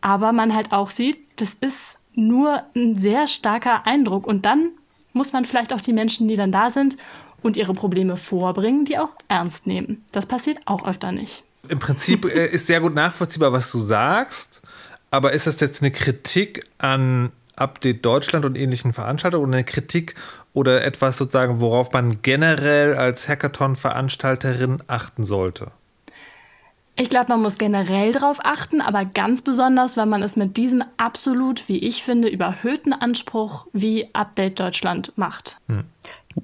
aber 0.01 0.31
man 0.33 0.53
halt 0.53 0.73
auch 0.73 0.89
sieht, 0.89 1.19
das 1.37 1.53
ist 1.53 1.99
nur 2.13 2.63
ein 2.75 2.95
sehr 2.97 3.27
starker 3.27 3.87
Eindruck. 3.87 4.27
Und 4.27 4.45
dann 4.45 4.71
muss 5.13 5.33
man 5.33 5.45
vielleicht 5.45 5.71
auch 5.71 5.81
die 5.81 5.93
Menschen, 5.93 6.27
die 6.27 6.35
dann 6.35 6.51
da 6.51 6.71
sind 6.71 6.97
und 7.41 7.57
ihre 7.57 7.73
Probleme 7.73 8.17
vorbringen, 8.17 8.85
die 8.85 8.97
auch 8.97 9.15
ernst 9.27 9.67
nehmen. 9.67 10.05
Das 10.11 10.25
passiert 10.25 10.59
auch 10.65 10.85
öfter 10.87 11.11
nicht. 11.11 11.43
Im 11.67 11.79
Prinzip 11.79 12.25
äh, 12.25 12.47
ist 12.47 12.67
sehr 12.67 12.81
gut 12.81 12.95
nachvollziehbar, 12.95 13.53
was 13.53 13.71
du 13.71 13.79
sagst, 13.79 14.61
aber 15.11 15.33
ist 15.33 15.47
das 15.47 15.59
jetzt 15.59 15.81
eine 15.81 15.91
Kritik 15.91 16.63
an 16.77 17.31
Update 17.55 18.05
Deutschland 18.05 18.45
und 18.45 18.57
ähnlichen 18.57 18.93
Veranstaltern 18.93 19.41
oder 19.41 19.53
eine 19.53 19.63
Kritik 19.63 20.15
oder 20.53 20.83
etwas 20.83 21.17
sozusagen, 21.17 21.59
worauf 21.59 21.91
man 21.91 22.21
generell 22.21 22.95
als 22.95 23.27
Hackathon-Veranstalterin 23.27 24.81
achten 24.87 25.23
sollte? 25.23 25.71
Ich 26.97 27.09
glaube, 27.09 27.29
man 27.29 27.41
muss 27.41 27.57
generell 27.57 28.11
darauf 28.11 28.39
achten, 28.43 28.81
aber 28.81 29.05
ganz 29.05 29.41
besonders, 29.41 29.95
wenn 29.95 30.09
man 30.09 30.21
es 30.21 30.35
mit 30.35 30.57
diesem 30.57 30.83
absolut, 30.97 31.67
wie 31.67 31.79
ich 31.79 32.03
finde, 32.03 32.27
überhöhten 32.27 32.93
Anspruch 32.93 33.67
wie 33.71 34.09
Update 34.13 34.59
Deutschland 34.59 35.13
macht. 35.15 35.57
Hm. 35.67 35.85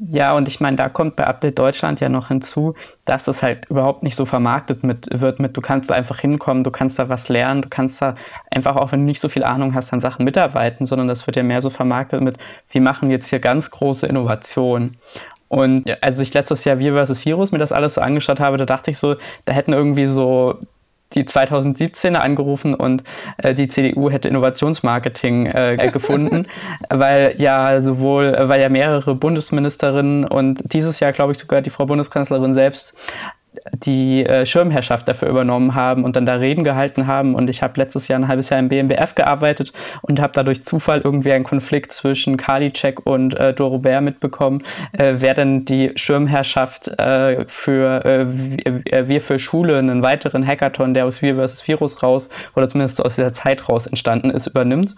Ja, 0.09 0.35
und 0.35 0.47
ich 0.47 0.59
meine, 0.59 0.77
da 0.77 0.89
kommt 0.89 1.15
bei 1.15 1.25
Update 1.25 1.57
Deutschland 1.57 1.99
ja 1.99 2.09
noch 2.09 2.27
hinzu, 2.27 2.75
dass 3.05 3.27
es 3.27 3.41
halt 3.41 3.65
überhaupt 3.69 4.03
nicht 4.03 4.15
so 4.15 4.25
vermarktet 4.25 4.83
mit, 4.83 5.07
wird 5.11 5.39
mit, 5.39 5.55
du 5.55 5.61
kannst 5.61 5.89
da 5.89 5.93
einfach 5.93 6.19
hinkommen, 6.19 6.63
du 6.63 6.71
kannst 6.71 6.99
da 6.99 7.09
was 7.09 7.29
lernen, 7.29 7.61
du 7.61 7.69
kannst 7.69 8.01
da 8.01 8.15
einfach 8.51 8.75
auch, 8.75 8.91
wenn 8.91 9.01
du 9.01 9.05
nicht 9.05 9.21
so 9.21 9.29
viel 9.29 9.43
Ahnung 9.43 9.73
hast, 9.73 9.93
an 9.93 10.01
Sachen 10.01 10.25
mitarbeiten, 10.25 10.85
sondern 10.85 11.07
das 11.07 11.25
wird 11.27 11.37
ja 11.37 11.43
mehr 11.43 11.61
so 11.61 11.69
vermarktet 11.69 12.21
mit, 12.21 12.37
wir 12.69 12.81
machen 12.81 13.09
jetzt 13.11 13.27
hier 13.27 13.39
ganz 13.39 13.71
große 13.71 14.07
Innovationen. 14.07 14.97
Und 15.49 15.85
als 16.03 16.19
ich 16.19 16.33
letztes 16.33 16.65
Jahr 16.65 16.79
Wir 16.79 17.05
vs. 17.05 17.25
Virus 17.25 17.51
mir 17.51 17.57
das 17.57 17.71
alles 17.71 17.93
so 17.93 18.01
angeschaut 18.01 18.39
habe, 18.39 18.57
da 18.57 18.65
dachte 18.65 18.91
ich 18.91 18.97
so, 18.97 19.15
da 19.45 19.53
hätten 19.53 19.71
irgendwie 19.71 20.07
so 20.07 20.59
die 21.13 21.23
2017er 21.23 22.15
angerufen 22.15 22.73
und 22.73 23.03
äh, 23.37 23.53
die 23.53 23.67
CDU 23.67 24.09
hätte 24.09 24.27
Innovationsmarketing 24.27 25.45
äh, 25.47 25.89
gefunden, 25.93 26.47
weil 26.89 27.35
ja 27.37 27.81
sowohl, 27.81 28.35
weil 28.39 28.61
ja 28.61 28.69
mehrere 28.69 29.15
Bundesministerinnen 29.15 30.25
und 30.25 30.73
dieses 30.73 30.99
Jahr, 30.99 31.13
glaube 31.13 31.33
ich, 31.33 31.39
sogar 31.39 31.61
die 31.61 31.69
Frau 31.69 31.85
Bundeskanzlerin 31.85 32.53
selbst 32.53 32.97
die 33.73 34.25
äh, 34.25 34.45
Schirmherrschaft 34.45 35.07
dafür 35.07 35.29
übernommen 35.29 35.75
haben 35.75 36.03
und 36.03 36.15
dann 36.15 36.25
da 36.25 36.35
Reden 36.35 36.63
gehalten 36.63 37.07
haben. 37.07 37.35
Und 37.35 37.49
ich 37.49 37.61
habe 37.61 37.79
letztes 37.79 38.07
Jahr 38.07 38.19
ein 38.19 38.27
halbes 38.27 38.49
Jahr 38.49 38.59
im 38.59 38.69
BMBF 38.69 39.15
gearbeitet 39.15 39.73
und 40.01 40.19
habe 40.19 40.33
da 40.33 40.43
durch 40.43 40.63
Zufall 40.63 41.01
irgendwie 41.03 41.31
einen 41.31 41.43
Konflikt 41.43 41.91
zwischen 41.91 42.37
Karliczek 42.37 43.05
und 43.05 43.35
äh, 43.35 43.53
Dorobert 43.53 44.03
mitbekommen, 44.03 44.63
äh, 44.93 45.15
wer 45.17 45.33
denn 45.33 45.65
die 45.65 45.91
Schirmherrschaft 45.95 46.87
äh, 46.99 47.45
für 47.47 48.05
äh, 48.05 49.07
Wir 49.07 49.21
für 49.21 49.39
Schule, 49.39 49.77
einen 49.77 50.01
weiteren 50.01 50.45
Hackathon, 50.45 50.93
der 50.93 51.05
aus 51.05 51.21
Wir 51.21 51.35
vs. 51.35 51.67
Virus 51.67 52.03
raus 52.03 52.29
oder 52.55 52.69
zumindest 52.69 53.03
aus 53.03 53.15
dieser 53.15 53.33
Zeit 53.33 53.67
raus 53.69 53.87
entstanden 53.87 54.29
ist, 54.29 54.47
übernimmt. 54.47 54.95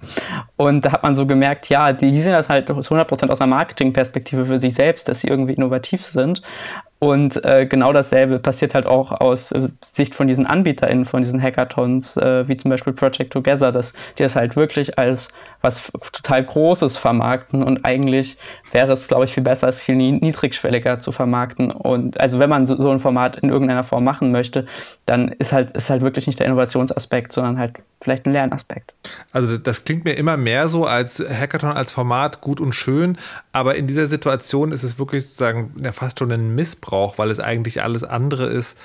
Und 0.58 0.86
da 0.86 0.92
hat 0.92 1.04
man 1.04 1.16
so 1.16 1.26
gemerkt, 1.26 1.70
ja, 1.70 1.94
die, 1.94 2.12
die 2.12 2.22
sehen 2.22 2.34
das 2.34 2.50
halt 2.50 2.70
100% 2.70 3.30
aus 3.30 3.42
einer 3.42 3.50
Marketingperspektive 3.50 4.46
für 4.46 4.60
sich 4.60 4.74
selbst, 4.74 5.08
dass 5.08 5.22
sie 5.22 5.28
irgendwie 5.28 5.54
innovativ 5.54 6.06
sind. 6.06 6.42
Und 7.00 7.44
äh, 7.46 7.66
genau 7.66 7.94
dasselbe 7.94 8.40
passiert 8.40 8.76
halt 8.76 8.86
auch 8.86 9.12
aus 9.12 9.54
äh, 9.54 9.70
Sicht 9.82 10.14
von 10.14 10.28
diesen 10.28 10.46
AnbieterInnen, 10.46 11.06
von 11.06 11.22
diesen 11.22 11.42
Hackathons, 11.42 12.18
äh, 12.18 12.46
wie 12.50 12.58
zum 12.58 12.70
Beispiel 12.70 12.92
Project 12.92 13.32
Together, 13.32 13.72
dass 13.72 13.94
die 14.18 14.24
das 14.24 14.36
halt 14.36 14.58
wirklich 14.58 15.00
als 15.00 15.30
was 15.62 15.92
total 16.14 16.44
Großes 16.46 16.98
vermarkten 16.98 17.64
und 17.64 17.84
eigentlich 17.86 18.38
wäre 18.72 18.94
es, 18.94 19.08
glaube 19.08 19.26
ich, 19.26 19.34
viel 19.34 19.44
besser, 19.44 19.68
es 19.68 19.82
viel 19.82 19.96
niedrigschwelliger 19.96 21.00
zu 21.00 21.12
vermarkten. 21.12 21.72
Und 21.72 22.20
also 22.20 22.40
wenn 22.40 22.50
man 22.50 22.68
so, 22.68 22.90
ein 22.90 23.00
Format 23.00 23.38
in 23.38 23.50
irgendeiner 23.50 23.84
Form 23.84 24.04
machen 24.04 24.32
möchte, 24.32 24.68
dann 25.06 25.30
ist 25.30 25.52
halt, 25.52 25.76
ist 25.76 25.90
halt 25.90 26.02
wirklich 26.02 26.28
nicht 26.28 26.40
der 26.40 26.48
Innovationsaspekt, 26.48 27.34
sondern 27.34 27.58
halt 27.58 27.74
vielleicht 28.02 28.26
ein 28.26 28.34
Lernaspekt. 28.34 28.94
Also 29.32 29.58
das 29.58 29.84
klingt 29.84 30.06
mir 30.06 30.14
immer 30.14 30.38
mehr 30.38 30.68
so 30.68 30.86
als 30.86 31.20
Hackathon 31.20 31.72
als 31.72 31.92
Format 31.92 32.42
gut 32.42 32.62
und 32.62 32.74
schön, 32.74 33.18
aber 33.52 33.76
in 33.76 33.88
dieser 33.88 34.06
Situation 34.06 34.72
ist 34.72 34.84
es 34.84 35.00
wirklich 35.00 35.24
sozusagen 35.24 35.74
ja, 35.82 35.92
fast 35.92 36.20
schon 36.20 36.32
ein 36.32 36.56
Missbrauch, 36.56 37.18
weil 37.18 37.32
es 37.32 37.40
eigentlich 37.40 37.82
alles 37.84 38.04
andere 38.04 38.46
ist 38.46 38.78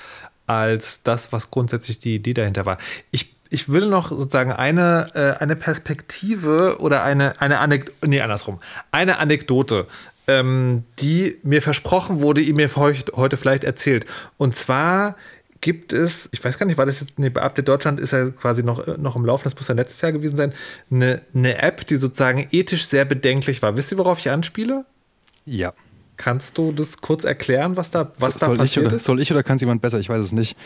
als 0.47 1.03
das, 1.03 1.33
was 1.33 1.51
grundsätzlich 1.51 2.01
die 2.01 2.17
Idee 2.17 2.35
dahinter 2.35 2.67
war. 2.67 2.79
Ich 3.11 3.35
ich 3.55 3.71
will 3.71 3.87
noch 3.87 4.11
sozusagen 4.11 4.53
eine, 4.53 5.11
äh, 5.15 5.43
eine 5.43 5.57
Perspektive 5.57 6.77
oder 6.81 7.03
eine, 7.03 7.41
eine 7.41 7.61
Anekdote, 7.61 8.09
nee, 8.09 8.21
andersrum, 8.21 8.61
eine 8.93 9.19
Anekdote 9.19 9.87
ähm, 10.27 10.85
die 11.01 11.39
mir 11.43 11.63
versprochen 11.63 12.21
wurde, 12.21 12.43
die 12.43 12.53
mir 12.53 12.71
heute 12.77 13.37
vielleicht 13.37 13.65
erzählt. 13.65 14.07
Und 14.39 14.57
zwar 14.57 15.17
gibt 15.61 15.93
es, 15.93 16.29
ich 16.33 16.45
weiß 16.45 16.59
gar 16.59 16.67
nicht, 16.67 16.77
war 16.77 16.87
das 16.87 17.01
jetzt, 17.01 17.19
nee, 17.19 17.31
bei 17.31 17.43
Update 17.43 17.69
Deutschland 17.69 18.01
ist 18.01 18.13
ja 18.13 18.29
quasi 18.31 18.63
noch, 18.63 18.87
äh, 18.87 18.97
noch 18.99 19.17
im 19.17 19.25
Laufen, 19.25 19.45
das 19.45 19.55
muss 19.55 19.69
ja 19.69 19.75
letztes 19.75 20.01
Jahr 20.01 20.13
gewesen 20.13 20.37
sein, 20.37 20.53
eine, 20.91 21.23
eine 21.35 21.63
App, 21.63 21.87
die 21.87 21.97
sozusagen 21.97 22.47
ethisch 22.53 22.87
sehr 22.87 23.05
bedenklich 23.05 23.63
war. 23.63 23.77
Wisst 23.77 23.93
ihr, 23.93 23.99
worauf 23.99 24.19
ich 24.19 24.31
anspiele? 24.31 24.85
Ja. 25.47 25.73
Kannst 26.17 26.59
du 26.59 26.71
das 26.71 26.99
kurz 26.99 27.25
erklären, 27.25 27.77
was 27.77 27.91
da, 27.91 28.13
was 28.19 28.35
soll 28.35 28.57
da 28.57 28.63
passiert 28.63 28.87
ich 28.87 28.89
oder, 28.89 28.97
ist? 28.97 29.05
Soll 29.05 29.21
ich 29.21 29.33
oder 29.33 29.43
kann 29.43 29.57
es 29.57 29.63
jemand 29.63 29.83
besser? 29.83 29.99
Ich 29.99 30.09
weiß 30.09 30.23
es 30.23 30.33
nicht. 30.33 30.57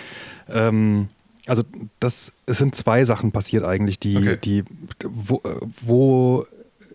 Ähm, 0.49 1.09
also 1.49 1.63
das, 2.01 2.33
es 2.47 2.59
sind 2.59 2.75
zwei 2.75 3.05
Sachen 3.05 3.33
passiert 3.33 3.65
eigentlich, 3.65 3.99
die, 3.99 4.17
okay. 4.17 4.39
die 4.43 4.65
wo, 5.05 5.43
wo 5.85 6.47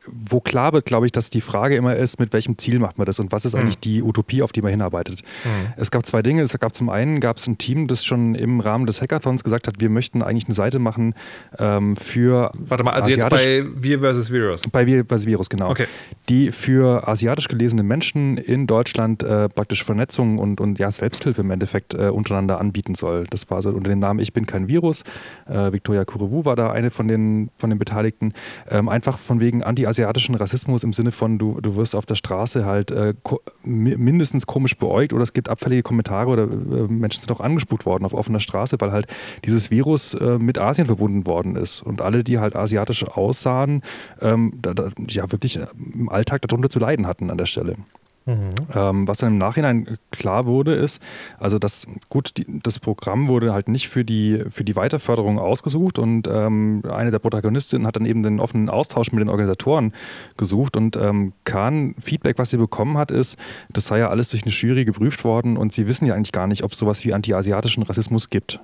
wo 0.05 0.39
klar 0.39 0.73
wird, 0.73 0.85
glaube 0.85 1.05
ich, 1.05 1.11
dass 1.11 1.29
die 1.29 1.41
Frage 1.41 1.75
immer 1.75 1.95
ist, 1.95 2.19
mit 2.19 2.33
welchem 2.33 2.57
Ziel 2.57 2.79
macht 2.79 2.97
man 2.97 3.05
das 3.05 3.19
und 3.19 3.31
was 3.31 3.45
ist 3.45 3.53
mhm. 3.53 3.61
eigentlich 3.61 3.79
die 3.79 4.01
Utopie, 4.01 4.41
auf 4.41 4.51
die 4.51 4.61
man 4.61 4.71
hinarbeitet. 4.71 5.21
Mhm. 5.43 5.73
Es 5.77 5.91
gab 5.91 6.05
zwei 6.05 6.21
Dinge. 6.21 6.41
Es 6.41 6.57
gab 6.59 6.75
zum 6.75 6.89
einen 6.89 7.19
gab 7.19 7.37
es 7.37 7.47
ein 7.47 7.57
Team, 7.57 7.87
das 7.87 8.03
schon 8.05 8.35
im 8.35 8.59
Rahmen 8.59 8.85
des 8.85 9.01
Hackathons 9.01 9.43
gesagt 9.43 9.67
hat, 9.67 9.75
wir 9.79 9.89
möchten 9.89 10.21
eigentlich 10.21 10.45
eine 10.45 10.53
Seite 10.53 10.79
machen 10.79 11.15
ähm, 11.57 11.95
für 11.95 12.51
Warte 12.57 12.83
mal, 12.83 12.91
also 12.91 13.09
jetzt 13.09 13.29
bei 13.29 13.65
Wir 13.75 13.99
vs. 13.99 14.31
Virus. 14.31 14.67
Bei 14.69 14.85
Wir 14.85 15.05
vs. 15.05 15.25
Virus, 15.25 15.49
genau. 15.49 15.69
Okay. 15.69 15.87
Die 16.29 16.51
für 16.51 17.07
asiatisch 17.07 17.47
gelesene 17.47 17.83
Menschen 17.83 18.37
in 18.37 18.67
Deutschland 18.67 19.23
äh, 19.23 19.49
praktisch 19.49 19.83
Vernetzung 19.83 20.37
und, 20.37 20.59
und 20.59 20.79
ja, 20.79 20.91
Selbsthilfe 20.91 21.41
im 21.41 21.51
Endeffekt 21.51 21.93
äh, 21.93 22.09
untereinander 22.09 22.59
anbieten 22.59 22.95
soll. 22.95 23.25
Das 23.29 23.49
war 23.49 23.61
so 23.61 23.69
unter 23.69 23.89
dem 23.89 23.99
Namen 23.99 24.19
Ich 24.19 24.33
bin 24.33 24.45
kein 24.45 24.67
Virus. 24.67 25.03
Äh, 25.47 25.71
Victoria 25.71 26.05
Kurewu 26.05 26.45
war 26.45 26.55
da 26.55 26.71
eine 26.71 26.91
von 26.91 27.07
den, 27.07 27.49
von 27.57 27.69
den 27.69 27.79
Beteiligten. 27.79 28.33
Ähm, 28.69 28.89
einfach 28.89 29.17
von 29.17 29.39
wegen 29.39 29.63
anti 29.63 29.85
asiatischen 29.93 30.35
Rassismus 30.35 30.83
im 30.83 30.91
Sinne 30.91 31.11
von, 31.11 31.37
du, 31.37 31.61
du 31.61 31.75
wirst 31.75 31.95
auf 31.95 32.05
der 32.05 32.15
Straße 32.15 32.65
halt 32.65 32.91
äh, 32.91 33.13
ko 33.21 33.41
mindestens 33.63 34.47
komisch 34.47 34.75
beäugt 34.77 35.13
oder 35.13 35.21
es 35.21 35.33
gibt 35.33 35.49
abfällige 35.49 35.83
Kommentare 35.83 36.29
oder 36.29 36.43
äh, 36.43 36.47
Menschen 36.87 37.21
sind 37.21 37.31
auch 37.31 37.41
angespuckt 37.41 37.85
worden 37.85 38.05
auf 38.05 38.13
offener 38.13 38.39
Straße, 38.39 38.77
weil 38.79 38.91
halt 38.91 39.07
dieses 39.45 39.69
Virus 39.71 40.13
äh, 40.15 40.39
mit 40.39 40.57
Asien 40.57 40.87
verbunden 40.87 41.27
worden 41.27 41.55
ist. 41.55 41.81
Und 41.81 42.01
alle, 42.01 42.23
die 42.23 42.39
halt 42.39 42.55
asiatisch 42.55 43.05
aussahen, 43.05 43.83
ähm, 44.21 44.53
da, 44.61 44.73
da, 44.73 44.89
ja 45.07 45.31
wirklich 45.31 45.57
äh, 45.57 45.67
im 45.93 46.09
Alltag 46.09 46.41
darunter 46.41 46.69
zu 46.69 46.79
leiden 46.79 47.07
hatten 47.07 47.29
an 47.29 47.37
der 47.37 47.45
Stelle. 47.45 47.77
Mhm. 48.25 48.53
Ähm, 48.73 49.07
was 49.07 49.17
dann 49.17 49.33
im 49.33 49.37
Nachhinein 49.37 49.97
klar 50.11 50.45
wurde, 50.45 50.73
ist, 50.73 51.01
also 51.39 51.59
das 51.59 51.87
gut, 52.07 52.37
die, 52.37 52.45
das 52.61 52.79
Programm 52.79 53.27
wurde 53.27 53.53
halt 53.53 53.67
nicht 53.67 53.89
für 53.89 54.05
die, 54.05 54.43
für 54.49 54.63
die 54.63 54.75
Weiterförderung 54.77 55.39
ausgesucht 55.39 55.99
und 55.99 56.27
ähm, 56.27 56.83
eine 56.89 57.11
der 57.11 57.19
Protagonistinnen 57.19 57.85
hat 57.85 57.97
dann 57.97 58.05
eben 58.05 58.23
den 58.23 58.39
offenen 58.39 58.69
Austausch 58.69 59.11
mit 59.11 59.19
den 59.19 59.29
Organisatoren 59.29 59.93
gesucht 60.37 60.77
und 60.77 60.95
ähm, 60.95 61.33
Kahn, 61.43 61.95
Feedback, 61.99 62.37
was 62.37 62.49
sie 62.49 62.57
bekommen 62.57 62.97
hat, 62.97 63.11
ist, 63.11 63.37
das 63.71 63.87
sei 63.87 63.99
ja 63.99 64.09
alles 64.09 64.29
durch 64.29 64.43
eine 64.43 64.51
Jury 64.51 64.85
geprüft 64.85 65.25
worden 65.25 65.57
und 65.57 65.73
sie 65.73 65.87
wissen 65.87 66.05
ja 66.05 66.15
eigentlich 66.15 66.31
gar 66.31 66.47
nicht, 66.47 66.63
ob 66.63 66.71
es 66.71 66.77
sowas 66.77 67.03
wie 67.03 67.13
anti-asiatischen 67.13 67.83
Rassismus 67.83 68.29
gibt. 68.29 68.61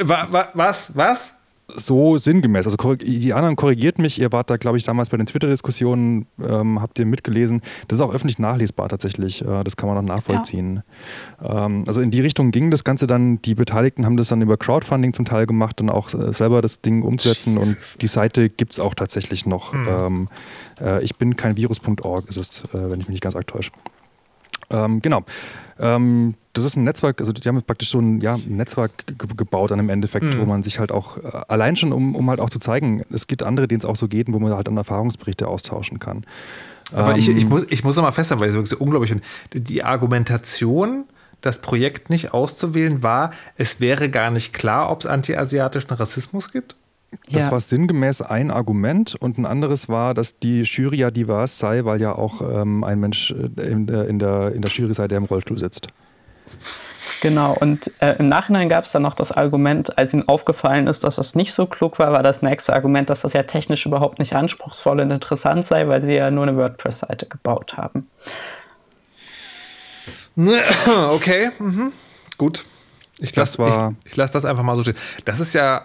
Was? 0.00 0.92
Was? 0.94 1.34
So 1.76 2.18
sinngemäß. 2.18 2.66
Also 2.66 2.94
die 2.94 3.32
anderen 3.32 3.56
korrigiert 3.56 3.98
mich. 3.98 4.20
Ihr 4.20 4.32
wart 4.32 4.50
da, 4.50 4.56
glaube 4.56 4.78
ich, 4.78 4.84
damals 4.84 5.10
bei 5.10 5.16
den 5.16 5.26
Twitter-Diskussionen, 5.26 6.26
ähm, 6.42 6.80
habt 6.80 6.98
ihr 6.98 7.06
mitgelesen. 7.06 7.62
Das 7.88 7.98
ist 7.98 8.02
auch 8.02 8.12
öffentlich 8.12 8.38
nachlesbar 8.38 8.88
tatsächlich. 8.88 9.42
Äh, 9.42 9.64
das 9.64 9.76
kann 9.76 9.88
man 9.88 9.98
auch 9.98 10.08
nachvollziehen. 10.08 10.82
Ja. 11.42 11.66
Ähm, 11.66 11.84
also 11.86 12.00
in 12.00 12.10
die 12.10 12.20
Richtung 12.20 12.50
ging 12.50 12.70
das 12.70 12.84
Ganze 12.84 13.06
dann. 13.06 13.40
Die 13.42 13.54
Beteiligten 13.54 14.04
haben 14.04 14.16
das 14.16 14.28
dann 14.28 14.42
über 14.42 14.56
Crowdfunding 14.56 15.12
zum 15.12 15.24
Teil 15.24 15.46
gemacht, 15.46 15.80
dann 15.80 15.90
auch 15.90 16.12
äh, 16.14 16.32
selber 16.32 16.62
das 16.62 16.80
Ding 16.80 17.02
umzusetzen. 17.02 17.58
Und 17.58 17.76
die 18.00 18.06
Seite 18.06 18.48
gibt 18.48 18.72
es 18.72 18.80
auch 18.80 18.94
tatsächlich 18.94 19.46
noch. 19.46 19.72
Mhm. 19.72 19.88
Ähm, 19.88 20.28
äh, 20.80 21.02
ich 21.02 21.16
bin 21.16 21.36
kein 21.36 21.56
Virus.org 21.56 22.28
ist 22.28 22.36
es, 22.36 22.64
äh, 22.72 22.90
wenn 22.90 23.00
ich 23.00 23.08
mich 23.08 23.14
nicht 23.14 23.22
ganz 23.22 23.36
arg 23.36 23.46
täusche. 23.46 23.70
Ähm, 24.74 25.00
genau. 25.00 25.24
Ähm, 25.78 26.34
das 26.52 26.64
ist 26.64 26.76
ein 26.76 26.84
Netzwerk, 26.84 27.20
also 27.20 27.32
die 27.32 27.48
haben 27.48 27.60
praktisch 27.62 27.90
so 27.90 27.98
ein, 27.98 28.20
ja, 28.20 28.34
ein 28.34 28.56
Netzwerk 28.56 28.92
gebaut 29.36 29.72
dann 29.72 29.80
im 29.80 29.90
Endeffekt, 29.90 30.24
mhm. 30.24 30.38
wo 30.38 30.44
man 30.44 30.62
sich 30.62 30.78
halt 30.78 30.92
auch, 30.92 31.18
äh, 31.18 31.42
allein 31.48 31.74
schon, 31.74 31.92
um, 31.92 32.14
um 32.14 32.30
halt 32.30 32.40
auch 32.40 32.50
zu 32.50 32.60
zeigen, 32.60 33.02
es 33.10 33.26
gibt 33.26 33.42
andere, 33.42 33.66
denen 33.66 33.80
es 33.80 33.84
auch 33.84 33.96
so 33.96 34.06
geht, 34.06 34.32
wo 34.32 34.38
man 34.38 34.52
halt 34.52 34.68
dann 34.68 34.76
Erfahrungsberichte 34.76 35.48
austauschen 35.48 35.98
kann. 35.98 36.24
Aber 36.92 37.12
ähm, 37.12 37.18
ich, 37.18 37.28
ich, 37.28 37.48
muss, 37.48 37.66
ich 37.70 37.82
muss 37.82 37.96
noch 37.96 38.04
mal 38.04 38.12
festhalten, 38.12 38.40
weil 38.40 38.48
es 38.48 38.54
wirklich 38.54 38.70
so 38.70 38.78
unglaublich 38.78 39.10
ist. 39.10 39.20
Die 39.52 39.82
Argumentation, 39.82 41.04
das 41.40 41.60
Projekt 41.60 42.08
nicht 42.08 42.32
auszuwählen, 42.32 43.02
war, 43.02 43.32
es 43.56 43.80
wäre 43.80 44.08
gar 44.08 44.30
nicht 44.30 44.52
klar, 44.52 44.90
ob 44.90 45.00
es 45.00 45.06
antiasiatischen 45.06 45.90
Rassismus 45.90 46.52
gibt? 46.52 46.76
Das 47.30 47.46
ja. 47.46 47.52
war 47.52 47.60
sinngemäß 47.60 48.22
ein 48.22 48.50
Argument 48.50 49.14
und 49.14 49.38
ein 49.38 49.46
anderes 49.46 49.88
war, 49.88 50.14
dass 50.14 50.38
die 50.38 50.62
Jury 50.62 50.98
ja 50.98 51.10
divers 51.10 51.58
sei, 51.58 51.84
weil 51.84 52.00
ja 52.00 52.14
auch 52.14 52.40
ähm, 52.40 52.84
ein 52.84 53.00
Mensch 53.00 53.30
äh, 53.32 53.62
in 53.62 53.86
der, 53.86 54.08
in, 54.08 54.18
der, 54.18 54.52
in 54.52 54.62
der 54.62 54.70
Jury 54.70 54.94
sei, 54.94 55.08
der 55.08 55.18
im 55.18 55.24
Rollstuhl 55.24 55.58
sitzt. 55.58 55.88
Genau, 57.20 57.56
und 57.58 57.90
äh, 58.00 58.16
im 58.18 58.28
Nachhinein 58.28 58.68
gab 58.68 58.84
es 58.84 58.92
dann 58.92 59.02
noch 59.02 59.14
das 59.14 59.32
Argument, 59.32 59.96
als 59.96 60.12
ihm 60.12 60.28
aufgefallen 60.28 60.86
ist, 60.86 61.04
dass 61.04 61.16
das 61.16 61.34
nicht 61.34 61.54
so 61.54 61.66
klug 61.66 61.98
war, 61.98 62.12
war 62.12 62.22
das 62.22 62.42
nächste 62.42 62.74
Argument, 62.74 63.08
dass 63.08 63.22
das 63.22 63.32
ja 63.32 63.44
technisch 63.44 63.86
überhaupt 63.86 64.18
nicht 64.18 64.34
anspruchsvoll 64.34 65.00
und 65.00 65.10
interessant 65.10 65.66
sei, 65.66 65.88
weil 65.88 66.04
sie 66.04 66.14
ja 66.14 66.30
nur 66.30 66.42
eine 66.42 66.56
WordPress-Seite 66.56 67.26
gebaut 67.26 67.76
haben. 67.76 68.08
Okay, 70.36 71.50
mhm. 71.58 71.92
gut. 72.36 72.64
Ich 73.18 73.34
lasse 73.36 73.62
ich, 73.62 74.10
ich 74.10 74.16
lass 74.16 74.32
das 74.32 74.44
einfach 74.44 74.64
mal 74.64 74.76
so 74.76 74.82
stehen. 74.82 74.96
Das 75.24 75.38
ist 75.40 75.54
ja 75.54 75.84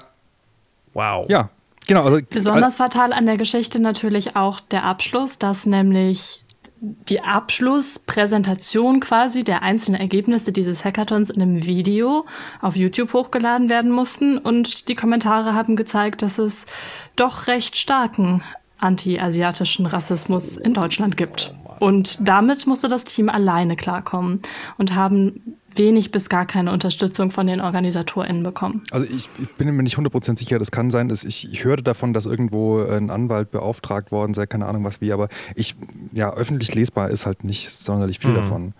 Wow. 0.99 1.29
Ja, 1.29 1.49
genau. 1.87 2.03
Also, 2.03 2.19
Besonders 2.29 2.75
fatal 2.75 3.13
an 3.13 3.25
der 3.25 3.37
Geschichte 3.37 3.79
natürlich 3.79 4.35
auch 4.35 4.59
der 4.59 4.83
Abschluss, 4.83 5.39
dass 5.39 5.65
nämlich 5.65 6.43
die 6.81 7.21
Abschlusspräsentation 7.21 8.99
quasi 8.99 9.43
der 9.43 9.61
einzelnen 9.63 9.99
Ergebnisse 9.99 10.51
dieses 10.51 10.85
Hackathons 10.85 11.29
in 11.29 11.41
einem 11.41 11.65
Video 11.65 12.25
auf 12.61 12.75
YouTube 12.75 13.13
hochgeladen 13.13 13.69
werden 13.69 13.91
mussten 13.91 14.37
und 14.37 14.87
die 14.87 14.95
Kommentare 14.95 15.53
haben 15.53 15.75
gezeigt, 15.75 16.21
dass 16.21 16.37
es 16.37 16.65
doch 17.15 17.47
recht 17.47 17.75
starken 17.75 18.43
anti-asiatischen 18.79 19.85
Rassismus 19.85 20.57
in 20.57 20.73
Deutschland 20.73 21.17
gibt. 21.17 21.53
Und 21.79 22.17
damit 22.27 22.67
musste 22.67 22.87
das 22.87 23.05
Team 23.05 23.29
alleine 23.29 23.75
klarkommen 23.75 24.41
und 24.77 24.95
haben 24.95 25.57
wenig 25.75 26.11
bis 26.11 26.29
gar 26.29 26.45
keine 26.45 26.71
Unterstützung 26.71 27.31
von 27.31 27.47
den 27.47 27.61
OrganisatorInnen 27.61 28.43
bekommen. 28.43 28.83
Also 28.91 29.05
ich, 29.05 29.29
ich 29.41 29.53
bin 29.55 29.73
mir 29.73 29.83
nicht 29.83 29.97
100% 29.97 30.37
sicher, 30.37 30.59
das 30.59 30.71
kann 30.71 30.89
sein, 30.89 31.07
dass 31.09 31.23
ich, 31.23 31.51
ich 31.51 31.63
hörte 31.63 31.83
davon, 31.83 32.13
dass 32.13 32.25
irgendwo 32.25 32.83
ein 32.83 33.09
Anwalt 33.09 33.51
beauftragt 33.51 34.11
worden 34.11 34.33
sei, 34.33 34.45
keine 34.45 34.65
Ahnung 34.65 34.83
was 34.83 34.99
wie, 34.99 35.13
aber 35.13 35.29
ich, 35.55 35.75
ja, 36.13 36.33
öffentlich 36.33 36.73
lesbar 36.75 37.09
ist 37.09 37.25
halt 37.25 37.43
nicht 37.43 37.69
sonderlich 37.69 38.19
viel 38.19 38.31
mhm. 38.31 38.35
davon. 38.35 38.73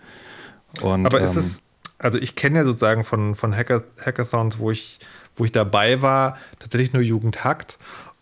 Und, 0.82 1.06
aber 1.06 1.20
ist 1.20 1.34
ähm, 1.34 1.38
es, 1.38 1.62
also 1.98 2.18
ich 2.18 2.34
kenne 2.34 2.58
ja 2.58 2.64
sozusagen 2.64 3.04
von, 3.04 3.34
von 3.34 3.54
Hacker, 3.54 3.82
Hackathons, 4.04 4.58
wo 4.58 4.70
ich, 4.70 4.98
wo 5.36 5.44
ich 5.44 5.52
dabei 5.52 6.02
war, 6.02 6.36
tatsächlich 6.58 6.92
nur 6.92 7.02
Jugendhackt 7.02 7.78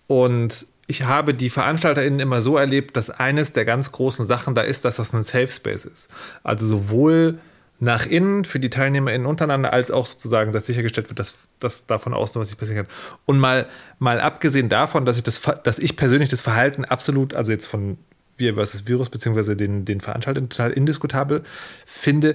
und 0.07 0.66
ich 0.89 1.05
habe 1.05 1.34
die 1.34 1.51
VeranstalterInnen 1.51 2.18
immer 2.18 2.41
so 2.41 2.57
erlebt, 2.57 2.97
dass 2.97 3.11
eines 3.11 3.53
der 3.53 3.66
ganz 3.66 3.93
großen 3.93 4.26
Sachen 4.26 4.55
da 4.55 4.62
ist, 4.62 4.84
dass 4.84 4.97
das 4.97 5.12
ein 5.12 5.22
Safe 5.22 5.47
Space 5.47 5.84
ist. 5.84 6.09
Also 6.43 6.66
sowohl 6.66 7.39
nach 7.78 8.07
innen 8.07 8.45
für 8.45 8.59
die 8.59 8.70
TeilnehmerInnen 8.70 9.26
untereinander, 9.26 9.72
als 9.72 9.91
auch 9.91 10.07
sozusagen, 10.07 10.51
dass 10.51 10.66
sichergestellt 10.66 11.11
wird, 11.11 11.18
dass, 11.18 11.34
dass 11.61 11.86
davon 11.86 12.14
außen 12.14 12.41
was 12.41 12.49
nicht 12.49 12.59
passieren 12.59 12.86
kann. 12.86 12.97
Und 13.26 13.39
mal, 13.39 13.66
mal 13.99 14.18
abgesehen 14.18 14.70
davon, 14.70 15.05
dass 15.05 15.18
ich, 15.18 15.22
das, 15.22 15.41
dass 15.62 15.78
ich 15.78 15.97
persönlich 15.97 16.30
das 16.30 16.41
Verhalten 16.41 16.86
absolut, 16.86 17.34
also 17.34 17.53
jetzt 17.53 17.66
von 17.66 17.99
wir 18.39 18.55
versus 18.55 18.86
Virus, 18.86 19.11
beziehungsweise 19.11 19.57
den, 19.57 19.84
den 19.84 20.01
Veranstaltern 20.01 20.49
total 20.49 20.70
indiskutabel 20.70 21.43
finde, 21.84 22.34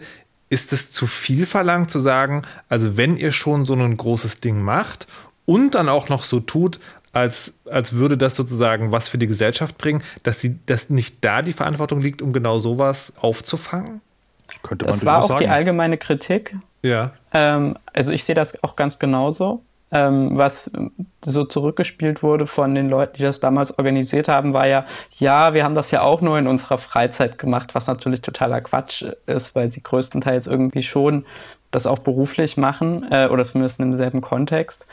ist 0.49 0.73
es 0.73 0.91
zu 0.91 1.07
viel 1.07 1.45
verlangt 1.47 1.89
zu 1.89 1.99
sagen, 1.99 2.43
also 2.69 2.97
wenn 2.97 3.17
ihr 3.17 3.31
schon 3.31 3.65
so 3.65 3.73
ein 3.73 3.97
großes 3.97 4.41
Ding 4.41 4.61
macht 4.61 5.07
und 5.45 5.75
dann 5.75 5.89
auch 5.89 6.09
noch 6.09 6.23
so 6.23 6.39
tut, 6.39 6.79
als, 7.13 7.59
als 7.69 7.93
würde 7.93 8.17
das 8.17 8.35
sozusagen 8.35 8.91
was 8.91 9.07
für 9.07 9.17
die 9.17 9.27
Gesellschaft 9.27 9.77
bringen, 9.77 10.03
dass, 10.23 10.41
sie, 10.41 10.59
dass 10.65 10.89
nicht 10.89 11.23
da 11.23 11.41
die 11.41 11.53
Verantwortung 11.53 12.01
liegt, 12.01 12.21
um 12.21 12.33
genau 12.33 12.57
sowas 12.57 13.13
aufzufangen? 13.21 14.01
Könnte 14.63 14.85
man 14.85 14.91
das 14.91 15.05
war 15.05 15.19
auch 15.19 15.27
sagen. 15.27 15.39
die 15.39 15.47
allgemeine 15.47 15.97
Kritik. 15.97 16.55
Ja. 16.81 17.11
Ähm, 17.31 17.77
also 17.93 18.11
ich 18.11 18.23
sehe 18.23 18.35
das 18.35 18.61
auch 18.63 18.75
ganz 18.75 18.99
genauso. 18.99 19.63
Ähm, 19.91 20.31
was 20.37 20.71
so 21.23 21.45
zurückgespielt 21.45 22.23
wurde 22.23 22.47
von 22.47 22.73
den 22.73 22.89
Leuten, 22.89 23.17
die 23.17 23.23
das 23.23 23.39
damals 23.39 23.77
organisiert 23.77 24.27
haben, 24.27 24.53
war 24.53 24.65
ja, 24.65 24.85
ja, 25.17 25.53
wir 25.53 25.63
haben 25.63 25.75
das 25.75 25.91
ja 25.91 26.01
auch 26.01 26.19
nur 26.19 26.39
in 26.39 26.47
unserer 26.47 26.79
Freizeit 26.79 27.37
gemacht, 27.37 27.75
was 27.75 27.85
natürlich 27.85 28.21
totaler 28.21 28.61
Quatsch 28.61 29.05
ist, 29.27 29.53
weil 29.53 29.71
sie 29.71 29.83
größtenteils 29.83 30.47
irgendwie 30.47 30.81
schon 30.81 31.25
das 31.69 31.85
auch 31.85 31.99
beruflich 31.99 32.57
machen 32.57 33.05
äh, 33.11 33.27
oder 33.27 33.43
zumindest 33.43 33.79
im 33.79 33.95
selben 33.95 34.21
Kontext. 34.21 34.87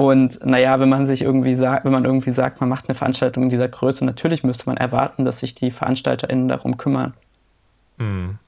Und 0.00 0.46
naja, 0.46 0.80
wenn 0.80 0.88
man 0.88 1.04
sich 1.04 1.20
irgendwie 1.20 1.56
sagt, 1.56 1.84
wenn 1.84 1.92
man 1.92 2.06
irgendwie 2.06 2.30
sagt, 2.30 2.58
man 2.62 2.70
macht 2.70 2.88
eine 2.88 2.94
Veranstaltung 2.94 3.42
in 3.42 3.50
dieser 3.50 3.68
Größe, 3.68 4.02
natürlich 4.06 4.42
müsste 4.42 4.64
man 4.64 4.78
erwarten, 4.78 5.26
dass 5.26 5.40
sich 5.40 5.54
die 5.54 5.70
VeranstalterInnen 5.70 6.48
darum 6.48 6.78
kümmern. 6.78 7.12
Mhm. 7.98 8.38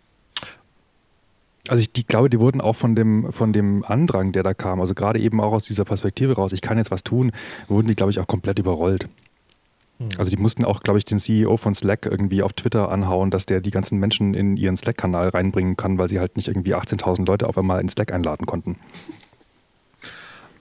Also 1.68 1.82
ich 1.82 1.92
die, 1.92 2.07
glaube, 2.07 2.30
die 2.30 2.40
wurden 2.40 2.62
auch 2.62 2.72
von 2.72 2.94
dem, 2.94 3.30
von 3.32 3.53
dem 3.53 3.84
Andrang, 3.84 4.32
der 4.32 4.44
da 4.44 4.55
kam, 4.55 4.80
also 4.80 4.94
gerade 4.94 5.18
eben 5.18 5.42
auch 5.42 5.53
aus 5.53 5.64
dieser 5.64 5.84
Perspektive 5.84 6.36
raus, 6.36 6.55
ich 6.55 6.62
kann 6.62 6.78
jetzt 6.78 6.90
was 6.90 7.05
tun, 7.05 7.32
wurden 7.68 7.86
die, 7.86 7.96
glaube 7.96 8.11
ich, 8.11 8.18
auch 8.18 8.26
komplett 8.26 8.59
überrollt. 8.59 9.07
Also 10.16 10.30
die 10.30 10.38
mussten 10.38 10.64
auch, 10.64 10.80
glaube 10.80 10.98
ich, 10.98 11.05
den 11.05 11.18
CEO 11.18 11.59
von 11.59 11.74
Slack 11.74 12.07
irgendwie 12.07 12.42
auf 12.42 12.55
Twitter 12.55 12.90
anhauen, 12.90 13.30
dass 13.30 13.44
der 13.44 13.61
die 13.61 13.70
ganzen 13.70 13.98
Menschen 13.98 14.32
in 14.32 14.57
ihren 14.57 14.78
Slack-Kanal 14.78 15.28
reinbringen 15.28 15.76
kann, 15.76 15.98
weil 15.98 16.09
sie 16.09 16.18
halt 16.18 16.34
nicht 16.36 16.48
irgendwie 16.48 16.74
18.000 16.74 17.26
Leute 17.26 17.46
auf 17.46 17.59
einmal 17.59 17.82
in 17.82 17.90
Slack 17.90 18.11
einladen 18.11 18.46
konnten. 18.46 18.78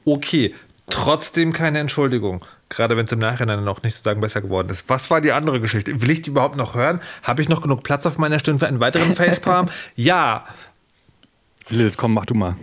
Okay, 0.06 0.54
trotzdem 0.92 1.54
keine 1.54 1.80
Entschuldigung. 1.80 2.46
Gerade 2.70 2.96
wenn 2.96 3.06
es 3.06 3.12
im 3.12 3.20
Nachhinein 3.20 3.64
noch 3.64 3.84
nicht 3.84 3.96
sozusagen 3.96 4.22
besser 4.22 4.42
geworden 4.42 4.70
ist. 4.70 4.90
Was 4.90 5.10
war 5.10 5.22
die 5.22 5.32
andere 5.32 5.60
Geschichte? 5.60 6.02
Will 6.02 6.12
ich 6.12 6.22
die 6.22 6.30
überhaupt 6.30 6.56
noch 6.56 6.76
hören? 6.76 7.02
Habe 7.24 7.42
ich 7.42 7.50
noch 7.50 7.62
genug 7.62 7.84
Platz 7.84 8.06
auf 8.06 8.18
meiner 8.18 8.40
Stirn 8.40 8.60
für 8.60 8.68
einen 8.68 8.80
weiteren 8.80 9.16
Facepalm? 9.16 9.68
ja. 9.96 10.46
Lilith, 11.70 11.98
komm, 11.98 12.14
mach 12.14 12.26
du 12.26 12.36
mal. 12.36 12.56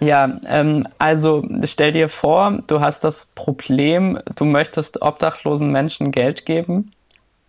Ja, 0.00 0.40
ähm, 0.48 0.88
also 0.98 1.46
stell 1.64 1.92
dir 1.92 2.08
vor, 2.08 2.58
du 2.66 2.80
hast 2.80 3.04
das 3.04 3.26
Problem, 3.34 4.18
du 4.34 4.44
möchtest 4.44 5.00
obdachlosen 5.00 5.70
Menschen 5.70 6.10
Geld 6.10 6.44
geben. 6.44 6.92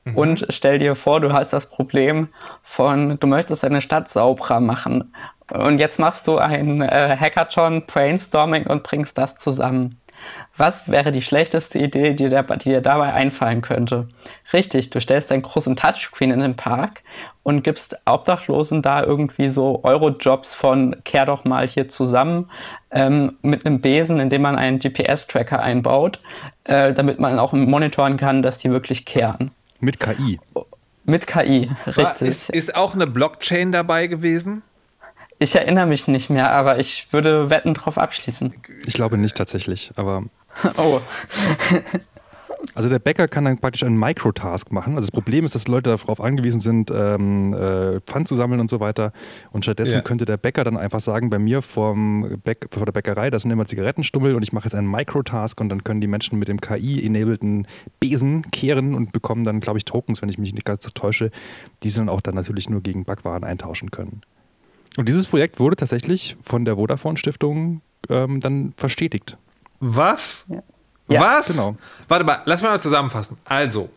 Mhm. 0.05 0.15
Und 0.15 0.45
stell 0.49 0.77
dir 0.77 0.95
vor, 0.95 1.19
du 1.19 1.33
hast 1.33 1.53
das 1.53 1.69
Problem 1.69 2.27
von, 2.63 3.17
du 3.19 3.27
möchtest 3.27 3.63
deine 3.63 3.81
Stadt 3.81 4.09
sauberer 4.09 4.59
machen. 4.59 5.13
Und 5.51 5.79
jetzt 5.79 5.99
machst 5.99 6.27
du 6.27 6.37
ein 6.37 6.81
äh, 6.81 7.17
Hackathon, 7.19 7.85
Brainstorming 7.85 8.67
und 8.67 8.83
bringst 8.83 9.17
das 9.17 9.37
zusammen. 9.37 9.99
Was 10.55 10.89
wäre 10.89 11.11
die 11.11 11.21
schlechteste 11.21 11.79
Idee, 11.79 12.13
die 12.13 12.29
dir, 12.29 12.43
die 12.43 12.69
dir 12.69 12.81
dabei 12.81 13.13
einfallen 13.13 13.61
könnte? 13.61 14.07
Richtig, 14.51 14.91
du 14.91 15.01
stellst 15.01 15.31
einen 15.31 15.41
großen 15.41 15.75
Touchscreen 15.75 16.31
in 16.31 16.39
den 16.39 16.55
Park 16.55 17.01
und 17.41 17.63
gibst 17.63 17.97
Obdachlosen 18.05 18.81
da 18.81 19.03
irgendwie 19.03 19.49
so 19.49 19.83
Eurojobs 19.83 20.53
von 20.53 20.95
kehr 21.03 21.25
doch 21.25 21.43
mal 21.43 21.67
hier 21.67 21.89
zusammen 21.89 22.49
ähm, 22.91 23.37
mit 23.41 23.65
einem 23.65 23.81
Besen, 23.81 24.19
in 24.19 24.29
dem 24.29 24.43
man 24.43 24.55
einen 24.55 24.79
GPS-Tracker 24.79 25.61
einbaut, 25.61 26.19
äh, 26.65 26.93
damit 26.93 27.19
man 27.19 27.39
auch 27.39 27.53
monitoren 27.53 28.17
kann, 28.17 28.43
dass 28.43 28.59
die 28.59 28.69
wirklich 28.69 29.05
kehren. 29.05 29.51
Mit 29.79 29.99
KI. 29.99 30.39
Mit 31.05 31.27
KI, 31.27 31.69
richtig. 31.85 32.27
Ist, 32.27 32.49
ist 32.49 32.75
auch 32.75 32.93
eine 32.93 33.07
Blockchain 33.07 33.71
dabei 33.71 34.07
gewesen? 34.07 34.61
Ich 35.39 35.55
erinnere 35.55 35.85
mich 35.85 36.07
nicht 36.07 36.29
mehr, 36.29 36.51
aber 36.51 36.79
ich 36.79 37.07
würde 37.11 37.49
Wetten 37.49 37.73
drauf 37.73 37.97
abschließen. 37.97 38.53
Ich 38.85 38.93
glaube 38.93 39.17
nicht 39.17 39.35
tatsächlich, 39.35 39.91
aber. 39.95 40.23
oh. 40.77 41.01
Also 42.75 42.89
der 42.89 42.99
Bäcker 42.99 43.27
kann 43.27 43.45
dann 43.45 43.57
praktisch 43.57 43.83
einen 43.83 43.97
Microtask 43.99 44.71
machen. 44.71 44.95
Also 44.95 45.07
das 45.07 45.11
Problem 45.11 45.43
ist, 45.45 45.53
dass 45.53 45.67
Leute 45.67 45.89
darauf 45.89 46.21
angewiesen 46.21 46.59
sind, 46.59 46.91
ähm, 46.91 47.53
äh, 47.53 47.99
Pfand 48.01 48.27
zu 48.27 48.35
sammeln 48.35 48.59
und 48.61 48.69
so 48.69 48.79
weiter. 48.79 49.11
Und 49.51 49.63
stattdessen 49.63 49.95
ja. 49.95 50.01
könnte 50.01 50.25
der 50.25 50.37
Bäcker 50.37 50.63
dann 50.63 50.77
einfach 50.77 50.99
sagen, 50.99 51.29
bei 51.29 51.39
mir 51.39 51.61
vorm 51.61 52.39
Bäck, 52.43 52.67
vor 52.71 52.85
der 52.85 52.93
Bäckerei, 52.93 53.29
das 53.29 53.41
sind 53.41 53.51
immer 53.51 53.65
Zigarettenstummel 53.65 54.35
und 54.35 54.43
ich 54.43 54.53
mache 54.53 54.65
jetzt 54.65 54.75
einen 54.75 54.89
Microtask 54.89 55.59
und 55.59 55.69
dann 55.69 55.83
können 55.83 56.01
die 56.01 56.07
Menschen 56.07 56.39
mit 56.39 56.47
dem 56.47 56.61
KI-enableden 56.61 57.67
Besen 57.99 58.49
kehren 58.51 58.95
und 58.95 59.11
bekommen 59.11 59.43
dann, 59.43 59.59
glaube 59.59 59.77
ich, 59.77 59.85
Tokens, 59.85 60.21
wenn 60.21 60.29
ich 60.29 60.37
mich 60.37 60.53
nicht 60.53 60.65
ganz 60.65 60.85
so 60.85 60.91
täusche, 60.91 61.31
die 61.83 61.89
sie 61.89 61.97
dann 61.97 62.09
auch 62.09 62.21
dann 62.21 62.35
natürlich 62.35 62.69
nur 62.69 62.81
gegen 62.81 63.03
Backwaren 63.03 63.43
eintauschen 63.43 63.91
können. 63.91 64.21
Und 64.97 65.09
dieses 65.09 65.25
Projekt 65.25 65.59
wurde 65.59 65.75
tatsächlich 65.75 66.37
von 66.41 66.65
der 66.65 66.75
Vodafone 66.75 67.17
Stiftung 67.17 67.81
ähm, 68.09 68.39
dann 68.39 68.73
verstetigt. 68.77 69.37
Was? 69.79 70.45
Ja. 71.07 71.19
Was? 71.19 71.47
Genau. 71.47 71.75
Warte 72.07 72.25
mal, 72.25 72.41
lass 72.45 72.61
mal 72.61 72.79
zusammenfassen. 72.79 73.37
Also, 73.45 73.89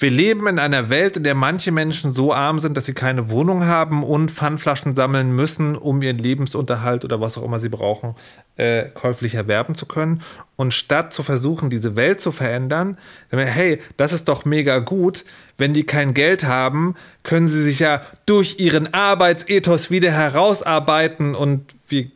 wir 0.00 0.10
leben 0.10 0.46
in 0.46 0.60
einer 0.60 0.90
Welt, 0.90 1.16
in 1.16 1.24
der 1.24 1.34
manche 1.34 1.72
Menschen 1.72 2.12
so 2.12 2.32
arm 2.32 2.60
sind, 2.60 2.76
dass 2.76 2.86
sie 2.86 2.94
keine 2.94 3.30
Wohnung 3.30 3.66
haben 3.66 4.04
und 4.04 4.30
Pfandflaschen 4.30 4.94
sammeln 4.94 5.32
müssen, 5.32 5.74
um 5.74 6.00
ihren 6.02 6.18
Lebensunterhalt 6.18 7.04
oder 7.04 7.20
was 7.20 7.36
auch 7.36 7.42
immer 7.42 7.58
sie 7.58 7.68
brauchen, 7.68 8.14
äh, 8.56 8.84
käuflich 8.94 9.34
erwerben 9.34 9.74
zu 9.74 9.86
können. 9.86 10.22
Und 10.54 10.72
statt 10.72 11.12
zu 11.12 11.24
versuchen, 11.24 11.68
diese 11.68 11.96
Welt 11.96 12.20
zu 12.20 12.30
verändern, 12.30 12.96
hey, 13.30 13.80
das 13.96 14.12
ist 14.12 14.28
doch 14.28 14.44
mega 14.44 14.78
gut, 14.78 15.24
wenn 15.56 15.74
die 15.74 15.84
kein 15.84 16.14
Geld 16.14 16.44
haben, 16.44 16.94
können 17.24 17.48
sie 17.48 17.62
sich 17.62 17.80
ja 17.80 18.00
durch 18.24 18.60
ihren 18.60 18.94
Arbeitsethos 18.94 19.90
wieder 19.90 20.12
herausarbeiten 20.12 21.34
und 21.34 21.74
wir 21.88 22.08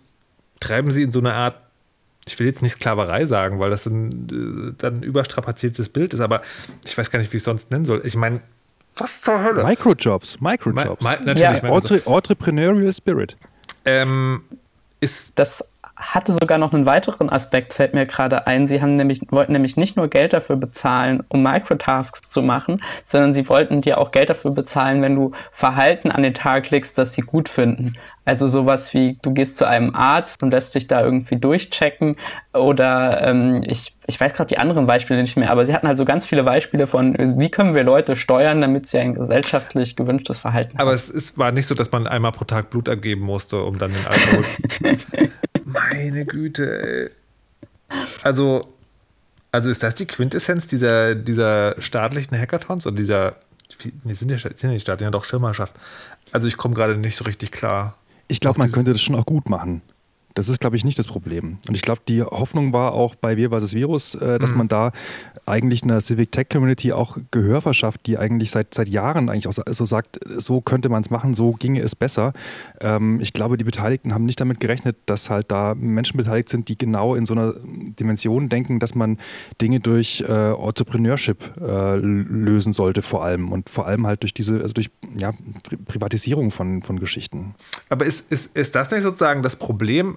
treiben 0.60 0.92
sie 0.92 1.02
in 1.02 1.10
so 1.10 1.18
eine 1.18 1.34
Art 1.34 1.56
ich 2.26 2.38
will 2.38 2.46
jetzt 2.46 2.62
nicht 2.62 2.72
Sklaverei 2.72 3.24
sagen, 3.24 3.58
weil 3.58 3.70
das 3.70 3.86
ein, 3.86 4.10
äh, 4.30 4.74
dann 4.78 5.00
ein 5.00 5.02
überstrapaziertes 5.02 5.88
Bild 5.88 6.14
ist, 6.14 6.20
aber 6.20 6.42
ich 6.84 6.96
weiß 6.96 7.10
gar 7.10 7.18
nicht, 7.18 7.32
wie 7.32 7.36
ich 7.36 7.40
es 7.40 7.44
sonst 7.44 7.70
nennen 7.70 7.84
soll. 7.84 8.02
Ich 8.04 8.16
meine, 8.16 8.40
was 8.96 9.20
zur 9.20 9.42
Hölle? 9.42 9.64
Microjobs, 9.64 10.40
Microjobs. 10.40 11.02
Ma 11.02 11.16
natürlich. 11.16 11.62
Ja. 11.62 11.74
Entre 11.74 12.02
Entrepreneurial 12.04 12.92
Spirit. 12.92 13.36
Ähm, 13.84 14.42
ist 15.00 15.38
das 15.38 15.64
hatte 16.02 16.32
sogar 16.32 16.58
noch 16.58 16.74
einen 16.74 16.84
weiteren 16.84 17.30
Aspekt, 17.30 17.74
fällt 17.74 17.94
mir 17.94 18.06
gerade 18.06 18.46
ein. 18.46 18.66
Sie 18.66 18.82
haben 18.82 18.96
nämlich, 18.96 19.22
wollten 19.30 19.52
nämlich 19.52 19.76
nicht 19.76 19.96
nur 19.96 20.08
Geld 20.08 20.32
dafür 20.32 20.56
bezahlen, 20.56 21.22
um 21.28 21.42
Microtasks 21.42 22.28
zu 22.30 22.42
machen, 22.42 22.82
sondern 23.06 23.34
sie 23.34 23.48
wollten 23.48 23.80
dir 23.80 23.98
auch 23.98 24.10
Geld 24.10 24.28
dafür 24.28 24.50
bezahlen, 24.50 25.00
wenn 25.02 25.14
du 25.14 25.32
Verhalten 25.52 26.10
an 26.10 26.22
den 26.22 26.34
Tag 26.34 26.70
legst, 26.70 26.98
das 26.98 27.14
sie 27.14 27.22
gut 27.22 27.48
finden. 27.48 27.94
Also 28.24 28.48
sowas 28.48 28.94
wie, 28.94 29.18
du 29.22 29.32
gehst 29.32 29.58
zu 29.58 29.66
einem 29.66 29.94
Arzt 29.94 30.42
und 30.42 30.50
lässt 30.52 30.74
dich 30.74 30.86
da 30.86 31.02
irgendwie 31.02 31.36
durchchecken 31.36 32.16
oder 32.52 33.26
ähm, 33.26 33.64
ich, 33.66 33.96
ich 34.06 34.20
weiß 34.20 34.34
gerade 34.34 34.48
die 34.48 34.58
anderen 34.58 34.86
Beispiele 34.86 35.20
nicht 35.20 35.36
mehr, 35.36 35.50
aber 35.50 35.66
sie 35.66 35.74
hatten 35.74 35.88
halt 35.88 35.98
so 35.98 36.04
ganz 36.04 36.26
viele 36.26 36.44
Beispiele 36.44 36.86
von, 36.86 37.16
wie 37.38 37.50
können 37.50 37.74
wir 37.74 37.82
Leute 37.82 38.14
steuern, 38.14 38.60
damit 38.60 38.88
sie 38.88 38.98
ein 38.98 39.14
gesellschaftlich 39.14 39.96
gewünschtes 39.96 40.38
Verhalten 40.38 40.72
aber 40.74 40.80
haben. 40.80 40.88
Aber 40.88 40.94
es 40.94 41.08
ist, 41.08 41.36
war 41.36 41.50
nicht 41.50 41.66
so, 41.66 41.74
dass 41.74 41.90
man 41.90 42.06
einmal 42.06 42.32
pro 42.32 42.44
Tag 42.44 42.70
Blut 42.70 42.88
abgeben 42.88 43.22
musste, 43.22 43.62
um 43.62 43.78
dann 43.78 43.92
den 43.92 44.06
Alkohol... 44.06 44.44
Meine 45.92 46.24
Güte, 46.24 46.82
ey. 46.82 47.10
Also, 48.22 48.72
also 49.50 49.70
ist 49.70 49.82
das 49.82 49.94
die 49.94 50.06
Quintessenz 50.06 50.66
dieser, 50.66 51.14
dieser 51.14 51.80
staatlichen 51.80 52.38
Hackathons 52.38 52.86
und 52.86 52.96
dieser, 52.96 53.36
wie, 53.78 54.14
sind 54.14 54.30
ja 54.30 54.38
sind 54.38 54.64
nicht 54.70 54.82
staatlich, 54.82 55.04
ja 55.04 55.10
doch 55.10 55.24
Schirmerschaft. 55.24 55.74
Also 56.30 56.48
ich 56.48 56.56
komme 56.56 56.74
gerade 56.74 56.96
nicht 56.96 57.16
so 57.16 57.24
richtig 57.24 57.52
klar. 57.52 57.96
Ich 58.28 58.40
glaube, 58.40 58.58
man 58.58 58.72
könnte 58.72 58.92
das 58.92 59.02
schon 59.02 59.14
auch 59.14 59.26
gut 59.26 59.50
machen. 59.50 59.82
Das 60.34 60.48
ist, 60.48 60.60
glaube 60.60 60.76
ich, 60.76 60.84
nicht 60.84 60.98
das 60.98 61.06
Problem. 61.06 61.58
Und 61.68 61.74
ich 61.74 61.82
glaube, 61.82 62.00
die 62.08 62.22
Hoffnung 62.22 62.72
war 62.72 62.92
auch 62.92 63.14
bei 63.14 63.36
Wir 63.36 63.50
vs. 63.50 63.74
Virus, 63.74 64.14
äh, 64.14 64.38
dass 64.38 64.52
mhm. 64.52 64.58
man 64.58 64.68
da 64.68 64.92
eigentlich 65.46 65.82
einer 65.82 66.00
Civic 66.00 66.32
Tech 66.32 66.48
Community 66.50 66.92
auch 66.92 67.18
Gehör 67.30 67.60
verschafft, 67.60 68.06
die 68.06 68.18
eigentlich 68.18 68.50
seit, 68.50 68.74
seit 68.74 68.88
Jahren 68.88 69.28
eigentlich 69.28 69.48
auch 69.48 69.52
so 69.66 69.84
sagt, 69.84 70.20
so 70.36 70.60
könnte 70.60 70.88
man 70.88 71.02
es 71.02 71.10
machen, 71.10 71.34
so 71.34 71.52
ginge 71.52 71.80
es 71.80 71.96
besser. 71.96 72.32
Ähm, 72.80 73.20
ich 73.20 73.32
glaube, 73.32 73.56
die 73.58 73.64
Beteiligten 73.64 74.14
haben 74.14 74.24
nicht 74.24 74.40
damit 74.40 74.60
gerechnet, 74.60 74.96
dass 75.06 75.30
halt 75.30 75.50
da 75.50 75.74
Menschen 75.74 76.16
beteiligt 76.16 76.48
sind, 76.48 76.68
die 76.68 76.78
genau 76.78 77.14
in 77.14 77.26
so 77.26 77.34
einer 77.34 77.54
Dimension 78.00 78.48
denken, 78.48 78.78
dass 78.78 78.94
man 78.94 79.18
Dinge 79.60 79.80
durch 79.80 80.24
äh, 80.26 80.52
Entrepreneurship 80.52 81.60
äh, 81.60 81.96
lösen 81.96 82.72
sollte 82.72 83.02
vor 83.02 83.24
allem 83.24 83.52
und 83.52 83.68
vor 83.68 83.86
allem 83.86 84.06
halt 84.06 84.22
durch 84.22 84.34
diese, 84.34 84.60
also 84.60 84.74
durch 84.74 84.90
ja, 85.16 85.32
Privatisierung 85.86 86.50
von, 86.50 86.82
von 86.82 86.98
Geschichten. 86.98 87.54
Aber 87.88 88.06
ist, 88.06 88.30
ist, 88.30 88.56
ist 88.56 88.74
das 88.74 88.90
nicht 88.90 89.02
sozusagen 89.02 89.42
das 89.42 89.56
Problem 89.56 90.16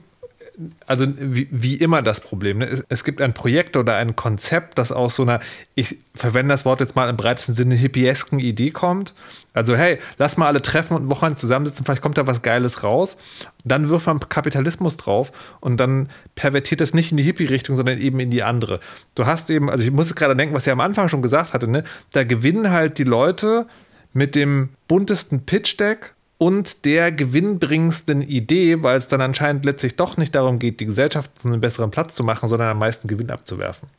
also 0.88 1.06
wie, 1.18 1.48
wie, 1.52 1.76
immer 1.76 2.02
das 2.02 2.22
Problem. 2.22 2.60
Ne? 2.60 2.66
Es, 2.66 2.84
es, 2.90 3.04
gibt 3.04 3.22
ein 3.22 3.34
Projekt 3.34 3.76
oder 3.78 3.96
ein 3.98 4.16
Konzept, 4.16 4.78
das 4.78 4.92
aus 4.92 5.16
so 5.16 5.24
einer, 5.24 5.40
ich 5.76 5.98
verwende 6.14 6.54
das 6.54 6.66
Wort 6.66 6.80
jetzt 6.80 6.96
mal 6.96 7.10
im 7.10 7.18
breitesten 7.18 7.54
Sinne, 7.54 7.76
hippiesken 7.76 8.40
Idee 8.40 8.72
kommt. 8.72 9.14
Also, 9.54 9.76
hey, 9.76 10.00
lass 10.18 10.38
mal 10.38 10.48
alle 10.48 10.62
treffen 10.62 10.96
und 10.96 11.10
Wochenende 11.10 11.40
zusammensitzen, 11.40 11.86
vielleicht 11.86 12.02
kommt 12.02 12.18
da 12.18 12.28
was 12.28 12.42
Geiles 12.42 12.84
raus. 12.84 13.18
Dann 13.64 13.90
wirft 13.90 14.08
man 14.08 14.20
Kapitalismus 14.20 14.98
drauf 14.98 15.32
und 15.60 15.78
dann 15.78 16.10
pervertiert 16.36 16.82
das 16.82 16.94
nicht 16.94 17.12
in 17.12 17.18
die 17.18 17.24
Hippie-Richtung, 17.24 17.76
sondern 17.76 18.00
eben 18.00 18.20
in 18.20 18.30
die 18.30 18.44
andere. 18.44 18.80
Du 19.16 19.26
hast 19.26 19.50
eben, 19.50 19.70
also 19.70 19.84
ich 19.84 19.92
muss 19.92 20.16
gerade 20.16 20.36
denken, 20.36 20.56
was 20.56 20.68
er 20.68 20.74
am 20.74 20.82
Anfang 20.82 21.10
schon 21.10 21.22
gesagt 21.22 21.54
hatte, 21.54 21.68
ne? 21.68 21.84
da 22.12 22.24
gewinnen 22.24 22.72
halt 22.72 22.98
die 22.98 23.04
Leute 23.04 23.68
mit 24.14 24.36
dem 24.36 24.70
buntesten 24.88 25.46
Pitch-Deck 25.46 26.15
und 26.38 26.86
der 26.86 27.12
gewinnbringendsten 27.12 28.22
Idee, 28.22 28.84
weil 28.84 28.98
es 28.98 29.08
dann 29.08 29.22
anscheinend 29.22 29.66
letztlich 29.66 29.96
doch 29.96 30.18
nicht 30.18 30.36
darum 30.36 30.60
geht, 30.60 30.80
die 30.80 30.86
Gesellschaft 30.86 31.32
zu 31.40 31.48
einem 31.48 31.62
besseren 31.62 31.92
Platz 31.92 32.16
zu 32.16 32.24
machen, 32.24 32.50
sondern 32.50 32.70
am 32.70 32.80
meisten 32.80 33.08
Gewinn 33.08 33.32
abzuwerfen. 33.32 33.90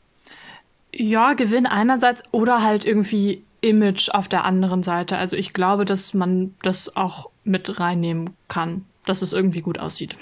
Ja, 0.93 1.33
Gewinn 1.33 1.65
einerseits 1.65 2.21
oder 2.31 2.63
halt 2.63 2.85
irgendwie 2.85 3.43
Image 3.61 4.09
auf 4.09 4.27
der 4.27 4.45
anderen 4.45 4.83
Seite. 4.83 5.17
Also 5.17 5.35
ich 5.35 5.53
glaube, 5.53 5.85
dass 5.85 6.13
man 6.13 6.53
das 6.61 6.95
auch 6.95 7.29
mit 7.43 7.79
reinnehmen 7.79 8.29
kann, 8.47 8.85
dass 9.05 9.21
es 9.21 9.33
irgendwie 9.33 9.61
gut 9.61 9.79
aussieht. 9.79 10.15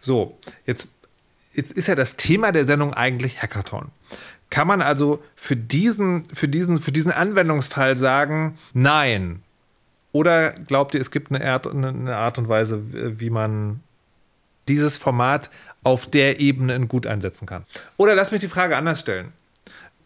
So, 0.00 0.36
jetzt, 0.66 0.90
jetzt 1.54 1.72
ist 1.72 1.88
ja 1.88 1.94
das 1.94 2.16
Thema 2.16 2.52
der 2.52 2.66
Sendung 2.66 2.92
eigentlich 2.92 3.42
Hackathon. 3.42 3.88
Kann 4.50 4.68
man 4.68 4.82
also 4.82 5.22
für 5.34 5.56
diesen, 5.56 6.26
für 6.26 6.46
diesen, 6.46 6.76
für 6.76 6.92
diesen 6.92 7.10
Anwendungsfall 7.10 7.96
sagen, 7.96 8.58
nein, 8.74 9.42
oder 10.14 10.52
glaubt 10.52 10.94
ihr, 10.94 11.00
es 11.00 11.10
gibt 11.10 11.32
eine 11.32 11.44
Art, 11.44 11.66
und 11.66 12.48
Weise, 12.48 12.80
wie 13.18 13.30
man 13.30 13.80
dieses 14.68 14.96
Format 14.96 15.50
auf 15.82 16.06
der 16.06 16.38
Ebene 16.38 16.86
gut 16.86 17.08
einsetzen 17.08 17.46
kann? 17.46 17.64
Oder 17.96 18.14
lass 18.14 18.30
mich 18.30 18.40
die 18.40 18.48
Frage 18.48 18.76
anders 18.76 19.00
stellen. 19.00 19.32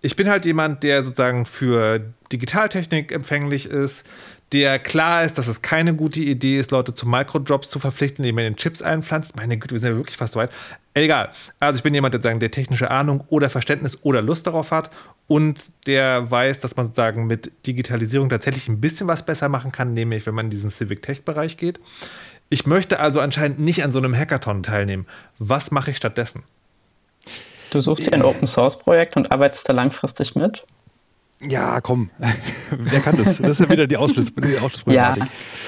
Ich 0.01 0.17
bin 0.17 0.31
halt 0.31 0.47
jemand, 0.47 0.83
der 0.83 1.03
sozusagen 1.03 1.45
für 1.45 2.01
Digitaltechnik 2.33 3.13
empfänglich 3.13 3.67
ist, 3.67 4.07
der 4.53 4.79
klar 4.79 5.25
ist, 5.25 5.37
dass 5.37 5.47
es 5.47 5.61
keine 5.61 5.95
gute 5.95 6.23
Idee 6.23 6.59
ist, 6.59 6.71
Leute 6.71 6.95
zu 6.95 7.07
Microdrops 7.07 7.69
zu 7.69 7.79
verpflichten, 7.79 8.25
indem 8.25 8.37
man 8.37 8.45
den 8.45 8.57
Chips 8.57 8.81
einpflanzt. 8.81 9.37
Meine 9.37 9.59
Güte, 9.59 9.75
wir 9.75 9.81
sind 9.81 9.91
ja 9.91 9.97
wirklich 9.97 10.17
fast 10.17 10.35
so 10.35 10.41
weit. 10.41 10.51
Egal. 10.95 11.31
Also 11.61 11.77
ich 11.77 11.83
bin 11.83 11.95
jemand, 11.95 12.15
der 12.15 12.21
sagen, 12.21 12.41
der 12.41 12.51
technische 12.51 12.91
Ahnung 12.91 13.25
oder 13.29 13.51
Verständnis 13.51 13.99
oder 14.03 14.23
Lust 14.23 14.47
darauf 14.47 14.71
hat 14.71 14.91
und 15.27 15.71
der 15.87 16.31
weiß, 16.31 16.59
dass 16.61 16.77
man 16.77 16.87
sozusagen 16.87 17.27
mit 17.27 17.53
Digitalisierung 17.67 18.31
tatsächlich 18.31 18.69
ein 18.69 18.81
bisschen 18.81 19.07
was 19.07 19.25
besser 19.25 19.49
machen 19.49 19.71
kann, 19.71 19.93
nämlich 19.93 20.27
wenn 20.27 20.35
man 20.35 20.47
in 20.47 20.51
diesen 20.51 20.71
Civic 20.71 21.03
Tech 21.03 21.25
Bereich 21.25 21.57
geht. 21.57 21.79
Ich 22.49 22.67
möchte 22.67 23.01
also 23.01 23.21
anscheinend 23.21 23.59
nicht 23.59 23.85
an 23.85 23.93
so 23.93 23.99
einem 23.99 24.17
Hackathon 24.17 24.63
teilnehmen. 24.63 25.07
Was 25.39 25.71
mache 25.71 25.91
ich 25.91 25.99
stattdessen? 25.99 26.43
Du 27.71 27.83
suchst 27.83 28.07
dir 28.07 28.15
ein 28.15 28.23
Open 28.23 28.49
Source 28.49 28.79
Projekt 28.79 29.17
und 29.17 29.31
arbeitest 29.31 29.69
da 29.69 29.75
langfristig 29.75 30.35
mit? 30.35 30.65
Ja, 31.41 31.81
komm. 31.81 32.11
Wer 32.71 33.01
kann 33.01 33.17
das? 33.17 33.39
Das 33.39 33.51
ist 33.51 33.61
ja 33.61 33.71
wieder 33.71 33.87
die, 33.87 33.97
Ausschluss, 33.97 34.33
die 34.35 34.59
Ausschlussproblematik. 34.59 35.23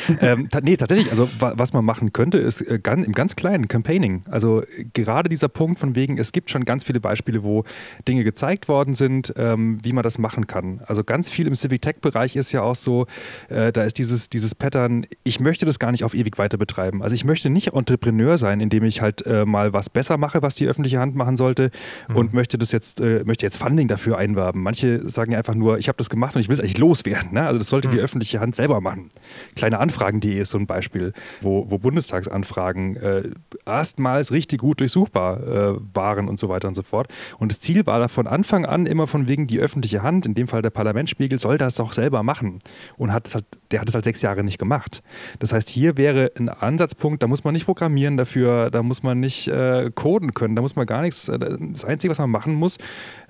Ja. 0.08 0.16
Ähm, 0.20 0.48
nee, 0.62 0.76
tatsächlich, 0.76 1.10
also 1.10 1.28
was 1.38 1.72
man 1.72 1.84
machen 1.84 2.12
könnte, 2.12 2.38
ist 2.38 2.60
äh, 2.62 2.80
ganz, 2.82 3.06
im 3.06 3.12
ganz 3.12 3.36
kleinen 3.36 3.68
Campaigning. 3.68 4.24
Also 4.28 4.64
gerade 4.92 5.28
dieser 5.28 5.48
Punkt 5.48 5.78
von 5.78 5.94
wegen, 5.94 6.18
es 6.18 6.32
gibt 6.32 6.50
schon 6.50 6.64
ganz 6.64 6.82
viele 6.82 6.98
Beispiele, 6.98 7.44
wo 7.44 7.62
Dinge 8.08 8.24
gezeigt 8.24 8.66
worden 8.66 8.94
sind, 8.94 9.32
ähm, 9.36 9.78
wie 9.82 9.92
man 9.92 10.02
das 10.02 10.18
machen 10.18 10.48
kann. 10.48 10.80
Also 10.86 11.04
ganz 11.04 11.28
viel 11.28 11.46
im 11.46 11.54
Civic 11.54 11.82
Tech-Bereich 11.82 12.34
ist 12.34 12.50
ja 12.50 12.62
auch 12.62 12.74
so, 12.74 13.06
äh, 13.48 13.70
da 13.70 13.84
ist 13.84 13.98
dieses, 13.98 14.28
dieses 14.28 14.56
Pattern, 14.56 15.06
ich 15.22 15.38
möchte 15.38 15.66
das 15.66 15.78
gar 15.78 15.92
nicht 15.92 16.02
auf 16.02 16.14
ewig 16.14 16.36
weiter 16.36 16.58
betreiben. 16.58 17.00
Also 17.00 17.14
ich 17.14 17.24
möchte 17.24 17.48
nicht 17.48 17.74
Entrepreneur 17.74 18.38
sein, 18.38 18.58
indem 18.58 18.82
ich 18.82 19.02
halt 19.02 19.24
äh, 19.24 19.44
mal 19.44 19.72
was 19.72 19.88
besser 19.88 20.16
mache, 20.16 20.42
was 20.42 20.56
die 20.56 20.66
öffentliche 20.66 20.98
Hand 20.98 21.14
machen 21.14 21.36
sollte 21.36 21.70
mhm. 22.08 22.16
und 22.16 22.34
möchte 22.34 22.58
das 22.58 22.72
jetzt, 22.72 23.00
äh, 23.00 23.22
möchte 23.24 23.46
jetzt 23.46 23.58
Funding 23.58 23.86
dafür 23.86 24.18
einwerben. 24.18 24.64
Manche 24.64 25.08
sagen 25.08 25.30
ja 25.30 25.38
einfach 25.38 25.59
nur, 25.60 25.78
ich 25.78 25.88
habe 25.88 25.96
das 25.98 26.10
gemacht 26.10 26.34
und 26.34 26.40
ich 26.40 26.48
will 26.48 26.54
es 26.54 26.60
eigentlich 26.60 26.78
loswerden. 26.78 27.34
Ne? 27.34 27.46
Also 27.46 27.58
das 27.58 27.68
sollte 27.68 27.88
mhm. 27.88 27.92
die 27.92 27.98
öffentliche 27.98 28.40
Hand 28.40 28.56
selber 28.56 28.80
machen. 28.80 29.10
Kleine 29.54 29.78
Anfragen.de 29.78 30.40
ist 30.40 30.50
so 30.50 30.58
ein 30.58 30.66
Beispiel, 30.66 31.12
wo, 31.40 31.70
wo 31.70 31.78
Bundestagsanfragen 31.78 32.96
äh, 32.96 33.30
erstmals 33.64 34.32
richtig 34.32 34.60
gut 34.60 34.80
durchsuchbar 34.80 35.46
äh, 35.46 35.78
waren 35.94 36.28
und 36.28 36.38
so 36.38 36.48
weiter 36.48 36.66
und 36.66 36.74
so 36.74 36.82
fort. 36.82 37.12
Und 37.38 37.52
das 37.52 37.60
Ziel 37.60 37.86
war 37.86 38.00
da 38.00 38.08
von 38.08 38.26
Anfang 38.26 38.64
an 38.66 38.86
immer 38.86 39.06
von 39.06 39.28
wegen 39.28 39.46
die 39.46 39.60
öffentliche 39.60 40.02
Hand, 40.02 40.26
in 40.26 40.34
dem 40.34 40.48
Fall 40.48 40.62
der 40.62 40.70
Parlamentsspiegel, 40.70 41.38
soll 41.38 41.58
das 41.58 41.76
doch 41.76 41.92
selber 41.92 42.22
machen. 42.22 42.58
Und 42.96 43.12
hat 43.12 43.32
halt, 43.34 43.44
der 43.70 43.80
hat 43.80 43.88
es 43.88 43.94
halt 43.94 44.04
sechs 44.04 44.22
Jahre 44.22 44.42
nicht 44.42 44.58
gemacht. 44.58 45.02
Das 45.38 45.52
heißt, 45.52 45.68
hier 45.68 45.96
wäre 45.96 46.32
ein 46.38 46.48
Ansatzpunkt, 46.48 47.22
da 47.22 47.26
muss 47.26 47.44
man 47.44 47.52
nicht 47.52 47.66
programmieren 47.66 48.16
dafür, 48.16 48.70
da 48.70 48.82
muss 48.82 49.02
man 49.02 49.20
nicht 49.20 49.48
äh, 49.48 49.90
coden 49.94 50.34
können, 50.34 50.56
da 50.56 50.62
muss 50.62 50.74
man 50.74 50.86
gar 50.86 51.02
nichts. 51.02 51.28
Äh, 51.28 51.38
das 51.38 51.84
Einzige, 51.84 52.10
was 52.10 52.18
man 52.18 52.30
machen 52.30 52.54
muss, 52.54 52.78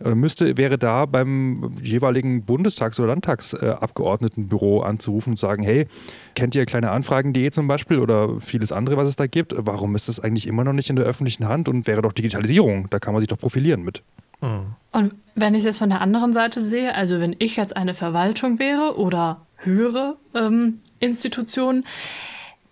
äh, 0.05 0.15
müsste, 0.15 0.57
wäre 0.57 0.79
da 0.79 1.07
beim 1.07 1.75
jeweiligen 1.83 2.20
jeweiligen 2.21 2.45
Bundestags- 2.45 2.99
oder 2.99 3.09
Landtagsabgeordnetenbüro 3.09 4.83
anzurufen 4.83 5.31
und 5.31 5.37
sagen, 5.37 5.63
hey, 5.63 5.87
kennt 6.35 6.55
ihr 6.55 6.65
kleine 6.65 6.91
Anfragen.de 6.91 7.51
zum 7.51 7.67
Beispiel 7.67 7.99
oder 7.99 8.41
vieles 8.41 8.73
andere, 8.73 8.97
was 8.97 9.09
es 9.09 9.17
da 9.17 9.27
gibt? 9.27 9.55
Warum 9.57 9.95
ist 9.95 10.09
das 10.09 10.21
eigentlich 10.21 10.47
immer 10.47 10.65
noch 10.65 10.73
nicht 10.73 10.91
in 10.91 10.97
der 10.97 11.05
öffentlichen 11.05 11.49
Hand 11.49 11.69
und 11.69 11.87
wäre 11.87 12.03
doch 12.03 12.13
Digitalisierung? 12.13 12.89
Da 12.91 12.99
kann 12.99 13.13
man 13.13 13.21
sich 13.21 13.29
doch 13.29 13.39
profilieren 13.39 13.83
mit. 13.83 14.03
Hm. 14.41 14.75
Und 14.93 15.15
wenn 15.35 15.55
ich 15.55 15.61
es 15.61 15.65
jetzt 15.65 15.79
von 15.79 15.91
der 15.91 16.01
anderen 16.01 16.33
Seite 16.33 16.63
sehe, 16.63 16.95
also 16.95 17.21
wenn 17.21 17.37
ich 17.39 17.57
jetzt 17.57 17.77
eine 17.77 17.95
Verwaltung 17.95 18.59
wäre 18.59 18.99
oder 18.99 19.43
höhere 19.57 20.17
ähm, 20.35 20.81
Institutionen, 20.99 21.85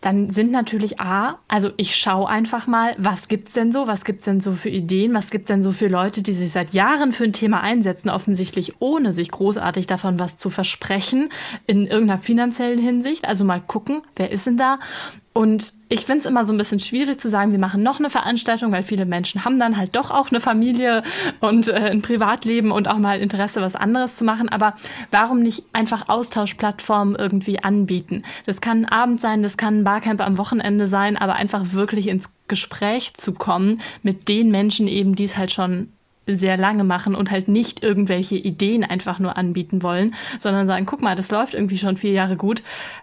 dann 0.01 0.31
sind 0.31 0.53
natürlich 0.53 1.01
A, 1.01 1.39
also 1.49 1.71
ich 1.77 1.97
schaue 1.97 2.29
einfach 2.29 2.69
mal, 2.69 2.95
was 2.99 3.27
gibt 3.27 3.49
es 3.49 3.55
denn 3.55 3.73
so, 3.73 3.89
was 3.89 4.05
gibt 4.05 4.21
es 4.21 4.27
denn 4.27 4.41
so 4.41 4.53
für 4.53 4.69
Ideen, 4.69 5.13
was 5.13 5.31
gibt 5.31 5.45
es 5.45 5.49
denn 5.49 5.65
so 5.65 5.73
für 5.73 5.89
Leute, 5.89 6.23
die 6.23 6.35
sich 6.35 6.53
seit 6.53 6.73
Jahren 6.73 7.11
für 7.11 7.25
ein 7.25 7.33
Thema 7.33 7.63
einsetzen, 7.63 8.09
offensichtlich 8.09 8.75
ohne 8.81 9.13
sich 9.13 9.31
großartig 9.31 9.89
davon 9.89 10.21
was 10.21 10.37
zu 10.37 10.51
versprechen 10.51 11.31
in 11.67 11.87
irgendeiner 11.87 12.21
finanziellen 12.21 12.79
Hinsicht. 12.79 13.27
Also 13.27 13.45
mal 13.45 13.61
gucken, 13.61 14.03
wer 14.15 14.31
ist 14.31 14.47
denn 14.47 14.57
da 14.57 14.79
und 15.33 15.73
ich 15.89 16.05
finde 16.05 16.21
es 16.21 16.27
immer 16.27 16.45
so 16.45 16.53
ein 16.53 16.59
bisschen 16.59 16.81
schwierig 16.81 17.21
zu 17.21 17.29
sagen, 17.29 17.53
wir 17.53 17.59
machen 17.59 17.83
noch 17.83 17.99
eine 17.99 18.11
Veranstaltung, 18.11 18.73
weil 18.73 18.83
viele 18.83 19.07
Menschen 19.07 19.45
haben 19.45 19.59
dann 19.59 19.77
halt 19.77 19.95
doch 19.95 20.11
auch 20.11 20.31
eine 20.31 20.41
Familie 20.41 21.03
und 21.41 21.69
äh, 21.69 21.91
ein 21.91 22.03
Privatleben 22.03 22.73
und 22.73 22.89
auch 22.89 22.99
mal 22.99 23.21
Interesse, 23.21 23.61
was 23.61 23.77
anderes 23.77 24.17
zu 24.17 24.25
machen. 24.25 24.49
Aber 24.49 24.75
warum 25.11 25.41
nicht 25.41 25.63
einfach 25.73 26.09
Austauschplattformen 26.09 27.15
irgendwie 27.15 27.63
anbieten? 27.63 28.25
Das 28.47 28.61
kann 28.61 28.85
ein 28.85 28.93
Abend 28.93 29.21
sein, 29.21 29.43
das 29.43 29.57
kann 29.57 29.79
ein 29.79 29.85
Barcamp 29.85 30.21
am 30.21 30.39
Wochenende 30.39 30.89
sein, 30.89 31.17
aber 31.17 31.37
einfach 31.37 31.73
wirklich 31.73 32.09
ins 32.09 32.31
Gespräch 32.49 33.15
zu 33.15 33.33
kommen 33.33 33.81
mit 34.03 34.29
den 34.29 34.51
Menschen 34.51 34.89
eben, 34.89 35.15
die 35.15 35.25
es 35.25 35.37
halt 35.37 35.53
schon 35.53 35.89
sehr 36.37 36.57
lange 36.57 36.85
machen 36.85 37.15
und 37.15 37.31
halt 37.31 37.49
nicht 37.49 37.83
irgendwelche 37.83 38.37
Ideen 38.37 38.85
einfach 38.85 39.19
nur 39.19 39.37
anbieten 39.37 39.83
wollen, 39.83 40.15
sondern 40.39 40.67
sagen, 40.67 40.87
guck 40.87 41.01
mal, 41.01 41.15
das 41.15 41.31
läuft 41.31 41.55
irgendwie 41.55 41.79
schon 41.79 41.97
vier 41.97 42.13
Jahre 42.13 42.37
gut, 42.37 42.63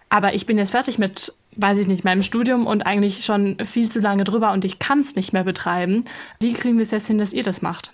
aber 0.10 0.34
ich 0.34 0.46
bin 0.46 0.58
jetzt 0.58 0.72
fertig 0.72 1.00
mit, 1.00 1.34
weiß 1.58 1.78
ich 1.80 1.88
nicht, 1.88 2.04
meinem 2.04 2.22
Studium 2.22 2.68
und 2.68 2.86
eigentlich 2.86 3.26
schon 3.26 3.58
viel 3.64 3.90
zu 3.90 4.00
lange 4.00 4.24
drüber 4.24 4.52
und 4.52 4.66
ich 4.66 4.80
kann 4.80 5.00
es 5.00 5.16
nicht 5.16 5.34
mehr 5.34 5.44
betreiben. 5.44 6.06
Wie 6.40 6.54
kriegen 6.54 6.78
wir 6.78 6.84
es 6.84 6.92
jetzt 6.92 7.08
hin, 7.08 7.18
dass 7.18 7.34
ihr 7.34 7.44
das 7.44 7.62
macht? 7.62 7.94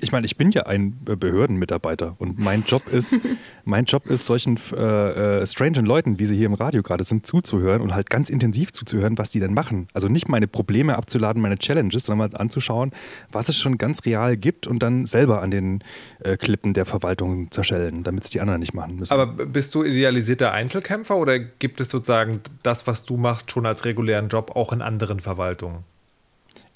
Ich 0.00 0.12
meine, 0.12 0.26
ich 0.26 0.36
bin 0.36 0.50
ja 0.50 0.62
ein 0.66 0.98
Behördenmitarbeiter 1.04 2.14
und 2.18 2.38
mein 2.38 2.64
Job 2.64 2.88
ist, 2.88 3.20
mein 3.64 3.84
Job 3.84 4.06
ist, 4.06 4.26
solchen 4.26 4.58
äh, 4.72 5.40
äh, 5.40 5.46
strangen 5.46 5.84
Leuten, 5.84 6.18
wie 6.18 6.26
sie 6.26 6.36
hier 6.36 6.46
im 6.46 6.54
Radio 6.54 6.82
gerade 6.82 7.04
sind, 7.04 7.26
zuzuhören 7.26 7.82
und 7.82 7.94
halt 7.94 8.08
ganz 8.10 8.30
intensiv 8.30 8.72
zuzuhören, 8.72 9.18
was 9.18 9.30
die 9.30 9.40
denn 9.40 9.54
machen. 9.54 9.88
Also 9.92 10.08
nicht 10.08 10.28
meine 10.28 10.46
Probleme 10.46 10.96
abzuladen, 10.96 11.42
meine 11.42 11.58
Challenges, 11.58 12.04
sondern 12.04 12.30
mal 12.30 12.38
anzuschauen, 12.38 12.92
was 13.32 13.48
es 13.48 13.56
schon 13.56 13.78
ganz 13.78 14.04
real 14.04 14.36
gibt 14.36 14.66
und 14.66 14.82
dann 14.82 15.06
selber 15.06 15.42
an 15.42 15.50
den 15.50 15.84
äh, 16.20 16.36
Klippen 16.36 16.74
der 16.74 16.84
Verwaltung 16.84 17.50
zerschellen, 17.50 18.04
damit 18.04 18.24
es 18.24 18.30
die 18.30 18.40
anderen 18.40 18.60
nicht 18.60 18.74
machen 18.74 18.96
müssen. 18.96 19.12
Aber 19.12 19.26
bist 19.26 19.74
du 19.74 19.82
idealisierter 19.84 20.52
Einzelkämpfer 20.52 21.16
oder 21.16 21.38
gibt 21.38 21.80
es 21.80 21.90
sozusagen 21.90 22.40
das, 22.62 22.86
was 22.86 23.04
du 23.04 23.16
machst, 23.16 23.50
schon 23.50 23.66
als 23.66 23.84
regulären 23.84 24.28
Job 24.28 24.54
auch 24.54 24.72
in 24.72 24.82
anderen 24.82 25.20
Verwaltungen? 25.20 25.84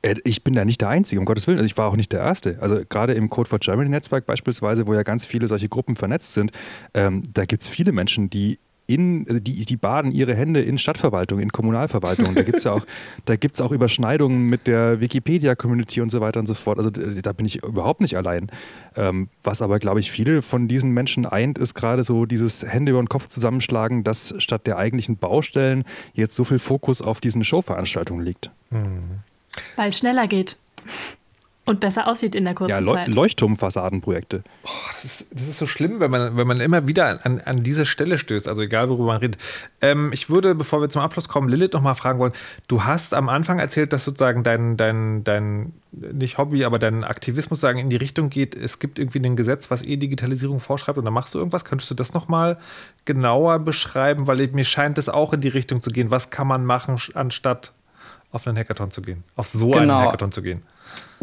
Äh, 0.03 0.16
ich 0.24 0.45
bin 0.45 0.55
da 0.55 0.65
nicht 0.65 0.81
der 0.81 0.89
Einzige, 0.89 1.20
um 1.20 1.24
Gottes 1.24 1.47
Willen. 1.47 1.59
Also 1.59 1.66
ich 1.66 1.79
war 1.79 1.89
auch 1.89 1.97
nicht 1.97 2.12
der 2.12 2.20
Erste. 2.20 2.59
Also 2.61 2.81
gerade 2.89 3.15
im 3.15 3.31
Code 3.31 3.49
for 3.49 3.59
Germany 3.59 3.89
Netzwerk 3.89 4.27
beispielsweise, 4.27 4.87
wo 4.87 4.95
ja 4.95 5.03
ganz 5.03 5.24
viele 5.24 5.47
solche 5.47 5.69
Gruppen 5.69 5.97
vernetzt 5.97 6.35
sind, 6.35 6.53
ähm, 6.95 7.23
da 7.33 7.45
gibt 7.45 7.62
es 7.62 7.69
viele 7.69 7.93
Menschen, 7.93 8.29
die 8.29 8.59
in, 8.87 9.27
also 9.29 9.41
die, 9.41 9.65
die 9.65 9.77
baden 9.77 10.11
ihre 10.11 10.35
Hände 10.35 10.61
in 10.61 10.77
Stadtverwaltung, 10.77 11.39
in 11.39 11.51
Kommunalverwaltung. 11.51 12.35
Da 12.35 12.43
gibt 12.43 12.59
es 12.59 12.65
ja 12.65 12.73
auch, 12.73 12.85
da 13.24 13.37
gibt's 13.37 13.61
auch 13.61 13.70
Überschneidungen 13.70 14.49
mit 14.49 14.66
der 14.66 15.01
Wikipedia-Community 15.01 16.01
und 16.01 16.11
so 16.11 16.20
weiter 16.20 16.41
und 16.41 16.47
so 16.47 16.55
fort. 16.55 16.79
Also 16.79 16.91
da 16.91 17.33
bin 17.33 17.47
ich 17.47 17.62
überhaupt 17.62 18.01
nicht 18.01 18.16
allein. 18.16 18.51
Ähm, 18.97 19.29
was 19.43 19.62
aber, 19.62 19.79
glaube 19.79 20.01
ich, 20.01 20.11
viele 20.11 20.43
von 20.43 20.69
diesen 20.69 20.91
Menschen 20.91 21.27
eint, 21.27 21.59
ist 21.59 21.74
gerade 21.74 22.03
so 22.03 22.27
dieses 22.27 22.66
Hände 22.66 22.91
über 22.91 23.01
den 23.01 23.09
Kopf 23.09 23.29
zusammenschlagen, 23.29 24.05
dass 24.05 24.35
statt 24.39 24.66
der 24.66 24.79
eigentlichen 24.79 25.16
Baustellen 25.16 25.85
jetzt 26.12 26.35
so 26.35 26.45
viel 26.45 26.59
Fokus 26.59 27.03
auf 27.03 27.20
diesen 27.20 27.45
Showveranstaltungen 27.45 28.24
liegt. 28.24 28.51
Mhm. 28.70 29.23
Weil 29.77 29.91
es 29.91 29.99
schneller 29.99 30.27
geht. 30.27 30.57
Und 31.65 31.79
besser 31.79 32.09
aussieht 32.09 32.35
in 32.35 32.45
der 32.45 32.55
kurzen 32.55 32.70
ja, 32.70 32.79
Leu 32.81 32.95
Zeit. 32.95 33.15
Leuchtturmfassadenprojekte. 33.15 34.43
Oh, 34.65 34.69
das, 34.89 35.05
ist, 35.05 35.27
das 35.31 35.43
ist 35.43 35.59
so 35.59 35.69
schlimm, 35.69 36.01
wenn 36.01 36.11
man, 36.11 36.37
wenn 36.37 36.47
man 36.49 36.59
immer 36.59 36.89
wieder 36.89 37.24
an, 37.24 37.41
an 37.41 37.62
diese 37.62 37.87
Stelle 37.87 38.19
stößt, 38.19 38.49
also 38.49 38.62
egal 38.62 38.89
worüber 38.89 39.07
man 39.07 39.19
redet. 39.19 39.41
Ähm, 39.81 40.11
ich 40.12 40.29
würde, 40.29 40.57
bevor 40.57 40.81
wir 40.81 40.89
zum 40.89 41.03
Abschluss 41.03 41.29
kommen, 41.29 41.49
Lilith 41.49 41.73
noch 41.73 41.81
mal 41.81 41.95
fragen 41.95 42.19
wollen. 42.19 42.33
Du 42.66 42.83
hast 42.83 43.15
am 43.15 43.29
Anfang 43.29 43.61
erzählt, 43.61 43.93
dass 43.93 44.05
sozusagen 44.05 44.43
dein, 44.43 44.77
dein, 44.77 45.23
dein 45.23 45.73
nicht 45.93 46.37
Hobby, 46.37 46.65
aber 46.65 46.81
dein 46.81 47.05
Aktivismus 47.05 47.61
sagen 47.61 47.79
in 47.79 47.91
die 47.91 47.97
Richtung 47.97 48.29
geht, 48.29 48.57
es 48.57 48.81
gibt 48.81 48.99
irgendwie 48.99 49.20
ein 49.20 49.37
Gesetz, 49.37 49.70
was 49.70 49.85
E-Digitalisierung 49.85 50.59
vorschreibt 50.59 50.99
und 50.99 51.05
dann 51.05 51.15
machst 51.15 51.33
du 51.33 51.39
irgendwas. 51.39 51.65
Könntest 51.65 51.93
du 51.93 51.95
das 51.95 52.12
noch 52.12 52.27
mal 52.27 52.59
genauer 53.05 53.61
beschreiben? 53.61 54.27
Weil 54.27 54.49
mir 54.49 54.65
scheint 54.65 54.99
es 54.99 55.09
auch 55.09 55.33
in 55.33 55.41
die 55.41 55.49
Richtung 55.49 55.81
zu 55.81 55.91
gehen. 55.91 56.11
Was 56.11 56.31
kann 56.31 56.49
man 56.49 56.65
machen, 56.65 56.97
anstatt 57.15 57.73
auf 58.32 58.46
einen 58.46 58.56
Hackathon 58.56 58.90
zu 58.90 59.02
gehen, 59.02 59.24
auf 59.36 59.48
so 59.48 59.68
genau. 59.68 59.98
einen 59.98 60.06
Hackathon 60.06 60.32
zu 60.32 60.42
gehen. 60.42 60.62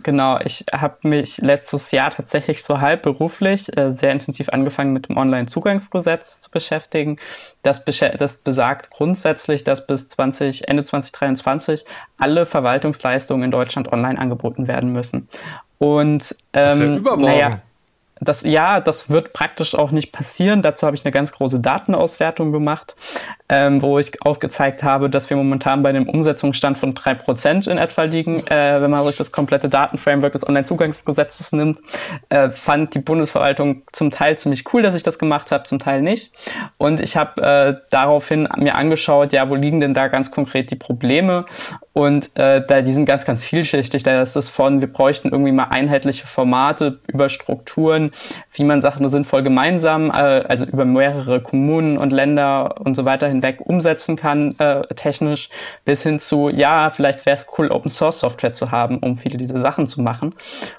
Genau, 0.04 0.40
ich 0.40 0.66
habe 0.72 1.08
mich 1.08 1.40
letztes 1.40 1.92
Jahr 1.92 2.12
tatsächlich 2.12 2.64
so 2.64 2.80
halb 2.80 3.02
beruflich 3.04 3.76
äh, 3.78 3.92
sehr 3.92 4.12
intensiv 4.12 4.50
angefangen 4.50 4.94
mit 4.94 5.10
dem 5.10 5.18
Online-Zugangsgesetz 5.18 6.42
zu 6.42 6.52
beschäftigen. 6.52 7.18
Das, 7.64 7.84
das, 7.84 8.34
besagt 8.36 8.92
grundsätzlich, 8.92 9.64
dass 9.64 9.86
bis 9.86 10.08
20, 10.08 10.70
Ende 10.70 10.86
2023 10.86 11.86
alle 12.18 12.46
Verwaltungsleistungen 12.46 13.44
in 13.44 13.52
Deutschland 13.52 13.92
online 13.92 14.18
angeboten 14.18 14.68
werden 14.68 14.94
müssen. 14.94 15.28
Und 15.80 16.36
ähm, 16.54 16.64
das 16.64 16.74
ist 16.74 16.80
ja 16.80 16.86
ähm, 16.86 16.98
übermorgen. 16.98 17.34
Naja, 17.34 17.62
das, 18.22 18.44
ja, 18.44 18.82
das 18.82 19.10
wird 19.10 19.34
praktisch 19.34 19.76
auch 19.76 19.92
nicht 19.92 20.12
passieren. 20.12 20.62
Dazu 20.62 20.86
habe 20.86 20.96
ich 20.96 21.06
eine 21.06 21.12
ganz 21.12 21.32
große 21.32 21.60
Datenauswertung 21.60 22.52
gemacht. 22.52 22.96
Ähm, 23.50 23.82
wo 23.82 23.98
ich 23.98 24.12
aufgezeigt 24.24 24.84
habe, 24.84 25.10
dass 25.10 25.30
wir 25.30 25.36
momentan 25.36 25.82
bei 25.82 25.90
einem 25.90 26.08
Umsetzungsstand 26.08 26.78
von 26.78 26.94
3% 26.94 27.70
in 27.70 27.80
etwa 27.80 28.04
liegen, 28.04 28.46
äh, 28.48 28.82
wenn 28.82 28.92
man 28.92 29.04
sich 29.04 29.16
das 29.16 29.32
komplette 29.32 29.70
Datenframework 29.70 30.34
des 30.34 30.48
Onlinezugangsgesetzes 30.48 31.52
nimmt, 31.52 31.80
äh, 32.30 32.52
fand 32.52 32.94
die 32.94 33.00
Bundesverwaltung 33.00 33.82
zum 33.92 34.12
Teil 34.12 34.38
ziemlich 34.38 34.72
cool, 34.74 34.84
dass 34.84 34.96
ich 34.96 35.04
das 35.04 35.18
gemacht 35.18 35.52
habe, 35.52 35.64
zum 35.64 35.80
Teil 35.80 36.02
nicht. 36.02 36.32
Und 36.78 37.02
ich 37.02 37.18
habe 37.18 37.42
äh, 37.42 37.82
daraufhin 37.90 38.48
mir 38.58 38.76
angeschaut, 38.76 39.34
ja, 39.34 39.50
wo 39.50 39.56
liegen 39.56 39.80
denn 39.80 39.96
da 39.96 40.08
ganz 40.08 40.30
konkret 40.30 40.70
die 40.70 40.76
Probleme? 40.76 41.46
Und 41.94 42.38
äh, 42.38 42.66
da, 42.66 42.82
die 42.82 42.94
sind 42.94 43.06
ganz, 43.06 43.26
ganz 43.26 43.44
vielschichtig. 43.44 44.04
Da 44.04 44.22
ist 44.22 44.36
es 44.36 44.50
von, 44.50 44.80
wir 44.80 44.88
bräuchten 44.88 45.30
irgendwie 45.30 45.52
mal 45.52 45.66
einheitliche 45.66 46.28
Formate 46.28 47.00
über 47.08 47.28
Strukturen, 47.28 48.12
wie 48.54 48.64
man 48.64 48.82
Sachen 48.82 49.10
sinnvoll 49.10 49.44
gemeinsam, 49.44 50.10
äh, 50.10 50.14
also 50.14 50.66
über 50.66 50.86
mehrere 50.86 51.42
Kommunen 51.42 51.98
und 51.98 52.12
Länder 52.12 52.80
und 52.80 52.96
so 52.96 53.06
weiter 53.06 53.28
hinweg 53.40 53.62
umsetzen 53.66 54.16
kann, 54.16 54.58
äh, 54.60 54.82
technisch, 54.96 55.50
bis 55.86 56.04
hin 56.04 56.20
zu, 56.20 56.50
ja, 56.50 56.90
vielleicht 56.90 57.26
wäre 57.26 57.36
es 57.36 57.48
cool, 57.58 57.72
Open 57.72 57.90
Source 57.90 58.20
Software 58.20 58.54
zu 58.54 58.72
haben, 58.72 59.00
um 59.00 59.18
viele 59.18 59.38
dieser 59.38 59.60
Sachen 59.60 59.88
zu 59.88 60.02
machen. 60.02 60.34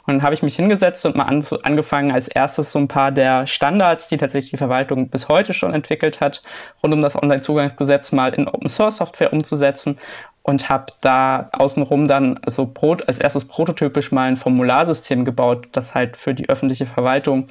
Und 0.07 0.15
dann 0.15 0.23
habe 0.23 0.35
ich 0.35 0.43
mich 0.43 0.57
hingesetzt 0.57 1.07
und 1.07 1.16
mal 1.16 1.24
an, 1.24 1.45
angefangen, 1.62 2.12
als 2.12 2.28
erstes 2.28 2.73
so 2.73 2.78
ein 2.78 2.89
paar 2.89 3.12
der 3.12 3.47
Standards, 3.47 4.09
die 4.09 4.16
tatsächlich 4.16 4.51
die 4.51 4.57
Verwaltung 4.57 5.09
bis 5.09 5.28
heute 5.28 5.55
schon 5.55 5.73
entwickelt 5.74 6.20
hat, 6.20 6.43
rund 6.82 6.95
um 6.95 7.03
das 7.03 7.20
Online-Zugangsgesetz 7.20 8.12
mal 8.12 8.35
in 8.35 8.49
Open 8.49 8.69
Source 8.69 8.99
Software 8.99 9.32
umzusetzen 9.32 9.99
und 10.43 10.69
habe 10.69 10.87
da 11.01 11.49
außenrum 11.53 12.09
dann 12.09 12.41
so 12.47 12.73
als 13.07 13.20
erstes 13.20 13.47
prototypisch 13.47 14.11
mal 14.11 14.28
ein 14.28 14.37
Formularsystem 14.37 15.24
gebaut, 15.24 15.69
das 15.73 15.95
halt 15.95 16.16
für 16.16 16.35
die 16.35 16.49
öffentliche 16.49 16.87
Verwaltung 16.87 17.49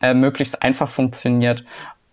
äh, 0.00 0.14
möglichst 0.14 0.62
einfach 0.62 0.90
funktioniert. 0.90 1.64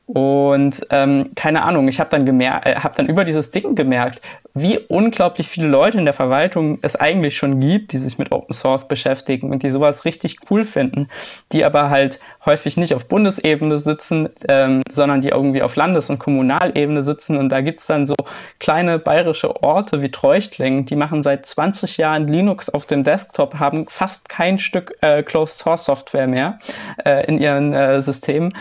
Und 0.07 0.85
ähm, 0.91 1.31
keine 1.35 1.63
Ahnung, 1.63 1.87
ich 1.87 1.99
habe 1.99 2.11
dann 2.11 2.25
gemerkt, 2.25 2.67
äh, 2.67 2.75
habe 2.75 2.95
dann 2.95 3.07
über 3.07 3.25
dieses 3.25 3.49
Ding 3.49 3.73
gemerkt, 3.73 4.21
wie 4.53 4.77
unglaublich 4.77 5.47
viele 5.47 5.67
Leute 5.67 5.97
in 5.97 6.05
der 6.05 6.13
Verwaltung 6.13 6.77
es 6.83 6.95
eigentlich 6.95 7.35
schon 7.37 7.59
gibt, 7.59 7.91
die 7.91 7.97
sich 7.97 8.19
mit 8.19 8.31
Open 8.31 8.53
Source 8.53 8.87
beschäftigen 8.87 9.51
und 9.51 9.63
die 9.63 9.71
sowas 9.71 10.05
richtig 10.05 10.37
cool 10.49 10.63
finden, 10.63 11.09
die 11.51 11.65
aber 11.65 11.89
halt 11.89 12.19
häufig 12.45 12.77
nicht 12.77 12.93
auf 12.93 13.07
Bundesebene 13.07 13.79
sitzen, 13.79 14.29
ähm, 14.47 14.83
sondern 14.91 15.21
die 15.21 15.29
irgendwie 15.29 15.63
auf 15.63 15.75
Landes- 15.75 16.11
und 16.11 16.19
Kommunalebene 16.19 17.03
sitzen. 17.03 17.37
Und 17.37 17.49
da 17.49 17.61
gibt's 17.61 17.87
dann 17.87 18.05
so 18.05 18.15
kleine 18.59 18.99
bayerische 18.99 19.63
Orte 19.63 20.03
wie 20.03 20.11
Treuchtlingen, 20.11 20.85
die 20.85 20.95
machen 20.95 21.23
seit 21.23 21.47
20 21.47 21.97
Jahren 21.97 22.27
Linux 22.27 22.69
auf 22.69 22.85
dem 22.85 23.03
Desktop, 23.03 23.55
haben 23.55 23.87
fast 23.89 24.29
kein 24.29 24.59
Stück 24.59 24.95
äh, 25.01 25.23
Closed 25.23 25.57
Source 25.57 25.85
Software 25.85 26.27
mehr 26.27 26.59
äh, 27.03 27.25
in 27.25 27.39
ihren 27.39 27.73
äh, 27.73 28.01
Systemen 28.03 28.53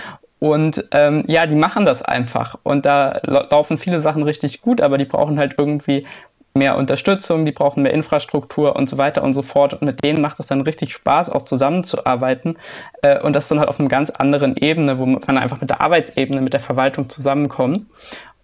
und 0.45 0.85
ähm, 0.91 1.25
ja, 1.27 1.47
die 1.47 1.55
machen 1.55 1.87
das 1.87 2.03
einfach. 2.03 2.59
Und 2.65 2.85
da 2.85 3.19
laufen 3.25 3.79
viele 3.79 4.01
Sachen 4.01 4.23
richtig 4.23 4.61
gut, 4.61 4.83
aber 4.83 4.99
die 4.99 5.07
brauchen 5.07 5.39
halt 5.39 5.55
irgendwie 5.57 6.07
mehr 6.53 6.77
Unterstützung, 6.77 7.47
die 7.47 7.53
brauchen 7.53 7.83
mehr 7.83 7.95
Infrastruktur 7.95 8.77
und 8.77 8.91
so 8.91 8.99
weiter 8.99 9.23
und 9.23 9.33
so 9.33 9.41
fort. 9.41 9.73
Und 9.73 9.81
mit 9.81 10.05
denen 10.05 10.21
macht 10.21 10.39
es 10.39 10.47
dann 10.47 10.61
richtig 10.61 10.93
Spaß, 10.93 11.31
auch 11.31 11.47
zusammenzuarbeiten. 11.47 12.59
Äh, 13.01 13.23
und 13.23 13.35
das 13.35 13.49
dann 13.49 13.59
halt 13.59 13.71
auf 13.71 13.81
einer 13.81 13.89
ganz 13.89 14.11
anderen 14.11 14.55
Ebene, 14.59 14.99
wo 14.99 15.07
man 15.07 15.39
einfach 15.39 15.63
mit 15.63 15.71
der 15.71 15.81
Arbeitsebene, 15.81 16.43
mit 16.43 16.53
der 16.53 16.61
Verwaltung 16.61 17.09
zusammenkommt. 17.09 17.87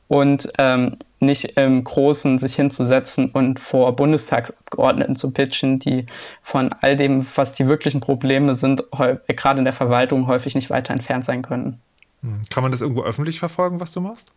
Und 0.09 0.51
ähm, 0.56 0.97
nicht 1.18 1.59
im 1.59 1.85
Großen 1.85 2.39
sich 2.39 2.55
hinzusetzen 2.55 3.28
und 3.28 3.60
vor 3.60 3.94
Bundestagsabgeordneten 3.94 5.16
zu 5.16 5.32
pitchen, 5.32 5.81
die 5.81 6.06
von 6.43 6.74
all 6.81 6.97
dem, 6.97 7.27
was 7.35 7.52
die 7.52 7.66
wirklichen 7.66 8.01
Probleme 8.01 8.55
sind, 8.55 8.85
gerade 9.28 9.59
in 9.59 9.66
der 9.66 9.74
Verwaltung 9.74 10.28
häufig 10.28 10.55
nicht 10.55 10.70
weiter 10.70 10.94
entfernt 10.94 11.27
sein 11.27 11.43
können. 11.43 11.78
Hm. 12.23 12.43
Kann 12.51 12.63
man 12.63 12.73
das 12.73 12.81
irgendwo 12.81 13.03
öffentlich 13.03 13.39
verfolgen, 13.39 13.81
was 13.81 13.93
du 13.93 14.01
machst? 14.01 14.33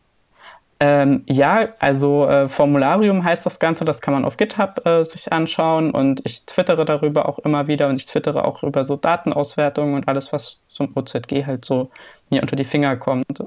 Ähm, 0.80 1.24
ja, 1.28 1.70
also 1.80 2.28
äh, 2.28 2.50
Formularium 2.50 3.24
heißt 3.24 3.46
das 3.46 3.60
Ganze, 3.60 3.86
das 3.86 4.02
kann 4.02 4.14
man 4.14 4.26
auf 4.26 4.36
GitHub 4.36 4.86
äh, 4.86 5.04
sich 5.04 5.32
anschauen 5.32 5.92
und 5.92 6.22
ich 6.26 6.44
twittere 6.46 6.84
darüber 6.84 7.30
auch 7.30 7.40
immer 7.40 7.68
wieder 7.68 7.88
und 7.88 7.96
ich 7.96 8.06
twittere 8.06 8.44
auch 8.44 8.64
über 8.64 8.84
so 8.84 8.98
Datenauswertungen 8.98 9.96
und 9.96 10.08
alles, 10.08 10.34
was 10.34 10.58
zum 10.68 10.92
OZG 10.96 11.46
halt 11.46 11.64
so 11.64 11.90
mir 12.30 12.42
unter 12.42 12.56
die 12.56 12.66
Finger 12.66 12.98
kommt. 12.98 13.44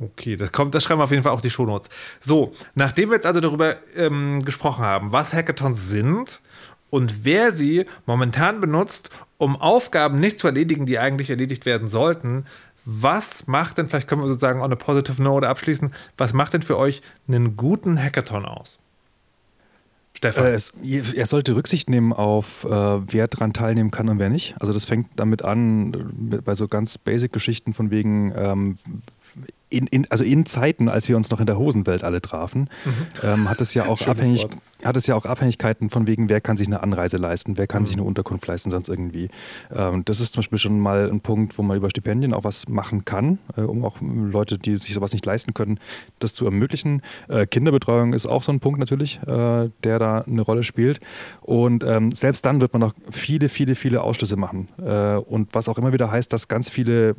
Okay, 0.00 0.36
das 0.36 0.50
kommt, 0.50 0.74
das 0.74 0.84
schreiben 0.84 1.00
wir 1.00 1.04
auf 1.04 1.10
jeden 1.10 1.22
Fall 1.22 1.32
auch 1.32 1.42
die 1.42 1.50
Shownotes. 1.50 1.90
So, 2.20 2.52
nachdem 2.74 3.10
wir 3.10 3.16
jetzt 3.16 3.26
also 3.26 3.40
darüber 3.40 3.76
ähm, 3.94 4.38
gesprochen 4.42 4.82
haben, 4.82 5.12
was 5.12 5.34
Hackathons 5.34 5.90
sind 5.90 6.40
und 6.88 7.24
wer 7.24 7.52
sie 7.52 7.84
momentan 8.06 8.60
benutzt, 8.60 9.10
um 9.36 9.56
Aufgaben 9.56 10.18
nicht 10.18 10.40
zu 10.40 10.46
erledigen, 10.46 10.86
die 10.86 10.98
eigentlich 10.98 11.28
erledigt 11.28 11.66
werden 11.66 11.86
sollten, 11.86 12.46
was 12.84 13.46
macht 13.46 13.78
denn, 13.78 13.88
vielleicht 13.88 14.08
können 14.08 14.22
wir 14.22 14.28
sozusagen 14.28 14.60
on 14.60 14.72
a 14.72 14.76
positive 14.76 15.22
note 15.22 15.48
abschließen, 15.48 15.92
was 16.16 16.32
macht 16.32 16.54
denn 16.54 16.62
für 16.62 16.78
euch 16.78 17.02
einen 17.28 17.56
guten 17.56 18.02
Hackathon 18.02 18.44
aus? 18.44 18.78
Stefan. 20.16 20.46
Äh, 20.46 20.50
es, 20.50 20.72
er 21.14 21.26
sollte 21.26 21.54
Rücksicht 21.54 21.88
nehmen 21.88 22.12
auf, 22.12 22.64
äh, 22.64 22.68
wer 22.68 23.28
daran 23.28 23.52
teilnehmen 23.52 23.90
kann 23.90 24.08
und 24.08 24.18
wer 24.18 24.28
nicht. 24.28 24.54
Also 24.60 24.72
das 24.72 24.84
fängt 24.84 25.08
damit 25.16 25.44
an, 25.44 26.30
äh, 26.32 26.36
bei 26.36 26.54
so 26.54 26.68
ganz 26.68 26.98
basic 26.98 27.32
Geschichten 27.32 27.72
von 27.72 27.90
wegen, 27.90 28.32
ähm, 28.36 28.74
in, 29.68 29.86
in, 29.86 30.06
also 30.10 30.24
in 30.24 30.46
Zeiten, 30.46 30.88
als 30.88 31.08
wir 31.08 31.16
uns 31.16 31.30
noch 31.30 31.40
in 31.40 31.46
der 31.46 31.56
Hosenwelt 31.56 32.02
alle 32.02 32.20
trafen, 32.20 32.68
mhm. 32.84 32.92
ähm, 33.22 33.48
hat 33.48 33.60
es 33.60 33.72
ja 33.72 33.86
auch 33.86 34.06
abhängig, 34.06 34.46
hat 34.84 34.96
es 34.96 35.06
ja 35.06 35.14
auch 35.14 35.26
Abhängigkeiten 35.26 35.90
von 35.90 36.06
wegen, 36.06 36.28
wer 36.28 36.40
kann 36.40 36.56
sich 36.56 36.66
eine 36.66 36.82
Anreise 36.82 37.16
leisten, 37.16 37.56
wer 37.56 37.66
kann 37.66 37.82
mhm. 37.82 37.86
sich 37.86 37.96
eine 37.96 38.04
Unterkunft 38.04 38.46
leisten, 38.46 38.70
sonst 38.70 38.88
irgendwie. 38.88 39.28
Ähm, 39.74 40.04
das 40.04 40.20
ist 40.20 40.32
zum 40.34 40.40
Beispiel 40.40 40.58
schon 40.58 40.80
mal 40.80 41.10
ein 41.10 41.20
Punkt, 41.20 41.58
wo 41.58 41.62
man 41.62 41.76
über 41.76 41.90
Stipendien 41.90 42.32
auch 42.34 42.44
was 42.44 42.68
machen 42.68 43.04
kann, 43.04 43.38
äh, 43.56 43.62
um 43.62 43.84
auch 43.84 43.96
Leute, 44.00 44.58
die 44.58 44.76
sich 44.78 44.94
sowas 44.94 45.12
nicht 45.12 45.26
leisten 45.26 45.54
können, 45.54 45.78
das 46.18 46.32
zu 46.32 46.44
ermöglichen. 46.44 47.02
Äh, 47.28 47.46
Kinderbetreuung 47.46 48.12
ist 48.12 48.26
auch 48.26 48.42
so 48.42 48.52
ein 48.52 48.60
Punkt 48.60 48.78
natürlich, 48.78 49.20
äh, 49.26 49.70
der 49.84 49.98
da 49.98 50.20
eine 50.22 50.42
Rolle 50.42 50.62
spielt. 50.62 51.00
Und 51.40 51.84
ähm, 51.84 52.12
selbst 52.12 52.44
dann 52.46 52.60
wird 52.60 52.72
man 52.72 52.80
noch 52.80 52.94
viele, 53.10 53.48
viele, 53.48 53.74
viele 53.74 54.02
Ausschlüsse 54.02 54.36
machen. 54.36 54.68
Äh, 54.82 55.16
und 55.16 55.54
was 55.54 55.68
auch 55.68 55.78
immer 55.78 55.92
wieder 55.92 56.10
heißt, 56.10 56.32
dass 56.32 56.48
ganz 56.48 56.68
viele 56.68 57.10
äh, 57.10 57.14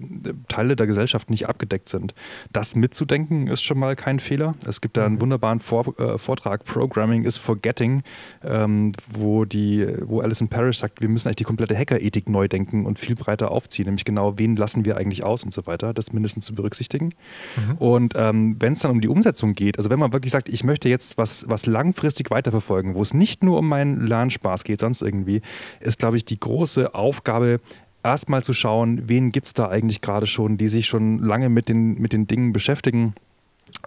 Teile 0.47 0.75
der 0.75 0.87
Gesellschaft 0.87 1.29
nicht 1.29 1.47
abgedeckt 1.47 1.89
sind. 1.89 2.13
Das 2.51 2.75
mitzudenken 2.75 3.47
ist 3.47 3.61
schon 3.61 3.79
mal 3.79 3.95
kein 3.95 4.19
Fehler. 4.19 4.55
Es 4.65 4.81
gibt 4.81 4.97
da 4.97 5.05
einen 5.05 5.15
mhm. 5.15 5.21
wunderbaren 5.21 5.59
Vor 5.59 5.99
äh, 5.99 6.17
Vortrag, 6.17 6.63
Programming 6.65 7.23
is 7.23 7.37
Forgetting, 7.51 8.03
ähm, 8.43 8.93
wo, 9.11 9.43
die, 9.45 9.85
wo 10.01 10.21
Alison 10.21 10.47
Parrish 10.47 10.77
sagt, 10.77 11.01
wir 11.01 11.09
müssen 11.09 11.27
eigentlich 11.27 11.37
die 11.37 11.43
komplette 11.43 11.77
Hackerethik 11.77 12.29
neu 12.29 12.47
denken 12.47 12.85
und 12.85 12.97
viel 12.97 13.15
breiter 13.15 13.51
aufziehen, 13.51 13.85
nämlich 13.85 14.05
genau, 14.05 14.37
wen 14.37 14.55
lassen 14.55 14.85
wir 14.85 14.97
eigentlich 14.97 15.23
aus 15.23 15.43
und 15.43 15.51
so 15.53 15.65
weiter, 15.65 15.93
das 15.93 16.13
mindestens 16.13 16.45
zu 16.45 16.55
berücksichtigen. 16.55 17.13
Mhm. 17.57 17.77
Und 17.77 18.13
ähm, 18.15 18.55
wenn 18.59 18.73
es 18.73 18.79
dann 18.79 18.91
um 18.91 19.01
die 19.01 19.09
Umsetzung 19.09 19.53
geht, 19.53 19.77
also 19.77 19.89
wenn 19.89 19.99
man 19.99 20.13
wirklich 20.13 20.31
sagt, 20.31 20.47
ich 20.47 20.63
möchte 20.63 20.87
jetzt 20.87 21.17
was, 21.17 21.45
was 21.49 21.65
langfristig 21.65 22.31
weiterverfolgen, 22.31 22.95
wo 22.95 23.01
es 23.01 23.13
nicht 23.13 23.43
nur 23.43 23.59
um 23.59 23.67
meinen 23.67 24.07
Lernspaß 24.07 24.63
geht, 24.63 24.79
sonst 24.79 25.01
irgendwie, 25.01 25.41
ist, 25.81 25.99
glaube 25.99 26.17
ich, 26.17 26.23
die 26.23 26.39
große 26.39 26.95
Aufgabe, 26.95 27.59
erstmal 28.03 28.43
zu 28.43 28.53
schauen, 28.53 29.09
wen 29.09 29.31
gibt 29.31 29.47
es 29.47 29.53
da 29.53 29.69
eigentlich 29.69 30.01
gerade 30.01 30.27
schon, 30.27 30.57
die 30.57 30.69
sich 30.69 30.87
schon 30.87 31.19
lange 31.19 31.49
mit 31.49 31.69
den, 31.69 31.99
mit 31.99 32.13
den 32.13 32.27
Dingen 32.27 32.53
beschäftigen. 32.53 33.13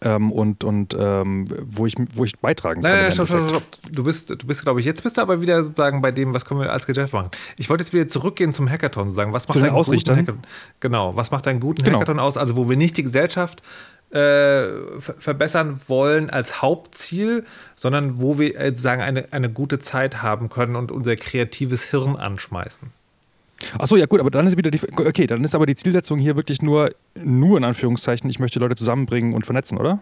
Ähm, 0.03 0.33
und, 0.33 0.65
und 0.65 0.97
ähm, 0.99 1.47
wo, 1.63 1.87
ich, 1.87 1.95
wo 2.15 2.25
ich 2.25 2.39
beitragen 2.39 2.83
kann. 2.83 2.93
Nein, 2.93 3.03
nein, 3.03 3.13
stopp, 3.13 3.29
stopp, 3.29 3.49
stopp. 3.49 3.63
Du 3.91 4.05
bist, 4.05 4.31
du 4.31 4.47
bist, 4.47 4.63
glaube 4.63 4.81
ich, 4.81 4.87
jetzt 4.87 5.03
bist 5.03 5.17
du 5.17 5.23
aber 5.23 5.41
wieder 5.41 5.63
sozusagen 5.63 6.01
bei 6.03 6.11
dem, 6.11 6.35
was 6.35 6.45
können 6.45 6.61
wir 6.61 6.73
als 6.73 6.87
Gesellschaft 6.87 7.15
machen. 7.15 7.31
Ich 7.59 7.71
wollte 7.71 7.85
jetzt 7.85 7.93
wieder 7.93 8.09
zurückgehen 8.09 8.53
zum 8.53 8.69
Hackathon 8.69 9.11
sagen, 9.11 9.33
was 9.33 9.49
macht 9.49 9.59
einen 9.59 9.75
guten 9.75 10.17
Hackathon? 10.17 10.39
Genau, 10.81 11.17
was 11.17 11.31
macht 11.31 11.47
einen 11.47 11.61
guten 11.61 11.85
genau. 11.85 11.99
Hackathon 11.99 12.19
aus? 12.19 12.37
Also 12.37 12.57
wo 12.57 12.69
wir 12.69 12.77
nicht 12.77 12.97
die 12.97 13.05
Gesellschaft 13.05 13.63
äh, 14.11 14.69
verbessern 15.01 15.81
wollen 15.89 16.31
als 16.31 16.63
Hauptziel, 16.63 17.45
sondern 17.75 18.21
wo 18.21 18.39
wir 18.39 18.57
äh, 18.59 18.71
sozusagen 18.71 19.03
eine, 19.03 19.33
eine 19.33 19.51
gute 19.51 19.79
Zeit 19.79 20.23
haben 20.23 20.49
können 20.49 20.77
und 20.77 20.93
unser 20.93 21.17
kreatives 21.17 21.91
Hirn 21.91 22.17
anschmeißen. 22.17 22.93
Achso, 23.79 23.97
ja 23.97 24.07
gut, 24.07 24.21
aber 24.21 24.31
dann 24.31 24.47
ist 24.47 24.57
wieder 24.57 24.71
die, 24.71 24.81
okay, 24.97 25.27
dann 25.27 25.45
ist 25.45 25.55
aber 25.55 25.67
die 25.67 25.75
Zielsetzung 25.75 26.19
hier 26.19 26.37
wirklich 26.37 26.63
nur, 26.63 26.91
nur 27.23 27.59
in 27.59 27.65
Anführungszeichen, 27.65 28.29
ich 28.31 28.39
möchte 28.39 28.59
Leute 28.59 28.77
zusammenbringen 28.77 29.35
und 29.35 29.45
vernetzen, 29.47 29.79
oder? 29.79 30.01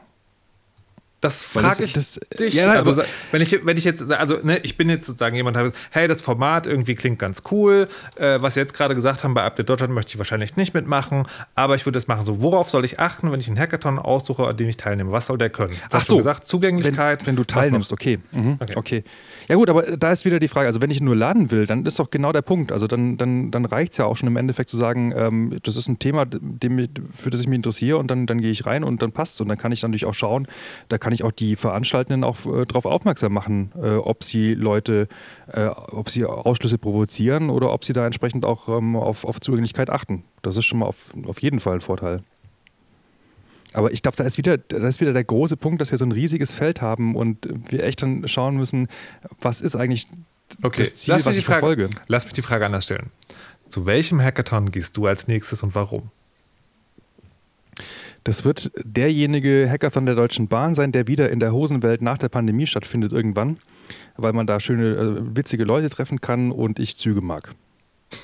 Das 1.22 1.44
frage 1.44 1.84
ich 1.84 1.92
das, 1.92 2.18
dich. 2.36 2.54
Ja, 2.54 2.72
also, 2.72 3.00
wenn 3.30 3.40
ich, 3.40 3.64
wenn 3.64 3.76
ich 3.76 3.84
jetzt, 3.84 4.10
also 4.10 4.38
ne, 4.42 4.58
ich 4.64 4.76
bin 4.76 4.90
jetzt 4.90 5.06
sozusagen 5.06 5.36
jemand, 5.36 5.56
der 5.56 5.70
hey, 5.92 6.08
das 6.08 6.20
Format 6.20 6.66
irgendwie 6.66 6.96
klingt 6.96 7.20
ganz 7.20 7.44
cool. 7.52 7.88
Äh, 8.16 8.42
was 8.42 8.54
Sie 8.54 8.60
jetzt 8.60 8.74
gerade 8.74 8.96
gesagt 8.96 9.22
haben 9.22 9.32
bei 9.32 9.44
Update 9.44 9.68
Deutschland 9.68 9.94
möchte 9.94 10.10
ich 10.10 10.18
wahrscheinlich 10.18 10.56
nicht 10.56 10.74
mitmachen, 10.74 11.22
aber 11.54 11.76
ich 11.76 11.86
würde 11.86 11.98
es 11.98 12.08
machen. 12.08 12.26
So, 12.26 12.42
worauf 12.42 12.70
soll 12.70 12.84
ich 12.84 12.98
achten, 12.98 13.30
wenn 13.30 13.38
ich 13.38 13.46
einen 13.46 13.56
Hackathon 13.56 14.00
aussuche, 14.00 14.48
an 14.48 14.56
dem 14.56 14.68
ich 14.68 14.76
teilnehme? 14.76 15.12
Was 15.12 15.26
soll 15.26 15.38
der 15.38 15.50
können? 15.50 15.76
Das 15.90 16.02
Ach 16.02 16.04
so, 16.06 16.16
gesagt, 16.16 16.48
Zugänglichkeit. 16.48 17.20
Wenn, 17.20 17.28
wenn 17.28 17.36
du 17.36 17.44
teilnimmst, 17.44 17.92
okay. 17.92 18.18
Mhm. 18.32 18.56
okay. 18.58 18.74
okay. 18.76 19.04
Ja 19.48 19.56
gut, 19.56 19.70
aber 19.70 19.96
da 19.96 20.10
ist 20.10 20.24
wieder 20.24 20.40
die 20.40 20.48
Frage, 20.48 20.66
also 20.66 20.80
wenn 20.82 20.90
ich 20.90 21.00
nur 21.00 21.14
laden 21.14 21.50
will, 21.50 21.66
dann 21.66 21.86
ist 21.86 21.98
doch 21.98 22.10
genau 22.10 22.32
der 22.32 22.42
Punkt. 22.42 22.72
Also 22.72 22.86
dann, 22.86 23.16
dann, 23.16 23.50
dann 23.50 23.64
reicht 23.64 23.92
es 23.92 23.98
ja 23.98 24.06
auch 24.06 24.16
schon 24.16 24.26
im 24.26 24.36
Endeffekt 24.36 24.70
zu 24.70 24.76
sagen, 24.76 25.12
ähm, 25.16 25.58
das 25.62 25.76
ist 25.76 25.88
ein 25.88 25.98
Thema, 25.98 26.24
dem, 26.26 26.88
für 27.12 27.30
das 27.30 27.40
ich 27.40 27.46
mich 27.46 27.56
interessiere 27.56 27.98
und 27.98 28.10
dann, 28.10 28.26
dann 28.26 28.40
gehe 28.40 28.50
ich 28.50 28.66
rein 28.66 28.82
und 28.82 29.02
dann 29.02 29.12
passt 29.12 29.34
es. 29.34 29.40
Und 29.40 29.48
dann 29.48 29.58
kann 29.58 29.70
ich 29.70 29.82
natürlich 29.82 30.06
auch 30.06 30.14
schauen, 30.14 30.46
da 30.88 30.98
kann 30.98 31.11
ich 31.12 31.24
auch 31.24 31.32
die 31.32 31.56
Veranstaltenden 31.56 32.24
auch 32.24 32.46
äh, 32.46 32.64
darauf 32.64 32.84
aufmerksam 32.84 33.32
machen, 33.32 33.72
äh, 33.80 33.94
ob 33.94 34.24
sie 34.24 34.54
Leute, 34.54 35.08
äh, 35.46 35.66
ob 35.66 36.10
sie 36.10 36.24
Ausschlüsse 36.24 36.78
provozieren 36.78 37.50
oder 37.50 37.72
ob 37.72 37.84
sie 37.84 37.92
da 37.92 38.04
entsprechend 38.06 38.44
auch 38.44 38.68
ähm, 38.68 38.96
auf, 38.96 39.24
auf 39.24 39.40
Zugänglichkeit 39.40 39.90
achten. 39.90 40.24
Das 40.42 40.56
ist 40.56 40.64
schon 40.64 40.80
mal 40.80 40.86
auf, 40.86 41.14
auf 41.26 41.40
jeden 41.42 41.60
Fall 41.60 41.74
ein 41.74 41.80
Vorteil. 41.80 42.22
Aber 43.74 43.92
ich 43.92 44.02
glaube, 44.02 44.16
da 44.16 44.24
ist 44.24 44.36
wieder, 44.36 44.58
da 44.58 44.86
ist 44.86 45.00
wieder 45.00 45.12
der 45.12 45.24
große 45.24 45.56
Punkt, 45.56 45.80
dass 45.80 45.90
wir 45.90 45.98
so 45.98 46.04
ein 46.04 46.12
riesiges 46.12 46.52
Feld 46.52 46.82
haben 46.82 47.16
und 47.16 47.48
wir 47.70 47.84
echt 47.84 48.02
dann 48.02 48.28
schauen 48.28 48.56
müssen, 48.56 48.88
was 49.40 49.60
ist 49.60 49.76
eigentlich 49.76 50.08
Okay, 50.62 50.80
das 50.80 50.94
Ziel, 50.94 51.14
lass, 51.14 51.24
was 51.24 51.36
ich 51.36 51.44
Frage, 51.44 51.60
verfolge. 51.60 51.90
lass 52.08 52.24
mich 52.24 52.34
die 52.34 52.42
Frage 52.42 52.66
anders 52.66 52.84
stellen. 52.84 53.10
Zu 53.68 53.86
welchem 53.86 54.20
Hackathon 54.20 54.70
gehst 54.70 54.96
du 54.96 55.06
als 55.06 55.28
nächstes 55.28 55.62
und 55.62 55.74
warum? 55.74 56.10
Das 58.24 58.44
wird 58.44 58.70
derjenige 58.84 59.68
Hackathon 59.68 60.06
der 60.06 60.14
Deutschen 60.14 60.46
Bahn 60.48 60.74
sein, 60.74 60.92
der 60.92 61.08
wieder 61.08 61.30
in 61.30 61.40
der 61.40 61.52
Hosenwelt 61.52 62.02
nach 62.02 62.18
der 62.18 62.28
Pandemie 62.28 62.66
stattfindet 62.66 63.12
irgendwann, 63.12 63.58
weil 64.16 64.32
man 64.32 64.46
da 64.46 64.60
schöne, 64.60 64.94
äh, 64.94 65.36
witzige 65.36 65.64
Leute 65.64 65.90
treffen 65.90 66.20
kann 66.20 66.52
und 66.52 66.78
ich 66.78 66.98
Züge 66.98 67.20
mag. 67.20 67.54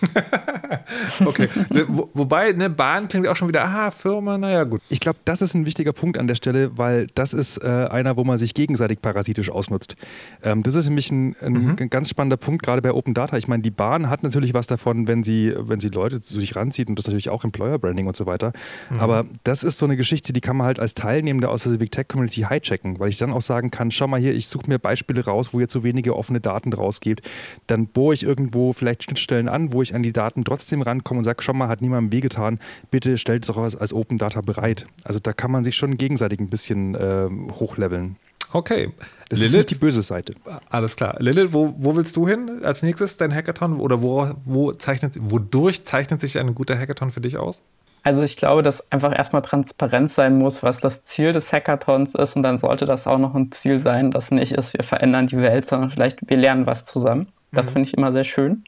Okay, 1.24 1.48
Wo, 1.89 2.10
wobei, 2.15 2.52
ne, 2.52 2.70
Bahn 2.70 3.09
klingt 3.09 3.27
auch 3.28 3.36
schon 3.36 3.48
wieder, 3.48 3.65
aha, 3.65 3.90
Firma, 3.90 4.39
naja, 4.39 4.65
gut. 4.65 4.81
Ich 4.89 5.01
glaube, 5.01 5.19
das 5.24 5.43
ist 5.43 5.55
ein 5.55 5.66
wichtiger 5.66 5.93
Punkt 5.93 6.19
an 6.19 6.27
der 6.27 6.35
Stelle, 6.35 6.77
weil 6.78 7.06
das 7.15 7.32
ist 7.32 7.59
äh, 7.59 7.66
einer, 7.66 8.16
wo 8.16 8.24
man 8.24 8.39
sich 8.39 8.55
gegenseitig 8.55 9.01
parasitisch 9.01 9.51
ausnutzt. 9.51 9.97
Ähm, 10.43 10.62
das 10.62 10.74
ist 10.74 10.86
nämlich 10.86 11.10
ein, 11.10 11.36
ein, 11.40 11.77
ein 11.78 11.90
ganz 11.90 12.09
spannender 12.09 12.36
Punkt, 12.36 12.62
gerade 12.62 12.82
bei 12.82 12.93
Open 12.93 13.15
Data. 13.15 13.36
Ich 13.36 13.48
meine, 13.48 13.62
die 13.62 13.70
Bahn 13.70 14.09
hat 14.09 14.23
natürlich 14.23 14.55
was 14.55 14.66
davon, 14.66 15.09
wenn 15.09 15.23
sie, 15.23 15.55
wenn 15.56 15.81
sie 15.81 15.89
Leute 15.89 16.20
zu 16.20 16.39
sich 16.40 16.56
ranzieht 16.56 16.89
und 16.89 16.98
das 16.98 17.06
natürlich 17.06 17.31
auch 17.31 17.44
Employer 17.44 17.78
Branding 17.78 18.06
und 18.06 18.16
so 18.16 18.27
weiter. 18.27 18.52
Aber 18.98 19.27
das 19.44 19.65
ist 19.65 19.78
so 19.78 19.86
eine 19.86 19.97
Geschichte, 19.97 20.32
die 20.32 20.40
kann 20.40 20.56
man 20.56 20.66
halt 20.66 20.81
als 20.81 20.94
Teilnehmender 20.94 21.51
aus 21.51 21.65
der 21.65 21.73
Civic 21.73 21.93
Tech 21.93 22.09
Community 22.09 22.47
hijacken, 22.48 22.98
weil 22.98 23.09
ich 23.09 23.19
dann 23.19 23.32
auch 23.32 23.43
sagen 23.43 23.70
kann, 23.70 23.90
schau 23.90 24.06
mal 24.06 24.20
hier, 24.20 24.35
ich 24.35 24.48
suche 24.48 24.69
mir 24.69 24.78
Beispiele 24.78 25.24
raus, 25.24 25.52
wo 25.52 25.60
ihr 25.60 25.69
zu 25.69 25.82
wenige 25.82 26.16
offene 26.16 26.40
Daten 26.40 26.73
rausgebt. 26.73 27.28
Dann 27.66 27.86
bohre 27.86 28.15
ich 28.15 28.23
irgendwo 28.23 28.73
vielleicht 28.73 29.05
Schnittstellen 29.05 29.48
an, 29.48 29.73
wo 29.73 29.78
ich 29.83 29.95
an 29.95 30.03
die 30.03 30.13
Daten 30.13 30.45
trotzdem 30.45 30.83
rankomme 30.83 31.19
und 31.19 31.25
sage, 31.25 31.43
schau 31.43 31.53
mal, 31.53 31.69
hat 31.69 31.81
niemandem 31.81 32.13
wehgetan, 32.13 32.59
bitte 32.91 33.19
stellt 33.19 33.45
es 33.45 33.51
auch 33.51 33.59
als, 33.59 33.77
als 33.77 33.93
Open 33.93 34.19
Data 34.19 34.41
bereit. 34.41 34.87
Also 35.05 35.19
da 35.19 35.33
kann 35.33 35.51
man 35.51 35.65
sich 35.65 35.77
schon 35.77 35.97
gegenseitig 35.97 36.41
ein 36.41 36.49
bisschen 36.49 36.95
äh, 36.95 37.29
hochleveln. 37.53 38.17
Okay. 38.53 38.91
Das 39.29 39.41
ist 39.41 39.47
Lilith, 39.47 39.57
nicht 39.57 39.71
die 39.71 39.75
böse 39.75 40.03
Seite. 40.03 40.33
alles 40.71 40.97
klar. 40.97 41.17
Lilith, 41.19 41.53
wo, 41.53 41.75
wo 41.77 41.97
willst 41.97 42.17
du 42.17 42.27
hin 42.27 42.63
als 42.63 42.83
nächstes, 42.83 43.17
dein 43.17 43.35
Hackathon? 43.35 43.79
Oder 43.79 44.01
wo, 44.01 44.31
wo 44.43 44.73
zeichnet, 44.73 45.19
wodurch 45.21 45.85
zeichnet 45.85 46.21
sich 46.21 46.39
ein 46.39 46.55
guter 46.55 46.79
Hackathon 46.79 47.11
für 47.11 47.21
dich 47.21 47.37
aus? 47.37 47.63
Also 48.05 48.23
ich 48.23 48.37
glaube, 48.37 48.63
dass 48.63 48.91
einfach 48.91 49.17
erstmal 49.17 49.43
transparent 49.43 50.11
sein 50.11 50.39
muss, 50.39 50.63
was 50.63 50.79
das 50.79 51.05
Ziel 51.05 51.33
des 51.33 51.53
Hackathons 51.53 52.15
ist 52.15 52.37
und 52.37 52.43
dann 52.43 52.57
sollte 52.57 52.87
das 52.87 53.07
auch 53.07 53.19
noch 53.19 53.35
ein 53.35 53.53
Ziel 53.53 53.81
sein, 53.81 54.11
das 54.13 54.31
nicht 54.31 54.53
ist, 54.53 54.73
wir 54.73 54.85
verändern 54.85 55.27
die 55.27 55.37
Welt, 55.37 55.69
sondern 55.69 55.91
vielleicht 55.91 56.19
wir 56.27 56.37
lernen 56.37 56.67
was 56.67 56.87
zusammen. 56.87 57.29
Das 57.51 57.73
finde 57.73 57.89
ich 57.89 57.97
immer 57.97 58.13
sehr 58.13 58.25
schön. 58.25 58.65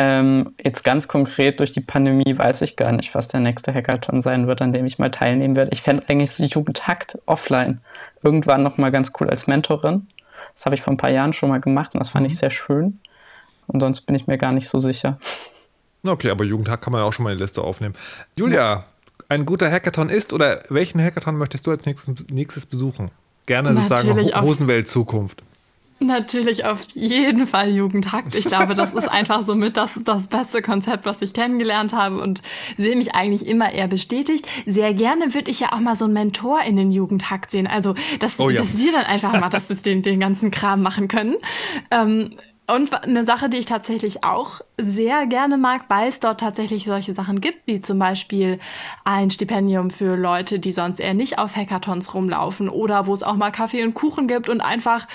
Ähm, 0.00 0.54
jetzt 0.62 0.84
ganz 0.84 1.08
konkret 1.08 1.58
durch 1.58 1.72
die 1.72 1.80
Pandemie 1.80 2.38
weiß 2.38 2.62
ich 2.62 2.76
gar 2.76 2.92
nicht, 2.92 3.14
was 3.16 3.26
der 3.28 3.40
nächste 3.40 3.74
Hackathon 3.74 4.22
sein 4.22 4.46
wird, 4.46 4.62
an 4.62 4.72
dem 4.72 4.86
ich 4.86 4.98
mal 5.00 5.10
teilnehmen 5.10 5.56
werde. 5.56 5.72
Ich 5.72 5.82
fände 5.82 6.04
eigentlich 6.08 6.30
so 6.30 6.44
die 6.44 6.50
Jugendhakt 6.50 7.18
offline 7.26 7.80
irgendwann 8.22 8.62
nochmal 8.62 8.92
ganz 8.92 9.12
cool 9.20 9.28
als 9.28 9.48
Mentorin. 9.48 10.06
Das 10.54 10.66
habe 10.66 10.76
ich 10.76 10.82
vor 10.82 10.92
ein 10.92 10.98
paar 10.98 11.10
Jahren 11.10 11.32
schon 11.32 11.48
mal 11.48 11.60
gemacht 11.60 11.94
und 11.94 11.98
das 12.00 12.10
fand 12.10 12.26
ich 12.26 12.38
sehr 12.38 12.50
schön. 12.50 13.00
Und 13.66 13.80
sonst 13.80 14.02
bin 14.02 14.14
ich 14.14 14.26
mir 14.28 14.38
gar 14.38 14.52
nicht 14.52 14.68
so 14.68 14.78
sicher. 14.78 15.18
Okay, 16.06 16.30
aber 16.30 16.44
Jugendhack 16.44 16.80
kann 16.80 16.92
man 16.92 17.02
ja 17.02 17.06
auch 17.06 17.12
schon 17.12 17.24
mal 17.24 17.32
in 17.32 17.36
die 17.38 17.42
Liste 17.42 17.62
aufnehmen. 17.62 17.94
Julia, 18.38 18.84
ein 19.28 19.44
guter 19.46 19.70
Hackathon 19.70 20.08
ist 20.10 20.32
oder 20.32 20.62
welchen 20.68 21.02
Hackathon 21.02 21.36
möchtest 21.36 21.66
du 21.66 21.72
als 21.72 21.84
nächstes, 21.86 22.28
nächstes 22.30 22.66
besuchen? 22.66 23.10
Gerne 23.46 23.74
sozusagen 23.74 24.08
Natürlich 24.08 24.34
Ho 24.34 24.38
auf- 24.38 24.44
Hosenwelt 24.44 24.88
Zukunft. 24.88 25.42
Natürlich 26.00 26.64
auf 26.64 26.86
jeden 26.92 27.46
Fall 27.46 27.70
Jugendhakt. 27.70 28.34
Ich 28.34 28.44
glaube, 28.44 28.74
das 28.76 28.94
ist 28.94 29.08
einfach 29.08 29.42
so 29.42 29.54
mit 29.56 29.76
das, 29.76 29.98
das 30.04 30.28
beste 30.28 30.62
Konzept, 30.62 31.06
was 31.06 31.20
ich 31.22 31.32
kennengelernt 31.34 31.92
habe 31.92 32.20
und 32.20 32.40
sehe 32.76 32.94
mich 32.94 33.14
eigentlich 33.16 33.46
immer 33.46 33.72
eher 33.72 33.88
bestätigt. 33.88 34.46
Sehr 34.64 34.94
gerne 34.94 35.34
würde 35.34 35.50
ich 35.50 35.60
ja 35.60 35.72
auch 35.72 35.80
mal 35.80 35.96
so 35.96 36.04
einen 36.04 36.14
Mentor 36.14 36.62
in 36.62 36.76
den 36.76 36.92
Jugendhakt 36.92 37.50
sehen. 37.50 37.66
Also, 37.66 37.94
dass, 38.20 38.38
Oh 38.38 38.48
ja. 38.48 38.60
dass 38.60 38.78
wir 38.78 38.92
dann 38.92 39.06
einfach 39.06 39.38
mal 39.40 39.48
das, 39.48 39.66
den, 39.66 40.02
den 40.02 40.20
ganzen 40.20 40.52
Kram 40.52 40.82
machen 40.82 41.08
können. 41.08 41.36
Ähm, 41.90 42.30
und 42.70 42.92
eine 43.02 43.24
Sache, 43.24 43.48
die 43.48 43.56
ich 43.56 43.64
tatsächlich 43.64 44.24
auch 44.24 44.60
sehr 44.76 45.26
gerne 45.26 45.56
mag, 45.56 45.84
weil 45.88 46.08
es 46.08 46.20
dort 46.20 46.40
tatsächlich 46.40 46.84
solche 46.84 47.14
Sachen 47.14 47.40
gibt, 47.40 47.66
wie 47.66 47.80
zum 47.80 47.98
Beispiel 47.98 48.58
ein 49.04 49.30
Stipendium 49.30 49.90
für 49.90 50.16
Leute, 50.16 50.58
die 50.58 50.72
sonst 50.72 51.00
eher 51.00 51.14
nicht 51.14 51.38
auf 51.38 51.56
Hackathons 51.56 52.12
rumlaufen 52.12 52.68
oder 52.68 53.06
wo 53.06 53.14
es 53.14 53.22
auch 53.22 53.36
mal 53.36 53.50
Kaffee 53.50 53.84
und 53.84 53.94
Kuchen 53.94 54.28
gibt 54.28 54.50
und 54.50 54.60
einfach 54.60 55.08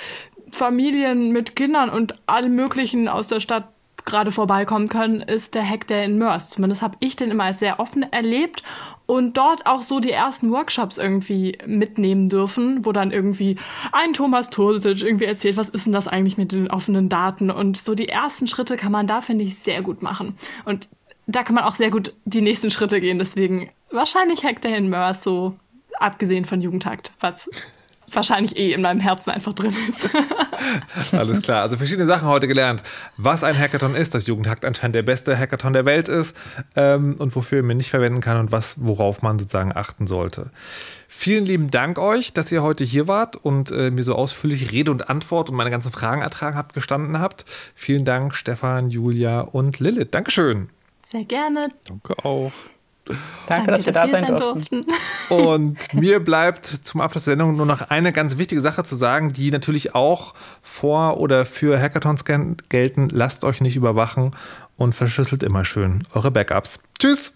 Familien 0.54 1.32
mit 1.32 1.56
Kindern 1.56 1.90
und 1.90 2.16
allem 2.28 2.56
Möglichen 2.56 3.08
aus 3.08 3.28
der 3.28 3.40
Stadt 3.40 3.66
gerade 4.06 4.32
vorbeikommen 4.32 4.90
können, 4.90 5.22
ist 5.22 5.56
der 5.56 5.68
Hack 5.68 5.88
Day 5.88 6.06
in 6.06 6.18
Mörs. 6.18 6.50
Zumindest 6.50 6.82
habe 6.82 6.98
ich 7.00 7.16
den 7.16 7.32
immer 7.32 7.46
als 7.46 7.60
sehr 7.60 7.80
offen 7.80 8.04
erlebt 8.12 8.62
und 9.06 9.38
dort 9.38 9.66
auch 9.66 9.82
so 9.82 10.00
die 10.00 10.12
ersten 10.12 10.52
Workshops 10.52 10.98
irgendwie 10.98 11.58
mitnehmen 11.66 12.30
dürfen, 12.30 12.86
wo 12.86 12.92
dann 12.92 13.12
irgendwie 13.12 13.58
ein 13.92 14.14
Thomas 14.14 14.50
Tosic 14.50 15.02
irgendwie 15.02 15.26
erzählt, 15.26 15.58
was 15.58 15.70
ist 15.70 15.86
denn 15.86 15.94
das 15.94 16.08
eigentlich 16.08 16.38
mit 16.38 16.52
den 16.52 16.70
offenen 16.70 17.10
Daten 17.10 17.50
und 17.50 17.78
so 17.78 17.96
die 17.96 18.10
ersten 18.10 18.48
Schritte 18.48 18.78
kann 18.78 18.92
man 18.92 19.08
da, 19.08 19.22
finde 19.22 19.46
ich, 19.46 19.58
sehr 19.58 19.82
gut 19.82 20.02
machen. 20.02 20.36
Und 20.66 20.90
da 21.26 21.44
kann 21.44 21.56
man 21.56 21.64
auch 21.64 21.76
sehr 21.76 21.90
gut 21.90 22.14
die 22.26 22.42
nächsten 22.42 22.72
Schritte 22.72 23.00
gehen, 23.00 23.20
deswegen 23.20 23.70
wahrscheinlich 23.90 24.44
Hack 24.44 24.62
Day 24.62 24.76
in 24.76 24.90
Mörs, 24.90 25.24
so 25.24 25.56
abgesehen 26.00 26.44
von 26.46 26.60
Jugendhakt, 26.60 27.14
was 27.20 27.50
wahrscheinlich 28.16 28.56
eh 28.58 28.74
in 28.74 28.82
meinem 28.82 29.00
Herzen 29.00 29.32
einfach 29.32 29.54
drin 29.54 29.76
ist. 29.90 30.10
Alles 31.12 31.42
klar. 31.42 31.62
Also 31.62 31.78
verschiedene 31.78 32.08
Sachen 32.08 32.28
heute 32.28 32.48
gelernt. 32.48 32.84
Was 33.18 33.44
ein 33.44 33.58
Hackathon 33.58 33.96
ist, 33.96 34.16
dass 34.16 34.28
Jugendhackt 34.28 34.66
anscheinend 34.66 34.96
der 34.96 35.04
beste 35.04 35.38
Hackathon 35.38 35.74
der 35.74 35.86
Welt 35.86 36.10
ist 36.10 36.36
ähm, 36.76 37.16
und 37.18 37.36
wofür 37.36 37.64
man 37.64 37.78
nicht 37.78 37.90
verwenden 37.90 38.22
kann 38.22 38.38
und 38.38 38.52
was, 38.52 38.76
worauf 38.86 39.22
man 39.22 39.40
sozusagen 39.40 39.76
achten 39.76 40.08
sollte. 40.08 40.52
Vielen 41.08 41.46
lieben 41.46 41.70
Dank 41.70 42.00
euch, 42.00 42.34
dass 42.34 42.52
ihr 42.52 42.64
heute 42.64 42.84
hier 42.84 43.08
wart 43.08 43.36
und 43.36 43.72
äh, 43.72 43.92
mir 43.92 44.04
so 44.04 44.16
ausführlich 44.16 44.72
Rede 44.72 44.92
und 44.92 45.10
Antwort 45.10 45.50
und 45.50 45.56
meine 45.56 45.70
ganzen 45.70 45.92
Fragen 45.92 46.22
ertragen 46.22 46.58
habt, 46.58 46.74
gestanden 46.74 47.20
habt. 47.20 47.46
Vielen 47.76 48.04
Dank, 48.04 48.36
Stefan, 48.36 48.90
Julia 48.90 49.42
und 49.42 49.80
Lilith. 49.80 50.10
Dankeschön. 50.12 50.70
Sehr 51.06 51.24
gerne. 51.24 51.70
Danke 51.86 52.16
auch. 52.26 52.52
Danke, 53.48 53.72
dass 53.72 53.86
wir 53.86 53.94
da 53.94 54.08
sein 54.08 54.28
durften. 54.28 54.86
Und 55.30 55.94
mir 55.94 56.20
bleibt 56.24 56.66
zum 56.66 57.02
Abschluss 57.02 57.26
der 57.26 57.34
Sendung 57.34 57.56
nur 57.58 57.66
noch 57.66 57.82
eine 57.90 58.14
ganz 58.14 58.38
wichtige 58.38 58.62
Sache 58.62 58.84
zu 58.84 58.96
sagen, 58.96 59.34
die 59.34 59.52
natürlich 59.52 59.94
auch 59.94 60.34
vor 60.62 61.18
oder 61.20 61.46
für 61.46 61.80
Hackathons 61.80 62.24
gel- 62.26 62.56
gelten. 62.70 63.10
Lasst 63.10 63.44
euch 63.44 63.60
nicht 63.62 63.76
überwachen 63.76 64.32
und 64.78 64.94
verschlüsselt 64.96 65.44
immer 65.44 65.66
schön 65.66 66.04
eure 66.14 66.32
Backups. 66.32 66.80
Tschüss! 67.00 67.34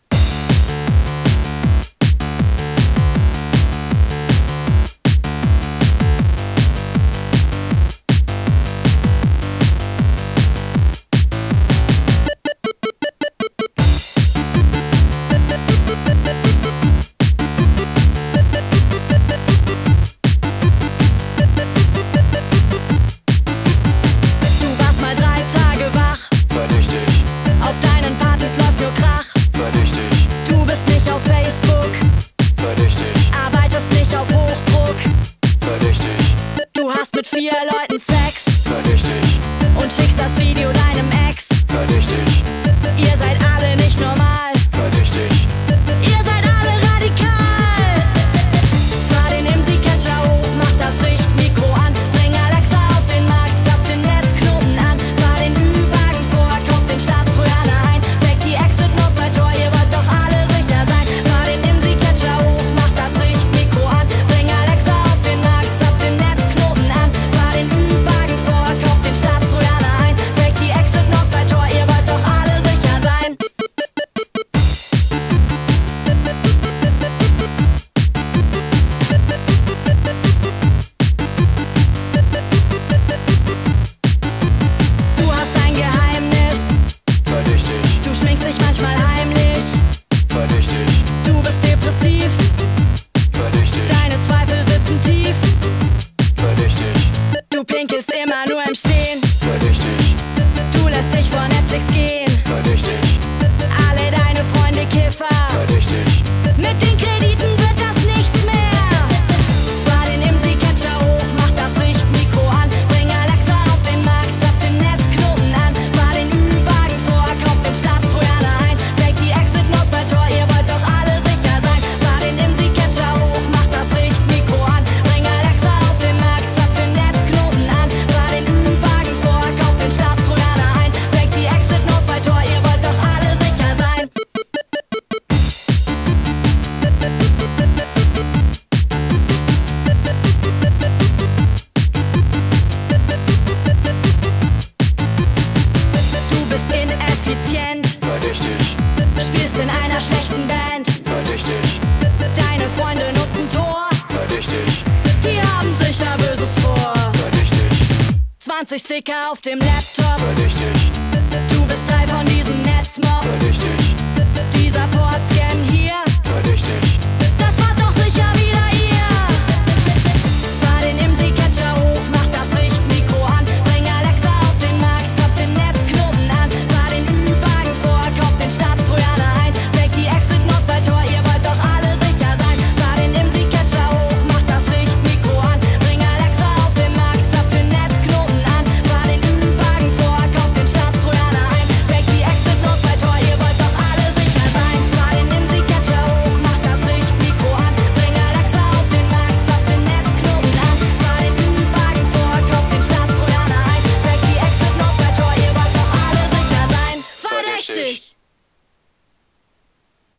20 158.97 158.97
Sticker 158.97 159.31
auf 159.31 159.41
dem 159.41 159.59
Laptop. 159.59 159.96